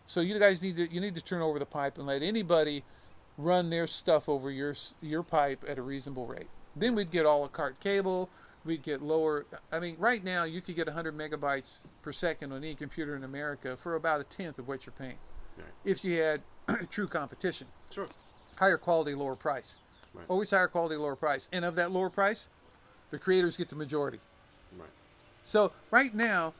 So 0.06 0.22
you 0.22 0.40
guys 0.40 0.62
need 0.62 0.76
to 0.78 0.92
you 0.92 1.00
need 1.02 1.16
to 1.16 1.22
turn 1.22 1.42
over 1.42 1.60
the 1.60 1.66
pipe 1.66 1.98
and 1.98 2.08
let 2.08 2.22
anybody 2.24 2.84
run 3.38 3.70
their 3.70 3.88
stuff 3.88 4.28
over 4.28 4.50
your 4.52 4.74
your 5.02 5.24
pipe 5.24 5.64
at 5.68 5.78
a 5.78 5.82
reasonable 5.82 6.26
rate. 6.26 6.48
Then 6.76 6.96
we'd 6.96 7.12
get 7.12 7.26
all 7.26 7.44
a 7.46 7.50
cart 7.50 7.80
cable. 7.80 8.30
We'd 8.66 8.84
get 8.84 9.02
lower. 9.02 9.46
I 9.72 9.80
mean, 9.80 9.96
right 10.00 10.24
now 10.24 10.44
you 10.44 10.62
could 10.62 10.76
get 10.76 10.88
100 10.88 11.16
megabytes 11.18 11.80
per 12.02 12.12
second 12.12 12.52
on 12.52 12.58
any 12.60 12.76
computer 12.76 13.16
in 13.16 13.24
America 13.24 13.78
for 13.78 13.96
about 13.96 14.20
a 14.20 14.24
tenth 14.26 14.60
of 14.60 14.68
what 14.68 14.86
you're 14.86 14.94
paying. 14.94 15.18
Right. 15.58 15.68
If 15.86 16.04
you 16.04 16.20
had 16.22 16.42
true 16.90 17.08
competition, 17.08 17.68
Sure. 17.90 18.08
higher 18.58 18.78
quality, 18.78 19.16
lower 19.16 19.36
price. 19.36 19.78
Right. 20.14 20.26
Always 20.28 20.52
higher 20.52 20.68
quality, 20.68 20.96
lower 20.98 21.16
price. 21.16 21.48
And 21.54 21.64
of 21.64 21.76
that 21.76 21.92
lower 21.92 22.10
price, 22.10 22.50
the 23.12 23.18
creators 23.20 23.56
get 23.58 23.70
the 23.70 23.76
majority. 23.76 24.20
Right. 24.78 24.90
So 25.42 25.72
right 25.90 26.14
now, 26.14 26.54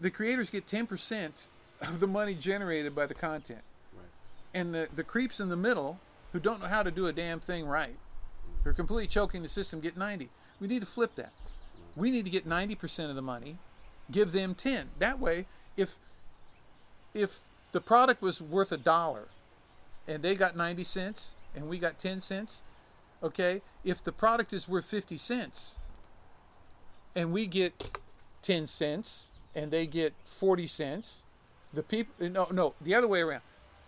the 0.00 0.10
creators 0.10 0.50
get 0.50 0.66
10% 0.66 1.46
of 1.82 2.00
the 2.00 2.06
money 2.06 2.34
generated 2.34 2.94
by 2.94 3.06
the 3.06 3.14
content. 3.14 3.62
Right. 3.94 4.06
And 4.54 4.74
the, 4.74 4.88
the 4.92 5.04
creeps 5.04 5.40
in 5.40 5.48
the 5.48 5.56
middle 5.56 6.00
who 6.32 6.40
don't 6.40 6.60
know 6.60 6.68
how 6.68 6.82
to 6.82 6.90
do 6.90 7.06
a 7.06 7.12
damn 7.12 7.40
thing 7.40 7.66
right, 7.66 7.96
who 8.62 8.70
are 8.70 8.74
completely 8.74 9.06
choking 9.06 9.42
the 9.42 9.48
system, 9.48 9.80
get 9.80 9.96
90. 9.96 10.28
We 10.60 10.68
need 10.68 10.80
to 10.80 10.86
flip 10.86 11.14
that. 11.16 11.32
We 11.96 12.10
need 12.10 12.24
to 12.24 12.30
get 12.30 12.48
90% 12.48 13.10
of 13.10 13.16
the 13.16 13.22
money, 13.22 13.58
give 14.10 14.32
them 14.32 14.54
10. 14.54 14.90
That 14.98 15.18
way, 15.18 15.46
if 15.76 15.96
if 17.12 17.40
the 17.72 17.80
product 17.80 18.22
was 18.22 18.40
worth 18.40 18.70
a 18.70 18.76
dollar 18.76 19.28
and 20.06 20.22
they 20.22 20.36
got 20.36 20.56
90 20.56 20.84
cents 20.84 21.34
and 21.56 21.68
we 21.68 21.78
got 21.78 21.98
10 21.98 22.20
cents, 22.20 22.62
okay? 23.20 23.62
If 23.84 24.02
the 24.02 24.12
product 24.12 24.52
is 24.52 24.68
worth 24.68 24.84
50 24.84 25.18
cents 25.18 25.76
and 27.16 27.32
we 27.32 27.46
get 27.46 27.98
10 28.42 28.68
cents 28.68 29.32
and 29.54 29.70
they 29.70 29.86
get 29.86 30.14
40 30.24 30.66
cents, 30.66 31.24
the 31.72 31.82
people 31.82 32.28
no 32.28 32.48
no, 32.50 32.74
the 32.80 32.94
other 32.94 33.08
way 33.08 33.20
around. 33.20 33.42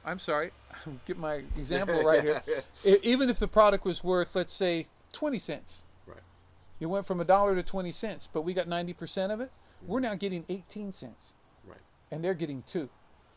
I'm 0.05 0.18
sorry. 0.18 0.51
Get 1.06 1.16
my 1.18 1.43
example 1.56 2.02
right 2.02 2.22
here. 2.22 2.43
Even 3.02 3.30
if 3.30 3.39
the 3.39 3.48
product 3.48 3.84
was 3.84 4.02
worth 4.02 4.34
let's 4.34 4.52
say 4.52 4.86
20 5.12 5.39
cents. 5.39 5.84
Right. 6.06 6.18
You 6.78 6.89
went 6.89 7.06
from 7.06 7.20
a 7.20 7.24
dollar 7.24 7.55
to 7.55 7.62
20 7.62 7.93
cents, 7.93 8.28
but 8.32 8.43
we 8.43 8.55
got 8.55 8.66
90% 8.66 9.30
of 9.32 9.40
it. 9.40 9.51
We're 9.86 10.01
now 10.01 10.14
getting 10.14 10.44
18 10.48 10.93
cents 10.93 11.34
Right. 11.66 11.80
and 12.10 12.24
they're 12.24 12.34
getting 12.34 12.62
2. 12.66 12.89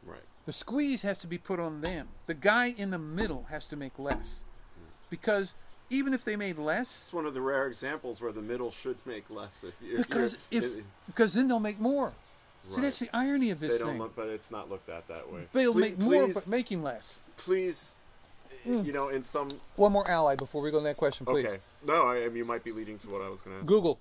Right. 0.04 0.22
The 0.46 0.54
squeeze 0.54 1.02
has 1.02 1.18
to 1.20 1.28
be 1.28 1.38
put 1.38 1.60
on 1.60 1.82
them. 1.82 2.10
The 2.28 2.36
guy 2.36 2.68
in 2.68 2.92
the 2.92 3.00
middle 3.00 3.48
has 3.50 3.66
to 3.66 3.76
make 3.76 3.98
less. 3.98 4.44
Mm. 4.80 4.88
Because 5.10 5.56
even 5.90 6.14
if 6.14 6.24
they 6.26 6.36
made 6.36 6.58
less, 6.58 7.04
It's 7.04 7.14
one 7.14 7.26
of 7.26 7.34
the 7.34 7.42
rare 7.42 7.68
examples 7.68 8.22
where 8.22 8.32
the 8.32 8.42
middle 8.42 8.72
should 8.72 8.98
make 9.06 9.30
less. 9.30 9.64
If, 9.64 9.74
if 9.82 9.98
because 10.08 10.38
if 10.52 10.84
because 11.08 11.34
then 11.34 11.48
they'll 11.48 11.60
make 11.60 11.80
more. 11.80 12.14
See, 12.70 12.82
that's 12.82 12.98
the 13.00 13.10
irony 13.14 13.52
of 13.52 13.60
this 13.60 13.74
they 13.74 13.78
don't 13.80 13.90
thing. 13.90 14.00
look, 14.00 14.16
but 14.16 14.28
it's 14.28 14.50
not 14.50 14.70
looked 14.72 14.90
at 14.90 15.08
that 15.08 15.32
way. 15.32 15.42
They'll 15.54 15.72
Please- 15.74 15.82
make 15.82 16.00
more, 16.00 16.26
please, 16.26 16.34
but 16.34 16.48
making 16.48 16.82
less. 16.82 17.20
please, 17.38 17.94
Hmm. 18.64 18.82
you 18.82 18.92
know, 18.92 19.10
in 19.10 19.22
some. 19.22 19.50
One 19.76 19.92
more 19.92 20.10
ally 20.10 20.36
before 20.36 20.64
we 20.64 20.72
go 20.72 20.80
to 20.80 20.84
that 20.86 20.98
question, 20.98 21.28
please. 21.28 21.46
Okay. 21.46 21.58
No, 21.86 22.08
I, 22.08 22.24
I 22.24 22.28
mean, 22.28 22.38
you 22.38 22.46
might 22.46 22.64
be 22.64 22.72
leading 22.72 22.98
to 23.00 23.10
what 23.10 23.22
I 23.22 23.30
was 23.30 23.42
going 23.42 23.60
to. 23.60 23.64
Google. 23.66 24.00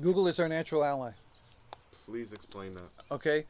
Google 0.00 0.28
is 0.28 0.38
our 0.38 0.48
natural 0.48 0.84
ally. 0.84 1.12
Please 2.04 2.32
explain 2.34 2.74
that. 2.74 2.90
Okay, 3.10 3.46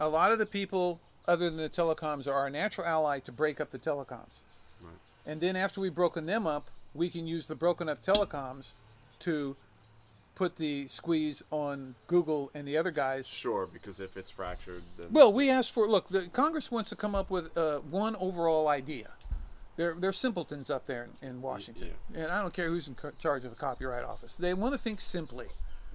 a 0.00 0.08
lot 0.08 0.32
of 0.32 0.38
the 0.40 0.46
people 0.46 0.98
other 1.28 1.44
than 1.48 1.56
the 1.56 1.68
telecoms 1.68 2.26
are 2.26 2.32
our 2.34 2.50
natural 2.50 2.86
ally 2.86 3.18
to 3.20 3.30
break 3.32 3.60
up 3.60 3.70
the 3.70 3.78
telecoms. 3.78 4.42
And 5.26 5.40
then 5.40 5.56
after 5.56 5.80
we've 5.80 5.94
broken 5.94 6.26
them 6.26 6.46
up, 6.46 6.70
we 6.92 7.08
can 7.10 7.26
use 7.26 7.46
the 7.46 7.54
broken 7.54 7.88
up 7.88 8.04
telecoms 8.04 8.72
to 9.20 9.56
put 10.34 10.56
the 10.56 10.88
squeeze 10.88 11.42
on 11.50 11.94
Google 12.06 12.50
and 12.54 12.66
the 12.66 12.76
other 12.76 12.90
guys. 12.90 13.26
Sure, 13.26 13.66
because 13.66 14.00
if 14.00 14.16
it's 14.16 14.30
fractured, 14.30 14.82
then. 14.98 15.08
Well, 15.10 15.32
we 15.32 15.50
asked 15.50 15.72
for 15.72 15.86
look. 15.86 16.08
The 16.08 16.22
Congress 16.32 16.70
wants 16.70 16.90
to 16.90 16.96
come 16.96 17.14
up 17.14 17.30
with 17.30 17.56
uh, 17.56 17.78
one 17.78 18.16
overall 18.16 18.68
idea. 18.68 19.10
They're 19.76 19.94
they're 19.94 20.12
simpletons 20.12 20.70
up 20.70 20.86
there 20.86 21.08
in, 21.22 21.28
in 21.28 21.42
Washington, 21.42 21.90
and 22.14 22.30
I 22.30 22.40
don't 22.40 22.54
care 22.54 22.68
who's 22.68 22.86
in 22.86 22.94
co- 22.94 23.12
charge 23.18 23.44
of 23.44 23.50
the 23.50 23.56
copyright 23.56 24.04
office. 24.04 24.34
They 24.36 24.54
want 24.54 24.74
to 24.74 24.78
think 24.78 25.00
simply. 25.00 25.46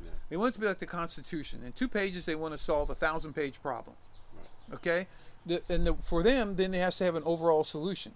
Yeah. 0.04 0.12
They 0.30 0.38
want 0.38 0.50
it 0.50 0.54
to 0.56 0.62
be 0.62 0.68
like 0.68 0.80
the 0.80 0.86
Constitution. 0.86 1.62
In 1.66 1.72
two 1.72 1.88
pages, 1.88 2.26
they 2.26 2.36
want 2.36 2.54
to 2.54 2.58
solve 2.58 2.90
a 2.90 2.96
thousand 2.96 3.34
page 3.34 3.62
problem. 3.62 3.96
Right. 4.36 4.76
Okay, 4.76 5.08
the, 5.46 5.62
and 5.70 5.88
the, 5.88 5.96
for 6.04 6.24
them, 6.24 6.56
then 6.56 6.74
it 6.74 6.80
has 6.80 6.98
to 6.98 7.06
have 7.06 7.16
an 7.16 7.24
overall 7.26 7.64
solution. 7.64 8.14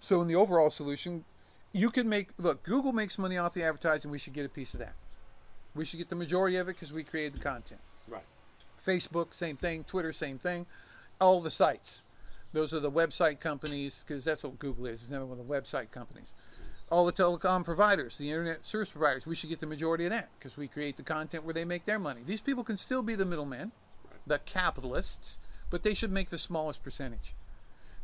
So 0.00 0.20
in 0.22 0.28
the 0.28 0.34
overall 0.34 0.70
solution, 0.70 1.24
you 1.72 1.90
can 1.90 2.08
make 2.08 2.30
look. 2.38 2.62
Google 2.62 2.92
makes 2.92 3.18
money 3.18 3.36
off 3.36 3.54
the 3.54 3.62
advertising. 3.62 4.10
We 4.10 4.18
should 4.18 4.32
get 4.32 4.46
a 4.46 4.48
piece 4.48 4.74
of 4.74 4.80
that. 4.80 4.94
We 5.74 5.84
should 5.84 5.98
get 5.98 6.08
the 6.08 6.16
majority 6.16 6.56
of 6.56 6.68
it 6.68 6.74
because 6.74 6.92
we 6.92 7.04
created 7.04 7.34
the 7.34 7.44
content. 7.44 7.80
Right. 8.08 8.24
Facebook, 8.84 9.34
same 9.34 9.56
thing. 9.56 9.84
Twitter, 9.84 10.12
same 10.12 10.38
thing. 10.38 10.66
All 11.20 11.40
the 11.40 11.50
sites. 11.50 12.02
Those 12.52 12.74
are 12.74 12.80
the 12.80 12.90
website 12.90 13.38
companies 13.38 14.04
because 14.04 14.24
that's 14.24 14.42
what 14.42 14.58
Google 14.58 14.86
is. 14.86 15.02
It's 15.02 15.10
never 15.10 15.26
one 15.26 15.38
of 15.38 15.46
the 15.46 15.52
website 15.52 15.92
companies. 15.92 16.34
All 16.90 17.06
the 17.06 17.12
telecom 17.12 17.64
providers, 17.64 18.18
the 18.18 18.30
internet 18.30 18.66
service 18.66 18.88
providers, 18.88 19.24
we 19.24 19.36
should 19.36 19.50
get 19.50 19.60
the 19.60 19.66
majority 19.66 20.06
of 20.06 20.10
that 20.10 20.30
because 20.36 20.56
we 20.56 20.66
create 20.66 20.96
the 20.96 21.04
content 21.04 21.44
where 21.44 21.54
they 21.54 21.64
make 21.64 21.84
their 21.84 22.00
money. 22.00 22.22
These 22.26 22.40
people 22.40 22.64
can 22.64 22.76
still 22.76 23.04
be 23.04 23.14
the 23.14 23.24
middlemen, 23.24 23.70
the 24.26 24.40
capitalists, 24.40 25.38
but 25.70 25.84
they 25.84 25.94
should 25.94 26.10
make 26.10 26.30
the 26.30 26.38
smallest 26.38 26.82
percentage. 26.82 27.34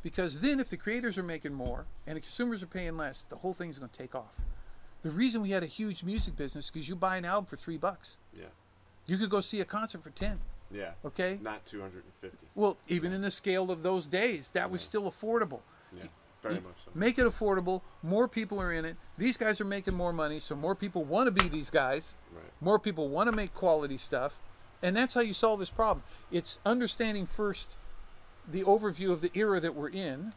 Because 0.06 0.38
then, 0.38 0.60
if 0.60 0.70
the 0.70 0.76
creators 0.76 1.18
are 1.18 1.24
making 1.24 1.52
more 1.52 1.86
and 2.06 2.16
the 2.16 2.20
consumers 2.20 2.62
are 2.62 2.68
paying 2.68 2.96
less, 2.96 3.26
the 3.28 3.38
whole 3.38 3.52
thing's 3.52 3.80
going 3.80 3.90
to 3.90 3.98
take 3.98 4.14
off. 4.14 4.36
The 5.02 5.10
reason 5.10 5.42
we 5.42 5.50
had 5.50 5.64
a 5.64 5.66
huge 5.66 6.04
music 6.04 6.36
business 6.36 6.70
because 6.70 6.88
you 6.88 6.94
buy 6.94 7.16
an 7.16 7.24
album 7.24 7.46
for 7.46 7.56
three 7.56 7.76
bucks. 7.76 8.16
Yeah. 8.32 8.44
You 9.06 9.18
could 9.18 9.30
go 9.30 9.40
see 9.40 9.60
a 9.60 9.64
concert 9.64 10.04
for 10.04 10.10
ten. 10.10 10.38
Yeah. 10.70 10.92
Okay. 11.04 11.40
Not 11.42 11.66
250. 11.66 12.46
Well, 12.54 12.76
even 12.86 13.12
in 13.12 13.22
the 13.22 13.32
scale 13.32 13.68
of 13.68 13.82
those 13.82 14.06
days, 14.06 14.50
that 14.52 14.70
was 14.70 14.80
still 14.80 15.10
affordable. 15.10 15.62
Yeah. 15.92 16.04
Very 16.40 16.54
much 16.54 16.76
so. 16.84 16.92
Make 16.94 17.18
it 17.18 17.26
affordable. 17.26 17.80
More 18.00 18.28
people 18.28 18.60
are 18.60 18.72
in 18.72 18.84
it. 18.84 18.96
These 19.18 19.36
guys 19.36 19.60
are 19.60 19.64
making 19.64 19.94
more 19.94 20.12
money, 20.12 20.38
so 20.38 20.54
more 20.54 20.76
people 20.76 21.02
want 21.02 21.26
to 21.26 21.32
be 21.32 21.48
these 21.48 21.68
guys. 21.68 22.14
Right. 22.32 22.44
More 22.60 22.78
people 22.78 23.08
want 23.08 23.28
to 23.28 23.34
make 23.34 23.54
quality 23.54 23.98
stuff. 23.98 24.38
And 24.80 24.96
that's 24.96 25.14
how 25.14 25.22
you 25.22 25.34
solve 25.34 25.58
this 25.58 25.70
problem. 25.70 26.04
It's 26.30 26.60
understanding 26.64 27.26
first 27.26 27.76
the 28.48 28.62
overview 28.62 29.10
of 29.10 29.20
the 29.20 29.30
era 29.34 29.60
that 29.60 29.74
we're 29.74 29.88
in, 29.88 30.32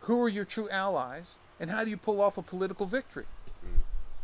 who 0.00 0.20
are 0.22 0.28
your 0.28 0.44
true 0.44 0.68
allies, 0.70 1.38
and 1.58 1.70
how 1.70 1.84
do 1.84 1.90
you 1.90 1.96
pull 1.96 2.20
off 2.20 2.36
a 2.36 2.42
political 2.42 2.86
victory. 2.86 3.26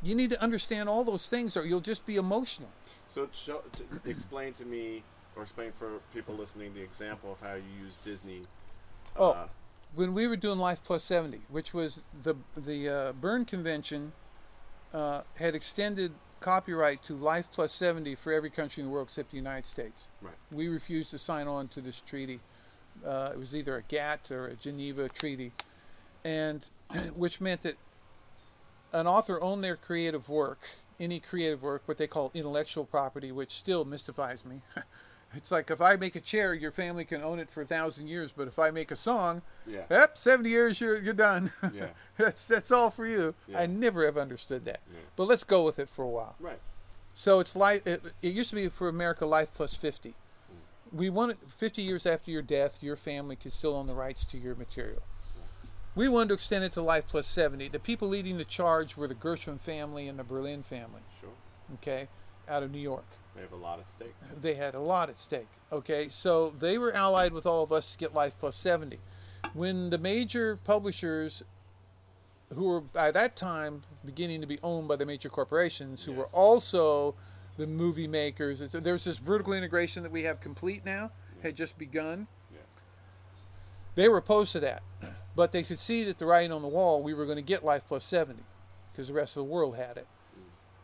You 0.03 0.15
need 0.15 0.31
to 0.31 0.43
understand 0.43 0.89
all 0.89 1.05
those 1.05 1.29
things 1.29 1.57
or 1.57 1.67
you'll 1.67 1.81
just 1.81 2.07
be 2.07 2.17
emotional. 2.17 2.71
So 3.07 3.29
show, 3.33 3.63
t- 3.77 3.85
explain 4.05 4.55
to 4.55 4.65
me, 4.65 5.03
or 5.37 5.43
explain 5.43 5.73
for 5.79 6.01
people 6.15 6.35
listening, 6.35 6.75
the 6.75 6.83
example 6.83 7.33
of 7.33 7.47
how 7.47 7.55
you 7.55 7.85
use 7.85 7.99
Disney. 7.99 8.43
Oh, 9.17 9.33
uh, 9.33 9.47
when 9.95 10.15
we 10.15 10.27
were 10.27 10.37
doing 10.37 10.59
Life 10.59 10.83
Plus 10.85 11.03
70, 11.05 11.41
which 11.49 11.75
was 11.75 12.03
the 12.23 12.37
the 12.57 12.89
uh, 12.89 13.13
Berne 13.13 13.45
Convention, 13.45 14.13
uh, 14.95 15.23
had 15.37 15.55
extended 15.55 16.13
copyright 16.39 17.03
to 17.03 17.15
Life 17.15 17.49
Plus 17.53 17.73
70 17.73 18.15
for 18.15 18.33
every 18.33 18.49
country 18.49 18.83
in 18.83 18.89
the 18.89 18.93
world 18.93 19.09
except 19.09 19.31
the 19.33 19.37
United 19.37 19.67
States. 19.67 20.09
Right. 20.23 20.35
We 20.51 20.69
refused 20.69 21.11
to 21.11 21.19
sign 21.19 21.47
on 21.47 21.69
to 21.69 21.81
this 21.81 22.01
treaty. 22.01 22.41
Uh, 23.07 23.31
it 23.33 23.39
was 23.39 23.55
either 23.55 23.77
a 23.77 23.83
GATT 23.83 24.31
or 24.31 24.47
a 24.47 24.55
Geneva 24.55 25.09
treaty, 25.09 25.53
and 26.25 26.69
which 27.15 27.41
meant 27.41 27.63
that 27.63 27.77
an 28.93 29.07
author 29.07 29.41
owned 29.43 29.63
their 29.65 29.77
creative 29.77 30.29
work, 30.29 30.69
any 30.99 31.21
creative 31.21 31.63
work, 31.63 31.83
what 31.87 31.99
they 31.99 32.07
call 32.07 32.31
intellectual 32.35 32.85
property, 32.85 33.31
which 33.33 33.53
still 33.53 33.85
mystifies 33.85 34.45
me. 34.45 34.61
It's 35.33 35.53
like 35.53 35.71
if 35.71 35.81
I 35.81 35.95
make 35.95 36.17
a 36.17 36.21
chair, 36.21 36.55
your 36.55 36.73
family 36.73 37.05
can 37.05 37.23
own 37.23 37.39
it 37.39 37.49
for 37.51 37.63
a 37.63 37.65
thousand 37.65 38.09
years, 38.09 38.33
but 38.37 38.49
if 38.49 38.59
I 38.59 38.73
make 38.73 38.91
a 38.91 38.97
song, 38.97 39.43
Yeah. 39.65 39.83
yep, 39.89 40.19
seventy 40.19 40.51
years, 40.51 40.81
you're 40.81 41.01
you're 41.01 41.15
done. 41.15 41.53
Yeah. 41.73 41.91
that's 42.17 42.49
that's 42.49 42.73
all 42.73 42.91
for 42.91 43.07
you. 43.07 43.37
Yeah. 43.47 43.61
I 43.61 43.67
never 43.67 44.05
have 44.07 44.19
understood 44.19 44.65
that, 44.65 44.81
Yeah. 44.93 44.99
but 45.15 45.29
let's 45.29 45.45
go 45.45 45.65
with 45.65 45.79
it 45.79 45.89
for 45.89 46.05
a 46.05 46.09
while. 46.09 46.35
Right. 46.41 46.59
So 47.15 47.39
it's 47.39 47.55
life. 47.55 47.87
It, 47.87 48.03
it 48.23 48.33
used 48.35 48.51
to 48.51 48.57
be 48.57 48.69
for 48.71 48.89
America 48.89 49.25
Life 49.25 49.51
Plus 49.55 49.77
50, 49.77 50.15
We 50.93 51.09
wanted 51.09 51.39
50 51.57 51.83
years 51.83 52.05
after 52.07 52.31
your 52.31 52.43
death, 52.43 52.83
your 52.83 52.97
family 52.97 53.37
could 53.37 53.53
still 53.53 53.75
own 53.77 53.87
the 53.87 53.95
rights 53.95 54.25
to 54.27 54.39
your 54.39 54.55
material. 54.57 55.03
We 55.95 56.09
wanted 56.09 56.29
to 56.29 56.35
extend 56.35 56.65
it 56.65 56.73
to 56.73 56.83
life 56.83 57.05
plus 57.07 57.27
70. 57.27 57.69
The 57.69 57.79
people 57.79 58.09
leading 58.09 58.39
the 58.39 58.45
charge 58.45 58.97
were 58.97 59.09
the 59.09 59.15
Gershwin 59.15 59.61
family 59.61 60.09
and 60.09 60.19
the 60.19 60.25
Berlin 60.25 60.63
family, 60.63 61.03
Sure. 61.21 61.31
okay, 61.75 62.09
out 62.49 62.63
of 62.63 62.71
New 62.71 62.79
York. 62.81 63.05
They 63.35 63.43
have 63.43 63.53
a 63.53 63.57
lot 63.57 63.79
at 63.81 63.91
stake. 63.91 64.15
They 64.41 64.55
had 64.55 64.75
a 64.75 64.81
lot 64.81 65.09
at 65.09 65.19
stake, 65.19 65.49
okay? 65.73 66.09
So 66.09 66.51
they 66.51 66.79
were 66.79 66.93
allied 66.93 67.33
with 67.33 67.47
all 67.47 67.63
of 67.63 67.73
us 67.73 67.93
to 67.93 67.99
get 67.99 68.15
life 68.15 68.35
plus 68.39 68.57
70. 68.57 68.99
When 69.55 69.91
the 69.91 69.99
major 69.99 70.57
publishers, 70.57 71.43
who 72.55 72.65
were 72.69 72.81
by 72.81 73.11
that 73.13 73.37
time 73.37 73.83
beginning 74.05 74.41
to 74.41 74.47
be 74.47 74.59
owned 74.63 74.89
by 74.89 74.97
the 74.97 75.07
major 75.07 75.29
corporations, 75.29 76.05
who 76.05 76.13
were 76.13 76.27
also 76.27 77.15
the 77.57 77.67
movie 77.67 78.07
makers, 78.07 78.61
it's- 78.63 78.83
there's 78.83 79.05
this 79.05 79.19
vertical 79.19 79.53
integration 79.53 80.03
that 80.03 80.13
we 80.13 80.23
have 80.23 80.41
complete 80.41 80.85
now, 80.85 81.11
had 81.43 81.57
just 81.57 81.79
begun. 81.79 82.27
Yeah. 82.53 82.61
They 83.95 84.09
were 84.09 84.19
opposed 84.19 84.53
to 84.53 84.61
that, 84.61 84.83
but 85.35 85.53
they 85.53 85.63
could 85.63 85.79
see 85.79 86.05
that 86.05 86.19
the 86.19 86.27
writing 86.27 86.53
on 86.53 86.63
the 86.63 86.69
wall, 86.69 87.03
we 87.03 87.15
were 87.15 87.25
going 87.25 87.37
to 87.37 87.43
get 87.43 87.65
Life 87.65 87.85
Plus 87.87 88.05
70 88.05 88.45
because 88.93 89.09
the 89.09 89.15
rest 89.15 89.37
of 89.37 89.47
the 89.47 89.51
world 89.53 89.77
had 89.77 89.97
it. 89.97 90.07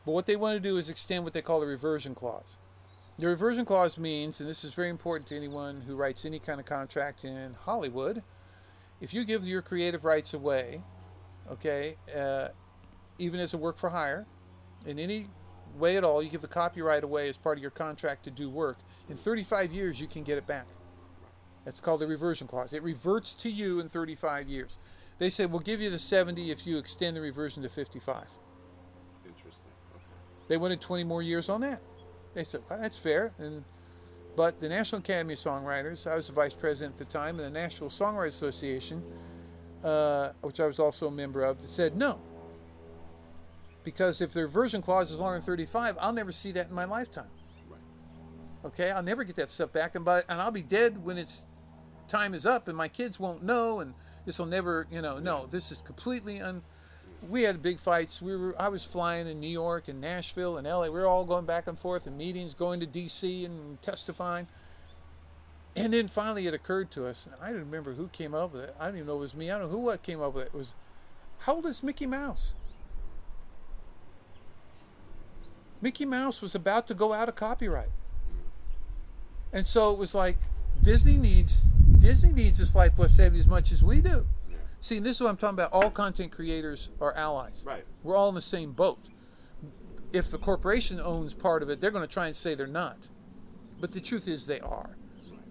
But 0.04 0.12
what 0.12 0.26
they 0.26 0.36
want 0.36 0.56
to 0.56 0.60
do 0.60 0.76
is 0.76 0.88
extend 0.88 1.24
what 1.24 1.32
they 1.32 1.42
call 1.42 1.60
the 1.60 1.66
reversion 1.66 2.14
clause. 2.14 2.58
The 3.18 3.26
reversion 3.26 3.64
clause 3.64 3.96
means, 3.96 4.40
and 4.40 4.48
this 4.48 4.62
is 4.62 4.74
very 4.74 4.90
important 4.90 5.28
to 5.28 5.36
anyone 5.36 5.82
who 5.82 5.96
writes 5.96 6.24
any 6.24 6.38
kind 6.38 6.60
of 6.60 6.66
contract 6.66 7.24
in 7.24 7.54
Hollywood, 7.54 8.22
if 9.00 9.12
you 9.14 9.24
give 9.24 9.46
your 9.46 9.62
creative 9.62 10.04
rights 10.04 10.32
away, 10.34 10.82
okay, 11.50 11.96
uh, 12.14 12.48
even 13.18 13.40
as 13.40 13.54
a 13.54 13.58
work 13.58 13.78
for 13.78 13.90
hire, 13.90 14.26
in 14.84 14.98
any 14.98 15.28
way 15.78 15.96
at 15.96 16.04
all, 16.04 16.22
you 16.22 16.30
give 16.30 16.42
the 16.42 16.48
copyright 16.48 17.04
away 17.04 17.28
as 17.28 17.36
part 17.36 17.58
of 17.58 17.62
your 17.62 17.70
contract 17.70 18.24
to 18.24 18.30
do 18.30 18.48
work, 18.50 18.78
in 19.08 19.16
35 19.16 19.72
years 19.72 20.00
you 20.00 20.06
can 20.06 20.22
get 20.22 20.38
it 20.38 20.46
back. 20.46 20.66
That's 21.64 21.80
called 21.80 22.00
the 22.00 22.06
reversion 22.06 22.46
clause. 22.46 22.72
It 22.72 22.82
reverts 22.82 23.34
to 23.34 23.50
you 23.50 23.80
in 23.80 23.88
35 23.88 24.48
years. 24.48 24.78
They 25.18 25.30
said, 25.30 25.50
we'll 25.50 25.60
give 25.60 25.80
you 25.80 25.90
the 25.90 25.98
70 25.98 26.50
if 26.50 26.66
you 26.66 26.78
extend 26.78 27.16
the 27.16 27.20
reversion 27.20 27.62
to 27.62 27.68
55. 27.68 28.24
Interesting. 29.26 29.70
Okay. 29.94 30.04
They 30.48 30.56
wanted 30.56 30.80
20 30.80 31.04
more 31.04 31.22
years 31.22 31.48
on 31.48 31.62
that. 31.62 31.80
They 32.34 32.44
said, 32.44 32.60
well, 32.68 32.78
that's 32.80 32.98
fair. 32.98 33.32
And 33.38 33.64
But 34.36 34.60
the 34.60 34.68
National 34.68 35.00
Academy 35.00 35.32
of 35.32 35.38
Songwriters, 35.38 36.10
I 36.10 36.14
was 36.14 36.26
the 36.26 36.34
vice 36.34 36.52
president 36.52 36.94
at 36.94 36.98
the 36.98 37.12
time, 37.12 37.40
and 37.40 37.46
the 37.46 37.58
Nashville 37.58 37.88
Songwriters 37.88 38.28
Association, 38.28 39.02
uh, 39.82 40.32
which 40.42 40.60
I 40.60 40.66
was 40.66 40.78
also 40.78 41.08
a 41.08 41.10
member 41.10 41.42
of, 41.42 41.58
said 41.66 41.96
no. 41.96 42.20
Because 43.86 44.20
if 44.20 44.32
the 44.32 44.42
reversion 44.42 44.82
clause 44.82 45.12
is 45.12 45.18
longer 45.20 45.38
than 45.38 45.46
35, 45.46 45.96
I'll 46.00 46.12
never 46.12 46.32
see 46.32 46.50
that 46.50 46.70
in 46.70 46.74
my 46.74 46.84
lifetime. 46.84 47.28
Right. 47.70 47.78
Okay, 48.64 48.90
I'll 48.90 49.00
never 49.00 49.22
get 49.22 49.36
that 49.36 49.52
stuff 49.52 49.72
back, 49.72 49.94
and 49.94 50.04
by 50.04 50.24
and 50.28 50.40
I'll 50.40 50.50
be 50.50 50.60
dead 50.60 51.04
when 51.04 51.16
its 51.16 51.46
time 52.08 52.34
is 52.34 52.44
up, 52.44 52.66
and 52.66 52.76
my 52.76 52.88
kids 52.88 53.20
won't 53.20 53.44
know, 53.44 53.78
and 53.78 53.94
this 54.24 54.40
will 54.40 54.46
never, 54.46 54.88
you 54.90 55.00
know, 55.00 55.20
no, 55.20 55.46
this 55.46 55.70
is 55.70 55.80
completely 55.82 56.40
un. 56.40 56.62
We 57.30 57.44
had 57.44 57.62
big 57.62 57.78
fights. 57.78 58.20
We 58.20 58.36
were, 58.36 58.60
I 58.60 58.66
was 58.66 58.84
flying 58.84 59.28
in 59.28 59.38
New 59.38 59.46
York 59.46 59.86
and 59.86 60.00
Nashville 60.00 60.56
and 60.56 60.66
LA. 60.66 60.86
We 60.86 60.90
were 60.90 61.06
all 61.06 61.24
going 61.24 61.46
back 61.46 61.68
and 61.68 61.78
forth 61.78 62.08
in 62.08 62.16
meetings, 62.16 62.54
going 62.54 62.80
to 62.80 62.86
D.C. 62.86 63.44
and 63.44 63.80
testifying. 63.82 64.48
And 65.76 65.92
then 65.92 66.08
finally, 66.08 66.48
it 66.48 66.54
occurred 66.54 66.90
to 66.90 67.06
us. 67.06 67.26
And 67.26 67.36
I 67.40 67.50
don't 67.50 67.60
remember 67.60 67.94
who 67.94 68.08
came 68.08 68.34
up 68.34 68.52
with 68.52 68.62
it. 68.62 68.74
I 68.80 68.86
don't 68.86 68.96
even 68.96 69.06
know 69.06 69.14
if 69.14 69.18
it 69.18 69.20
was 69.20 69.34
me. 69.36 69.48
I 69.48 69.58
don't 69.58 69.68
know 69.68 69.76
who 69.76 69.84
what 69.84 70.02
came 70.02 70.20
up 70.20 70.34
with 70.34 70.46
it. 70.46 70.50
It 70.52 70.58
was, 70.58 70.74
how 71.40 71.54
old 71.54 71.66
is 71.66 71.84
Mickey 71.84 72.06
Mouse? 72.06 72.54
Mickey 75.80 76.04
Mouse 76.04 76.40
was 76.40 76.54
about 76.54 76.86
to 76.88 76.94
go 76.94 77.12
out 77.12 77.28
of 77.28 77.36
copyright. 77.36 77.90
And 79.52 79.66
so 79.66 79.92
it 79.92 79.98
was 79.98 80.14
like 80.14 80.38
Disney 80.82 81.16
needs 81.16 81.62
Disney 81.98 82.32
needs 82.32 82.58
this 82.58 82.74
Life 82.74 82.92
Plus 82.96 83.12
70 83.16 83.40
as 83.40 83.46
much 83.46 83.72
as 83.72 83.82
we 83.82 84.00
do. 84.00 84.26
Yeah. 84.50 84.56
See, 84.80 84.98
this 84.98 85.16
is 85.16 85.20
what 85.22 85.30
I'm 85.30 85.36
talking 85.36 85.54
about. 85.54 85.72
All 85.72 85.90
content 85.90 86.30
creators 86.30 86.90
are 87.00 87.12
allies. 87.14 87.64
Right. 87.66 87.84
We're 88.02 88.16
all 88.16 88.28
in 88.28 88.34
the 88.34 88.40
same 88.40 88.72
boat. 88.72 88.98
If 90.12 90.30
the 90.30 90.38
corporation 90.38 91.00
owns 91.00 91.34
part 91.34 91.62
of 91.62 91.70
it, 91.70 91.80
they're 91.80 91.90
going 91.90 92.06
to 92.06 92.12
try 92.12 92.26
and 92.26 92.36
say 92.36 92.54
they're 92.54 92.66
not. 92.66 93.08
But 93.80 93.92
the 93.92 94.00
truth 94.00 94.28
is 94.28 94.46
they 94.46 94.60
are. 94.60 94.96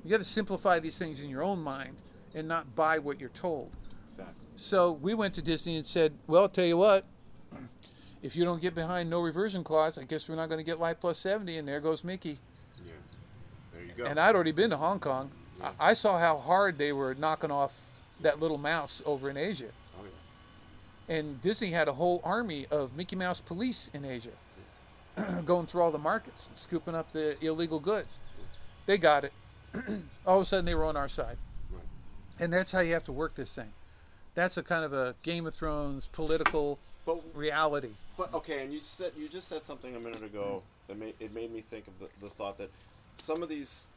You 0.03 0.11
got 0.11 0.18
to 0.18 0.23
simplify 0.23 0.80
these 0.80 0.97
things 0.97 1.22
in 1.22 1.30
your 1.30 1.43
own 1.43 1.60
mind 1.60 1.97
and 2.34 2.47
not 2.47 2.76
buy 2.76 2.99
what 2.99 3.19
you're 3.19 3.30
told. 3.30 3.72
Exactly. 4.06 4.47
So 4.56 4.91
we 4.91 5.14
went 5.14 5.34
to 5.35 5.41
Disney 5.41 5.76
and 5.77 5.85
said, 5.85 6.14
"Well, 6.27 6.43
I'll 6.43 6.49
tell 6.49 6.65
you 6.65 6.77
what. 6.77 7.06
If 8.26 8.35
you 8.35 8.43
don't 8.43 8.61
get 8.61 8.73
behind 8.73 9.10
no 9.10 9.22
reversion 9.22 9.64
clause, 9.64 9.97
I 9.97 10.03
guess 10.03 10.27
we're 10.27 10.35
not 10.35 10.49
going 10.49 10.57
to 10.57 10.64
get 10.64 10.80
Life 10.80 10.97
Plus 10.99 11.18
70." 11.19 11.57
And 11.57 11.68
there 11.68 11.80
goes 11.80 12.03
Mickey. 12.03 12.39
Yeah. 12.85 12.93
There 13.73 13.84
you 13.84 13.91
go. 13.95 14.06
And 14.06 14.19
I'd 14.19 14.34
already 14.35 14.52
been 14.52 14.72
to 14.72 14.77
Hong 14.77 14.99
Kong. 14.99 15.31
I, 15.61 15.72
I 15.80 15.93
saw 15.93 16.19
how 16.19 16.38
hard 16.38 16.77
they 16.77 16.91
were 16.91 17.14
knocking 17.14 17.52
off 17.52 17.73
that 18.19 18.39
little 18.39 18.57
mouse 18.57 19.02
over 19.06 19.30
in 19.30 19.38
Asia. 19.38 19.69
oh 19.99 20.03
yeah. 20.03 21.15
And 21.15 21.39
Disney 21.41 21.69
had 21.72 21.88
a 21.88 21.93
whole 21.93 22.19
army 22.23 22.65
of 22.72 22.95
Mickey 22.95 23.15
Mouse 23.15 23.39
police 23.39 23.89
in 23.93 24.03
Asia, 24.06 24.31
going 25.45 25.65
through 25.68 25.81
all 25.84 25.91
the 25.91 25.97
markets, 25.99 26.49
scooping 26.56 26.95
up 26.95 27.11
the 27.14 27.38
illegal 27.45 27.80
goods. 27.80 28.19
They 28.88 28.97
got 28.97 29.23
it. 29.23 29.34
all 30.26 30.38
of 30.38 30.41
a 30.43 30.45
sudden, 30.45 30.65
they 30.65 30.76
were 30.76 30.85
on 30.85 30.97
our 30.97 31.10
side, 31.10 31.38
Right. 31.72 31.84
and 32.39 32.52
that's 32.52 32.72
how 32.72 32.80
you 32.80 32.93
have 32.93 33.03
to 33.06 33.11
work 33.11 33.35
this 33.35 33.53
thing. 33.53 33.73
That's 34.34 34.57
a 34.57 34.64
kind 34.64 34.84
of 34.84 34.93
a 34.93 35.15
Game 35.22 35.45
of 35.45 35.53
Thrones 35.53 36.07
political 36.11 36.80
But 37.06 37.22
reality. 37.35 37.91
But 38.17 38.33
okay, 38.33 38.63
and 38.63 38.73
you 38.73 38.79
said 38.81 39.11
you 39.17 39.27
just 39.27 39.47
said 39.47 39.63
something 39.65 39.95
a 39.95 39.99
minute 39.99 40.23
ago 40.23 40.63
that 40.87 40.97
made 40.97 41.15
it 41.19 41.33
made 41.33 41.51
me 41.53 41.61
think 41.61 41.87
of 41.87 41.93
the, 41.99 42.07
the 42.21 42.29
thought 42.29 42.57
that 42.57 42.69
some 43.15 43.43
of 43.43 43.49
these 43.49 43.87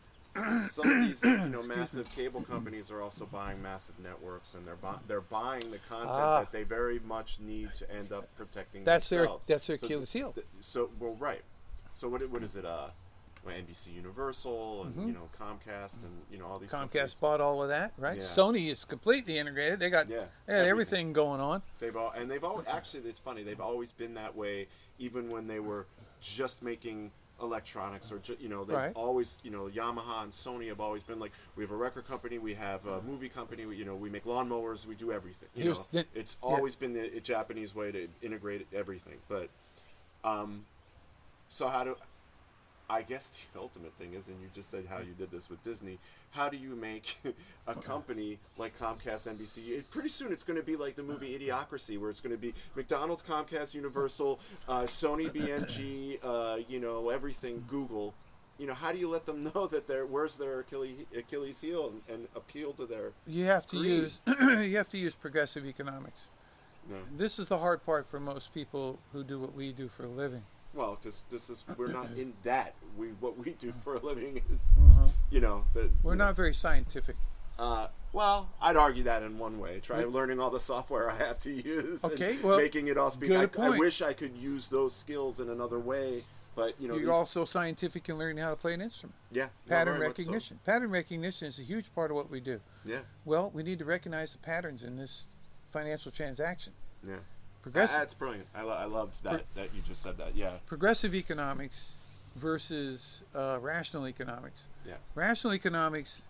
some 0.67 0.91
of 0.91 1.07
these 1.07 1.23
you 1.25 1.37
know 1.49 1.63
massive 1.77 2.09
cable 2.15 2.43
companies 2.43 2.91
are 2.91 3.01
also 3.01 3.25
buying 3.27 3.61
massive 3.63 3.95
networks 4.01 4.55
and 4.55 4.65
they're 4.67 4.77
bu- 4.77 4.99
they're 5.07 5.21
buying 5.21 5.71
the 5.71 5.79
content 5.89 6.11
Ah. 6.11 6.41
that 6.41 6.53
they 6.53 6.63
very 6.65 7.01
much 7.01 7.39
need 7.41 7.71
to 7.79 7.91
end 7.95 8.13
up 8.13 8.29
protecting 8.37 8.85
That's 8.85 9.09
their- 9.09 9.21
themselves. 9.23 9.47
that's 9.47 9.67
their 9.67 9.79
So 9.79 9.87
Achilles 9.87 10.13
heel. 10.13 10.33
th- 10.33 10.47
so 10.61 10.91
well, 10.99 11.15
right. 11.19 11.43
So 11.95 12.09
what 12.09 12.29
what 12.31 12.43
is 12.43 12.57
it? 12.57 12.65
Uh, 12.65 12.89
NBC 13.53 13.95
Universal 13.95 14.85
and 14.85 15.07
you 15.09 15.13
know 15.13 15.29
Comcast 15.39 16.03
and 16.05 16.23
you 16.31 16.39
know 16.39 16.47
all 16.47 16.59
these 16.59 16.71
companies. 16.71 16.93
Mm-hmm. 17.15 17.17
Comcast 17.17 17.21
bought 17.21 17.41
all 17.41 17.63
of 17.63 17.69
that, 17.69 17.93
right? 17.99 18.19
Yeah. 18.19 18.23
Sony 18.23 18.71
is 18.71 18.85
completely 18.85 19.39
integrated. 19.39 19.79
They 19.79 19.91
got 19.91 20.09
Yeah, 20.09 20.17
they 20.47 20.53
got 20.55 20.59
everything. 20.65 20.71
everything 20.71 21.13
going 21.13 21.41
on. 21.41 21.63
They've 21.81 21.97
all 21.97 22.11
and 22.17 22.31
they've 22.31 22.45
always 22.45 22.67
actually 22.67 23.01
it's 23.09 23.21
funny 23.21 23.43
they've 23.43 23.61
always 23.61 23.93
been 23.93 24.15
that 24.15 24.37
way 24.37 24.67
even 24.99 25.29
when 25.31 25.47
they 25.47 25.61
were 25.61 25.87
just 26.21 26.63
making 26.63 27.11
electronics 27.41 28.11
or 28.11 28.19
ju- 28.19 28.37
you 28.41 28.49
know 28.49 28.65
they've 28.65 28.77
Right. 28.77 28.93
always 28.97 29.39
you 29.45 29.53
know 29.53 29.69
Yamaha 29.73 30.25
and 30.25 30.33
Sony 30.33 30.67
have 30.71 30.81
always 30.81 31.05
been 31.05 31.21
like 31.21 31.31
we 31.55 31.63
have 31.63 31.71
a 31.71 31.77
record 31.77 32.09
company 32.09 32.39
we 32.39 32.55
have 32.55 32.85
a 32.85 33.01
movie 33.03 33.29
company 33.29 33.65
we, 33.65 33.77
you 33.77 33.85
know 33.85 33.95
we 33.95 34.11
make 34.11 34.25
lawnmowers 34.25 34.87
we 34.87 34.97
do 34.97 35.13
everything 35.13 35.49
you 35.55 35.63
Here's 35.65 35.79
know 35.79 35.85
the- 35.93 36.07
it's 36.17 36.37
yeah. 36.43 36.49
always 36.49 36.75
been 36.75 36.95
the 36.95 37.21
Japanese 37.21 37.77
way 37.77 37.93
to 37.93 38.09
integrate 38.23 38.67
everything 38.75 39.19
but 39.29 39.51
um 40.25 40.65
so 41.49 41.69
how 41.69 41.85
do 41.85 41.95
I 42.91 43.03
guess 43.03 43.31
the 43.53 43.61
ultimate 43.61 43.93
thing 43.95 44.15
is, 44.15 44.29
and 44.29 44.41
you 44.41 44.49
just 44.55 44.71
said 44.71 44.87
how 44.89 44.99
you 44.99 45.13
did 45.19 45.31
this 45.31 45.51
with 45.51 45.63
Disney. 45.63 45.99
How 46.31 46.49
do 46.49 46.57
you 46.57 46.75
make 46.75 47.19
a 47.67 47.75
company 47.75 48.39
like 48.57 48.79
Comcast, 48.79 49.29
NBC? 49.29 49.69
It, 49.79 49.91
pretty 49.91 50.09
soon, 50.09 50.33
it's 50.33 50.45
going 50.45 50.59
to 50.59 50.65
be 50.65 50.77
like 50.77 50.97
the 50.97 51.03
movie 51.03 51.39
Idiocracy, 51.39 51.99
where 52.01 52.11
it's 52.11 52.21
going 52.21 52.35
to 52.35 52.41
be 52.41 52.55
McDonald's, 52.75 53.23
Comcast, 53.23 53.75
Universal, 53.75 54.41
uh, 54.69 54.83
Sony, 54.83 55.31
BMG, 55.31 56.19
uh, 56.23 56.59
you 56.69 56.81
know, 56.81 57.11
everything, 57.11 57.65
Google. 57.69 58.15
You 58.59 58.67
know, 58.67 58.75
how 58.75 58.91
do 58.93 58.99
you 58.99 59.09
let 59.09 59.27
them 59.27 59.45
know 59.55 59.67
that 59.67 59.87
they're 59.87 60.07
where's 60.07 60.37
their 60.37 60.61
Achilles, 60.61 61.07
Achilles 61.17 61.61
heel 61.61 61.93
and, 62.09 62.15
and 62.15 62.29
appeal 62.35 62.73
to 62.75 62.87
their? 62.87 63.13
You 63.27 63.45
have 63.45 63.67
to 63.69 63.79
Greed. 63.79 63.91
use 63.91 64.21
you 64.41 64.77
have 64.77 64.89
to 64.91 64.99
use 64.99 65.15
progressive 65.15 65.65
economics. 65.67 66.29
No. 66.89 66.97
This 67.15 67.39
is 67.39 67.49
the 67.49 67.59
hard 67.59 67.85
part 67.85 68.07
for 68.07 68.19
most 68.19 68.55
people 68.55 68.99
who 69.13 69.23
do 69.23 69.39
what 69.39 69.55
we 69.55 69.73
do 69.73 69.89
for 69.89 70.05
a 70.05 70.09
living. 70.09 70.45
Well, 70.75 70.99
because 71.01 71.23
this 71.31 71.51
is 71.51 71.65
we're 71.77 71.89
not 71.93 72.09
in 72.17 72.35
that. 72.45 72.75
We 72.97 73.09
what 73.21 73.39
we 73.39 73.53
do 73.53 73.73
for 73.83 73.95
a 73.95 73.99
living 74.01 74.43
is, 74.53 74.61
you 75.31 75.41
know, 75.41 75.65
the. 75.75 75.91
We're 76.03 76.13
you 76.13 76.19
know, 76.19 76.27
not 76.27 76.37
very 76.37 76.55
scientific. 76.55 77.17
Uh, 77.59 77.89
well, 78.13 78.49
I'd 78.63 78.77
argue 78.77 79.03
that 79.05 79.23
in 79.23 79.39
one 79.39 79.59
way. 79.59 79.81
Try 79.81 80.05
learning 80.05 80.39
all 80.41 80.51
the 80.51 80.61
software 80.61 81.11
I 81.11 81.17
have 81.17 81.39
to 81.41 81.51
use. 81.51 82.03
and 82.05 82.13
Okay, 82.13 82.37
well, 82.43 82.57
making 82.59 82.87
it 82.89 82.97
all 82.97 83.11
speak. 83.11 83.33
I, 83.33 83.49
I 83.59 83.71
wish 83.79 84.01
I 84.01 84.13
could 84.13 84.37
use 84.37 84.69
those 84.69 84.95
skills 84.95 85.41
in 85.41 85.49
another 85.51 85.81
way, 85.81 86.23
but 86.55 86.81
you 86.81 86.87
know, 86.87 86.95
You're 86.95 87.07
these- 87.07 87.15
also 87.17 87.45
scientific 87.45 88.09
in 88.09 88.17
learning 88.17 88.39
how 88.39 88.51
to 88.51 88.57
play 88.57 88.75
an 88.75 88.81
instrument. 88.81 89.17
yeah, 89.33 89.49
Pattern 89.67 89.95
much 89.95 90.03
so. 90.03 90.09
recognition. 90.09 90.61
Pattern 90.65 90.91
recognition 90.91 91.49
is 91.49 91.59
a 91.59 91.63
huge 91.65 91.93
part 91.95 92.13
of 92.13 92.17
what 92.17 92.31
we 92.31 92.39
do. 92.41 92.61
Yeah, 92.85 93.01
Well, 93.25 93.51
we 93.53 93.63
need 93.65 93.81
to 93.81 93.85
recognize 93.85 94.33
the 94.33 94.39
patterns 94.39 94.85
in 94.85 94.95
this 94.97 95.27
financial 95.71 96.13
transaction. 96.13 96.75
yeah. 97.07 97.17
Progressive 97.63 97.99
That's 97.99 98.15
brilliant. 98.15 98.47
I, 98.55 98.63
lo- 98.63 98.77
I 98.79 98.85
love 98.85 99.13
that 99.25 99.45
that 99.55 99.75
you 99.75 99.83
just 99.87 100.03
said 100.03 100.17
that. 100.19 100.35
Yeah, 100.37 100.53
progressive 100.67 101.15
economics 101.15 101.97
versus 102.37 103.25
uh, 103.35 103.59
rational 103.61 104.07
economics. 104.07 104.67
yeah, 104.87 104.95
Rational 105.15 105.53
economics 105.55 106.23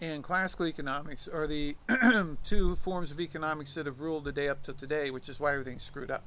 and 0.00 0.24
classical 0.24 0.66
economics 0.66 1.28
are 1.28 1.46
the 1.46 1.76
two 2.44 2.76
forms 2.76 3.10
of 3.10 3.20
economics 3.20 3.74
that 3.74 3.84
have 3.84 4.00
ruled 4.00 4.24
the 4.24 4.32
day 4.32 4.48
up 4.48 4.62
to 4.62 4.72
today, 4.72 5.10
which 5.10 5.28
is 5.28 5.38
why 5.38 5.52
everything's 5.52 5.82
screwed 5.82 6.10
up. 6.10 6.24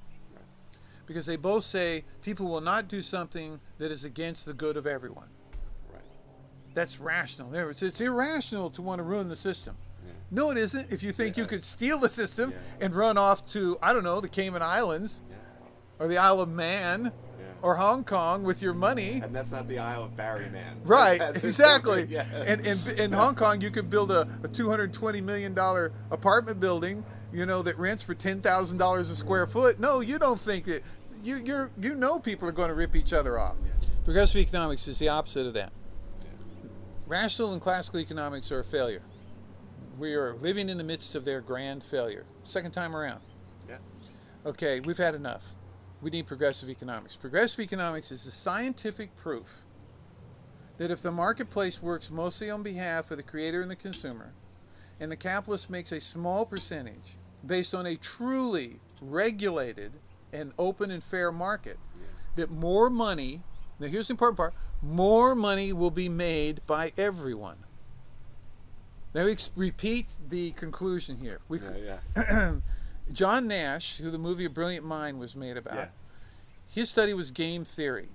Because 1.05 1.25
they 1.25 1.35
both 1.35 1.65
say 1.65 2.05
people 2.21 2.47
will 2.47 2.61
not 2.61 2.87
do 2.87 3.01
something 3.01 3.59
that 3.79 3.91
is 3.91 4.05
against 4.05 4.45
the 4.45 4.53
good 4.53 4.77
of 4.77 4.87
everyone. 4.87 5.27
right. 5.91 6.01
That's 6.75 6.97
rational. 6.99 7.49
Words, 7.49 7.83
it's 7.83 7.99
irrational 7.99 8.69
to 8.69 8.81
want 8.81 8.99
to 8.99 9.03
ruin 9.03 9.27
the 9.27 9.35
system. 9.35 9.75
No, 10.33 10.49
it 10.49 10.57
isn't. 10.57 10.91
If 10.91 11.03
you 11.03 11.11
think 11.11 11.37
you 11.37 11.45
could 11.45 11.63
steal 11.63 11.99
the 11.99 12.09
system 12.09 12.51
Yeah. 12.51 12.85
and 12.85 12.95
run 12.95 13.17
off 13.19 13.45
to, 13.49 13.77
I 13.83 13.93
don't 13.93 14.03
know, 14.03 14.19
the 14.19 14.27
Cayman 14.27 14.63
Islands 14.63 15.21
Yeah. 15.29 15.35
or 15.99 16.07
the 16.07 16.17
Isle 16.17 16.39
of 16.39 16.49
Man 16.49 17.11
Yeah. 17.37 17.45
or 17.61 17.75
Hong 17.75 18.03
Kong 18.03 18.43
with 18.43 18.59
your 18.61 18.73
money. 18.73 19.21
And 19.23 19.35
that's 19.35 19.51
not 19.51 19.67
the 19.67 19.77
Isle 19.77 20.05
of 20.05 20.17
Barry 20.17 20.49
Man. 20.49 20.81
Right, 20.85 21.21
exactly. 21.43 22.07
Yeah. 22.09 22.25
And 22.47 22.65
in, 22.65 22.79
in 22.97 23.11
Hong 23.13 23.35
Kong, 23.35 23.61
you 23.61 23.69
could 23.69 23.91
build 23.91 24.09
a, 24.11 24.21
a 24.43 24.47
$220 24.47 25.21
million 25.23 25.55
apartment 26.09 26.59
building, 26.59 27.05
you 27.31 27.45
know, 27.45 27.61
that 27.61 27.77
rents 27.77 28.01
for 28.01 28.15
$10,000 28.15 28.99
a 28.99 29.05
square 29.15 29.45
foot. 29.45 29.79
No, 29.79 29.99
you 29.99 30.17
don't 30.17 30.39
think 30.41 30.65
that. 30.65 30.81
You, 31.21 31.37
you're, 31.37 31.71
you 31.79 31.95
know 31.95 32.19
people 32.19 32.49
are 32.49 32.51
going 32.51 32.67
to 32.67 32.73
rip 32.75 32.97
each 32.97 33.13
other 33.13 33.39
off. 33.39 33.55
Progressive 34.03 34.35
economics 34.37 34.89
is 34.89 34.99
the 34.99 35.07
opposite 35.07 35.47
of 35.47 35.53
that. 35.53 35.71
Rational 37.07 37.53
and 37.53 37.61
classical 37.61 37.99
economics 38.01 38.51
are 38.51 38.59
a 38.59 38.63
failure. 38.63 39.01
We 39.97 40.13
are 40.15 40.33
living 40.33 40.69
in 40.69 40.77
the 40.77 40.83
midst 40.83 41.13
of 41.13 41.23
their 41.23 41.39
grand 41.41 41.83
failure. 41.83 42.25
Second 42.43 42.71
time 42.71 42.95
around. 42.95 43.21
yeah. 43.69 43.77
Okay, 44.45 44.79
we've 44.79 44.97
had 44.97 45.15
enough. 45.15 45.53
We 46.01 46.09
need 46.09 46.27
progressive 46.27 46.69
economics. 46.69 47.15
Progressive 47.15 47.59
economics 47.59 48.11
is 48.11 48.25
the 48.25 48.31
scientific 48.31 49.15
proof 49.15 49.65
that 50.77 50.91
if 50.91 51.01
the 51.01 51.11
marketplace 51.11 51.81
works 51.81 52.09
mostly 52.09 52.49
on 52.49 52.63
behalf 52.63 53.11
of 53.11 53.17
the 53.17 53.23
creator 53.23 53.61
and 53.61 53.69
the 53.69 53.75
consumer, 53.75 54.33
and 54.99 55.11
the 55.11 55.15
capitalist 55.15 55.69
makes 55.69 55.91
a 55.91 56.01
small 56.01 56.45
percentage 56.45 57.17
based 57.45 57.73
on 57.73 57.85
a 57.85 57.95
truly 57.95 58.79
regulated 58.99 59.93
and 60.31 60.51
open 60.57 60.89
and 60.89 61.03
fair 61.03 61.31
market, 61.31 61.77
that 62.35 62.49
more 62.49 62.89
money, 62.89 63.43
now 63.79 63.87
here's 63.87 64.07
the 64.07 64.13
important 64.13 64.37
part, 64.37 64.53
more 64.81 65.35
money 65.35 65.71
will 65.71 65.91
be 65.91 66.09
made 66.09 66.65
by 66.65 66.91
everyone. 66.97 67.62
Now, 69.13 69.21
ex- 69.27 69.51
repeat 69.55 70.07
the 70.29 70.51
conclusion 70.51 71.17
here. 71.17 71.39
We've, 71.47 71.61
Yeah, 71.63 71.97
yeah. 72.15 72.55
John 73.11 73.47
Nash, 73.47 73.97
who 73.97 74.09
the 74.09 74.17
movie 74.17 74.45
A 74.45 74.49
Brilliant 74.49 74.85
Mind 74.85 75.19
was 75.19 75.35
made 75.35 75.57
about, 75.57 75.75
Yeah. 75.75 75.87
his 76.69 76.89
study 76.89 77.13
was 77.13 77.31
game 77.31 77.63
theory. 77.65 78.09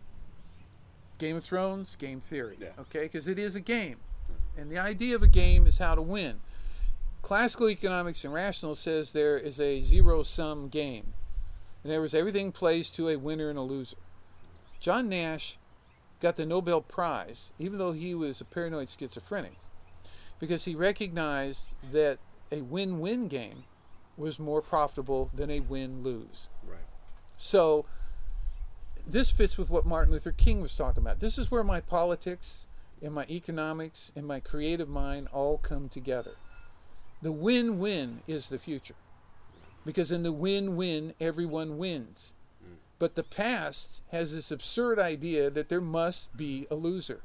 Game 1.18 1.36
of 1.36 1.44
Thrones, 1.44 1.94
game 1.96 2.20
theory. 2.20 2.56
Yeah. 2.60 2.68
Okay, 2.80 3.02
because 3.02 3.28
it 3.28 3.38
is 3.38 3.54
a 3.54 3.60
game. 3.60 3.96
And 4.56 4.70
the 4.70 4.78
idea 4.78 5.14
of 5.14 5.22
a 5.22 5.28
game 5.28 5.66
is 5.66 5.78
how 5.78 5.94
to 5.94 6.02
win. 6.02 6.40
Classical 7.22 7.68
economics 7.68 8.24
and 8.24 8.32
rational 8.32 8.74
says 8.74 9.12
there 9.12 9.36
is 9.36 9.60
a 9.60 9.80
zero 9.80 10.22
sum 10.22 10.68
game. 10.68 11.12
In 11.84 11.90
other 11.90 12.00
words, 12.00 12.14
everything 12.14 12.50
plays 12.52 12.90
to 12.90 13.08
a 13.08 13.16
winner 13.16 13.50
and 13.50 13.58
a 13.58 13.62
loser. 13.62 13.96
John 14.80 15.08
Nash 15.08 15.58
got 16.20 16.36
the 16.36 16.46
Nobel 16.46 16.80
Prize, 16.80 17.52
even 17.58 17.78
though 17.78 17.92
he 17.92 18.14
was 18.14 18.40
a 18.40 18.44
paranoid 18.44 18.90
schizophrenic, 18.90 19.56
because 20.38 20.64
he 20.64 20.74
recognized 20.74 21.74
that 21.92 22.18
a 22.50 22.62
win 22.62 23.00
win 23.00 23.28
game 23.28 23.64
was 24.16 24.38
more 24.38 24.60
profitable 24.60 25.30
than 25.32 25.50
a 25.50 25.60
win 25.60 26.02
lose. 26.02 26.48
Right. 26.66 26.80
So 27.36 27.86
this 29.06 29.30
fits 29.30 29.56
with 29.56 29.70
what 29.70 29.86
Martin 29.86 30.12
Luther 30.12 30.32
King 30.32 30.60
was 30.60 30.76
talking 30.76 31.02
about. 31.02 31.20
This 31.20 31.38
is 31.38 31.50
where 31.50 31.64
my 31.64 31.80
politics 31.80 32.66
and 33.00 33.14
my 33.14 33.24
economics 33.30 34.12
and 34.16 34.26
my 34.26 34.40
creative 34.40 34.88
mind 34.88 35.28
all 35.32 35.58
come 35.58 35.88
together. 35.88 36.32
The 37.22 37.32
win 37.32 37.78
win 37.78 38.20
is 38.26 38.48
the 38.48 38.58
future. 38.58 38.94
Because 39.84 40.12
in 40.12 40.22
the 40.22 40.32
win 40.32 40.76
win, 40.76 41.14
everyone 41.20 41.78
wins. 41.78 42.34
Mm. 42.62 42.76
But 42.98 43.14
the 43.14 43.22
past 43.22 44.02
has 44.10 44.34
this 44.34 44.50
absurd 44.50 44.98
idea 44.98 45.48
that 45.50 45.68
there 45.68 45.80
must 45.80 46.36
be 46.36 46.66
a 46.70 46.74
loser. 46.74 47.22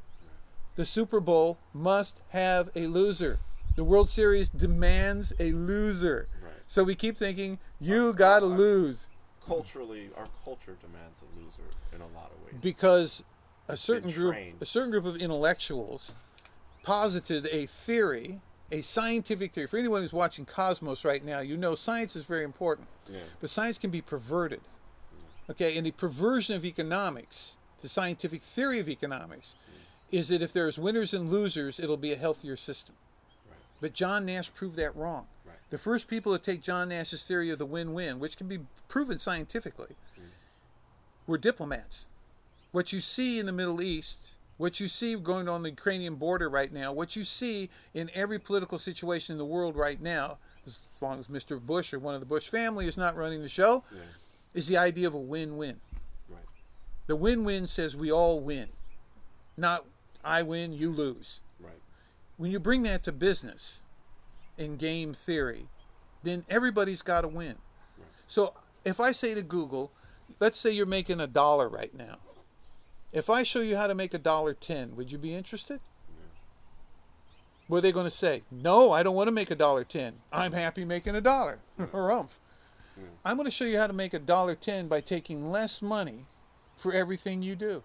The 0.75 0.85
Super 0.85 1.19
Bowl 1.19 1.57
must 1.73 2.21
have 2.29 2.69
a 2.75 2.87
loser. 2.87 3.39
The 3.75 3.83
World 3.83 4.09
Series 4.09 4.49
demands 4.49 5.33
a 5.39 5.51
loser. 5.51 6.27
Right. 6.43 6.53
So 6.67 6.83
we 6.83 6.95
keep 6.95 7.17
thinking, 7.17 7.59
you 7.79 8.13
got 8.13 8.39
to 8.39 8.45
lose. 8.45 9.07
Culturally, 9.45 10.09
our 10.15 10.27
culture 10.43 10.75
demands 10.81 11.21
a 11.21 11.39
loser 11.39 11.63
in 11.93 12.01
a 12.01 12.07
lot 12.17 12.31
of 12.31 12.43
ways. 12.45 12.55
because 12.61 13.23
a 13.67 13.77
certain 13.77 14.11
group 14.11 14.35
a 14.61 14.65
certain 14.65 14.89
group 14.91 15.05
of 15.05 15.15
intellectuals 15.17 16.15
posited 16.81 17.47
a 17.51 17.65
theory 17.65 18.41
a 18.71 18.81
scientific 18.81 19.53
theory 19.53 19.67
for 19.67 19.77
anyone 19.77 20.01
who's 20.01 20.11
watching 20.13 20.43
cosmos 20.45 21.05
right 21.05 21.23
now 21.23 21.39
you 21.39 21.55
know 21.55 21.75
science 21.75 22.15
is 22.15 22.25
very 22.25 22.43
important 22.43 22.87
Yeah. 23.09 23.19
but 23.39 23.49
science 23.49 23.77
can 23.77 23.89
be 23.89 24.01
perverted 24.01 24.59
okay 25.49 25.77
and 25.77 25.85
the 25.85 25.91
perversion 25.91 26.55
of 26.55 26.65
economics 26.65 27.57
the 27.81 27.87
scientific 27.87 28.41
theory 28.41 28.79
of 28.79 28.89
economics 28.89 29.55
is 30.13 30.27
that 30.29 30.41
if 30.41 30.53
there's 30.53 30.77
winners 30.77 31.13
and 31.13 31.29
losers 31.29 31.79
it'll 31.79 31.97
be 31.97 32.13
a 32.13 32.17
healthier 32.17 32.55
system 32.55 32.95
Right. 33.49 33.57
but 33.81 33.93
john 33.93 34.25
nash 34.25 34.53
proved 34.53 34.75
that 34.77 34.95
wrong 34.95 35.27
Right. 35.45 35.57
the 35.69 35.77
first 35.77 36.07
people 36.07 36.31
to 36.37 36.39
take 36.39 36.61
john 36.61 36.89
nash's 36.89 37.25
theory 37.25 37.49
of 37.49 37.57
the 37.59 37.65
win-win 37.65 38.19
which 38.19 38.37
can 38.37 38.47
be 38.47 38.59
proven 38.87 39.19
scientifically 39.19 39.95
mm. 40.19 40.29
were 41.27 41.37
diplomats 41.37 42.07
what 42.73 42.91
you 42.91 42.99
see 42.99 43.37
in 43.39 43.45
the 43.45 43.51
Middle 43.51 43.83
East, 43.83 44.33
what 44.57 44.79
you 44.79 44.87
see 44.87 45.15
going 45.15 45.47
on 45.47 45.61
the 45.61 45.69
Ukrainian 45.69 46.15
border 46.15 46.49
right 46.49 46.73
now, 46.73 46.91
what 46.91 47.15
you 47.15 47.23
see 47.23 47.69
in 47.93 48.09
every 48.15 48.39
political 48.39 48.79
situation 48.79 49.33
in 49.33 49.37
the 49.37 49.45
world 49.45 49.75
right 49.75 50.01
now, 50.01 50.39
as 50.65 50.81
long 50.99 51.19
as 51.19 51.27
Mr. 51.27 51.61
Bush 51.61 51.93
or 51.93 51.99
one 51.99 52.15
of 52.15 52.19
the 52.19 52.25
Bush 52.25 52.49
family 52.49 52.87
is 52.87 52.97
not 52.97 53.15
running 53.15 53.43
the 53.43 53.47
show, 53.47 53.83
Yeah. 53.93 53.99
is 54.55 54.65
the 54.67 54.75
idea 54.77 55.05
of 55.07 55.13
a 55.13 55.19
win-win. 55.19 55.81
Right. 56.27 56.45
The 57.05 57.15
win-win 57.15 57.67
says 57.67 57.95
we 57.95 58.11
all 58.11 58.39
win, 58.39 58.69
not 59.55 59.85
I 60.23 60.43
win, 60.43 60.73
you 60.73 60.91
lose. 60.91 61.41
Right. 61.59 61.81
When 62.37 62.51
you 62.51 62.59
bring 62.59 62.83
that 62.83 63.03
to 63.03 63.11
business 63.11 63.83
in 64.57 64.77
game 64.77 65.13
theory, 65.13 65.67
then 66.23 66.45
everybody's 66.49 67.01
got 67.01 67.21
to 67.21 67.27
win. 67.27 67.55
So 68.27 68.53
if 68.83 68.99
I 68.99 69.11
say 69.11 69.33
to 69.33 69.41
Google, 69.41 69.91
let's 70.39 70.59
say 70.59 70.71
you're 70.71 70.85
making 70.85 71.19
a 71.19 71.27
dollar 71.27 71.67
right 71.67 71.93
now. 71.95 72.17
If 73.11 73.29
I 73.29 73.43
show 73.43 73.59
you 73.59 73.77
how 73.77 73.87
to 73.87 73.93
make 73.93 74.13
a 74.13 74.17
dollar 74.17 74.53
ten, 74.53 74.95
would 74.95 75.11
you 75.11 75.17
be 75.17 75.35
interested? 75.35 75.79
What 77.67 77.77
are 77.77 77.81
they 77.81 77.91
going 77.91 78.05
to 78.05 78.11
say? 78.11 78.43
No, 78.51 78.91
I 78.91 79.03
don't 79.03 79.15
want 79.15 79.27
to 79.27 79.31
make 79.31 79.51
a 79.51 79.55
dollar 79.55 79.83
ten. 79.83 80.15
I'm 80.31 80.51
happy 80.51 80.83
making 80.83 81.15
a 81.15 81.21
dollar. 81.21 81.59
Harumph. 81.79 82.39
I'm 83.23 83.37
going 83.37 83.45
to 83.45 83.51
show 83.51 83.65
you 83.65 83.77
how 83.77 83.87
to 83.87 83.93
make 83.93 84.13
a 84.13 84.19
dollar 84.19 84.55
ten 84.55 84.87
by 84.87 85.01
taking 85.01 85.51
less 85.51 85.81
money 85.81 86.25
for 86.75 86.91
everything 86.93 87.41
you 87.41 87.55
do. 87.55 87.83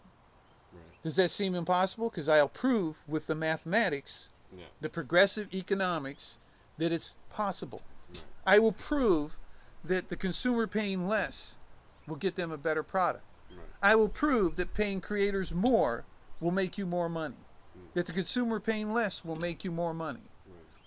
Right. 0.98 1.02
Does 1.02 1.16
that 1.16 1.30
seem 1.30 1.54
impossible? 1.54 2.10
Because 2.10 2.28
I'll 2.28 2.48
prove 2.48 3.02
with 3.08 3.26
the 3.26 3.34
mathematics 3.34 4.30
Yeah. 4.56 4.66
the 4.80 4.88
progressive 4.88 5.52
economics 5.52 6.38
that 6.78 6.92
it's 6.92 7.16
possible. 7.30 7.82
I 8.46 8.58
will 8.58 8.72
prove 8.72 9.38
that 9.84 10.08
the 10.08 10.16
consumer 10.16 10.66
paying 10.66 11.06
less 11.06 11.56
will 12.06 12.16
get 12.16 12.36
them 12.36 12.50
a 12.50 12.56
better 12.56 12.82
product. 12.82 13.24
Right. 13.50 13.60
I 13.82 13.94
will 13.94 14.08
prove 14.08 14.56
that 14.56 14.72
paying 14.74 15.00
creators 15.02 15.52
more 15.52 16.04
will 16.40 16.50
make 16.50 16.78
you 16.78 16.86
more 16.86 17.08
money. 17.10 17.36
Mm. 17.76 17.92
That 17.94 18.06
the 18.06 18.12
consumer 18.12 18.58
paying 18.58 18.92
less 18.94 19.24
will 19.24 19.36
make 19.36 19.64
you 19.64 19.70
more 19.70 19.92
money. 19.92 20.22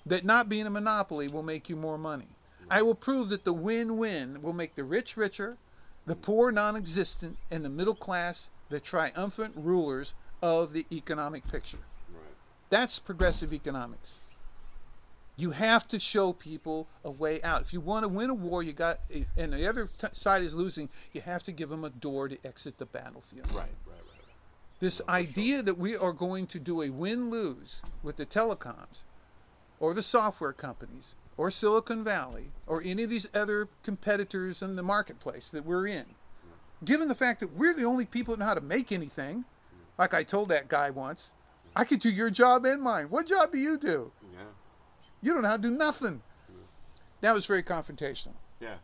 That 0.05 0.25
not 0.25 0.49
being 0.49 0.65
a 0.65 0.71
monopoly 0.71 1.27
will 1.27 1.43
make 1.43 1.69
you 1.69 1.75
more 1.75 1.97
money. 1.99 2.29
I 2.69 2.81
will 2.81 2.95
prove 2.95 3.29
that 3.29 3.43
the 3.43 3.53
win 3.53 3.97
win 3.97 4.41
will 4.41 4.53
make 4.53 4.73
the 4.75 4.83
rich 4.83 5.15
richer, 5.15 5.57
the 6.07 6.15
poor 6.15 6.51
non 6.51 6.75
existent, 6.75 7.37
and 7.51 7.63
the 7.63 7.69
middle 7.69 7.93
class 7.95 8.49
the 8.71 8.79
triumphant 8.79 9.53
rulers 9.55 10.15
of 10.41 10.73
the 10.73 10.85
economic 10.91 11.47
picture. 11.51 11.79
Right. 12.11 12.33
That's 12.69 12.97
progressive 12.97 13.53
economics. 13.53 14.21
You 15.37 15.51
have 15.51 15.87
to 15.89 15.99
show 15.99 16.33
people 16.33 16.87
a 17.03 17.11
way 17.11 17.41
out. 17.41 17.61
If 17.61 17.73
you 17.73 17.79
want 17.79 18.03
to 18.03 18.09
win 18.09 18.29
a 18.29 18.33
war, 18.33 18.63
you 18.63 18.73
got, 18.73 18.99
and 19.37 19.53
the 19.53 19.67
other 19.67 19.89
t- 19.99 20.07
side 20.13 20.41
is 20.43 20.53
losing, 20.53 20.89
you 21.13 21.21
have 21.21 21.43
to 21.43 21.51
give 21.51 21.69
them 21.69 21.83
a 21.83 21.89
door 21.89 22.27
to 22.27 22.37
exit 22.45 22.77
the 22.77 22.85
battlefield. 22.85 23.47
Right. 23.47 23.57
Right. 23.57 23.69
Right. 23.87 23.97
This 24.79 25.01
idea 25.07 25.61
that 25.61 25.77
we 25.77 25.95
are 25.95 26.13
going 26.13 26.47
to 26.47 26.59
do 26.59 26.81
a 26.81 26.89
win 26.89 27.29
lose 27.29 27.81
with 28.01 28.17
the 28.17 28.25
telecoms 28.25 29.03
or 29.79 29.93
the 29.93 30.03
software 30.03 30.53
companies 30.53 31.15
or 31.37 31.49
Silicon 31.49 32.03
Valley 32.03 32.51
or 32.67 32.81
any 32.83 33.03
of 33.03 33.09
these 33.09 33.27
other 33.33 33.67
competitors 33.83 34.61
in 34.61 34.75
the 34.75 34.83
marketplace 34.83 35.49
that 35.49 35.65
we're 35.65 35.87
in, 35.87 36.05
given 36.83 37.07
the 37.07 37.15
fact 37.15 37.39
that 37.41 37.53
we're 37.55 37.73
the 37.73 37.83
only 37.85 38.05
people 38.05 38.33
that 38.35 38.39
know 38.39 38.45
how 38.45 38.53
to 38.53 38.61
make 38.61 38.91
anything, 38.91 39.45
like 39.97 40.13
I 40.13 40.23
told 40.23 40.49
that 40.49 40.67
guy 40.67 40.89
once, 40.89 41.33
I 41.75 41.83
could 41.83 41.99
do 41.99 42.09
your 42.09 42.29
job 42.29 42.65
and 42.65 42.81
mine. 42.81 43.05
What 43.09 43.27
job 43.27 43.51
do 43.51 43.57
you 43.57 43.77
do? 43.77 44.11
Yeah. 44.33 44.39
You 45.21 45.33
don't 45.33 45.43
know 45.43 45.49
how 45.49 45.57
to 45.57 45.61
do 45.63 45.71
nothing. 45.71 46.21
That 47.21 47.33
was 47.33 47.45
very 47.45 47.61
confrontational. 47.63 48.33
Yeah. 48.59 48.75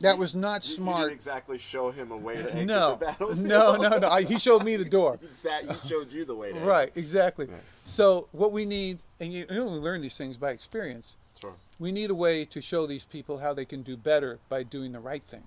That 0.00 0.18
was 0.18 0.34
not 0.34 0.64
You- 0.64 0.70
You 0.70 0.76
smart. 0.76 1.00
didn't 1.04 1.12
exactly 1.14 1.58
show 1.58 1.90
him 1.90 2.10
a 2.12 2.16
way 2.16 2.36
to 2.36 2.42
exit 2.52 2.66
no, 2.66 2.90
the 2.96 3.06
battlefield. 3.06 3.38
no, 3.46 3.76
no, 3.76 3.98
no. 3.98 4.08
I, 4.08 4.22
he 4.22 4.38
showed 4.38 4.62
me 4.62 4.76
the 4.76 4.84
door. 4.84 5.18
Exactly. 5.22 5.74
He 5.74 5.88
showed 5.88 6.12
you 6.12 6.24
the 6.24 6.34
way 6.34 6.52
to 6.52 6.60
Right, 6.60 6.88
exit. 6.88 7.02
exactly. 7.02 7.48
So 7.84 8.28
what 8.32 8.52
we 8.52 8.66
need, 8.66 8.98
and 9.20 9.32
you, 9.32 9.46
you 9.50 9.60
only 9.60 9.80
learn 9.80 10.02
these 10.02 10.16
things 10.16 10.36
by 10.36 10.50
experience. 10.50 11.16
Sure. 11.40 11.54
We 11.78 11.92
need 11.92 12.10
a 12.10 12.14
way 12.14 12.44
to 12.46 12.60
show 12.62 12.86
these 12.86 13.04
people 13.04 13.38
how 13.38 13.52
they 13.52 13.64
can 13.64 13.82
do 13.82 13.96
better 13.96 14.38
by 14.48 14.62
doing 14.62 14.92
the 14.92 15.00
right 15.00 15.22
thing. 15.24 15.44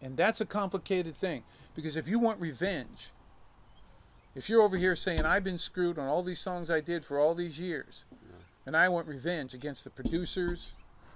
And 0.00 0.16
that's 0.16 0.40
a 0.40 0.46
complicated 0.46 1.14
thing 1.16 1.42
because 1.74 1.96
if 1.96 2.08
you 2.08 2.18
want 2.18 2.40
revenge, 2.40 3.10
If 4.34 4.48
you're 4.48 4.62
over 4.62 4.76
here 4.76 4.94
saying 4.94 5.24
I've 5.24 5.42
been 5.42 5.58
screwed 5.58 5.98
on 5.98 6.06
all 6.06 6.22
these 6.22 6.38
songs 6.38 6.70
I 6.70 6.80
did 6.80 7.04
for 7.04 7.18
all 7.18 7.34
these 7.34 7.58
years, 7.58 8.04
and 8.64 8.76
I 8.76 8.88
want 8.88 9.08
revenge 9.08 9.52
against 9.54 9.82
the 9.82 9.90
producers, 9.90 10.74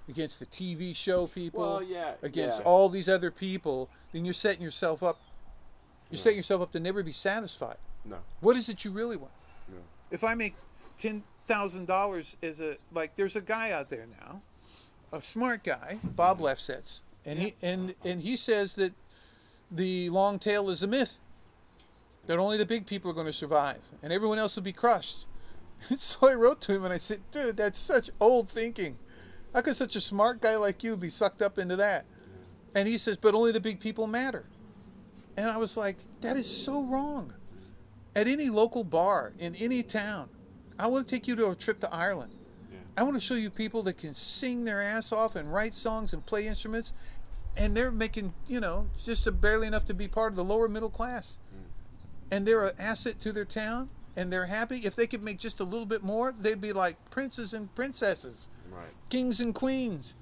against 0.09 0.41
the 0.41 0.47
TV 0.47 0.93
show 0.97 1.29
people, 1.29 1.61
Well, 1.61 1.83
yeah, 1.83 2.15
against 2.23 2.59
yeah. 2.61 2.65
all 2.65 2.89
these 2.89 3.09
other 3.09 3.31
people, 3.31 3.89
then 4.13 4.25
you're 4.25 4.35
setting 4.35 4.63
yourself 4.63 5.03
up. 5.05 5.19
You're 6.11 6.19
setting 6.19 6.39
yourself 6.39 6.63
up 6.63 6.73
to 6.73 6.81
never 6.81 7.03
be 7.05 7.13
satisfied. 7.13 7.77
No. 8.05 8.19
What 8.41 8.57
is 8.57 8.69
it 8.69 8.85
you 8.85 8.91
really 8.91 9.17
want? 9.17 9.33
No. 9.69 9.79
If 10.11 10.25
I 10.25 10.35
make 10.35 10.55
ten 10.99 11.23
thousand 11.47 11.87
dollars 11.87 12.37
as 12.43 12.61
a 12.61 12.77
like, 12.93 13.15
there's 13.15 13.37
a 13.37 13.41
guy 13.41 13.71
out 13.71 13.89
there 13.89 14.07
now, 14.21 14.43
a 15.13 15.23
smart 15.23 15.63
guy, 15.63 16.01
Bob 16.03 16.41
Lefsetz, 16.41 17.03
and 17.25 17.39
he 17.39 17.55
and 17.63 17.95
and 18.05 18.23
he 18.23 18.37
says 18.37 18.75
that 18.77 18.93
the 19.71 20.11
long 20.11 20.39
tail 20.39 20.69
is 20.71 20.83
a 20.83 20.87
myth. 20.87 21.21
That 22.27 22.39
only 22.39 22.57
the 22.57 22.67
big 22.67 22.87
people 22.87 23.11
are 23.11 23.15
going 23.15 23.27
to 23.27 23.33
survive, 23.33 23.81
and 24.03 24.13
everyone 24.13 24.39
else 24.39 24.55
will 24.55 24.63
be 24.63 24.73
crushed. 24.73 25.27
And 25.89 25.99
so 26.01 26.29
I 26.29 26.35
wrote 26.35 26.61
to 26.63 26.73
him 26.73 26.85
and 26.85 26.93
I 26.93 26.99
said, 26.99 27.21
"Dude, 27.31 27.57
that's 27.57 27.79
such 27.79 28.11
old 28.21 28.49
thinking. 28.49 28.99
How 29.53 29.61
could 29.61 29.77
such 29.77 29.97
a 29.97 30.01
smart 30.01 30.41
guy 30.41 30.57
like 30.57 30.83
you 30.83 30.97
be 30.97 31.11
sucked 31.11 31.43
up 31.43 31.59
into 31.59 31.77
that?" 31.77 32.05
And 32.75 32.89
he 32.89 32.99
says, 32.99 33.17
"But 33.17 33.35
only 33.35 33.53
the 33.53 33.61
big 33.61 33.81
people 33.81 34.07
matter." 34.07 34.47
And 35.37 35.51
I 35.51 35.57
was 35.57 35.77
like, 35.77 35.99
"That 36.21 36.37
is 36.37 36.49
so 36.49 36.83
wrong." 36.83 37.35
At 38.15 38.29
any 38.29 38.51
local 38.51 38.85
bar 38.85 39.33
in 39.39 39.55
any 39.55 39.83
town, 39.83 40.29
I 40.79 40.87
want 40.87 41.09
to 41.09 41.15
take 41.15 41.27
you 41.27 41.35
to 41.37 41.51
a 41.51 41.55
trip 41.55 41.81
to 41.81 41.93
Ireland. 41.93 42.33
I 42.97 43.03
want 43.05 43.15
to 43.15 43.21
show 43.21 43.35
you 43.35 43.49
people 43.51 43.83
that 43.85 43.99
can 43.99 44.15
sing 44.15 44.65
their 44.65 44.83
ass 44.83 45.13
off 45.13 45.35
and 45.35 45.53
write 45.53 45.75
songs 45.75 46.13
and 46.13 46.25
play 46.27 46.47
instruments, 46.47 46.93
and 47.57 47.77
they're 47.77 47.91
making, 47.91 48.35
you 48.47 48.61
know, 48.61 48.89
just 49.03 49.27
a 49.27 49.33
barely 49.33 49.67
enough 49.67 49.87
to 49.87 49.95
be 49.95 50.09
part 50.09 50.33
of 50.33 50.37
the 50.37 50.45
lower 50.45 50.69
middle 50.69 50.91
class. 50.91 51.39
And 52.31 52.47
they're 52.47 52.67
an 52.67 52.75
asset 52.79 53.21
to 53.23 53.33
their 53.33 53.45
town, 53.45 53.91
and 54.17 54.33
they're 54.33 54.47
happy. 54.47 54.79
If 54.85 54.95
they 54.97 55.07
could 55.07 55.23
make 55.23 55.39
just 55.39 55.61
a 55.61 55.65
little 55.65 55.87
bit 55.87 56.03
more, 56.03 56.33
they'd 56.33 56.61
be 56.61 56.73
like 56.73 56.97
princes 57.11 57.53
and 57.55 57.75
princesses, 57.75 58.49
Right. 58.71 58.93
kings 59.11 59.41
and 59.41 59.55
queens. 59.55 60.15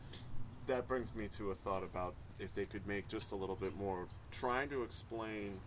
That 0.66 0.86
brings 0.88 1.14
me 1.14 1.28
to 1.36 1.50
a 1.50 1.54
thought 1.54 1.82
about 1.82 2.14
if 2.38 2.52
they 2.54 2.64
could 2.66 2.86
make 2.86 3.08
just 3.08 3.32
a 3.32 3.36
little 3.36 3.56
bit 3.56 3.76
more. 3.76 4.06
Trying 4.30 4.68
to 4.70 4.82
explain 4.82 5.60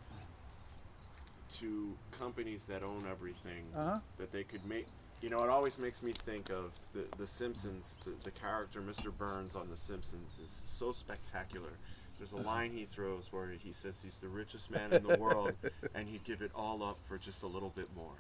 to 1.60 1.94
companies 2.12 2.66
that 2.66 2.82
own 2.84 3.06
everything 3.10 3.66
Uh-huh. 3.76 4.00
that 4.18 4.32
they 4.32 4.44
could 4.44 4.66
make. 4.66 4.88
You 5.24 5.30
know, 5.30 5.42
it 5.42 5.50
always 5.50 5.80
makes 5.80 6.04
me 6.04 6.12
think 6.26 6.50
of 6.50 6.74
the 6.94 7.06
The 7.18 7.26
Simpsons. 7.26 7.98
The, 8.04 8.12
the 8.26 8.32
character 8.32 8.82
Mr. 8.82 9.10
Burns 9.18 9.56
on 9.56 9.70
The 9.70 9.78
Simpsons 9.78 10.38
is 10.44 10.52
so 10.52 10.92
spectacular. 10.92 11.70
There's 12.18 12.34
a 12.34 12.36
uh-huh. 12.36 12.46
line 12.46 12.72
he 12.74 12.84
throws 12.84 13.30
where 13.32 13.48
he 13.58 13.72
says 13.72 14.02
he's 14.04 14.18
the 14.18 14.28
richest 14.28 14.70
man 14.70 14.92
in 14.92 15.02
the 15.08 15.18
world, 15.18 15.54
and 15.96 16.10
he'd 16.10 16.26
give 16.26 16.42
it 16.42 16.52
all 16.54 16.84
up 16.84 16.98
for 17.08 17.18
just 17.18 17.42
a 17.42 17.48
little 17.48 17.72
bit 17.74 17.88
more. 17.96 18.12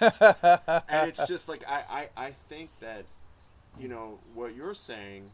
and 0.88 1.10
it's 1.10 1.26
just 1.26 1.46
like 1.46 1.62
I, 1.68 2.08
I, 2.16 2.26
I 2.28 2.30
think 2.48 2.70
that 2.80 3.04
you 3.78 3.88
know 3.88 4.18
what 4.34 4.56
you're 4.56 4.74
saying 4.74 5.26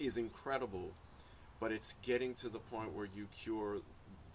is 0.00 0.16
incredible 0.16 0.90
but 1.60 1.72
it's 1.72 1.94
getting 2.02 2.34
to 2.34 2.48
the 2.48 2.58
point 2.58 2.94
where 2.94 3.08
you 3.16 3.26
cure 3.36 3.78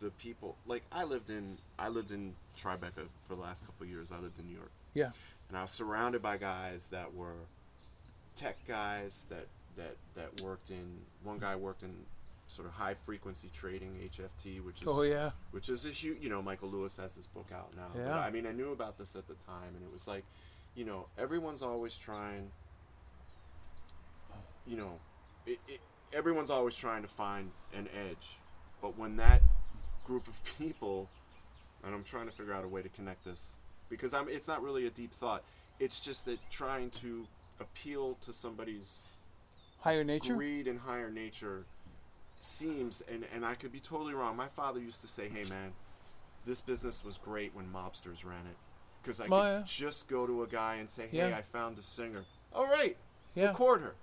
the 0.03 0.11
people 0.11 0.57
like 0.67 0.83
i 0.91 1.03
lived 1.05 1.29
in 1.29 1.57
i 1.79 1.87
lived 1.87 2.11
in 2.11 2.33
tribeca 2.59 3.07
for 3.27 3.35
the 3.35 3.41
last 3.41 3.65
couple 3.65 3.87
years 3.87 4.11
i 4.11 4.19
lived 4.19 4.37
in 4.37 4.45
new 4.47 4.53
york 4.55 4.71
Yeah. 4.93 5.11
and 5.47 5.57
i 5.57 5.61
was 5.61 5.71
surrounded 5.71 6.21
by 6.21 6.35
guys 6.37 6.89
that 6.89 7.13
were 7.15 7.37
tech 8.35 8.57
guys 8.67 9.25
that 9.29 9.47
that 9.77 9.95
that 10.15 10.41
worked 10.41 10.69
in 10.71 10.99
one 11.23 11.39
guy 11.39 11.55
worked 11.55 11.83
in 11.83 11.95
sort 12.47 12.67
of 12.67 12.73
high 12.73 12.93
frequency 12.93 13.49
trading 13.55 13.93
hft 14.13 14.61
which 14.63 14.81
is 14.81 14.87
Oh 14.87 15.03
yeah. 15.03 15.31
which 15.51 15.69
is 15.69 15.85
a 15.85 15.89
huge 15.89 16.17
you 16.21 16.29
know 16.29 16.41
michael 16.41 16.67
lewis 16.69 16.97
has 16.97 17.15
his 17.15 17.27
book 17.27 17.47
out 17.55 17.73
now 17.75 17.87
but 17.93 18.01
Yeah. 18.01 18.19
i 18.19 18.29
mean 18.29 18.45
i 18.45 18.51
knew 18.51 18.71
about 18.73 18.97
this 18.97 19.15
at 19.15 19.27
the 19.29 19.35
time 19.35 19.73
and 19.75 19.83
it 19.83 19.91
was 19.91 20.05
like 20.07 20.25
you 20.75 20.83
know 20.83 21.07
everyone's 21.17 21.63
always 21.63 21.95
trying 21.97 22.51
you 24.67 24.75
know 24.77 24.99
it, 25.45 25.59
it, 25.67 25.79
everyone's 26.13 26.49
always 26.49 26.75
trying 26.75 27.01
to 27.03 27.07
find 27.07 27.51
an 27.73 27.87
edge 28.09 28.37
but 28.81 28.97
when 28.97 29.15
that 29.17 29.41
group 30.05 30.27
of 30.27 30.41
people 30.57 31.09
and 31.83 31.93
i'm 31.95 32.03
trying 32.03 32.25
to 32.25 32.31
figure 32.31 32.53
out 32.53 32.63
a 32.63 32.67
way 32.67 32.81
to 32.81 32.89
connect 32.89 33.23
this 33.25 33.55
because 33.89 34.13
i'm 34.13 34.27
it's 34.27 34.47
not 34.47 34.61
really 34.61 34.85
a 34.85 34.89
deep 34.89 35.13
thought 35.13 35.43
it's 35.79 35.99
just 35.99 36.25
that 36.25 36.37
trying 36.51 36.89
to 36.89 37.25
appeal 37.59 38.17
to 38.21 38.31
somebody's 38.33 39.03
Higher 39.79 40.03
nature. 40.03 40.35
greed 40.35 40.67
and 40.67 40.79
higher 40.79 41.09
nature 41.09 41.65
seems 42.39 43.01
and 43.11 43.25
and 43.33 43.45
I 43.45 43.55
could 43.55 43.71
be 43.71 43.79
totally 43.79 44.13
wrong. 44.13 44.35
My 44.37 44.47
father 44.47 44.79
used 44.79 45.01
to 45.01 45.07
say, 45.07 45.27
"Hey 45.27 45.43
man, 45.49 45.73
this 46.45 46.61
business 46.61 47.03
was 47.03 47.17
great 47.17 47.53
when 47.53 47.65
mobsters 47.71 48.23
ran 48.25 48.45
it 48.47 48.55
because 49.01 49.19
I 49.19 49.25
Oh, 49.27 49.57
could 49.59 49.65
just 49.65 50.07
go 50.07 50.25
to 50.25 50.43
a 50.43 50.47
guy 50.47 50.75
and 50.75 50.89
say, 50.89 51.07
"Hey, 51.07 51.29
Yeah. 51.29 51.37
I 51.37 51.41
found 51.41 51.77
a 51.79 51.83
singer. 51.83 52.23
All 52.53 52.65
right, 52.67 52.95
Yeah. 53.35 53.47
record 53.47 53.81
her. 53.81 53.95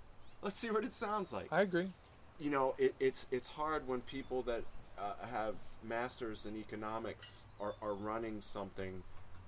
Let's 0.43 0.59
see 0.59 0.69
what 0.69 0.83
it 0.83 0.93
sounds 0.93 1.33
like." 1.33 1.51
I 1.51 1.61
agree. 1.61 1.91
you 2.39 2.49
know, 2.51 2.75
it, 2.77 2.93
it's 2.99 3.25
it's 3.31 3.49
hard 3.49 3.87
when 3.87 4.01
people 4.01 4.41
that 4.43 4.63
uh, 4.99 5.13
have 5.25 5.55
masters 5.83 6.45
in 6.45 6.57
economics 6.57 7.45
are, 7.59 7.73
are 7.81 7.93
running 7.93 8.41
something, 8.41 9.03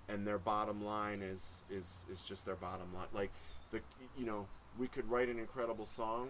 and 0.10 0.26
their 0.27 0.38
bottom 0.38 0.84
line 0.84 1.22
is 1.22 1.64
is 1.69 2.05
is 2.11 2.22
just 2.22 2.45
their 2.45 2.55
bottom 2.55 2.93
line. 2.93 3.07
Like 3.14 3.31
the 3.72 3.81
you 4.18 4.26
know, 4.26 4.45
we 4.77 4.88
could 4.88 5.10
write 5.10 5.30
an 5.30 5.39
incredible 5.39 5.85
song, 5.85 6.30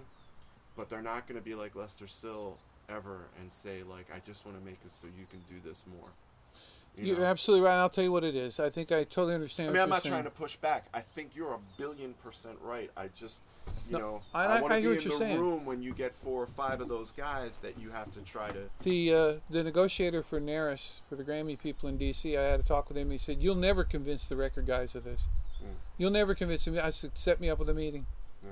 but 0.76 0.90
they're 0.90 1.02
not 1.02 1.28
going 1.28 1.40
to 1.40 1.44
be 1.44 1.56
like 1.56 1.76
Lester 1.76 2.08
Sill 2.08 2.58
ever 2.90 3.28
and 3.40 3.52
say 3.52 3.84
like, 3.84 4.08
I 4.14 4.20
just 4.20 4.46
want 4.46 4.60
to 4.60 4.66
make 4.66 4.80
it 4.86 4.92
so 4.92 5.08
you 5.08 5.26
can 5.30 5.40
do 5.50 5.68
this 5.68 5.86
more. 5.88 6.10
You 6.98 7.06
You're 7.06 7.20
know? 7.20 7.26
absolutely 7.26 7.66
right. 7.66 7.78
I'll 7.80 7.90
tell 7.90 8.04
you 8.04 8.12
what 8.12 8.24
it 8.24 8.36
is. 8.36 8.60
I 8.60 8.70
think 8.70 8.92
I 8.92 9.04
totally 9.04 9.34
understand. 9.34 9.70
I 9.72 9.74
mean, 9.74 9.82
I'm 9.82 9.90
not 9.90 10.04
saying. 10.04 10.14
trying 10.14 10.24
to 10.26 10.30
push 10.30 10.56
back. 10.58 10.86
I 10.94 11.02
think 11.02 11.32
you're 11.36 11.54
a 11.54 11.60
billion 11.78 12.14
percent 12.24 12.58
right. 12.62 12.92
I 12.96 13.08
just, 13.16 13.42
you 13.90 13.94
No, 13.94 14.00
know, 14.00 14.22
I- 14.34 14.46
I, 14.46 14.58
I- 14.58 14.62
want 14.62 14.74
to 14.76 14.82
be 14.82 14.98
in 14.98 15.10
the 15.10 15.16
saying. 15.18 15.40
room 15.40 15.66
when 15.66 15.82
you 15.82 15.92
get 15.94 16.14
four 16.14 16.44
or 16.44 16.48
five 16.48 16.82
of 16.82 16.90
those 16.90 17.12
guys 17.12 17.58
that 17.60 17.80
you 17.80 17.90
have 17.90 18.12
to 18.14 18.22
try 18.22 18.52
to. 18.52 18.70
The 18.84 19.14
uh, 19.14 19.34
the 19.50 19.64
negotiator 19.64 20.22
for 20.22 20.40
NARAS 20.40 21.02
for 21.10 21.16
the 21.16 21.24
Grammy 21.24 21.58
people 21.58 21.90
in 21.90 21.98
D.C. 21.98 22.38
I 22.38 22.44
had 22.44 22.60
a 22.60 22.64
talk 22.64 22.90
with 22.90 22.98
him. 22.98 23.10
He 23.10 23.18
said, 23.18 23.38
"You'll 23.42 23.56
never 23.56 23.84
convince 23.84 24.28
the 24.28 24.36
record 24.36 24.68
guys 24.68 24.94
of 24.94 25.04
this. 25.04 25.24
Mm. 25.64 25.68
You'll 25.98 26.12
never 26.12 26.36
convince 26.36 26.66
them." 26.66 26.78
I 26.82 26.92
said, 26.92 27.12
"Set 27.16 27.42
me 27.42 27.50
up 27.50 27.58
with 27.58 27.70
a 27.70 27.74
meeting." 27.74 28.06
Yeah. 28.44 28.50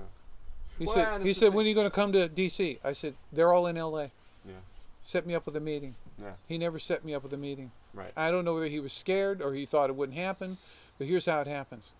He 0.79 0.85
Well, 0.85 0.95
said, 0.95 1.21
"He 1.21 1.33
said, 1.33 1.49
thing- 1.49 1.57
when 1.57 1.65
are 1.67 1.69
you 1.69 1.75
going 1.75 1.85
to 1.85 1.91
come 1.95 2.11
to 2.13 2.27
D.C.?" 2.27 2.79
I 2.83 2.93
said, 2.93 3.13
"They're 3.31 3.53
all 3.53 3.67
in 3.67 3.77
L.A. 3.77 4.11
Yeah. 4.43 4.53
Set 5.03 5.27
me 5.27 5.35
up 5.35 5.45
with 5.45 5.55
a 5.55 5.59
meeting." 5.59 5.93
Yeah. 6.19 6.31
He 6.47 6.57
never 6.57 6.79
set 6.79 7.05
me 7.05 7.13
up 7.13 7.21
with 7.21 7.33
a 7.33 7.37
meeting. 7.37 7.71
Right. 7.93 8.11
I 8.15 8.31
don't 8.31 8.45
know 8.45 8.53
whether 8.53 8.67
he 8.67 8.79
was 8.79 8.93
scared 8.93 9.41
or 9.41 9.53
he 9.53 9.65
thought 9.65 9.89
it 9.89 9.95
wouldn't 9.95 10.17
happen, 10.17 10.57
but 10.97 11.07
here's 11.07 11.25
how 11.25 11.41
it 11.41 11.47
happens. 11.47 11.93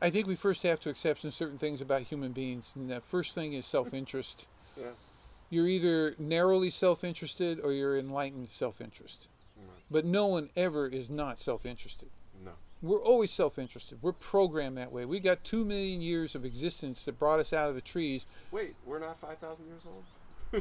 I 0.00 0.10
think 0.10 0.26
we 0.26 0.34
first 0.34 0.64
have 0.64 0.80
to 0.80 0.90
accept 0.90 1.20
some 1.20 1.30
certain 1.30 1.58
things 1.58 1.80
about 1.80 2.02
human 2.02 2.32
beings, 2.32 2.72
and 2.74 2.90
the 2.90 3.00
first 3.00 3.34
thing 3.34 3.52
is 3.52 3.64
self-interest. 3.64 4.46
Yeah. 4.76 4.86
You're 5.48 5.68
either 5.68 6.16
narrowly 6.18 6.70
self-interested 6.70 7.60
or 7.60 7.72
you're 7.72 7.96
enlightened 7.96 8.48
self-interest. 8.48 9.28
Right. 9.56 9.68
But 9.90 10.04
no 10.04 10.26
one 10.26 10.50
ever 10.56 10.88
is 10.88 11.08
not 11.08 11.38
self-interested. 11.38 12.08
No. 12.44 12.52
We're 12.82 13.02
always 13.02 13.30
self-interested. 13.30 13.98
We're 14.02 14.12
programmed 14.12 14.76
that 14.78 14.90
way. 14.90 15.04
We 15.04 15.20
got 15.20 15.44
two 15.44 15.64
million 15.64 16.00
years 16.00 16.34
of 16.34 16.44
existence 16.44 17.04
that 17.04 17.16
brought 17.16 17.38
us 17.38 17.52
out 17.52 17.68
of 17.68 17.76
the 17.76 17.80
trees. 17.80 18.26
Wait, 18.50 18.74
we're 18.84 18.98
not 18.98 19.20
five 19.20 19.38
thousand 19.38 19.66
years 19.66 19.82
old. 19.86 20.02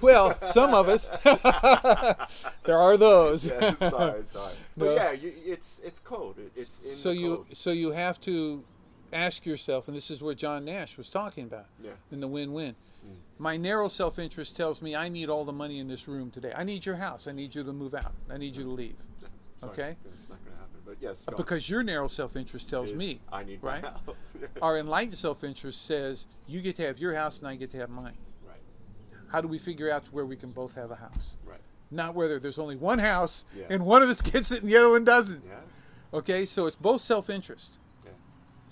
Well, 0.02 0.38
some 0.52 0.74
of 0.74 0.88
us. 0.88 1.10
there 2.64 2.78
are 2.78 2.98
those. 2.98 3.46
Yeah, 3.48 3.74
sorry, 3.90 4.24
sorry. 4.26 4.54
But 4.78 4.86
No. 4.86 4.94
yeah, 4.94 5.12
you, 5.12 5.34
it's 5.46 5.80
it's 5.84 6.00
code. 6.00 6.38
It, 6.40 6.52
it's 6.56 6.84
in 6.86 6.92
so 6.92 7.12
you 7.12 7.38
code. 7.38 7.58
so 7.58 7.72
you 7.72 7.92
have 7.92 8.20
to 8.22 8.64
ask 9.12 9.46
yourself, 9.46 9.88
and 9.88 9.98
this 9.98 10.10
is 10.10 10.22
what 10.22 10.38
John 10.38 10.64
Nash 10.66 10.98
was 10.98 11.10
talking 11.10 11.44
about 11.44 11.66
Yeah. 11.84 11.92
in 12.12 12.22
the 12.22 12.28
win-win. 12.28 12.76
Mm. 13.06 13.16
My 13.38 13.58
narrow 13.58 13.90
self-interest 13.90 14.56
tells 14.56 14.82
me 14.82 14.96
I 14.96 15.10
need 15.10 15.30
all 15.30 15.44
the 15.44 15.52
money 15.52 15.80
in 15.80 15.88
this 15.88 16.08
room 16.08 16.32
today. 16.32 16.54
I 16.56 16.64
need 16.64 16.86
your 16.86 16.96
house. 16.96 17.28
I 17.28 17.34
need 17.34 17.54
you 17.54 17.64
to 17.64 17.74
move 17.74 17.94
out. 17.94 18.14
I 18.30 18.38
need 18.38 18.56
you 18.56 18.64
to 18.64 18.70
leave. 18.70 18.96
Sorry, 19.58 19.74
Okay. 19.74 19.96
It's 20.20 20.30
not 20.30 20.40
going 20.46 20.56
to 20.56 20.60
happen. 20.62 20.80
But 20.86 20.96
yes. 21.02 21.22
go 21.26 21.34
on. 21.34 21.38
Because 21.38 21.70
your 21.70 21.84
narrow 21.84 22.08
self-interest 22.08 22.70
tells 22.70 22.90
Is 22.92 22.96
me. 22.96 23.20
I 23.32 23.44
need 23.44 23.60
right? 23.62 23.84
my 23.84 23.90
house. 23.90 24.36
Our 24.62 24.78
enlightened 24.80 25.18
self-interest 25.18 25.84
says 25.86 26.26
you 26.48 26.62
get 26.62 26.78
to 26.78 26.84
have 26.84 26.98
your 27.00 27.14
house 27.16 27.40
and 27.40 27.48
I 27.50 27.56
get 27.56 27.72
to 27.72 27.78
have 27.80 27.90
mine. 27.90 28.18
How 29.32 29.42
do 29.42 29.48
we 29.48 29.58
figure 29.58 29.90
out 29.90 30.06
where 30.12 30.26
we 30.26 30.36
can 30.36 30.52
both 30.52 30.76
have 30.76 30.92
a 30.92 30.96
house? 30.96 31.38
Right. 31.46 31.60
Not 31.90 32.16
whether 32.16 32.40
there's 32.40 32.60
only 32.60 32.76
one 32.76 33.00
house 33.00 33.46
Yeah. 33.56 33.66
and 33.70 33.86
one 33.86 34.02
of 34.02 34.10
us 34.10 34.22
gets 34.34 34.52
it 34.52 34.62
and 34.62 34.70
the 34.72 34.78
other 34.78 34.90
one 34.92 35.04
doesn't. 35.04 35.44
Yeah. 35.46 36.18
Okay, 36.18 36.46
so 36.46 36.66
it's 36.66 36.76
both 36.76 37.02
self-interest. 37.02 37.80
Yeah. 38.04 38.12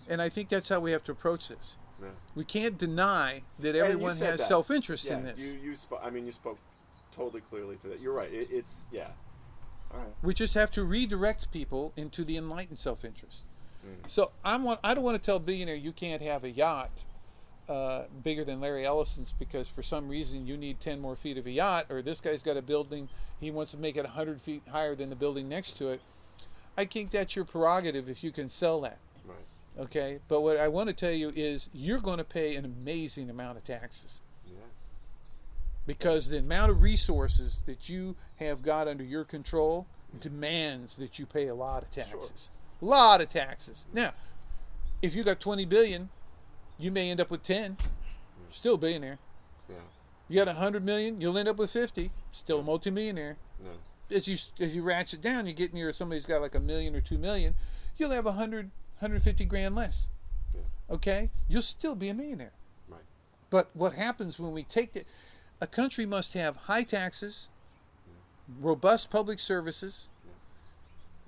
And 0.09 0.21
I 0.21 0.29
think 0.29 0.49
that's 0.49 0.69
how 0.69 0.79
we 0.79 0.91
have 0.91 1.03
to 1.05 1.11
approach 1.11 1.47
this. 1.47 1.77
Yeah. 2.01 2.07
We 2.35 2.43
can't 2.45 2.77
deny 2.77 3.43
that 3.59 3.75
everyone 3.75 4.11
has 4.11 4.19
that. 4.19 4.39
self-interest 4.41 5.05
Yeah, 5.05 5.17
in 5.17 5.23
this. 5.25 5.39
You 5.39 5.57
you 5.61 5.75
spoke. 5.75 6.01
I 6.03 6.09
mean, 6.09 6.25
you 6.25 6.31
spoke 6.31 6.57
totally 7.13 7.41
clearly 7.41 7.75
to 7.77 7.87
that. 7.89 7.99
You're 7.99 8.13
right. 8.13 8.31
It, 8.31 8.47
it's 8.51 8.87
yeah. 8.91 9.07
All 9.91 9.99
right. 9.99 10.07
We 10.21 10.33
just 10.33 10.53
have 10.53 10.71
to 10.71 10.83
redirect 10.83 11.51
people 11.51 11.91
into 11.97 12.23
the 12.23 12.37
enlightened 12.37 12.79
self-interest. 12.79 13.43
Mm. 13.85 14.09
So 14.09 14.31
I'm 14.45 14.65
I 14.83 14.93
don't 14.93 15.03
want 15.03 15.17
to 15.21 15.25
tell 15.25 15.37
a 15.37 15.39
billionaire 15.41 15.75
you 15.75 15.91
can't 15.91 16.21
have 16.21 16.43
a 16.45 16.49
yacht 16.51 17.03
uh, 17.69 18.05
bigger 18.23 18.43
than 18.43 18.59
Larry 18.59 18.85
Ellison's 18.85 19.31
because 19.37 19.67
for 19.67 19.83
some 19.83 20.09
reason 20.09 20.47
you 20.47 20.57
need 20.57 20.79
10 20.79 20.99
more 20.99 21.15
feet 21.15 21.37
of 21.37 21.45
a 21.45 21.51
yacht, 21.51 21.85
or 21.89 22.01
this 22.01 22.19
guy's 22.19 22.41
got 22.41 22.57
a 22.57 22.61
building 22.61 23.07
he 23.39 23.51
wants 23.51 23.71
to 23.71 23.77
make 23.77 23.95
it 23.95 24.03
100 24.03 24.41
feet 24.41 24.63
higher 24.71 24.95
than 24.95 25.09
the 25.09 25.15
building 25.15 25.47
next 25.47 25.73
to 25.77 25.89
it. 25.89 26.01
I 26.77 26.85
think 26.85 27.11
that's 27.11 27.35
your 27.35 27.45
prerogative 27.45 28.09
if 28.09 28.23
you 28.23 28.31
can 28.31 28.49
sell 28.49 28.81
that. 28.81 28.97
Right. 29.25 29.37
Okay, 29.85 30.19
but 30.27 30.41
what 30.41 30.57
I 30.57 30.67
want 30.67 30.89
to 30.89 30.95
tell 30.95 31.11
you 31.11 31.31
is 31.35 31.69
you're 31.73 31.99
going 31.99 32.17
to 32.17 32.23
pay 32.25 32.55
an 32.55 32.65
amazing 32.65 33.29
amount 33.29 33.57
of 33.57 33.63
taxes 33.63 34.19
Yeah. 34.47 34.55
because 35.85 36.27
the 36.29 36.39
amount 36.39 36.71
of 36.71 36.81
resources 36.81 37.61
that 37.65 37.87
you 37.87 38.15
have 38.37 38.61
got 38.61 38.87
under 38.87 39.03
your 39.03 39.23
control 39.23 39.85
demands 40.21 40.95
that 40.97 41.19
you 41.19 41.25
pay 41.25 41.47
a 41.47 41.55
lot 41.55 41.83
of 41.83 41.91
taxes. 41.91 42.49
Sure. 42.81 42.87
A 42.89 42.91
lot 42.91 43.21
of 43.21 43.29
taxes. 43.29 43.85
Now, 43.93 44.11
if 45.01 45.15
you 45.15 45.23
got 45.23 45.39
20 45.39 45.65
billion, 45.65 46.09
you 46.79 46.91
may 46.91 47.09
end 47.11 47.19
up 47.19 47.29
with 47.29 47.43
10. 47.43 47.77
Still 48.51 48.75
a 48.75 48.77
billionaire. 48.77 49.19
Yeah. 49.67 49.75
You 50.27 50.37
got 50.37 50.47
100 50.47 50.83
million, 50.83 51.19
you'll 51.21 51.37
end 51.37 51.47
up 51.47 51.57
with 51.57 51.71
50. 51.71 52.11
Still 52.31 52.59
a 52.59 52.63
multimillionaire. 52.63 53.37
No. 53.63 53.71
As 54.15 54.27
you 54.27 54.37
as 54.59 54.73
you 54.75 54.81
ratchet 54.81 55.21
down, 55.21 55.45
you 55.45 55.53
get 55.53 55.73
near 55.73 55.91
somebody's 55.91 56.25
got 56.25 56.41
like 56.41 56.55
a 56.55 56.59
million 56.59 56.95
or 56.95 57.01
2 57.01 57.17
million, 57.17 57.53
you'll 57.97 58.09
have 58.11 58.25
100 58.25 58.71
150 58.99 59.45
grand 59.45 59.75
less. 59.75 60.09
Yeah. 60.53 60.61
Okay? 60.95 61.29
You'll 61.47 61.61
still 61.61 61.95
be 61.95 62.09
a 62.09 62.13
millionaire. 62.13 62.53
Right. 62.87 63.01
But 63.49 63.69
what 63.73 63.93
happens 63.93 64.39
when 64.39 64.51
we 64.51 64.63
take 64.63 64.95
it? 64.95 65.05
A 65.61 65.67
country 65.67 66.05
must 66.05 66.33
have 66.33 66.55
high 66.55 66.83
taxes, 66.83 67.49
robust 68.59 69.09
public 69.11 69.39
services, 69.39 70.09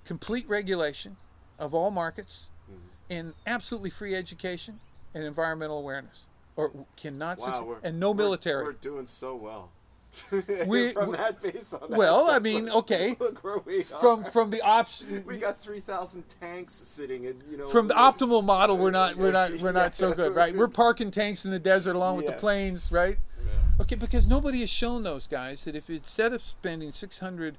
complete 0.05 0.47
regulation 0.49 1.17
of 1.59 1.73
all 1.73 1.91
markets, 1.91 2.49
Mm-hmm. 2.71 2.87
and 3.13 3.33
absolutely 3.45 3.89
free 3.89 4.15
education 4.15 4.79
and 5.13 5.23
environmental 5.23 5.77
awareness, 5.77 6.25
or 6.55 6.71
cannot 6.97 7.37
Wow. 7.39 7.45
succeed. 7.45 7.75
And 7.83 7.99
no 7.99 8.11
we're- 8.11 8.17
military. 8.25 8.63
We're 8.63 8.71
doing 8.73 9.07
so 9.07 9.35
well. 9.35 9.71
We- 10.67 10.91
from 10.91 11.11
we- 11.11 11.17
that 11.17 11.41
base 11.41 11.73
on 11.73 11.89
that. 11.89 11.97
Well, 11.97 12.29
I 12.29 12.39
mean, 12.39 12.69
okay. 12.69 13.15
Look 13.19 13.41
where 13.45 13.59
we 13.59 13.79
are. 13.81 13.99
from 14.01 14.23
from 14.25 14.49
the 14.49 14.61
ops 14.61 15.03
we 15.25 15.37
got 15.37 15.57
three 15.59 15.79
thousand 15.79 16.23
tanks 16.41 16.73
sitting 16.73 17.23
in. 17.23 17.41
You 17.49 17.57
know. 17.57 17.69
from 17.69 17.87
the 17.87 17.93
optimal 17.93 18.43
model, 18.43 18.77
we're 18.77 18.91
not 18.91 19.15
we're 19.15 19.31
not 19.31 19.53
we're 19.61 19.71
not 19.71 19.95
so 19.95 20.13
good, 20.19 20.35
right? 20.35 20.53
We're 20.55 20.67
parking 20.67 21.11
tanks 21.11 21.45
in 21.45 21.51
the 21.51 21.59
desert 21.59 21.95
along 21.95 22.17
with 22.17 22.25
the 22.25 22.33
planes, 22.33 22.91
right? 22.91 23.17
Yeah. 23.39 23.45
Okay, 23.81 23.95
because 23.95 24.27
nobody 24.27 24.59
has 24.59 24.69
shown 24.69 25.03
those 25.03 25.27
guys 25.27 25.63
that 25.63 25.75
if 25.77 25.89
instead 25.89 26.33
of 26.33 26.43
spending 26.43 26.91
six 26.91 27.19
hundred, 27.19 27.57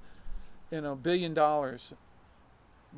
you 0.70 0.82
know, 0.82 0.94
billion 0.94 1.32
dollars 1.32 1.94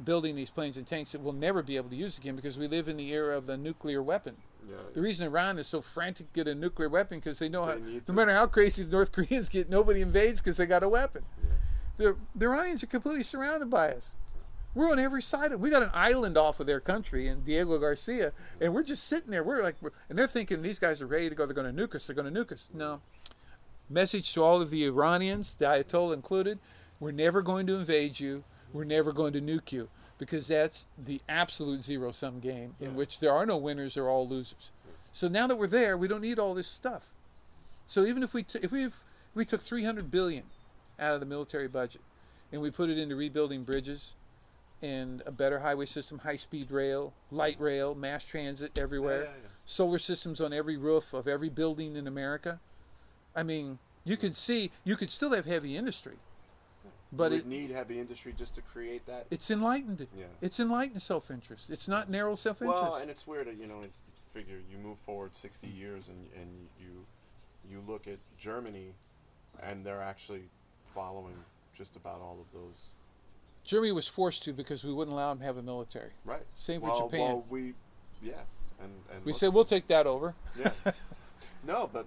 building 0.03 0.35
these 0.35 0.51
planes 0.51 0.77
and 0.77 0.87
tanks 0.87 1.13
that 1.13 1.21
we'll 1.21 1.33
never 1.33 1.63
be 1.63 1.77
able 1.77 1.91
to 1.91 1.97
use 1.97 2.19
again 2.19 2.35
because 2.37 2.59
we 2.59 2.67
live 2.67 2.89
in 2.89 2.97
the 2.97 3.13
era 3.13 3.37
of 3.37 3.47
the 3.47 3.57
nuclear 3.57 4.03
weapon. 4.03 4.37
Yeah. 4.69 4.77
The 4.95 5.01
reason 5.01 5.27
Iran 5.27 5.59
is 5.59 5.67
so 5.67 5.81
frantic 5.81 6.33
to 6.33 6.45
get 6.45 6.49
a 6.49 6.55
nuclear 6.55 6.89
weapon 6.89 7.19
because 7.19 7.39
they 7.39 7.49
know 7.49 7.65
how, 7.65 7.77
no 8.09 8.15
matter 8.15 8.33
how 8.33 8.47
crazy 8.47 8.83
the 8.83 8.91
North 8.91 9.13
Koreans 9.13 9.49
get, 9.49 9.69
nobody 9.69 10.01
invades 10.01 10.41
because 10.41 10.57
they 10.57 10.67
got 10.67 10.83
a 10.83 10.89
weapon. 10.89 11.23
Yeah. 11.43 11.51
The, 11.97 12.17
the 12.35 12.47
Iranians 12.47 12.83
are 12.83 12.89
completely 12.89 13.23
surrounded 13.23 13.71
by 13.71 13.93
us. 13.93 14.17
We're 14.75 14.91
on 14.91 14.99
every 14.99 15.23
side 15.23 15.53
of. 15.53 15.61
We 15.61 15.71
got 15.71 15.85
an 15.85 15.91
island 15.95 16.37
off 16.37 16.59
of 16.59 16.67
their 16.67 16.81
country 16.81 17.29
in 17.29 17.43
Diego 17.45 17.79
Garcia, 17.79 18.33
and 18.61 18.75
we're 18.75 18.83
just 18.83 19.05
sitting 19.05 19.31
there. 19.31 19.45
We're 19.45 19.63
like, 19.63 19.77
we're, 19.81 19.93
and 20.09 20.19
they're 20.19 20.27
thinking 20.27 20.63
these 20.63 20.81
guys 20.81 21.01
are 21.01 21.07
ready 21.07 21.29
to 21.29 21.35
go. 21.37 21.47
They're 21.47 21.55
going 21.55 21.75
to 21.75 21.87
nuke 21.87 21.95
us. 21.95 22.09
They're 22.09 22.17
going 22.17 22.33
to 22.33 22.45
nuke 22.45 22.51
us. 22.51 22.71
No. 22.75 23.01
Message 23.89 24.33
to 24.35 24.43
all 24.43 24.61
of 24.61 24.71
the 24.71 24.85
Iranians, 24.85 25.55
the 25.55 25.67
Ayatollah 25.67 26.15
included: 26.15 26.59
We're 26.99 27.13
never 27.13 27.41
going 27.41 27.69
to 27.69 27.77
invade 27.77 28.19
you. 28.19 28.43
We're 28.75 28.85
never 28.85 29.13
going 29.13 29.33
to 29.33 29.41
nuke 29.41 29.73
you 29.73 29.89
because 30.19 30.49
that's 30.49 30.87
the 31.03 31.23
absolute 31.29 31.85
zero-sum 31.85 32.41
game 32.41 32.75
in 32.81 32.91
Yeah. 32.91 32.93
which 32.97 33.21
there 33.21 33.33
are 33.33 33.47
no 33.47 33.57
winners. 33.57 33.95
They're 33.95 34.11
all 34.11 34.29
losers. 34.29 34.73
So 35.13 35.29
now 35.29 35.47
that 35.47 35.57
we're 35.57 35.69
there, 35.69 35.97
we 35.97 36.09
don't 36.09 36.21
need 36.21 36.39
all 36.41 36.55
this 36.55 36.67
stuff. 36.67 37.15
So 37.87 38.05
even 38.05 38.23
if 38.23 38.35
we 38.35 38.43
t- 38.43 38.59
if 38.63 38.73
we 38.73 38.85
if 38.85 39.05
we 39.35 39.45
took 39.45 39.61
300 39.63 40.11
billion 40.11 40.45
out 40.99 41.15
of 41.15 41.21
the 41.21 41.27
military 41.27 41.69
budget 41.69 42.01
and 42.53 42.61
we 42.61 42.71
put 42.71 42.91
it 42.91 42.99
into 42.99 43.15
rebuilding 43.17 43.63
bridges 43.65 44.17
and 44.83 45.23
a 45.27 45.31
better 45.33 45.61
highway 45.61 45.87
system, 45.87 46.19
high-speed 46.21 46.71
rail, 46.71 47.13
light 47.31 47.59
rail, 47.61 47.95
mass 47.95 48.25
transit 48.25 48.77
everywhere, 48.77 49.23
yeah, 49.25 49.31
yeah. 49.43 49.49
solar 49.65 49.99
systems 49.99 50.41
on 50.41 50.53
every 50.53 50.77
roof 50.77 51.13
of 51.15 51.27
every 51.29 51.49
building 51.49 51.97
in 51.97 52.07
America. 52.07 52.59
I 53.37 53.43
mean, 53.45 53.79
you 54.05 54.17
could 54.17 54.37
see 54.37 54.71
you 54.85 54.97
could 54.97 55.11
still 55.11 55.33
have 55.33 55.45
heavy 55.47 55.77
industry, 55.77 56.17
but 57.17 57.33
it, 57.33 57.47
need 57.47 57.71
heavy 57.71 57.99
industry 57.99 58.35
just 58.37 58.55
to 58.55 58.63
create 58.63 59.07
that. 59.07 59.27
it's 59.31 59.51
enlightened. 59.51 60.07
Yeah. 60.17 60.25
It's 60.41 60.59
enlightened 60.61 61.03
self-interest. 61.03 61.71
It's 61.71 61.89
not 61.89 62.11
narrow 62.11 62.35
self-interest. 62.35 62.83
Well, 62.83 62.97
and 62.97 63.11
it's 63.11 63.27
weird, 63.27 63.49
you 63.59 63.67
know. 63.67 63.83
It's, 63.83 64.01
figure 64.35 64.59
you 64.69 64.77
move 64.79 64.99
forward 65.07 65.35
60 65.37 65.69
years 65.69 66.09
and 66.09 66.27
and 66.35 66.51
you 66.81 67.07
you 67.71 67.83
look 67.87 68.07
at 68.07 68.19
Germany, 68.37 68.93
and 69.63 69.87
they're 69.87 70.03
actually 70.03 70.43
following 70.95 71.37
just 71.75 71.97
about 71.97 72.21
all 72.21 72.39
of 72.41 72.53
those. 72.53 72.91
Germany 73.65 73.93
was 73.93 74.07
forced 74.07 74.43
to 74.45 74.53
because 74.53 74.85
we 74.85 74.93
wouldn't 74.93 75.15
allow 75.15 75.31
them 75.31 75.39
to 75.39 75.45
have 75.45 75.57
a 75.57 75.63
military. 75.63 76.11
Right. 76.25 76.43
Same 76.53 76.81
for 76.81 76.89
well, 76.89 77.09
Japan. 77.09 77.21
Well, 77.21 77.45
we, 77.49 77.73
yeah, 78.23 78.33
and 78.83 78.93
and 79.13 79.25
We 79.25 79.33
look- 79.33 79.41
said 79.41 79.55
we'll 79.55 79.65
take 79.65 79.87
that 79.87 80.07
over. 80.07 80.35
Yeah. 80.59 80.73
no, 81.67 81.89
but 81.91 82.07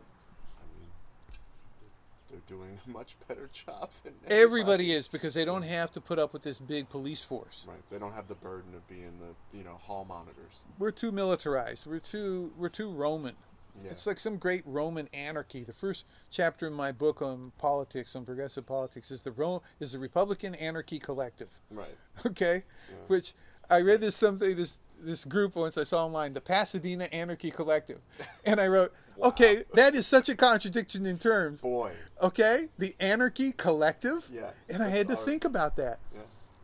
they're, 2.29 2.39
doing 2.47 2.79
a 2.85 2.89
much 2.89 3.15
better 3.27 3.49
job 3.65 3.91
than 4.03 4.13
Everybody 4.27 4.93
is 4.93 5.07
because 5.07 5.33
they 5.33 5.45
don't 5.45 5.63
have 5.63 5.91
to 5.91 6.01
put 6.01 6.19
up 6.19 6.33
with 6.33 6.43
this 6.43 6.59
big 6.59 6.89
police 6.89 7.23
force. 7.23 7.65
Right. 7.67 7.77
They 7.89 7.97
don't 7.99 8.13
have 8.13 8.27
the 8.27 8.35
burden 8.35 8.73
of 8.75 8.87
being 8.87 9.19
the 9.19 9.57
you 9.57 9.63
know 9.63 9.75
hall 9.81 10.05
monitors. 10.05 10.63
We're 10.79 10.91
too 10.91 11.11
militarized. 11.11 11.85
We're 11.85 11.99
too 11.99 12.51
we're 12.57 12.69
too 12.69 12.89
Roman. 12.91 13.35
Yeah. 13.83 13.91
It's 13.91 14.07
like 14.07 14.19
some 14.19 14.37
great 14.37 14.63
Roman 14.65 15.07
anarchy. 15.13 15.63
The 15.63 15.73
first 15.73 16.05
chapter 16.31 16.65
in 16.65 16.73
my 16.73 16.91
book 16.91 17.21
on 17.21 17.51
politics, 17.59 18.15
on 18.15 18.25
progressive 18.25 18.65
politics, 18.65 19.11
is 19.11 19.21
the 19.21 19.31
Rome 19.31 19.59
is 19.79 19.91
the 19.91 19.99
Republican 19.99 20.55
Anarchy 20.55 20.99
Collective. 20.99 21.59
Right. 21.69 21.95
Okay, 22.25 22.63
Yeah. 22.89 22.95
which 23.07 23.33
I 23.69 23.81
read 23.81 24.01
this 24.01 24.15
something 24.15 24.55
this 24.55 24.79
this 24.99 25.25
group 25.25 25.55
once 25.55 25.77
I 25.77 25.83
saw 25.83 26.05
online, 26.05 26.33
the 26.33 26.41
Pasadena 26.41 27.05
Anarchy 27.05 27.51
Collective, 27.51 27.99
and 28.45 28.59
I 28.59 28.67
wrote, 28.67 28.93
okay, 29.21 29.63
that 29.73 29.95
is 29.95 30.07
such 30.07 30.29
a 30.29 30.35
contradiction 30.35 31.05
in 31.05 31.17
terms. 31.17 31.61
Boy. 31.61 31.91
Okay, 32.21 32.69
the 32.77 32.95
Anarchy 32.99 33.51
Collective. 33.51 34.27
Yeah, 34.31 34.51
And 34.69 34.83
I 34.83 34.89
had 34.89 35.07
to 35.09 35.15
think 35.15 35.45
about 35.45 35.75
that. 35.77 35.99
Yeah. 36.13 36.21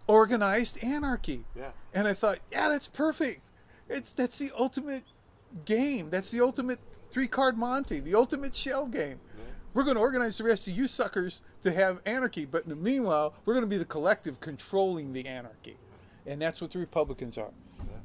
Organized 0.08 0.84
anarchy. 0.84 1.46
Yeah. 1.56 1.72
And 1.94 2.08
I 2.08 2.14
thought, 2.14 2.40
yeah, 2.52 2.70
that's 2.70 2.88
perfect. 2.88 3.42
It's 3.88 4.12
that's 4.12 4.38
the 4.38 4.52
ultimate 4.58 5.04
game. 5.66 6.10
That's 6.10 6.32
the 6.32 6.42
ultimate 6.42 6.80
three 7.10 7.28
card 7.28 7.58
Monty, 7.58 8.00
the 8.00 8.16
ultimate 8.16 8.56
shell 8.56 8.88
game. 8.88 9.20
Yeah. 9.38 9.44
We're 9.74 9.84
going 9.84 9.96
to 9.96 10.02
organize 10.02 10.38
the 10.38 10.44
rest 10.44 10.68
of 10.68 10.76
you 10.76 10.88
suckers 10.88 11.42
to 11.64 11.72
have 11.72 12.02
anarchy, 12.06 12.46
but 12.46 12.64
in 12.64 12.70
the 12.70 12.76
meanwhile, 12.76 13.34
we're 13.46 13.54
going 13.54 13.66
to 13.66 13.70
be 13.70 13.78
the 13.78 13.86
collective 13.86 14.40
controlling 14.40 15.14
the 15.14 15.26
anarchy. 15.26 15.78
And 16.26 16.42
that's 16.42 16.62
what 16.62 16.72
the 16.72 16.80
Republicans 16.80 17.38
are. 17.38 17.52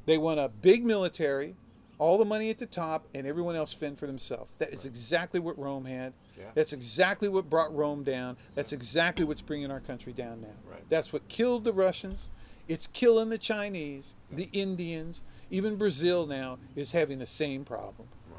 They 0.08 0.16
want 0.16 0.40
a 0.40 0.48
big 0.48 0.86
military, 0.86 1.54
all 1.98 2.16
the 2.16 2.24
money 2.24 2.48
at 2.48 2.56
the 2.56 2.64
top, 2.64 3.06
and 3.12 3.26
everyone 3.26 3.56
else 3.56 3.74
fend 3.74 3.98
for 3.98 4.06
themselves. 4.06 4.50
That 4.56 4.70
is 4.70 4.86
exactly 4.86 5.38
what 5.38 5.58
Rome 5.58 5.84
had. 5.84 6.14
Yeah. 6.34 6.46
That's 6.54 6.72
exactly 6.72 7.28
what 7.28 7.50
brought 7.50 7.76
Rome 7.76 8.04
down. 8.04 8.38
That's 8.54 8.72
exactly 8.72 9.26
what's 9.26 9.42
bringing 9.42 9.70
our 9.70 9.80
country 9.80 10.14
down 10.14 10.40
now. 10.40 10.48
Right. 10.66 10.82
That's 10.88 11.12
what 11.12 11.28
killed 11.28 11.64
the 11.64 11.74
Russians. 11.74 12.30
It's 12.68 12.86
killing 12.86 13.28
the 13.28 13.36
Chinese, 13.36 14.14
the 14.30 14.48
Indians, 14.54 15.20
even 15.50 15.76
Brazil 15.76 16.24
now 16.24 16.58
is 16.74 16.92
having 16.92 17.18
the 17.18 17.26
same 17.26 17.66
problem. 17.66 18.08
Wow. 18.30 18.38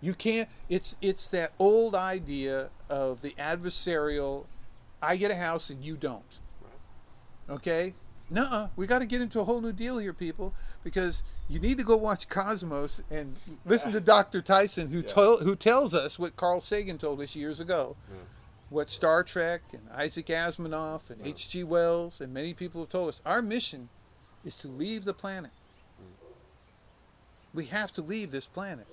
You 0.00 0.14
can't. 0.14 0.48
It's 0.68 0.96
it's 1.00 1.28
that 1.28 1.52
old 1.60 1.94
idea 1.94 2.70
of 2.90 3.22
the 3.22 3.36
adversarial. 3.38 4.46
I 5.00 5.14
get 5.14 5.30
a 5.30 5.36
house 5.36 5.70
and 5.70 5.84
you 5.84 5.96
don't. 5.96 6.40
Right. 6.60 7.54
Okay. 7.54 7.94
Nuh-uh. 8.30 8.68
We 8.76 8.86
got 8.86 9.00
to 9.00 9.06
get 9.06 9.20
into 9.20 9.38
a 9.40 9.44
whole 9.44 9.60
new 9.60 9.72
deal 9.72 9.98
here, 9.98 10.12
people, 10.12 10.54
because 10.82 11.22
you 11.48 11.60
need 11.60 11.76
to 11.78 11.84
go 11.84 11.96
watch 11.96 12.28
Cosmos 12.28 13.02
and 13.10 13.38
listen 13.64 13.92
to 13.92 14.00
Dr. 14.00 14.40
Tyson, 14.40 14.90
who 14.90 15.00
Yeah. 15.00 15.08
tol- 15.08 15.38
who 15.38 15.54
tells 15.54 15.94
us 15.94 16.18
what 16.18 16.36
Carl 16.36 16.60
Sagan 16.60 16.98
told 16.98 17.20
us 17.20 17.36
years 17.36 17.60
ago, 17.60 17.96
Yeah. 18.10 18.16
what 18.70 18.88
Star 18.90 19.22
Trek 19.22 19.62
and 19.72 19.88
Isaac 19.90 20.26
Asimov 20.26 21.10
and 21.10 21.20
H.G. 21.24 21.62
Wells 21.64 22.20
and 22.20 22.32
many 22.32 22.54
people 22.54 22.80
have 22.80 22.90
told 22.90 23.10
us. 23.10 23.20
Our 23.26 23.42
mission 23.42 23.88
is 24.44 24.54
to 24.56 24.68
leave 24.68 25.04
the 25.04 25.14
planet. 25.14 25.52
We 27.52 27.66
have 27.66 27.92
to 27.92 28.02
leave 28.02 28.30
this 28.32 28.46
planet. 28.46 28.86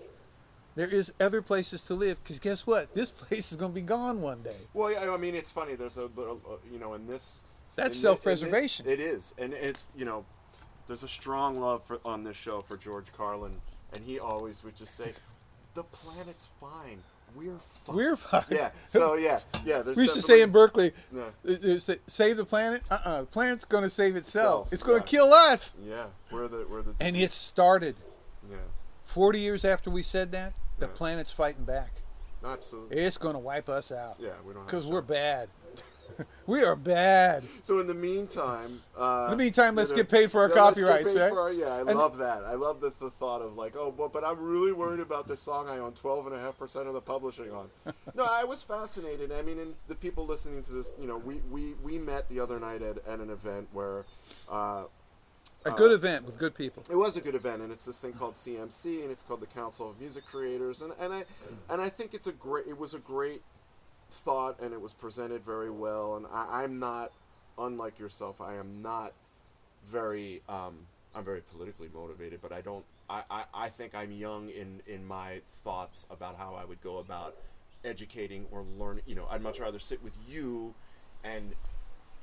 There 0.76 0.88
is 0.88 1.12
other 1.20 1.42
places 1.42 1.82
to 1.84 1.96
live 1.96 2.24
because 2.24 2.40
guess 2.40 2.68
what? 2.68 2.94
This 2.94 3.12
place 3.22 3.52
is 3.52 3.58
going 3.58 3.72
to 3.72 3.76
be 3.76 3.82
gone 3.82 4.22
one 4.22 4.44
day. 4.44 4.56
Well, 4.74 4.92
yeah, 4.92 5.10
I 5.12 5.18
mean, 5.18 5.36
it's 5.36 5.52
funny. 5.52 5.76
There's 5.76 5.98
a 5.98 6.06
little, 6.06 6.42
uh, 6.50 6.56
you 6.72 6.80
know, 6.80 6.94
in 6.94 7.08
this. 7.08 7.44
That's 7.76 7.96
in 7.96 8.02
self-preservation. 8.02 8.86
in 8.86 8.98
thi- 8.98 9.04
It 9.04 9.06
is, 9.06 9.34
and 9.38 9.54
it's 9.54 9.86
you 9.96 10.06
know, 10.06 10.26
there's 10.88 11.04
a 11.04 11.08
strong 11.08 11.60
love 11.60 11.84
for 11.84 12.00
on 12.06 12.24
this 12.24 12.38
show 12.38 12.62
for 12.62 12.78
George 12.78 13.08
Carlin, 13.16 13.62
and 13.94 14.04
he 14.06 14.20
always 14.20 14.64
would 14.64 14.76
just 14.76 14.96
say, 14.96 15.14
"The 15.74 15.84
planet's 15.84 16.50
fine. 16.60 17.04
We're 17.36 17.60
fine." 17.86 17.96
We're 17.96 18.16
fine. 18.18 18.44
Yeah. 18.50 18.72
So 18.88 19.14
yeah, 19.16 19.40
yeah. 19.66 19.82
There's 19.82 19.96
We 19.96 20.04
used 20.04 20.16
to 20.16 20.22
say 20.22 20.42
in 20.42 20.52
Berkeley, 20.52 20.92
Yeah. 21.14 21.30
uh, 21.48 21.52
uh, 21.92 21.96
save 22.08 22.36
the 22.38 22.46
planet. 22.46 22.82
Uh-uh. 22.92 23.22
The 23.22 23.28
planet's 23.28 23.64
going 23.66 23.84
to 23.84 23.90
save 23.90 24.16
itself. 24.18 24.68
Itself, 24.68 24.74
It's 24.74 24.84
going 24.84 25.02
to 25.02 25.06
yeah. 25.06 25.20
kill 25.24 25.34
us. 25.34 25.74
Yeah, 25.82 26.06
we're 26.30 26.48
the 26.50 26.66
we're 26.70 26.82
the. 26.82 26.94
And 27.00 27.16
it 27.16 27.32
started. 27.32 27.96
Yeah, 28.50 28.58
40 29.06 29.40
years 29.40 29.64
after 29.64 29.90
we 29.90 30.04
said 30.04 30.32
that, 30.32 30.54
the 30.80 30.88
Yeah. 30.88 30.92
planet's 30.94 31.32
fighting 31.32 31.64
back. 31.64 31.94
absolutely. 32.44 32.98
It's 32.98 33.18
going 33.20 33.34
to 33.36 33.40
wipe 33.40 33.70
us 33.70 33.92
out 33.92 34.16
Yeah, 34.20 34.32
we 34.44 34.54
don't. 34.54 34.66
because 34.66 34.88
we're 34.88 35.02
bad. 35.02 35.48
We 36.48 36.64
are 36.64 36.76
bad. 36.76 37.44
So 37.64 37.80
in 37.80 37.88
the 37.88 37.94
meantime, 37.94 38.82
uh, 38.98 39.26
In 39.32 39.38
the 39.38 39.44
meantime, 39.44 39.76
let's 39.76 39.92
you 39.92 39.98
know, 39.98 40.04
get 40.04 40.10
paid 40.10 40.32
for 40.32 40.42
our 40.42 40.50
yeah, 40.50 40.56
copyrights, 40.56 41.16
right? 41.16 41.32
our- 41.32 41.52
yeah, 41.52 41.68
I 41.76 41.80
And- 41.82 41.96
love 41.98 42.18
that. 42.18 42.44
I 42.44 42.56
love 42.56 42.82
the, 42.82 42.92
the 43.00 43.10
thought 43.10 43.42
of 43.42 43.56
like, 43.56 43.76
oh, 43.78 43.92
but, 43.92 44.12
but 44.12 44.24
I'm 44.26 44.40
really 44.40 44.72
worried 44.74 45.00
about 45.00 45.28
this 45.28 45.40
song 45.42 45.70
I 45.70 45.78
own 45.78 45.94
12.5% 45.94 46.88
of 46.88 46.94
the 46.94 47.02
publishing 47.02 47.52
on. 47.52 47.70
no, 48.16 48.26
I 48.26 48.44
was 48.44 48.64
fascinated. 48.64 49.32
I 49.32 49.42
mean, 49.44 49.60
and 49.60 49.76
the 49.88 49.96
people 49.96 50.26
listening 50.26 50.64
to 50.64 50.72
this, 50.74 50.94
you 51.00 51.08
know, 51.08 51.18
we, 51.18 51.38
we, 51.50 51.74
we 51.84 51.98
met 51.98 52.28
the 52.30 52.40
other 52.40 52.60
night 52.60 52.82
at, 52.82 52.98
at 53.08 53.20
an 53.20 53.30
event 53.30 53.70
where 53.72 54.06
uh, 54.50 54.84
A 55.66 55.72
good 55.72 55.92
event 55.92 56.26
with 56.26 56.38
good 56.38 56.56
people. 56.56 56.84
it 56.90 56.96
was 56.96 57.16
a 57.18 57.22
good 57.22 57.36
event, 57.36 57.62
and 57.62 57.72
it's 57.72 57.86
this 57.86 58.00
thing 58.00 58.14
called 58.14 58.34
CMC, 58.34 59.04
and 59.04 59.12
it's 59.12 59.24
called 59.24 59.40
the 59.42 59.46
Council 59.48 59.90
of 59.90 60.00
Music 60.02 60.26
Creators, 60.26 60.82
and, 60.82 60.92
and 61.00 61.14
I 61.14 61.24
and 61.70 61.80
I 61.82 61.88
think 61.90 62.14
it's 62.14 62.28
a 62.28 62.32
great. 62.32 62.66
It 62.68 62.78
was 62.78 62.94
a 62.96 63.00
great 63.00 63.42
thought, 64.12 64.60
and 64.60 64.74
it 64.74 64.82
was 64.82 64.94
presented 64.94 65.42
very 65.42 65.72
well. 65.72 66.18
And 66.18 66.26
I, 66.32 66.64
I'm 66.64 66.80
not, 66.80 67.12
unlike 67.58 68.00
yourself, 68.00 68.42
I 68.42 68.56
am 68.56 68.82
not 68.82 69.14
very. 69.90 70.42
Um, 70.48 70.76
I'm 71.14 71.26
very 71.26 71.42
politically 71.42 71.90
motivated, 71.94 72.40
but 72.42 72.52
I 72.54 72.62
don't. 72.62 72.86
I, 73.10 73.24
I, 73.30 73.44
I 73.54 73.70
think 73.70 73.96
I'm 73.96 74.12
young 74.12 74.50
in 74.50 74.82
in 74.88 75.06
my 75.06 75.42
thoughts 75.64 76.08
about 76.10 76.38
how 76.38 76.56
I 76.56 76.66
would 76.66 76.82
go 76.82 77.00
about 77.00 77.36
educating 77.84 78.46
or 78.52 78.64
learning. 78.78 79.04
You 79.08 79.16
know, 79.16 79.28
I'd 79.30 79.42
much 79.42 79.60
rather 79.60 79.80
sit 79.80 80.04
with 80.04 80.14
you 80.30 80.74
and 81.24 81.54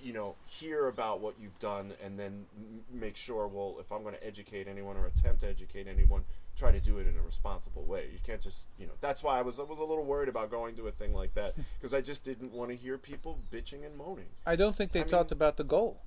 you 0.01 0.13
know, 0.13 0.37
hear 0.47 0.89
about 0.89 1.21
what 1.21 1.35
you've 1.41 1.59
done 1.59 1.93
and 2.05 2.19
then 2.19 2.47
make 2.93 3.17
sure, 3.17 3.47
well, 3.49 3.77
if 3.81 3.91
I'm 3.91 4.03
going 4.03 4.15
to 4.15 4.27
educate 4.27 4.69
anyone 4.69 4.97
or 4.97 5.07
attempt 5.07 5.41
to 5.41 5.49
educate 5.49 5.87
anyone, 5.89 6.25
try 6.57 6.73
to 6.73 6.81
do 6.81 6.99
it 6.99 7.07
in 7.07 7.17
a 7.17 7.23
responsible 7.23 7.85
way. 7.85 8.09
You 8.13 8.19
can't 8.25 8.41
just, 8.41 8.69
you 8.79 8.87
know, 8.87 8.93
that's 9.01 9.23
why 9.23 9.39
I 9.39 9.43
was 9.43 9.61
I 9.61 9.63
was 9.63 9.79
a 9.79 9.85
little 9.85 10.05
worried 10.05 10.29
about 10.29 10.51
going 10.51 10.75
to 10.77 10.89
a 10.89 10.91
thing 10.93 11.15
like 11.15 11.35
that 11.35 11.55
because 11.79 11.95
I 11.95 12.01
just 12.01 12.25
didn't 12.25 12.53
want 12.53 12.71
to 12.71 12.77
hear 12.77 12.99
people 12.99 13.39
bitching 13.53 13.85
and 13.87 13.97
moaning. 13.97 14.27
I 14.47 14.57
don't 14.57 14.75
think 14.75 14.93
they 14.93 15.01
I 15.01 15.03
mean- 15.05 15.11
talked 15.11 15.33
about 15.33 15.57
the 15.57 15.65
goal. 15.65 16.01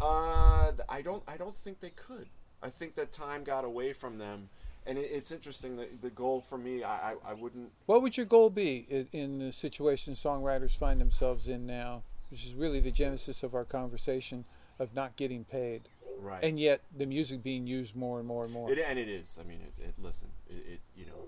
Uh, 0.00 0.70
I 0.88 1.02
don't 1.02 1.22
I 1.26 1.36
don't 1.36 1.56
think 1.56 1.80
they 1.80 1.90
could. 1.90 2.28
I 2.62 2.70
think 2.70 2.94
that 2.96 3.12
time 3.12 3.44
got 3.44 3.64
away 3.64 3.92
from 3.92 4.18
them. 4.18 4.48
And 4.86 4.96
it, 4.96 5.10
it's 5.12 5.32
interesting 5.32 5.76
that 5.76 6.00
the 6.00 6.10
goal 6.10 6.40
for 6.40 6.56
me, 6.56 6.82
I, 6.82 7.10
I, 7.10 7.14
I 7.26 7.34
wouldn't 7.34 7.70
What 7.86 8.02
would 8.02 8.16
your 8.16 8.26
goal 8.26 8.48
be 8.48 8.86
in, 8.88 9.08
in 9.12 9.38
the 9.38 9.52
situation 9.52 10.14
songwriters 10.14 10.76
find 10.76 11.00
themselves 11.00 11.48
in 11.48 11.66
now, 11.66 12.02
which 12.30 12.44
is 12.44 12.54
really 12.54 12.80
the 12.80 12.90
genesis 12.90 13.42
of 13.42 13.54
our 13.54 13.64
conversation 13.64 14.44
of 14.78 14.94
not 14.94 15.16
getting 15.16 15.44
paid, 15.44 15.88
right. 16.20 16.42
and 16.42 16.58
yet 16.58 16.82
the 16.96 17.06
music 17.06 17.42
being 17.42 17.66
used 17.66 17.96
more 17.96 18.18
and 18.18 18.28
more 18.28 18.44
and 18.44 18.52
more? 18.52 18.70
it, 18.70 18.78
and 18.78 18.98
it 18.98 19.08
is. 19.08 19.38
I 19.42 19.48
mean, 19.48 19.60
it, 19.60 19.82
it 19.82 19.94
listen, 19.98 20.28
it, 20.48 20.72
it 20.72 20.80
you 20.96 21.06
know, 21.06 21.26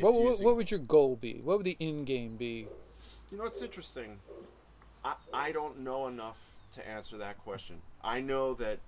What, 0.00 0.20
what, 0.20 0.40
what 0.40 0.56
would 0.56 0.70
your 0.70 0.80
goal 0.80 1.16
be? 1.16 1.40
What 1.42 1.58
would 1.58 1.66
the 1.66 1.76
end 1.80 2.06
game 2.06 2.36
be? 2.36 2.68
You 3.30 3.38
know, 3.38 3.44
it's 3.44 3.62
interesting. 3.62 4.18
I, 5.04 5.14
I 5.32 5.52
don't 5.52 5.80
know 5.80 6.08
enough 6.08 6.38
to 6.72 6.86
answer 6.86 7.16
that 7.18 7.38
question. 7.38 7.80
I 8.02 8.20
know 8.20 8.54
that 8.54 8.78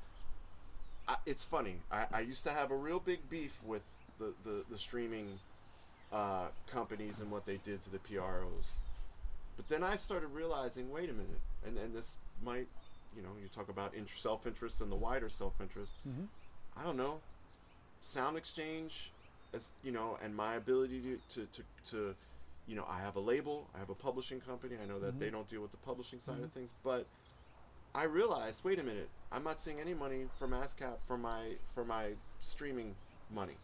I, 1.09 1.17
it's 1.27 1.45
funny. 1.45 1.77
I, 1.91 2.07
I 2.13 2.21
used 2.21 2.45
to 2.45 2.51
have 2.51 2.71
a 2.71 2.77
real 2.77 3.01
big 3.01 3.29
beef 3.29 3.59
with 3.65 3.83
the, 4.19 4.35
the, 4.45 4.65
the 4.71 4.79
streaming 4.79 5.39
uh, 6.13 6.49
companies 6.67 7.21
and 7.21 7.31
what 7.31 7.47
they 7.47 7.57
did 7.59 7.83
to 7.83 7.91
the 7.91 7.99
PROs. 7.99 8.77
But 9.57 9.69
then 9.69 9.83
I 9.85 9.97
started 9.97 10.29
realizing 10.29 10.91
wait 10.91 11.11
a 11.11 11.13
minute, 11.13 11.41
and, 11.67 11.77
and 11.79 11.95
this 11.95 12.17
might, 12.45 12.67
you 13.17 13.23
know, 13.23 13.31
you 13.41 13.49
talk 13.49 13.69
about 13.69 13.95
int- 13.95 14.09
self 14.11 14.47
interest 14.47 14.81
and 14.81 14.91
the 14.91 14.97
wider 14.97 15.29
self 15.29 15.61
interest. 15.61 15.95
Mhm. 16.09 16.27
I 16.77 16.83
don't 16.83 16.97
know. 16.97 17.21
Sound 18.01 18.37
exchange, 18.37 19.13
as 19.53 19.73
you 19.85 19.93
know, 19.93 20.19
and 20.23 20.35
my 20.35 20.55
ability 20.57 21.01
to, 21.03 21.19
to, 21.41 21.47
to, 21.53 21.63
to 21.91 22.15
you 22.67 22.75
know, 22.77 22.87
I 22.89 23.01
have 23.01 23.17
a 23.17 23.21
label, 23.21 23.69
I 23.75 23.79
have 23.79 23.91
a 23.91 23.95
publishing 23.95 24.41
company. 24.41 24.77
I 24.83 24.87
know 24.87 24.99
that 25.01 25.19
they 25.21 25.31
don't 25.31 25.49
deal 25.49 25.61
with 25.63 25.71
the 25.73 25.77
publishing 25.79 26.21
side 26.21 26.41
of 26.45 26.53
things, 26.53 26.75
but 26.83 27.07
I 27.95 28.05
realized, 28.05 28.65
wait 28.65 28.79
a 28.79 28.83
minute, 28.83 29.09
I'm 29.31 29.45
not 29.45 29.61
seeing 29.61 29.81
any 29.81 29.95
money 29.95 30.27
from 30.39 30.53
ASCAP 30.53 31.03
for 31.07 31.19
my 31.19 31.57
for 31.75 31.85
my 31.85 32.13
streaming 32.39 32.95
money. 33.31 33.57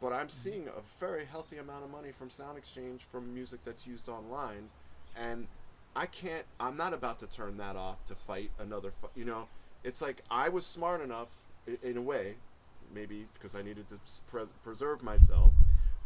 But 0.00 0.12
I'm 0.12 0.28
seeing 0.28 0.68
a 0.68 0.80
very 1.00 1.24
healthy 1.24 1.58
amount 1.58 1.84
of 1.84 1.90
money 1.90 2.12
from 2.12 2.30
Sound 2.30 2.56
Exchange 2.56 3.06
from 3.10 3.34
music 3.34 3.60
that's 3.64 3.86
used 3.86 4.08
online, 4.08 4.68
and 5.16 5.48
I 5.96 6.06
can't. 6.06 6.44
I'm 6.60 6.76
not 6.76 6.92
about 6.92 7.18
to 7.20 7.26
turn 7.26 7.56
that 7.56 7.74
off 7.74 8.06
to 8.06 8.14
fight 8.14 8.50
another. 8.60 8.92
You 9.16 9.24
know, 9.24 9.48
it's 9.82 10.00
like 10.00 10.22
I 10.30 10.48
was 10.48 10.64
smart 10.64 11.00
enough, 11.00 11.28
in 11.82 11.96
a 11.96 12.02
way, 12.02 12.36
maybe 12.94 13.26
because 13.34 13.54
I 13.54 13.62
needed 13.62 13.88
to 13.88 13.98
pres- 14.30 14.48
preserve 14.62 15.02
myself, 15.02 15.52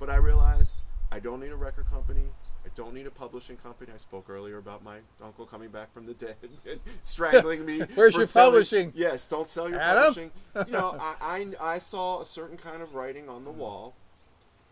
but 0.01 0.09
I 0.09 0.17
realized 0.17 0.81
I 1.11 1.21
don't 1.21 1.41
need 1.41 1.53
a 1.53 1.57
record 1.57 1.87
company. 1.91 2.25
I 2.65 2.69
don't 2.75 2.95
need 2.95 3.07
a 3.07 3.11
publishing 3.11 3.57
company. 3.57 3.91
I 3.95 3.99
spoke 3.99 4.31
earlier 4.31 4.59
about 4.59 4.85
my 4.85 4.99
uncle 5.23 5.47
coming 5.47 5.71
back 5.71 5.93
from 5.93 6.07
the 6.07 6.15
dead 6.15 6.37
and 6.71 6.81
strangling 7.03 7.65
me. 7.67 7.81
Where's 7.95 8.15
your 8.15 8.27
selling- 8.27 8.53
publishing? 8.53 8.93
Yes, 8.95 9.27
don't 9.27 9.49
sell 9.49 9.69
your 9.69 9.81
Adam? 9.81 10.03
publishing. 10.03 10.31
You 10.67 10.73
know, 10.73 10.97
I, 11.01 11.15
I 11.61 11.75
I 11.75 11.79
saw 11.79 12.21
a 12.21 12.27
certain 12.27 12.57
kind 12.57 12.83
of 12.83 12.95
writing 12.95 13.29
on 13.29 13.45
the 13.45 13.51
mm. 13.51 13.57
wall 13.57 13.95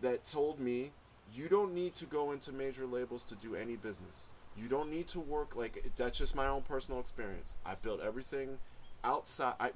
that 0.02 0.24
told 0.24 0.60
me 0.60 0.92
you 1.32 1.48
don't 1.48 1.74
need 1.74 1.94
to 1.96 2.06
go 2.06 2.32
into 2.32 2.52
major 2.52 2.86
labels 2.86 3.24
to 3.24 3.34
do 3.34 3.54
any 3.54 3.76
business. 3.76 4.32
You 4.56 4.68
don't 4.68 4.90
need 4.90 5.08
to 5.08 5.20
work 5.20 5.56
like 5.56 5.92
that's 5.96 6.18
just 6.18 6.34
my 6.34 6.46
own 6.46 6.62
personal 6.62 7.00
experience. 7.00 7.56
I 7.64 7.74
built 7.74 8.00
everything 8.02 8.58
outside. 9.02 9.54
I 9.58 9.70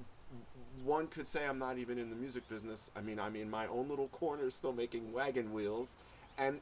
one 0.85 1.07
could 1.07 1.27
say 1.27 1.47
I'm 1.47 1.59
not 1.59 1.79
even 1.79 1.99
in 1.99 2.11
the 2.11 2.17
music 2.17 2.49
business. 2.49 2.91
I 2.97 3.01
mean, 3.01 3.19
I'm 3.19 3.37
in 3.37 3.51
my 3.51 3.67
own 3.67 3.89
little 3.89 4.09
corner, 4.09 4.51
still 4.51 4.73
making 4.73 5.13
wagon 5.13 5.53
wheels, 5.53 5.97
and 6.37 6.61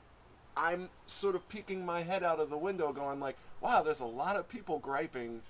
I'm 0.56 0.90
sort 1.06 1.34
of 1.34 1.48
peeking 1.48 1.84
my 1.84 2.02
head 2.02 2.22
out 2.22 2.40
of 2.40 2.50
the 2.50 2.58
window, 2.58 2.92
going 2.92 3.20
like, 3.20 3.36
"Wow, 3.60 3.82
there's 3.82 4.00
a 4.00 4.06
lot 4.06 4.36
of 4.36 4.48
people 4.48 4.78
griping." 4.78 5.42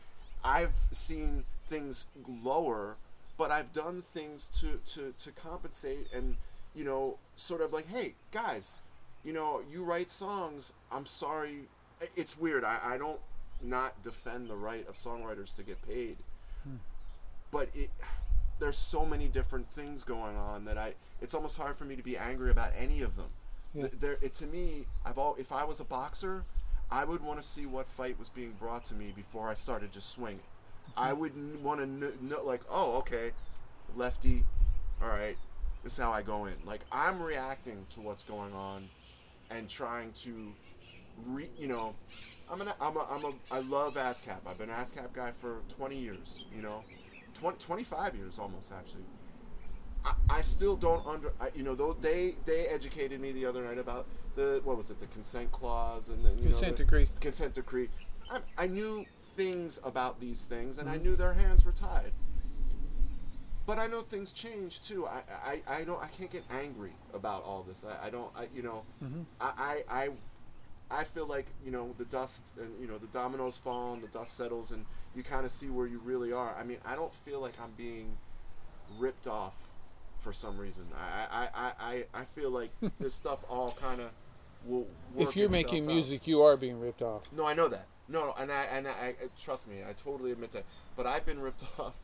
I've 0.44 0.74
seen 0.90 1.44
things 1.68 2.06
lower, 2.26 2.96
but 3.36 3.50
I've 3.50 3.72
done 3.72 4.02
things 4.02 4.48
to 4.60 4.78
to 4.94 5.14
to 5.18 5.30
compensate, 5.32 6.08
and 6.12 6.36
you 6.74 6.84
know, 6.84 7.18
sort 7.36 7.60
of 7.60 7.72
like, 7.72 7.88
"Hey, 7.88 8.14
guys, 8.30 8.80
you 9.24 9.32
know, 9.32 9.62
you 9.70 9.84
write 9.84 10.10
songs. 10.10 10.72
I'm 10.90 11.06
sorry." 11.06 11.68
It's 12.16 12.36
weird. 12.36 12.64
I, 12.64 12.80
I 12.82 12.98
don't 12.98 13.20
not 13.62 14.02
defend 14.02 14.48
the 14.48 14.56
right 14.56 14.86
of 14.88 14.94
songwriters 14.94 15.54
to 15.54 15.62
get 15.62 15.80
paid, 15.86 16.16
hmm. 16.64 16.76
but 17.50 17.68
it 17.74 17.90
there's 18.58 18.78
so 18.78 19.04
many 19.04 19.26
different 19.26 19.68
things 19.70 20.04
going 20.04 20.36
on 20.36 20.64
that 20.64 20.78
I 20.78 20.94
it's 21.20 21.34
almost 21.34 21.56
hard 21.56 21.76
for 21.76 21.84
me 21.84 21.96
to 21.96 22.02
be 22.02 22.16
angry 22.16 22.50
about 22.50 22.72
any 22.76 23.02
of 23.02 23.16
them. 23.16 23.30
Yeah. 23.74 23.86
There, 23.98 24.18
it, 24.20 24.34
to 24.34 24.46
me, 24.46 24.86
I've 25.04 25.18
all 25.18 25.36
if 25.38 25.50
I 25.52 25.64
was 25.64 25.80
a 25.80 25.84
boxer, 25.84 26.44
I 26.90 27.04
would 27.04 27.22
want 27.22 27.40
to 27.40 27.46
see 27.46 27.66
what 27.66 27.88
fight 27.88 28.18
was 28.18 28.28
being 28.28 28.52
brought 28.58 28.84
to 28.86 28.94
me 28.94 29.12
before 29.14 29.48
I 29.48 29.54
started 29.54 29.92
just 29.92 30.12
swinging. 30.12 30.40
I 30.96 31.12
would 31.12 31.62
want 31.62 31.80
to 31.80 31.86
know, 31.86 32.12
know, 32.20 32.44
like, 32.44 32.60
oh, 32.70 32.98
okay, 32.98 33.30
lefty, 33.96 34.44
all 35.02 35.08
right, 35.08 35.38
this 35.82 35.92
is 35.92 35.98
how 35.98 36.12
I 36.12 36.22
go 36.22 36.44
in. 36.44 36.54
Like 36.66 36.80
I'm 36.92 37.22
reacting 37.22 37.86
to 37.94 38.00
what's 38.00 38.24
going 38.24 38.52
on, 38.52 38.88
and 39.50 39.68
trying 39.68 40.12
to, 40.22 40.52
re, 41.26 41.48
you 41.58 41.68
know, 41.68 41.94
I'm 42.50 42.60
an 42.60 42.68
I'm 42.80 42.96
a 42.96 43.06
I'm 43.10 43.24
a 43.24 43.32
I 43.50 43.60
love 43.60 43.94
ASCAP. 43.94 44.40
I've 44.46 44.58
been 44.58 44.70
an 44.70 44.76
ASCAP 44.76 45.14
guy 45.14 45.32
for 45.40 45.60
20 45.76 45.96
years. 45.98 46.44
You 46.54 46.62
know, 46.62 46.84
20, 47.34 47.56
25 47.58 48.16
years 48.16 48.38
almost 48.38 48.70
actually. 48.72 49.04
I, 50.04 50.14
I 50.30 50.40
still 50.40 50.76
don't 50.76 51.06
under 51.06 51.32
I, 51.40 51.48
you 51.54 51.62
know 51.62 51.74
though 51.74 51.92
they 51.92 52.34
they 52.46 52.66
educated 52.66 53.20
me 53.20 53.32
the 53.32 53.46
other 53.46 53.62
night 53.62 53.78
about 53.78 54.06
the 54.34 54.60
what 54.64 54.76
was 54.76 54.90
it 54.90 54.98
the 54.98 55.06
consent 55.06 55.52
clause 55.52 56.08
and 56.08 56.24
you 56.40 56.48
Consent 56.48 56.72
know, 56.72 56.76
the 56.76 56.84
decree. 56.84 57.08
consent 57.20 57.54
decree. 57.54 57.88
I, 58.30 58.40
I 58.58 58.66
knew 58.66 59.06
things 59.36 59.78
about 59.84 60.20
these 60.20 60.44
things 60.44 60.78
and 60.78 60.88
I 60.88 60.94
Mm-hmm. 60.94 61.02
knew 61.04 61.16
their 61.16 61.34
hands 61.34 61.64
were 61.64 61.72
tied. 61.72 62.12
But 63.64 63.78
I 63.78 63.86
know 63.86 64.00
things 64.00 64.32
change 64.32 64.82
too. 64.82 65.06
I, 65.06 65.22
I, 65.44 65.62
I 65.80 65.84
don't 65.84 66.02
I 66.02 66.08
can't 66.08 66.30
get 66.30 66.42
angry 66.50 66.92
about 67.14 67.44
all 67.44 67.62
this. 67.62 67.84
I, 67.84 68.06
I 68.06 68.10
don't 68.10 68.30
I, 68.36 68.48
you 68.54 68.62
know 68.62 68.82
Mm-hmm. 69.04 69.22
I, 69.40 69.82
I 69.88 70.02
I 70.02 70.08
I 71.00 71.04
feel 71.04 71.26
like 71.26 71.46
you 71.64 71.70
know 71.70 71.94
the 71.96 72.04
dust 72.04 72.54
and 72.60 72.80
you 72.80 72.86
know 72.88 72.98
the 72.98 73.06
dominoes 73.06 73.56
fall 73.56 73.92
and 73.92 74.02
the 74.02 74.08
dust 74.08 74.36
settles 74.36 74.72
and 74.72 74.84
you 75.14 75.22
kind 75.22 75.46
of 75.46 75.52
see 75.52 75.68
where 75.70 75.86
you 75.86 76.00
really 76.04 76.32
are. 76.32 76.56
I 76.58 76.64
mean 76.64 76.78
I 76.84 76.96
don't 76.96 77.14
feel 77.14 77.40
like 77.40 77.54
I'm 77.62 77.72
being 77.76 78.16
ripped 78.98 79.26
off 79.26 79.54
for 80.22 80.32
some 80.32 80.58
reason. 80.58 80.84
I 80.96 81.26
I, 81.30 81.48
I, 81.54 81.72
I, 81.80 82.04
I 82.22 82.24
feel 82.24 82.50
like 82.50 82.70
this 83.00 83.14
stuff 83.14 83.40
all 83.48 83.76
kind 83.80 84.00
of 84.00 84.10
will. 84.64 84.86
Work 85.14 85.28
If 85.28 85.36
you're 85.36 85.48
making 85.48 85.84
out. 85.84 85.92
music, 85.94 86.26
you 86.26 86.42
are 86.42 86.56
being 86.56 86.80
ripped 86.80 87.02
off. 87.02 87.22
No, 87.32 87.46
I 87.46 87.54
know 87.54 87.68
that. 87.68 87.86
No, 88.08 88.34
and 88.38 88.50
I 88.50 88.62
and 88.64 88.86
I, 88.88 88.90
I 88.90 89.14
trust 89.40 89.68
me, 89.68 89.76
I 89.88 89.92
totally 89.92 90.32
admit 90.32 90.52
that. 90.52 90.64
But 90.96 91.06
I've 91.06 91.24
been 91.26 91.40
ripped 91.40 91.64
off. 91.78 91.94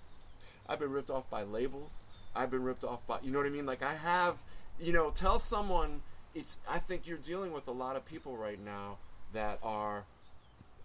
I've 0.69 0.79
been 0.79 0.91
ripped 0.93 1.11
off 1.11 1.29
by 1.31 1.43
labels. 1.43 2.05
I've 2.37 2.51
been 2.51 2.63
ripped 2.63 2.85
off 2.85 3.07
by 3.07 3.19
you 3.23 3.31
know 3.31 3.39
what 3.39 3.47
I 3.47 3.51
mean. 3.51 3.67
Like 3.67 3.83
I 3.83 3.95
have, 3.95 4.37
you 4.81 4.93
know, 4.93 5.11
tell 5.11 5.39
someone 5.39 6.03
it's. 6.35 6.59
I 6.69 6.79
think 6.79 7.07
you're 7.07 7.19
dealing 7.19 7.53
with 7.53 7.67
a 7.69 7.73
lot 7.73 7.97
of 7.97 8.05
people 8.05 8.37
right 8.37 8.63
now 8.63 8.99
that 9.33 9.59
are. 9.63 10.05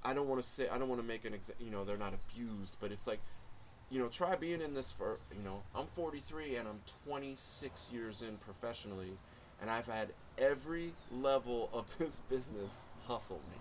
I 0.06 0.14
don't 0.14 0.28
want 0.28 0.42
to 0.44 0.48
say. 0.48 0.68
I 0.68 0.78
don't 0.78 0.90
want 0.90 1.00
to 1.02 1.08
make 1.08 1.24
an 1.24 1.32
exa- 1.34 1.52
You 1.60 1.72
know, 1.72 1.86
they're 1.86 1.96
not 1.98 2.14
abused, 2.14 2.76
but 2.82 2.92
it's 2.92 3.08
like, 3.08 3.22
you 3.94 4.00
know, 4.00 4.10
try 4.10 4.36
being 4.36 4.62
in 4.62 4.74
this 4.74 4.92
for. 4.92 5.20
You 5.38 5.44
know, 5.44 5.62
I'm 5.76 5.86
43 5.88 6.58
and 6.58 6.68
I'm 6.68 6.82
26 7.08 7.92
years 7.94 8.24
in 8.24 8.38
professionally, 8.38 9.12
and 9.62 9.70
I've 9.70 9.88
had 9.88 10.10
every 10.38 10.92
level 11.12 11.70
of 11.72 11.98
this 12.00 12.22
business 12.30 12.84
hustle 13.08 13.42
me 13.52 13.58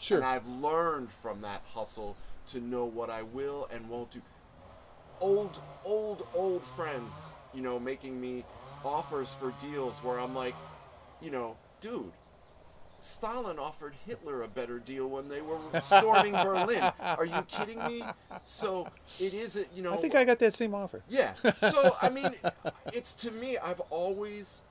Sure. 0.00 0.18
And 0.18 0.26
I've 0.26 0.48
learned 0.48 1.12
from 1.12 1.42
that 1.42 1.62
hustle 1.74 2.16
to 2.48 2.60
know 2.60 2.86
what 2.86 3.10
I 3.10 3.22
will 3.22 3.68
and 3.72 3.88
won't 3.88 4.10
do. 4.12 4.22
Old, 5.20 5.60
old, 5.84 6.26
old 6.34 6.64
friends, 6.64 7.12
you 7.54 7.60
know, 7.60 7.78
making 7.78 8.18
me 8.18 8.44
offers 8.84 9.34
for 9.34 9.52
deals 9.60 9.98
where 9.98 10.18
I'm 10.18 10.34
like, 10.34 10.54
you 11.20 11.30
know, 11.30 11.56
dude, 11.82 12.12
Stalin 13.00 13.58
offered 13.58 13.94
Hitler 14.06 14.42
a 14.42 14.48
better 14.48 14.78
deal 14.78 15.08
when 15.08 15.28
they 15.28 15.40
were 15.40 15.58
storming 15.82 16.32
Berlin. 16.32 16.92
Are 17.00 17.24
you 17.24 17.42
kidding 17.48 17.78
me? 17.86 18.02
So 18.44 18.88
it 19.18 19.34
is, 19.34 19.56
a, 19.56 19.64
you 19.74 19.82
know. 19.82 19.92
I 19.92 19.96
think 19.96 20.14
I 20.14 20.24
got 20.24 20.38
that 20.40 20.54
same 20.54 20.74
offer. 20.74 21.02
Yeah. 21.08 21.34
So 21.60 21.96
I 22.00 22.08
mean, 22.08 22.30
it's 22.92 23.14
to 23.16 23.30
me. 23.30 23.58
I've 23.58 23.80
always 23.90 24.62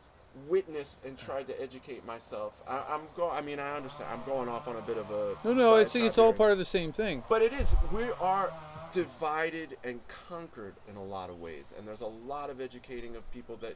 witnessed 0.48 1.04
and 1.06 1.18
tried 1.18 1.48
to 1.48 1.62
educate 1.62 2.06
myself. 2.06 2.54
I, 2.68 2.84
I'm 2.90 3.02
going. 3.16 3.38
I 3.38 3.42
mean, 3.42 3.60
I 3.60 3.76
understand. 3.76 4.10
I'm 4.12 4.24
going 4.26 4.50
off 4.50 4.68
on 4.68 4.76
a 4.76 4.82
bit 4.82 4.98
of 4.98 5.10
a. 5.12 5.36
No, 5.44 5.54
no, 5.54 5.76
it's 5.76 5.96
it's 5.96 6.18
all 6.18 6.34
part 6.34 6.52
of 6.52 6.58
the 6.58 6.66
same 6.66 6.92
thing. 6.92 7.24
But 7.30 7.42
it 7.42 7.54
is. 7.54 7.76
We 7.92 8.04
are 8.20 8.52
divided 8.92 9.78
and 9.84 10.00
conquered 10.08 10.74
in 10.90 10.96
a 10.96 11.04
lot 11.04 11.30
of 11.30 11.40
ways, 11.40 11.74
and 11.78 11.88
there's 11.88 12.02
a 12.02 12.08
lot 12.08 12.50
of 12.50 12.60
educating 12.60 13.16
of 13.16 13.30
people 13.32 13.56
that, 13.58 13.76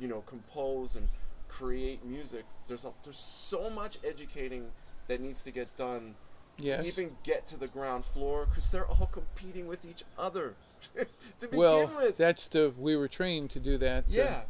you 0.00 0.08
know, 0.08 0.22
compose 0.26 0.96
and 0.96 1.08
create 1.48 2.04
music. 2.04 2.44
There's 2.66 2.84
a, 2.84 2.92
there's 3.04 3.18
so 3.18 3.70
much 3.70 3.98
educating 4.06 4.66
that 5.08 5.20
needs 5.20 5.42
to 5.42 5.50
get 5.50 5.76
done 5.76 6.14
Yes. 6.60 6.82
to 6.82 6.88
even 7.02 7.16
get 7.22 7.46
to 7.48 7.56
the 7.56 7.68
ground 7.68 8.04
floor 8.04 8.44
because 8.46 8.68
they're 8.70 8.86
all 8.86 9.08
competing 9.12 9.68
with 9.68 9.84
each 9.84 10.02
other 10.18 10.54
to 10.96 11.06
begin 11.40 11.56
Well, 11.58 11.86
with. 11.96 12.16
that's 12.16 12.48
the 12.48 12.72
we 12.76 12.96
were 12.96 13.06
trained 13.06 13.50
to 13.50 13.60
do 13.60 13.78
that. 13.78 14.04
Uh, 14.04 14.08
yeah. 14.08 14.40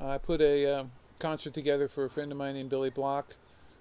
I 0.00 0.18
put 0.18 0.40
a 0.40 0.66
um, 0.80 0.90
concert 1.20 1.54
together 1.54 1.86
for 1.86 2.04
a 2.04 2.10
friend 2.10 2.32
of 2.32 2.38
mine 2.38 2.54
named 2.54 2.70
Billy 2.70 2.90
Block, 2.90 3.36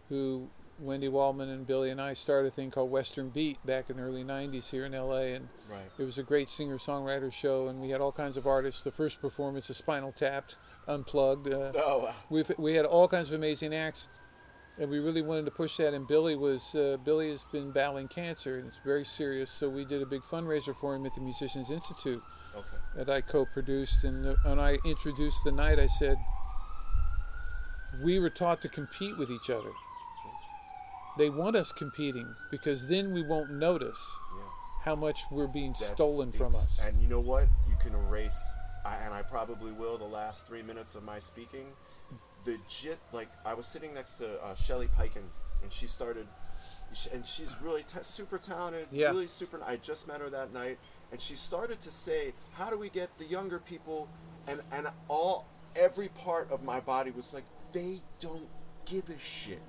who 0.10 0.48
Wendy 0.80 1.08
Waldman 1.08 1.50
and 1.50 1.66
Billy 1.66 1.90
and 1.90 2.00
I 2.00 2.14
started 2.14 2.50
a 2.50 2.52
thing 2.52 2.70
called 2.70 2.92
Western 2.92 3.30
Beat 3.30 3.58
back 3.66 3.90
in 3.90 3.98
the 3.98 4.04
early 4.04 4.24
'90s 4.24 4.70
here 4.70 4.86
in 4.86 4.92
LA, 4.94 5.34
and 5.34 5.50
Right. 5.70 5.82
it 5.98 6.04
was 6.04 6.18
a 6.20 6.24
great 6.24 6.50
singer-songwriter 6.50 7.34
show, 7.34 7.68
and 7.68 7.82
we 7.82 7.90
had 7.90 8.00
all 8.00 8.12
kinds 8.12 8.38
of 8.38 8.46
artists. 8.48 8.84
The 8.84 8.92
first 8.92 9.20
performance 9.22 9.70
is 9.72 9.78
Spinal 9.78 10.12
Tapped, 10.12 10.56
Unplugged. 10.90 11.54
Uh, 11.54 11.72
Oh, 11.76 12.00
wow. 12.00 12.14
We've, 12.30 12.52
we 12.58 12.74
had 12.74 12.86
all 12.86 13.08
kinds 13.08 13.30
of 13.30 13.36
amazing 13.36 13.74
acts, 13.76 14.10
and 14.80 14.90
we 14.90 15.00
really 15.00 15.22
wanted 15.22 15.46
to 15.46 15.52
push 15.52 15.78
that. 15.78 15.94
And 15.94 16.08
Billy 16.08 16.36
was 16.36 16.74
uh, 16.76 16.98
Billy 17.06 17.30
has 17.30 17.46
been 17.52 17.72
battling 17.72 18.08
cancer, 18.08 18.58
and 18.58 18.68
it's 18.68 18.80
very 18.84 19.06
serious. 19.06 19.50
So 19.52 19.70
we 19.70 19.86
did 19.86 20.02
a 20.02 20.06
big 20.06 20.22
fundraiser 20.22 20.76
for 20.76 20.96
him 20.96 21.06
at 21.06 21.14
the 21.14 21.22
Musicians 21.22 21.70
Institute 21.70 22.22
okay. 22.56 22.78
that 22.96 23.10
I 23.10 23.22
co-produced. 23.22 24.04
And 24.04 24.26
the, 24.26 24.36
when 24.44 24.60
I 24.60 24.78
introduced 24.84 25.44
the 25.44 25.52
night, 25.52 25.80
I 25.80 25.88
said 25.88 26.18
we 28.04 28.20
were 28.20 28.30
taught 28.30 28.62
to 28.64 28.70
compete 28.70 29.18
with 29.18 29.30
each 29.30 29.50
other. 29.50 29.72
They 31.18 31.30
want 31.30 31.56
us 31.56 31.72
competing 31.72 32.34
because 32.50 32.88
then 32.88 33.12
we 33.14 33.22
won't 33.24 33.52
notice 33.52 34.00
Yeah. 34.38 34.44
how 34.86 34.96
much 34.96 35.24
we're 35.32 35.48
being 35.48 35.74
That's 35.74 35.92
stolen 35.92 36.32
from 36.32 36.56
us. 36.56 36.80
And 36.86 37.02
you 37.02 37.08
know 37.10 37.20
what? 37.20 37.48
You 37.68 37.76
can 37.82 37.94
erase, 37.94 38.40
I, 38.90 39.06
and 39.06 39.14
I 39.14 39.22
probably 39.22 39.72
will, 39.72 39.98
the 39.98 40.06
last 40.06 40.48
three 40.48 40.62
minutes 40.64 40.96
of 40.96 41.04
my 41.04 41.20
speaking. 41.20 41.68
The 42.46 42.58
gist, 42.68 43.02
like, 43.12 43.30
I 43.46 43.54
was 43.54 43.68
sitting 43.68 43.94
next 43.94 44.14
to 44.14 44.42
uh, 44.44 44.56
Shelly 44.56 44.90
Peiken, 44.98 45.24
and 45.62 45.72
she 45.72 45.88
started, 45.88 46.28
and 47.14 47.26
she's 47.26 47.56
really 47.62 47.84
ta 47.84 48.02
super 48.02 48.38
talented, 48.38 48.88
Yeah. 48.92 49.10
really 49.10 49.28
super. 49.28 49.60
I 49.66 49.76
just 49.78 50.08
met 50.08 50.22
her 50.22 50.30
that 50.30 50.54
night, 50.54 50.80
and 51.12 51.22
she 51.22 51.36
started 51.36 51.80
to 51.82 51.92
say, 51.92 52.34
"How 52.54 52.70
do 52.70 52.78
we 52.78 52.90
get 52.90 53.10
the 53.18 53.26
younger 53.26 53.60
people?" 53.60 54.08
And 54.48 54.62
and 54.72 54.88
all 55.08 55.46
every 55.76 56.08
part 56.10 56.50
of 56.52 56.64
my 56.64 56.80
body 56.80 57.12
was 57.12 57.34
like, 57.34 57.44
"They 57.74 58.02
don't 58.20 58.48
give 58.86 59.10
a 59.10 59.20
shit. 59.20 59.62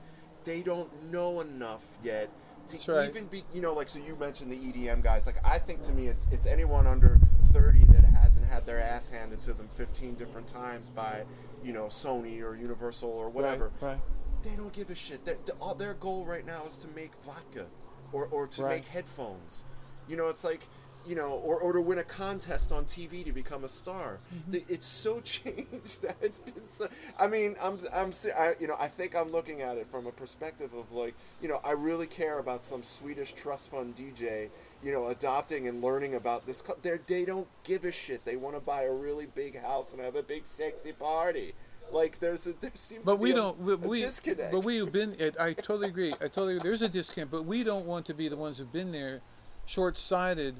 They 0.44 0.62
don't 0.62 1.10
know 1.10 1.40
enough 1.40 1.82
yet." 2.02 2.30
To 2.68 2.92
right. 2.92 3.09
even 3.09 3.26
be, 3.26 3.42
you 3.52 3.60
know, 3.60 3.74
like 3.74 3.88
so 3.90 3.98
you 3.98 4.14
mentioned 4.16 4.51
the 4.52 4.56
EDM 4.56 5.02
guys. 5.02 5.26
Like 5.26 5.44
I 5.44 5.59
think 5.59 5.82
to 5.82 5.92
me, 5.92 6.06
it's 6.06 6.26
it's 6.30 6.47
anyone 6.47 6.86
under 6.86 7.19
thirty 7.40 7.84
that 7.92 8.04
hasn't 8.04 8.46
had 8.46 8.66
their 8.66 8.80
ass 8.80 9.08
handed 9.08 9.40
to 9.42 9.52
them 9.52 9.68
fifteen 9.76 10.14
different 10.14 10.46
times 10.46 10.90
by, 10.90 11.24
you 11.64 11.72
know, 11.72 11.84
Sony 11.86 12.42
or 12.42 12.54
Universal 12.56 13.10
or 13.10 13.28
whatever. 13.28 13.70
Right, 13.80 13.92
right. 13.94 14.00
They 14.42 14.50
don't 14.56 14.72
give 14.72 14.90
a 14.90 14.94
shit. 14.94 15.24
Their, 15.24 15.36
the- 15.46 15.52
all 15.54 15.74
their 15.74 15.94
goal 15.94 16.24
right 16.24 16.46
now 16.46 16.64
is 16.66 16.76
to 16.78 16.88
make 16.88 17.12
vodka, 17.24 17.66
or 18.12 18.26
or 18.30 18.46
to 18.48 18.62
Right. 18.62 18.76
make 18.76 18.86
headphones. 18.86 19.64
You 20.08 20.16
know, 20.16 20.28
it's 20.28 20.44
like. 20.44 20.66
You 21.06 21.14
know, 21.16 21.31
or, 21.31 21.59
or 21.59 21.72
to 21.72 21.81
win 21.81 21.98
a 21.98 22.05
contest 22.05 22.70
on 22.72 22.85
TV 22.85 23.24
to 23.24 23.32
become 23.32 23.64
a 23.64 23.68
star. 23.68 24.18
Mm-hmm. 24.35 24.59
It's 24.72 24.85
so 24.86 25.20
changed 25.24 26.02
that 26.02 26.16
it's 26.20 26.39
been 26.39 26.68
so. 26.68 26.89
I 27.18 27.27
mean, 27.27 27.56
I'm, 27.60 27.78
I'm, 27.93 28.12
I, 28.39 28.55
you 28.60 28.68
know, 28.68 28.77
I 28.78 28.89
think 28.89 29.16
I'm 29.16 29.32
looking 29.32 29.62
at 29.62 29.78
it 29.78 29.86
from 29.90 30.06
a 30.06 30.12
perspective 30.12 30.70
of 30.74 30.93
like, 30.93 31.14
you 31.40 31.48
know, 31.48 31.59
I 31.64 31.72
really 31.72 32.06
care 32.06 32.39
about 32.39 32.62
some 32.62 32.82
Swedish 32.82 33.32
trust 33.32 33.70
fund 33.70 33.97
DJ, 33.97 34.51
you 34.82 34.93
know, 34.93 35.06
adopting 35.09 35.68
and 35.68 35.81
learning 35.81 36.16
about 36.16 36.47
this. 36.47 36.60
co- 36.60 36.77
They're, 36.82 37.01
they 37.06 37.24
don't 37.24 37.48
give 37.64 37.85
a 37.86 37.93
shit. 37.93 38.24
They 38.27 38.36
want 38.36 38.55
to 38.56 38.60
buy 38.60 38.82
a 38.82 38.93
really 38.93 39.27
big 39.27 39.59
house 39.60 39.93
and 39.94 40.02
have 40.02 40.16
a 40.16 40.22
big 40.22 40.44
sexy 40.44 40.93
party. 40.93 41.55
Like 41.90 42.20
there's 42.20 42.47
a 42.47 42.52
there 42.60 42.70
seems 42.74 43.06
But 43.06 43.12
to 43.14 43.18
be 43.18 43.22
we 43.24 43.31
a, 43.32 43.35
don't. 43.36 43.59
We, 43.59 43.72
a 43.72 43.77
we 43.77 44.01
disconnect. 44.02 44.52
but 44.52 44.64
we've 44.66 44.93
been. 44.93 45.16
I 45.18 45.47
I 45.48 45.52
totally 45.55 45.89
agree. 45.89 46.12
I 46.12 46.28
totally. 46.28 46.59
There's 46.59 46.82
a 46.82 46.89
disconnect, 46.90 47.31
but 47.32 47.47
we 47.47 47.64
don't 47.64 47.86
want 47.86 48.05
to 48.06 48.14
be 48.14 48.28
the 48.28 48.36
ones 48.36 48.59
who've 48.59 48.70
been 48.72 48.93
there, 48.93 49.22
short-sighted, 49.66 50.56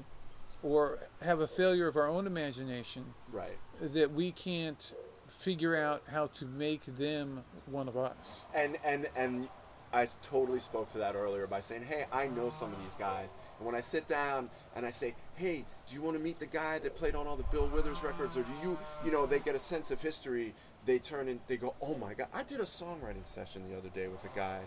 or 0.63 0.99
have 1.21 1.39
a 1.39 1.47
failure 1.47 1.87
of 1.87 1.95
our 1.95 2.07
own 2.07 2.27
imagination 2.27 3.13
right. 3.31 3.57
that 3.79 4.11
we 4.11 4.31
can't 4.31 4.93
figure 5.27 5.75
out 5.75 6.03
how 6.11 6.27
to 6.27 6.45
make 6.45 6.83
them 6.85 7.43
one 7.65 7.87
of 7.87 7.97
us. 7.97 8.45
and 8.53 8.77
and 8.83 9.09
and 9.15 9.49
I 9.93 10.07
totally 10.21 10.61
spoke 10.61 10.87
to 10.89 10.99
that 10.99 11.15
earlier 11.15 11.47
by 11.47 11.59
saying, 11.59 11.83
"Hey, 11.83 12.05
I 12.13 12.27
know 12.27 12.49
some 12.49 12.71
of 12.71 12.81
these 12.81 12.95
guys." 12.95 13.35
And 13.57 13.65
when 13.65 13.75
I 13.75 13.81
sit 13.81 14.07
down 14.07 14.49
and 14.73 14.85
I 14.85 14.91
say, 14.91 15.15
"Hey, 15.35 15.65
do 15.85 15.95
you 15.95 16.01
want 16.01 16.15
to 16.15 16.23
meet 16.23 16.39
the 16.39 16.45
guy 16.45 16.79
that 16.79 16.95
played 16.95 17.13
on 17.13 17.27
all 17.27 17.35
the 17.35 17.43
Bill 17.43 17.67
Withers 17.67 18.01
records?" 18.01 18.37
or 18.37 18.43
do 18.43 18.53
you, 18.63 18.79
you 19.03 19.11
know, 19.11 19.25
they 19.25 19.39
get 19.39 19.53
a 19.53 19.59
sense 19.59 19.91
of 19.91 20.01
history. 20.01 20.53
They 20.85 20.97
turn 20.97 21.27
and 21.27 21.41
they 21.47 21.57
go, 21.57 21.75
"Oh 21.81 21.95
my 21.95 22.13
god!" 22.13 22.27
I 22.33 22.43
did 22.43 22.61
a 22.61 22.65
songwriting 22.65 23.25
session 23.25 23.69
the 23.69 23.77
other 23.77 23.89
day 23.89 24.07
with 24.07 24.23
a 24.23 24.29
guy 24.33 24.61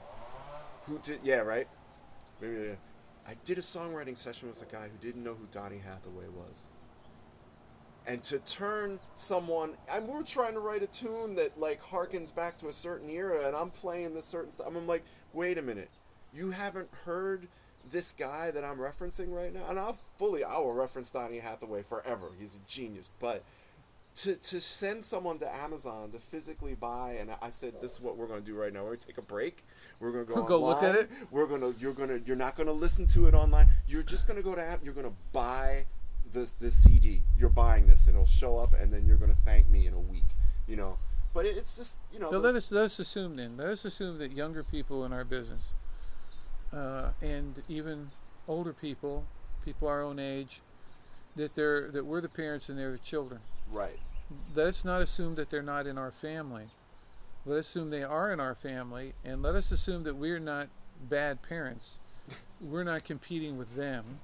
who 0.86 0.98
did, 0.98 1.20
yeah, 1.22 1.38
right. 1.38 1.68
Maybe 2.40 2.76
I 3.26 3.34
did 3.44 3.58
a 3.58 3.62
songwriting 3.62 4.18
session 4.18 4.48
with 4.48 4.60
a 4.62 4.66
guy 4.66 4.88
who 4.88 4.98
didn't 5.04 5.24
know 5.24 5.34
who 5.34 5.46
Donny 5.50 5.78
Hathaway 5.78 6.28
was. 6.28 6.68
And 8.06 8.22
to 8.24 8.38
turn 8.40 9.00
someone 9.14 9.76
and 9.90 10.06
we're 10.06 10.22
trying 10.22 10.52
to 10.52 10.60
write 10.60 10.82
a 10.82 10.86
tune 10.86 11.34
that 11.36 11.58
like 11.58 11.82
harkens 11.82 12.34
back 12.34 12.58
to 12.58 12.68
a 12.68 12.72
certain 12.72 13.08
era 13.08 13.46
and 13.46 13.56
i'm 13.56 13.70
playing 13.70 14.12
this 14.12 14.26
certain 14.26 14.50
stuff 14.50 14.66
i'm 14.66 14.86
like 14.86 15.04
wait 15.32 15.56
a 15.56 15.62
minute. 15.62 15.88
You 16.32 16.50
haven't 16.50 16.88
heard 17.06 17.48
this 17.90 18.12
guy 18.12 18.50
that 18.50 18.62
i'm 18.62 18.76
referencing 18.76 19.32
right 19.32 19.54
now? 19.54 19.64
And 19.70 19.78
i'll 19.78 19.96
fully 20.18 20.44
i 20.44 20.58
will 20.58 20.74
reference 20.74 21.10
donny 21.10 21.38
hathaway 21.38 21.82
forever. 21.82 22.28
He's 22.38 22.56
a 22.56 22.70
genius 22.70 23.08
but 23.20 23.42
to, 24.16 24.36
to 24.36 24.60
send 24.60 25.04
someone 25.04 25.38
to 25.38 25.56
amazon 25.56 26.10
to 26.12 26.18
physically 26.18 26.74
buy 26.74 27.16
and 27.20 27.30
i 27.42 27.50
said 27.50 27.72
this 27.80 27.94
is 27.94 28.00
what 28.00 28.16
we're 28.16 28.26
going 28.26 28.40
to 28.40 28.46
do 28.46 28.54
right 28.54 28.72
now 28.72 28.80
we're 28.80 28.90
going 28.90 28.98
to 28.98 29.06
take 29.06 29.18
a 29.18 29.22
break 29.22 29.64
we're 30.00 30.12
going 30.12 30.24
to 30.24 30.34
go, 30.34 30.44
go 30.44 30.60
look 30.60 30.82
at 30.82 30.94
it. 30.94 31.10
we're 31.30 31.46
going 31.46 31.60
to 31.60 31.74
you're 31.80 31.92
going 31.92 32.08
to 32.08 32.20
you're 32.24 32.36
not 32.36 32.56
going 32.56 32.66
to 32.66 32.72
listen 32.72 33.06
to 33.06 33.26
it 33.26 33.34
online 33.34 33.66
you're 33.88 34.02
just 34.02 34.28
going 34.28 34.36
to 34.36 34.42
go 34.42 34.54
to 34.54 34.62
Am- 34.62 34.80
you're 34.84 34.94
going 34.94 35.06
to 35.06 35.16
buy 35.32 35.86
this 36.34 36.52
this 36.52 36.74
CD. 36.74 37.22
You're 37.38 37.48
buying 37.48 37.86
this, 37.86 38.06
and 38.06 38.14
it'll 38.14 38.26
show 38.26 38.58
up, 38.58 38.74
and 38.78 38.92
then 38.92 39.06
you're 39.06 39.16
going 39.16 39.34
to 39.34 39.40
thank 39.40 39.70
me 39.70 39.86
in 39.86 39.94
a 39.94 39.98
week. 39.98 40.24
You 40.66 40.76
know, 40.76 40.98
but 41.32 41.46
it, 41.46 41.56
it's 41.56 41.76
just 41.76 41.96
you 42.12 42.18
know. 42.18 42.30
So 42.30 42.38
let 42.38 42.54
us, 42.54 42.70
let 42.70 42.84
us 42.84 42.98
assume 42.98 43.36
then. 43.36 43.56
Let 43.56 43.68
us 43.68 43.84
assume 43.86 44.18
that 44.18 44.32
younger 44.32 44.62
people 44.62 45.04
in 45.04 45.12
our 45.12 45.24
business, 45.24 45.72
uh, 46.72 47.10
and 47.22 47.62
even 47.68 48.10
older 48.46 48.74
people, 48.74 49.24
people 49.64 49.88
our 49.88 50.02
own 50.02 50.18
age, 50.18 50.60
that 51.36 51.54
they're 51.54 51.90
that 51.90 52.04
we're 52.04 52.20
the 52.20 52.28
parents 52.28 52.68
and 52.68 52.78
they're 52.78 52.92
the 52.92 52.98
children. 52.98 53.40
Right. 53.72 53.98
Let 54.54 54.68
us 54.68 54.84
not 54.84 55.02
assume 55.02 55.34
that 55.36 55.50
they're 55.50 55.62
not 55.62 55.86
in 55.86 55.98
our 55.98 56.10
family. 56.10 56.66
Let 57.44 57.58
us 57.58 57.68
assume 57.68 57.90
they 57.90 58.02
are 58.02 58.32
in 58.32 58.40
our 58.40 58.54
family, 58.54 59.12
and 59.24 59.42
let 59.42 59.54
us 59.54 59.70
assume 59.70 60.02
that 60.04 60.16
we're 60.16 60.38
not 60.38 60.68
bad 61.08 61.42
parents. 61.42 62.00
we're 62.60 62.84
not 62.84 63.04
competing 63.04 63.58
with 63.58 63.76
them. 63.76 64.20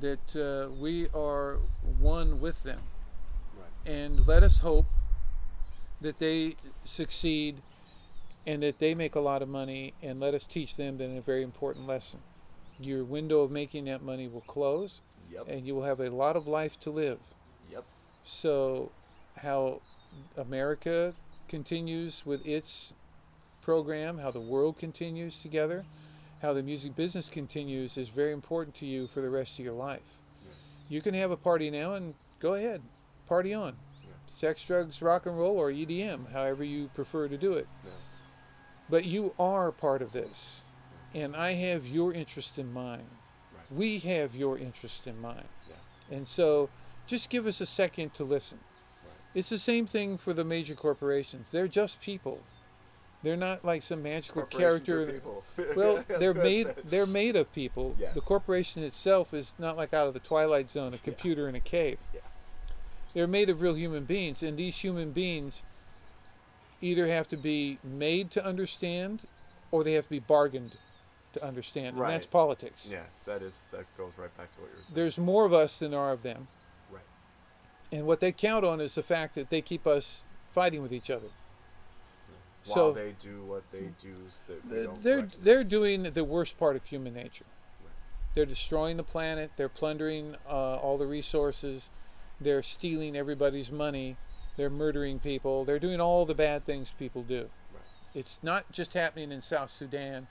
That 0.00 0.36
uh, 0.36 0.70
we 0.78 1.08
are 1.14 1.58
one 1.98 2.40
with 2.40 2.62
them 2.62 2.80
Right. 3.56 3.90
and 3.92 4.26
let 4.28 4.42
us 4.42 4.58
hope 4.60 4.84
that 6.02 6.18
they 6.18 6.56
succeed 6.84 7.62
and 8.46 8.62
that 8.62 8.78
they 8.78 8.94
make 8.94 9.14
a 9.14 9.20
lot 9.20 9.40
of 9.40 9.48
money 9.48 9.94
and 10.02 10.20
let 10.20 10.34
us 10.34 10.44
teach 10.44 10.76
them 10.76 10.98
then 10.98 11.16
a 11.16 11.22
very 11.22 11.42
important 11.42 11.86
lesson 11.86 12.20
your 12.78 13.02
window 13.02 13.40
of 13.40 13.50
making 13.50 13.86
that 13.86 14.02
money 14.02 14.28
will 14.28 14.42
close 14.42 15.00
Yep. 15.32 15.46
and 15.48 15.66
you 15.66 15.74
will 15.74 15.84
have 15.84 16.00
a 16.00 16.10
lot 16.10 16.36
of 16.36 16.46
life 16.46 16.78
to 16.80 16.90
live. 16.90 17.18
So 18.28 18.90
how 19.40 19.80
america 20.36 21.14
continues 21.48 22.26
with 22.26 22.44
its 22.46 22.92
program 23.62 24.18
how 24.18 24.30
the 24.30 24.40
world 24.40 24.76
continues 24.76 25.40
together 25.40 25.82
how 26.42 26.52
the 26.52 26.62
music 26.62 26.94
business 26.94 27.30
continues 27.30 27.96
is 27.96 28.08
very 28.10 28.32
important 28.32 28.74
to 28.74 28.84
you 28.84 29.06
for 29.06 29.22
the 29.22 29.30
rest 29.30 29.58
of 29.58 29.64
your 29.64 29.74
life 29.74 30.20
you 30.90 31.00
can 31.00 31.14
have 31.14 31.30
a 31.30 31.36
party 31.36 31.70
now 31.70 31.94
and 31.94 32.12
go 32.38 32.54
ahead 32.54 32.82
party 33.26 33.54
on 33.54 33.74
sex 34.26 34.62
drugs 34.66 35.00
rock 35.00 35.24
and 35.24 35.38
roll 35.38 35.56
or 35.56 35.70
edm 35.72 36.30
however 36.30 36.62
you 36.62 36.88
prefer 36.94 37.28
to 37.28 37.38
do 37.38 37.54
it 37.54 37.66
Yeah. 37.84 37.90
but 38.90 39.06
you 39.06 39.34
are 39.38 39.72
part 39.72 40.02
of 40.02 40.12
this 40.12 40.64
and 41.14 41.34
I 41.34 41.54
have 41.54 41.86
your 41.86 42.12
interest 42.12 42.58
in 42.58 42.70
mind. 42.70 43.06
Right. 43.56 43.72
We 43.72 43.98
have 44.00 44.34
your 44.36 44.58
interest 44.58 45.06
in 45.06 45.18
mind. 45.18 45.48
Yeah. 45.66 46.16
And 46.16 46.28
so 46.28 46.68
just 47.08 47.30
give 47.30 47.46
us 47.46 47.60
a 47.60 47.66
second 47.66 48.14
to 48.14 48.24
listen. 48.24 48.58
Right. 49.04 49.14
It's 49.34 49.48
the 49.48 49.58
same 49.58 49.86
thing 49.86 50.18
for 50.18 50.32
the 50.32 50.44
major 50.44 50.74
corporations. 50.74 51.50
They're 51.50 51.66
just 51.66 52.00
people. 52.00 52.40
They're 53.24 53.36
not 53.36 53.64
like 53.64 53.82
some 53.82 54.02
magical 54.02 54.42
character. 54.42 55.20
Well, 55.74 56.04
they're 56.06 56.34
made 56.50 56.68
they're 56.84 57.06
made 57.06 57.34
of 57.34 57.52
people. 57.52 57.96
Yes. 57.98 58.14
The 58.14 58.20
corporation 58.20 58.84
itself 58.84 59.34
is 59.34 59.54
not 59.58 59.76
like 59.76 59.92
out 59.92 60.06
of 60.06 60.14
the 60.14 60.20
twilight 60.20 60.70
zone, 60.70 60.94
a 60.94 60.98
computer 60.98 61.48
in 61.48 61.56
a 61.56 61.60
cave. 61.60 61.98
Yeah. 62.14 62.20
They're 63.14 63.26
made 63.26 63.50
of 63.50 63.60
real 63.60 63.74
human 63.74 64.04
beings, 64.04 64.44
and 64.44 64.56
these 64.56 64.78
human 64.78 65.10
beings 65.10 65.62
either 66.80 67.08
have 67.08 67.28
to 67.30 67.36
be 67.36 67.78
made 67.82 68.30
to 68.32 68.44
understand 68.44 69.22
or 69.72 69.82
they 69.82 69.94
have 69.94 70.04
to 70.04 70.10
be 70.10 70.20
bargained 70.20 70.72
to 71.32 71.44
understand. 71.44 71.98
Right. 71.98 72.12
And 72.12 72.14
that's 72.14 72.26
politics. 72.26 72.88
Yeah, 72.90 73.02
that 73.26 73.42
is 73.42 73.66
that 73.72 73.84
goes 73.96 74.12
right 74.16 74.34
back 74.36 74.54
to 74.54 74.60
what 74.60 74.70
you 74.70 74.76
were 74.76 74.82
saying. 74.84 74.94
There's 74.94 75.18
more 75.18 75.44
of 75.44 75.52
us 75.52 75.80
than 75.80 75.90
there 75.90 76.00
are 76.00 76.12
of 76.12 76.22
them. 76.22 76.46
And 77.90 78.06
what 78.06 78.20
they 78.20 78.32
count 78.32 78.64
on 78.64 78.80
is 78.80 78.94
the 78.94 79.02
fact 79.02 79.34
that 79.34 79.50
they 79.50 79.62
keep 79.62 79.86
us 79.86 80.24
fighting 80.50 80.82
with 80.82 80.92
each 80.92 81.10
other. 81.10 81.28
While 82.66 82.74
So- 82.74 82.92
they 82.92 83.12
do 83.12 83.44
what 83.44 83.62
they 83.70 83.88
do, 84.00 84.14
they 84.46 84.86
They're 85.00 85.16
recognize. 85.18 85.38
they're 85.40 85.64
doing 85.64 86.02
the 86.02 86.24
worst 86.24 86.58
part 86.58 86.76
of 86.76 86.84
human 86.84 87.14
nature. 87.14 87.46
Right. 87.82 87.92
They're 88.34 88.44
destroying 88.46 88.96
the 88.98 89.04
planet. 89.04 89.52
They're 89.56 89.68
plundering 89.70 90.36
uh, 90.46 90.76
all 90.76 90.98
the 90.98 91.06
resources. 91.06 91.88
They're 92.40 92.62
stealing 92.62 93.16
everybody's 93.16 93.70
money. 93.70 94.16
They're 94.56 94.70
murdering 94.70 95.18
people. 95.20 95.64
They're 95.64 95.78
doing 95.78 96.00
all 96.00 96.26
the 96.26 96.34
bad 96.34 96.64
things 96.64 96.92
people 96.98 97.22
do. 97.22 97.48
Right. 97.72 97.82
It's 98.14 98.38
not 98.42 98.70
just 98.70 98.92
happening 98.92 99.32
in 99.32 99.40
South 99.40 99.70
Sudan 99.70 100.26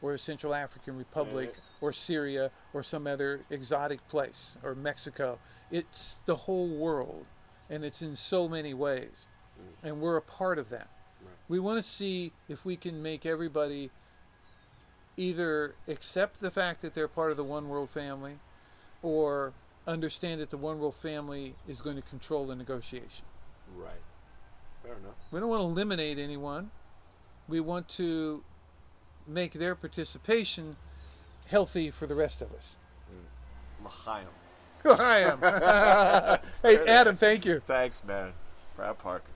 or 0.00 0.16
Central 0.16 0.54
African 0.54 0.96
Republic 0.96 1.48
Right. 1.48 1.60
or 1.80 1.92
Syria 1.92 2.50
or 2.72 2.82
some 2.82 3.06
other 3.06 3.40
exotic 3.50 4.06
place 4.08 4.56
or 4.62 4.74
Mexico. 4.74 5.38
It's 5.72 6.18
the 6.26 6.36
whole 6.36 6.68
world 6.68 7.24
and 7.68 7.84
it's 7.84 8.02
in 8.02 8.14
so 8.14 8.48
many 8.48 8.74
ways. 8.74 9.26
Mm. 9.58 9.88
And 9.88 10.00
we're 10.00 10.18
a 10.18 10.22
part 10.22 10.58
of 10.58 10.68
that. 10.68 10.88
Right. 11.20 11.34
We 11.48 11.58
want 11.58 11.82
to 11.82 11.88
see 11.88 12.32
if 12.48 12.64
we 12.64 12.76
can 12.76 13.02
make 13.02 13.24
everybody 13.24 13.90
either 15.16 15.74
accept 15.88 16.40
the 16.40 16.50
fact 16.50 16.82
that 16.82 16.94
they're 16.94 17.08
part 17.08 17.30
of 17.30 17.36
the 17.36 17.44
one 17.44 17.68
world 17.68 17.90
family 17.90 18.38
or 19.02 19.54
understand 19.86 20.40
that 20.40 20.50
the 20.50 20.56
one 20.56 20.78
world 20.78 20.94
family 20.94 21.54
is 21.66 21.80
going 21.80 21.96
to 21.96 22.02
control 22.02 22.46
the 22.46 22.54
negotiation. 22.54 23.24
Right. 23.74 23.92
Fair 24.82 24.92
enough. 24.92 25.14
We 25.30 25.40
don't 25.40 25.48
want 25.48 25.62
to 25.62 25.66
eliminate 25.66 26.18
anyone. 26.18 26.70
We 27.48 27.60
want 27.60 27.88
to 27.90 28.44
make 29.26 29.52
their 29.52 29.74
participation 29.74 30.76
healthy 31.46 31.90
for 31.90 32.06
the 32.06 32.14
rest 32.14 32.42
of 32.42 32.52
us. 32.52 32.76
Mm. 33.10 33.86
L'chaim. 33.86 34.26
I 34.98 35.18
am. 35.18 36.40
hey, 36.62 36.86
Adam, 36.86 37.16
thank 37.16 37.44
you. 37.44 37.60
Thanks, 37.66 38.02
man. 38.04 38.32
Brad 38.76 38.98
Parker. 38.98 39.31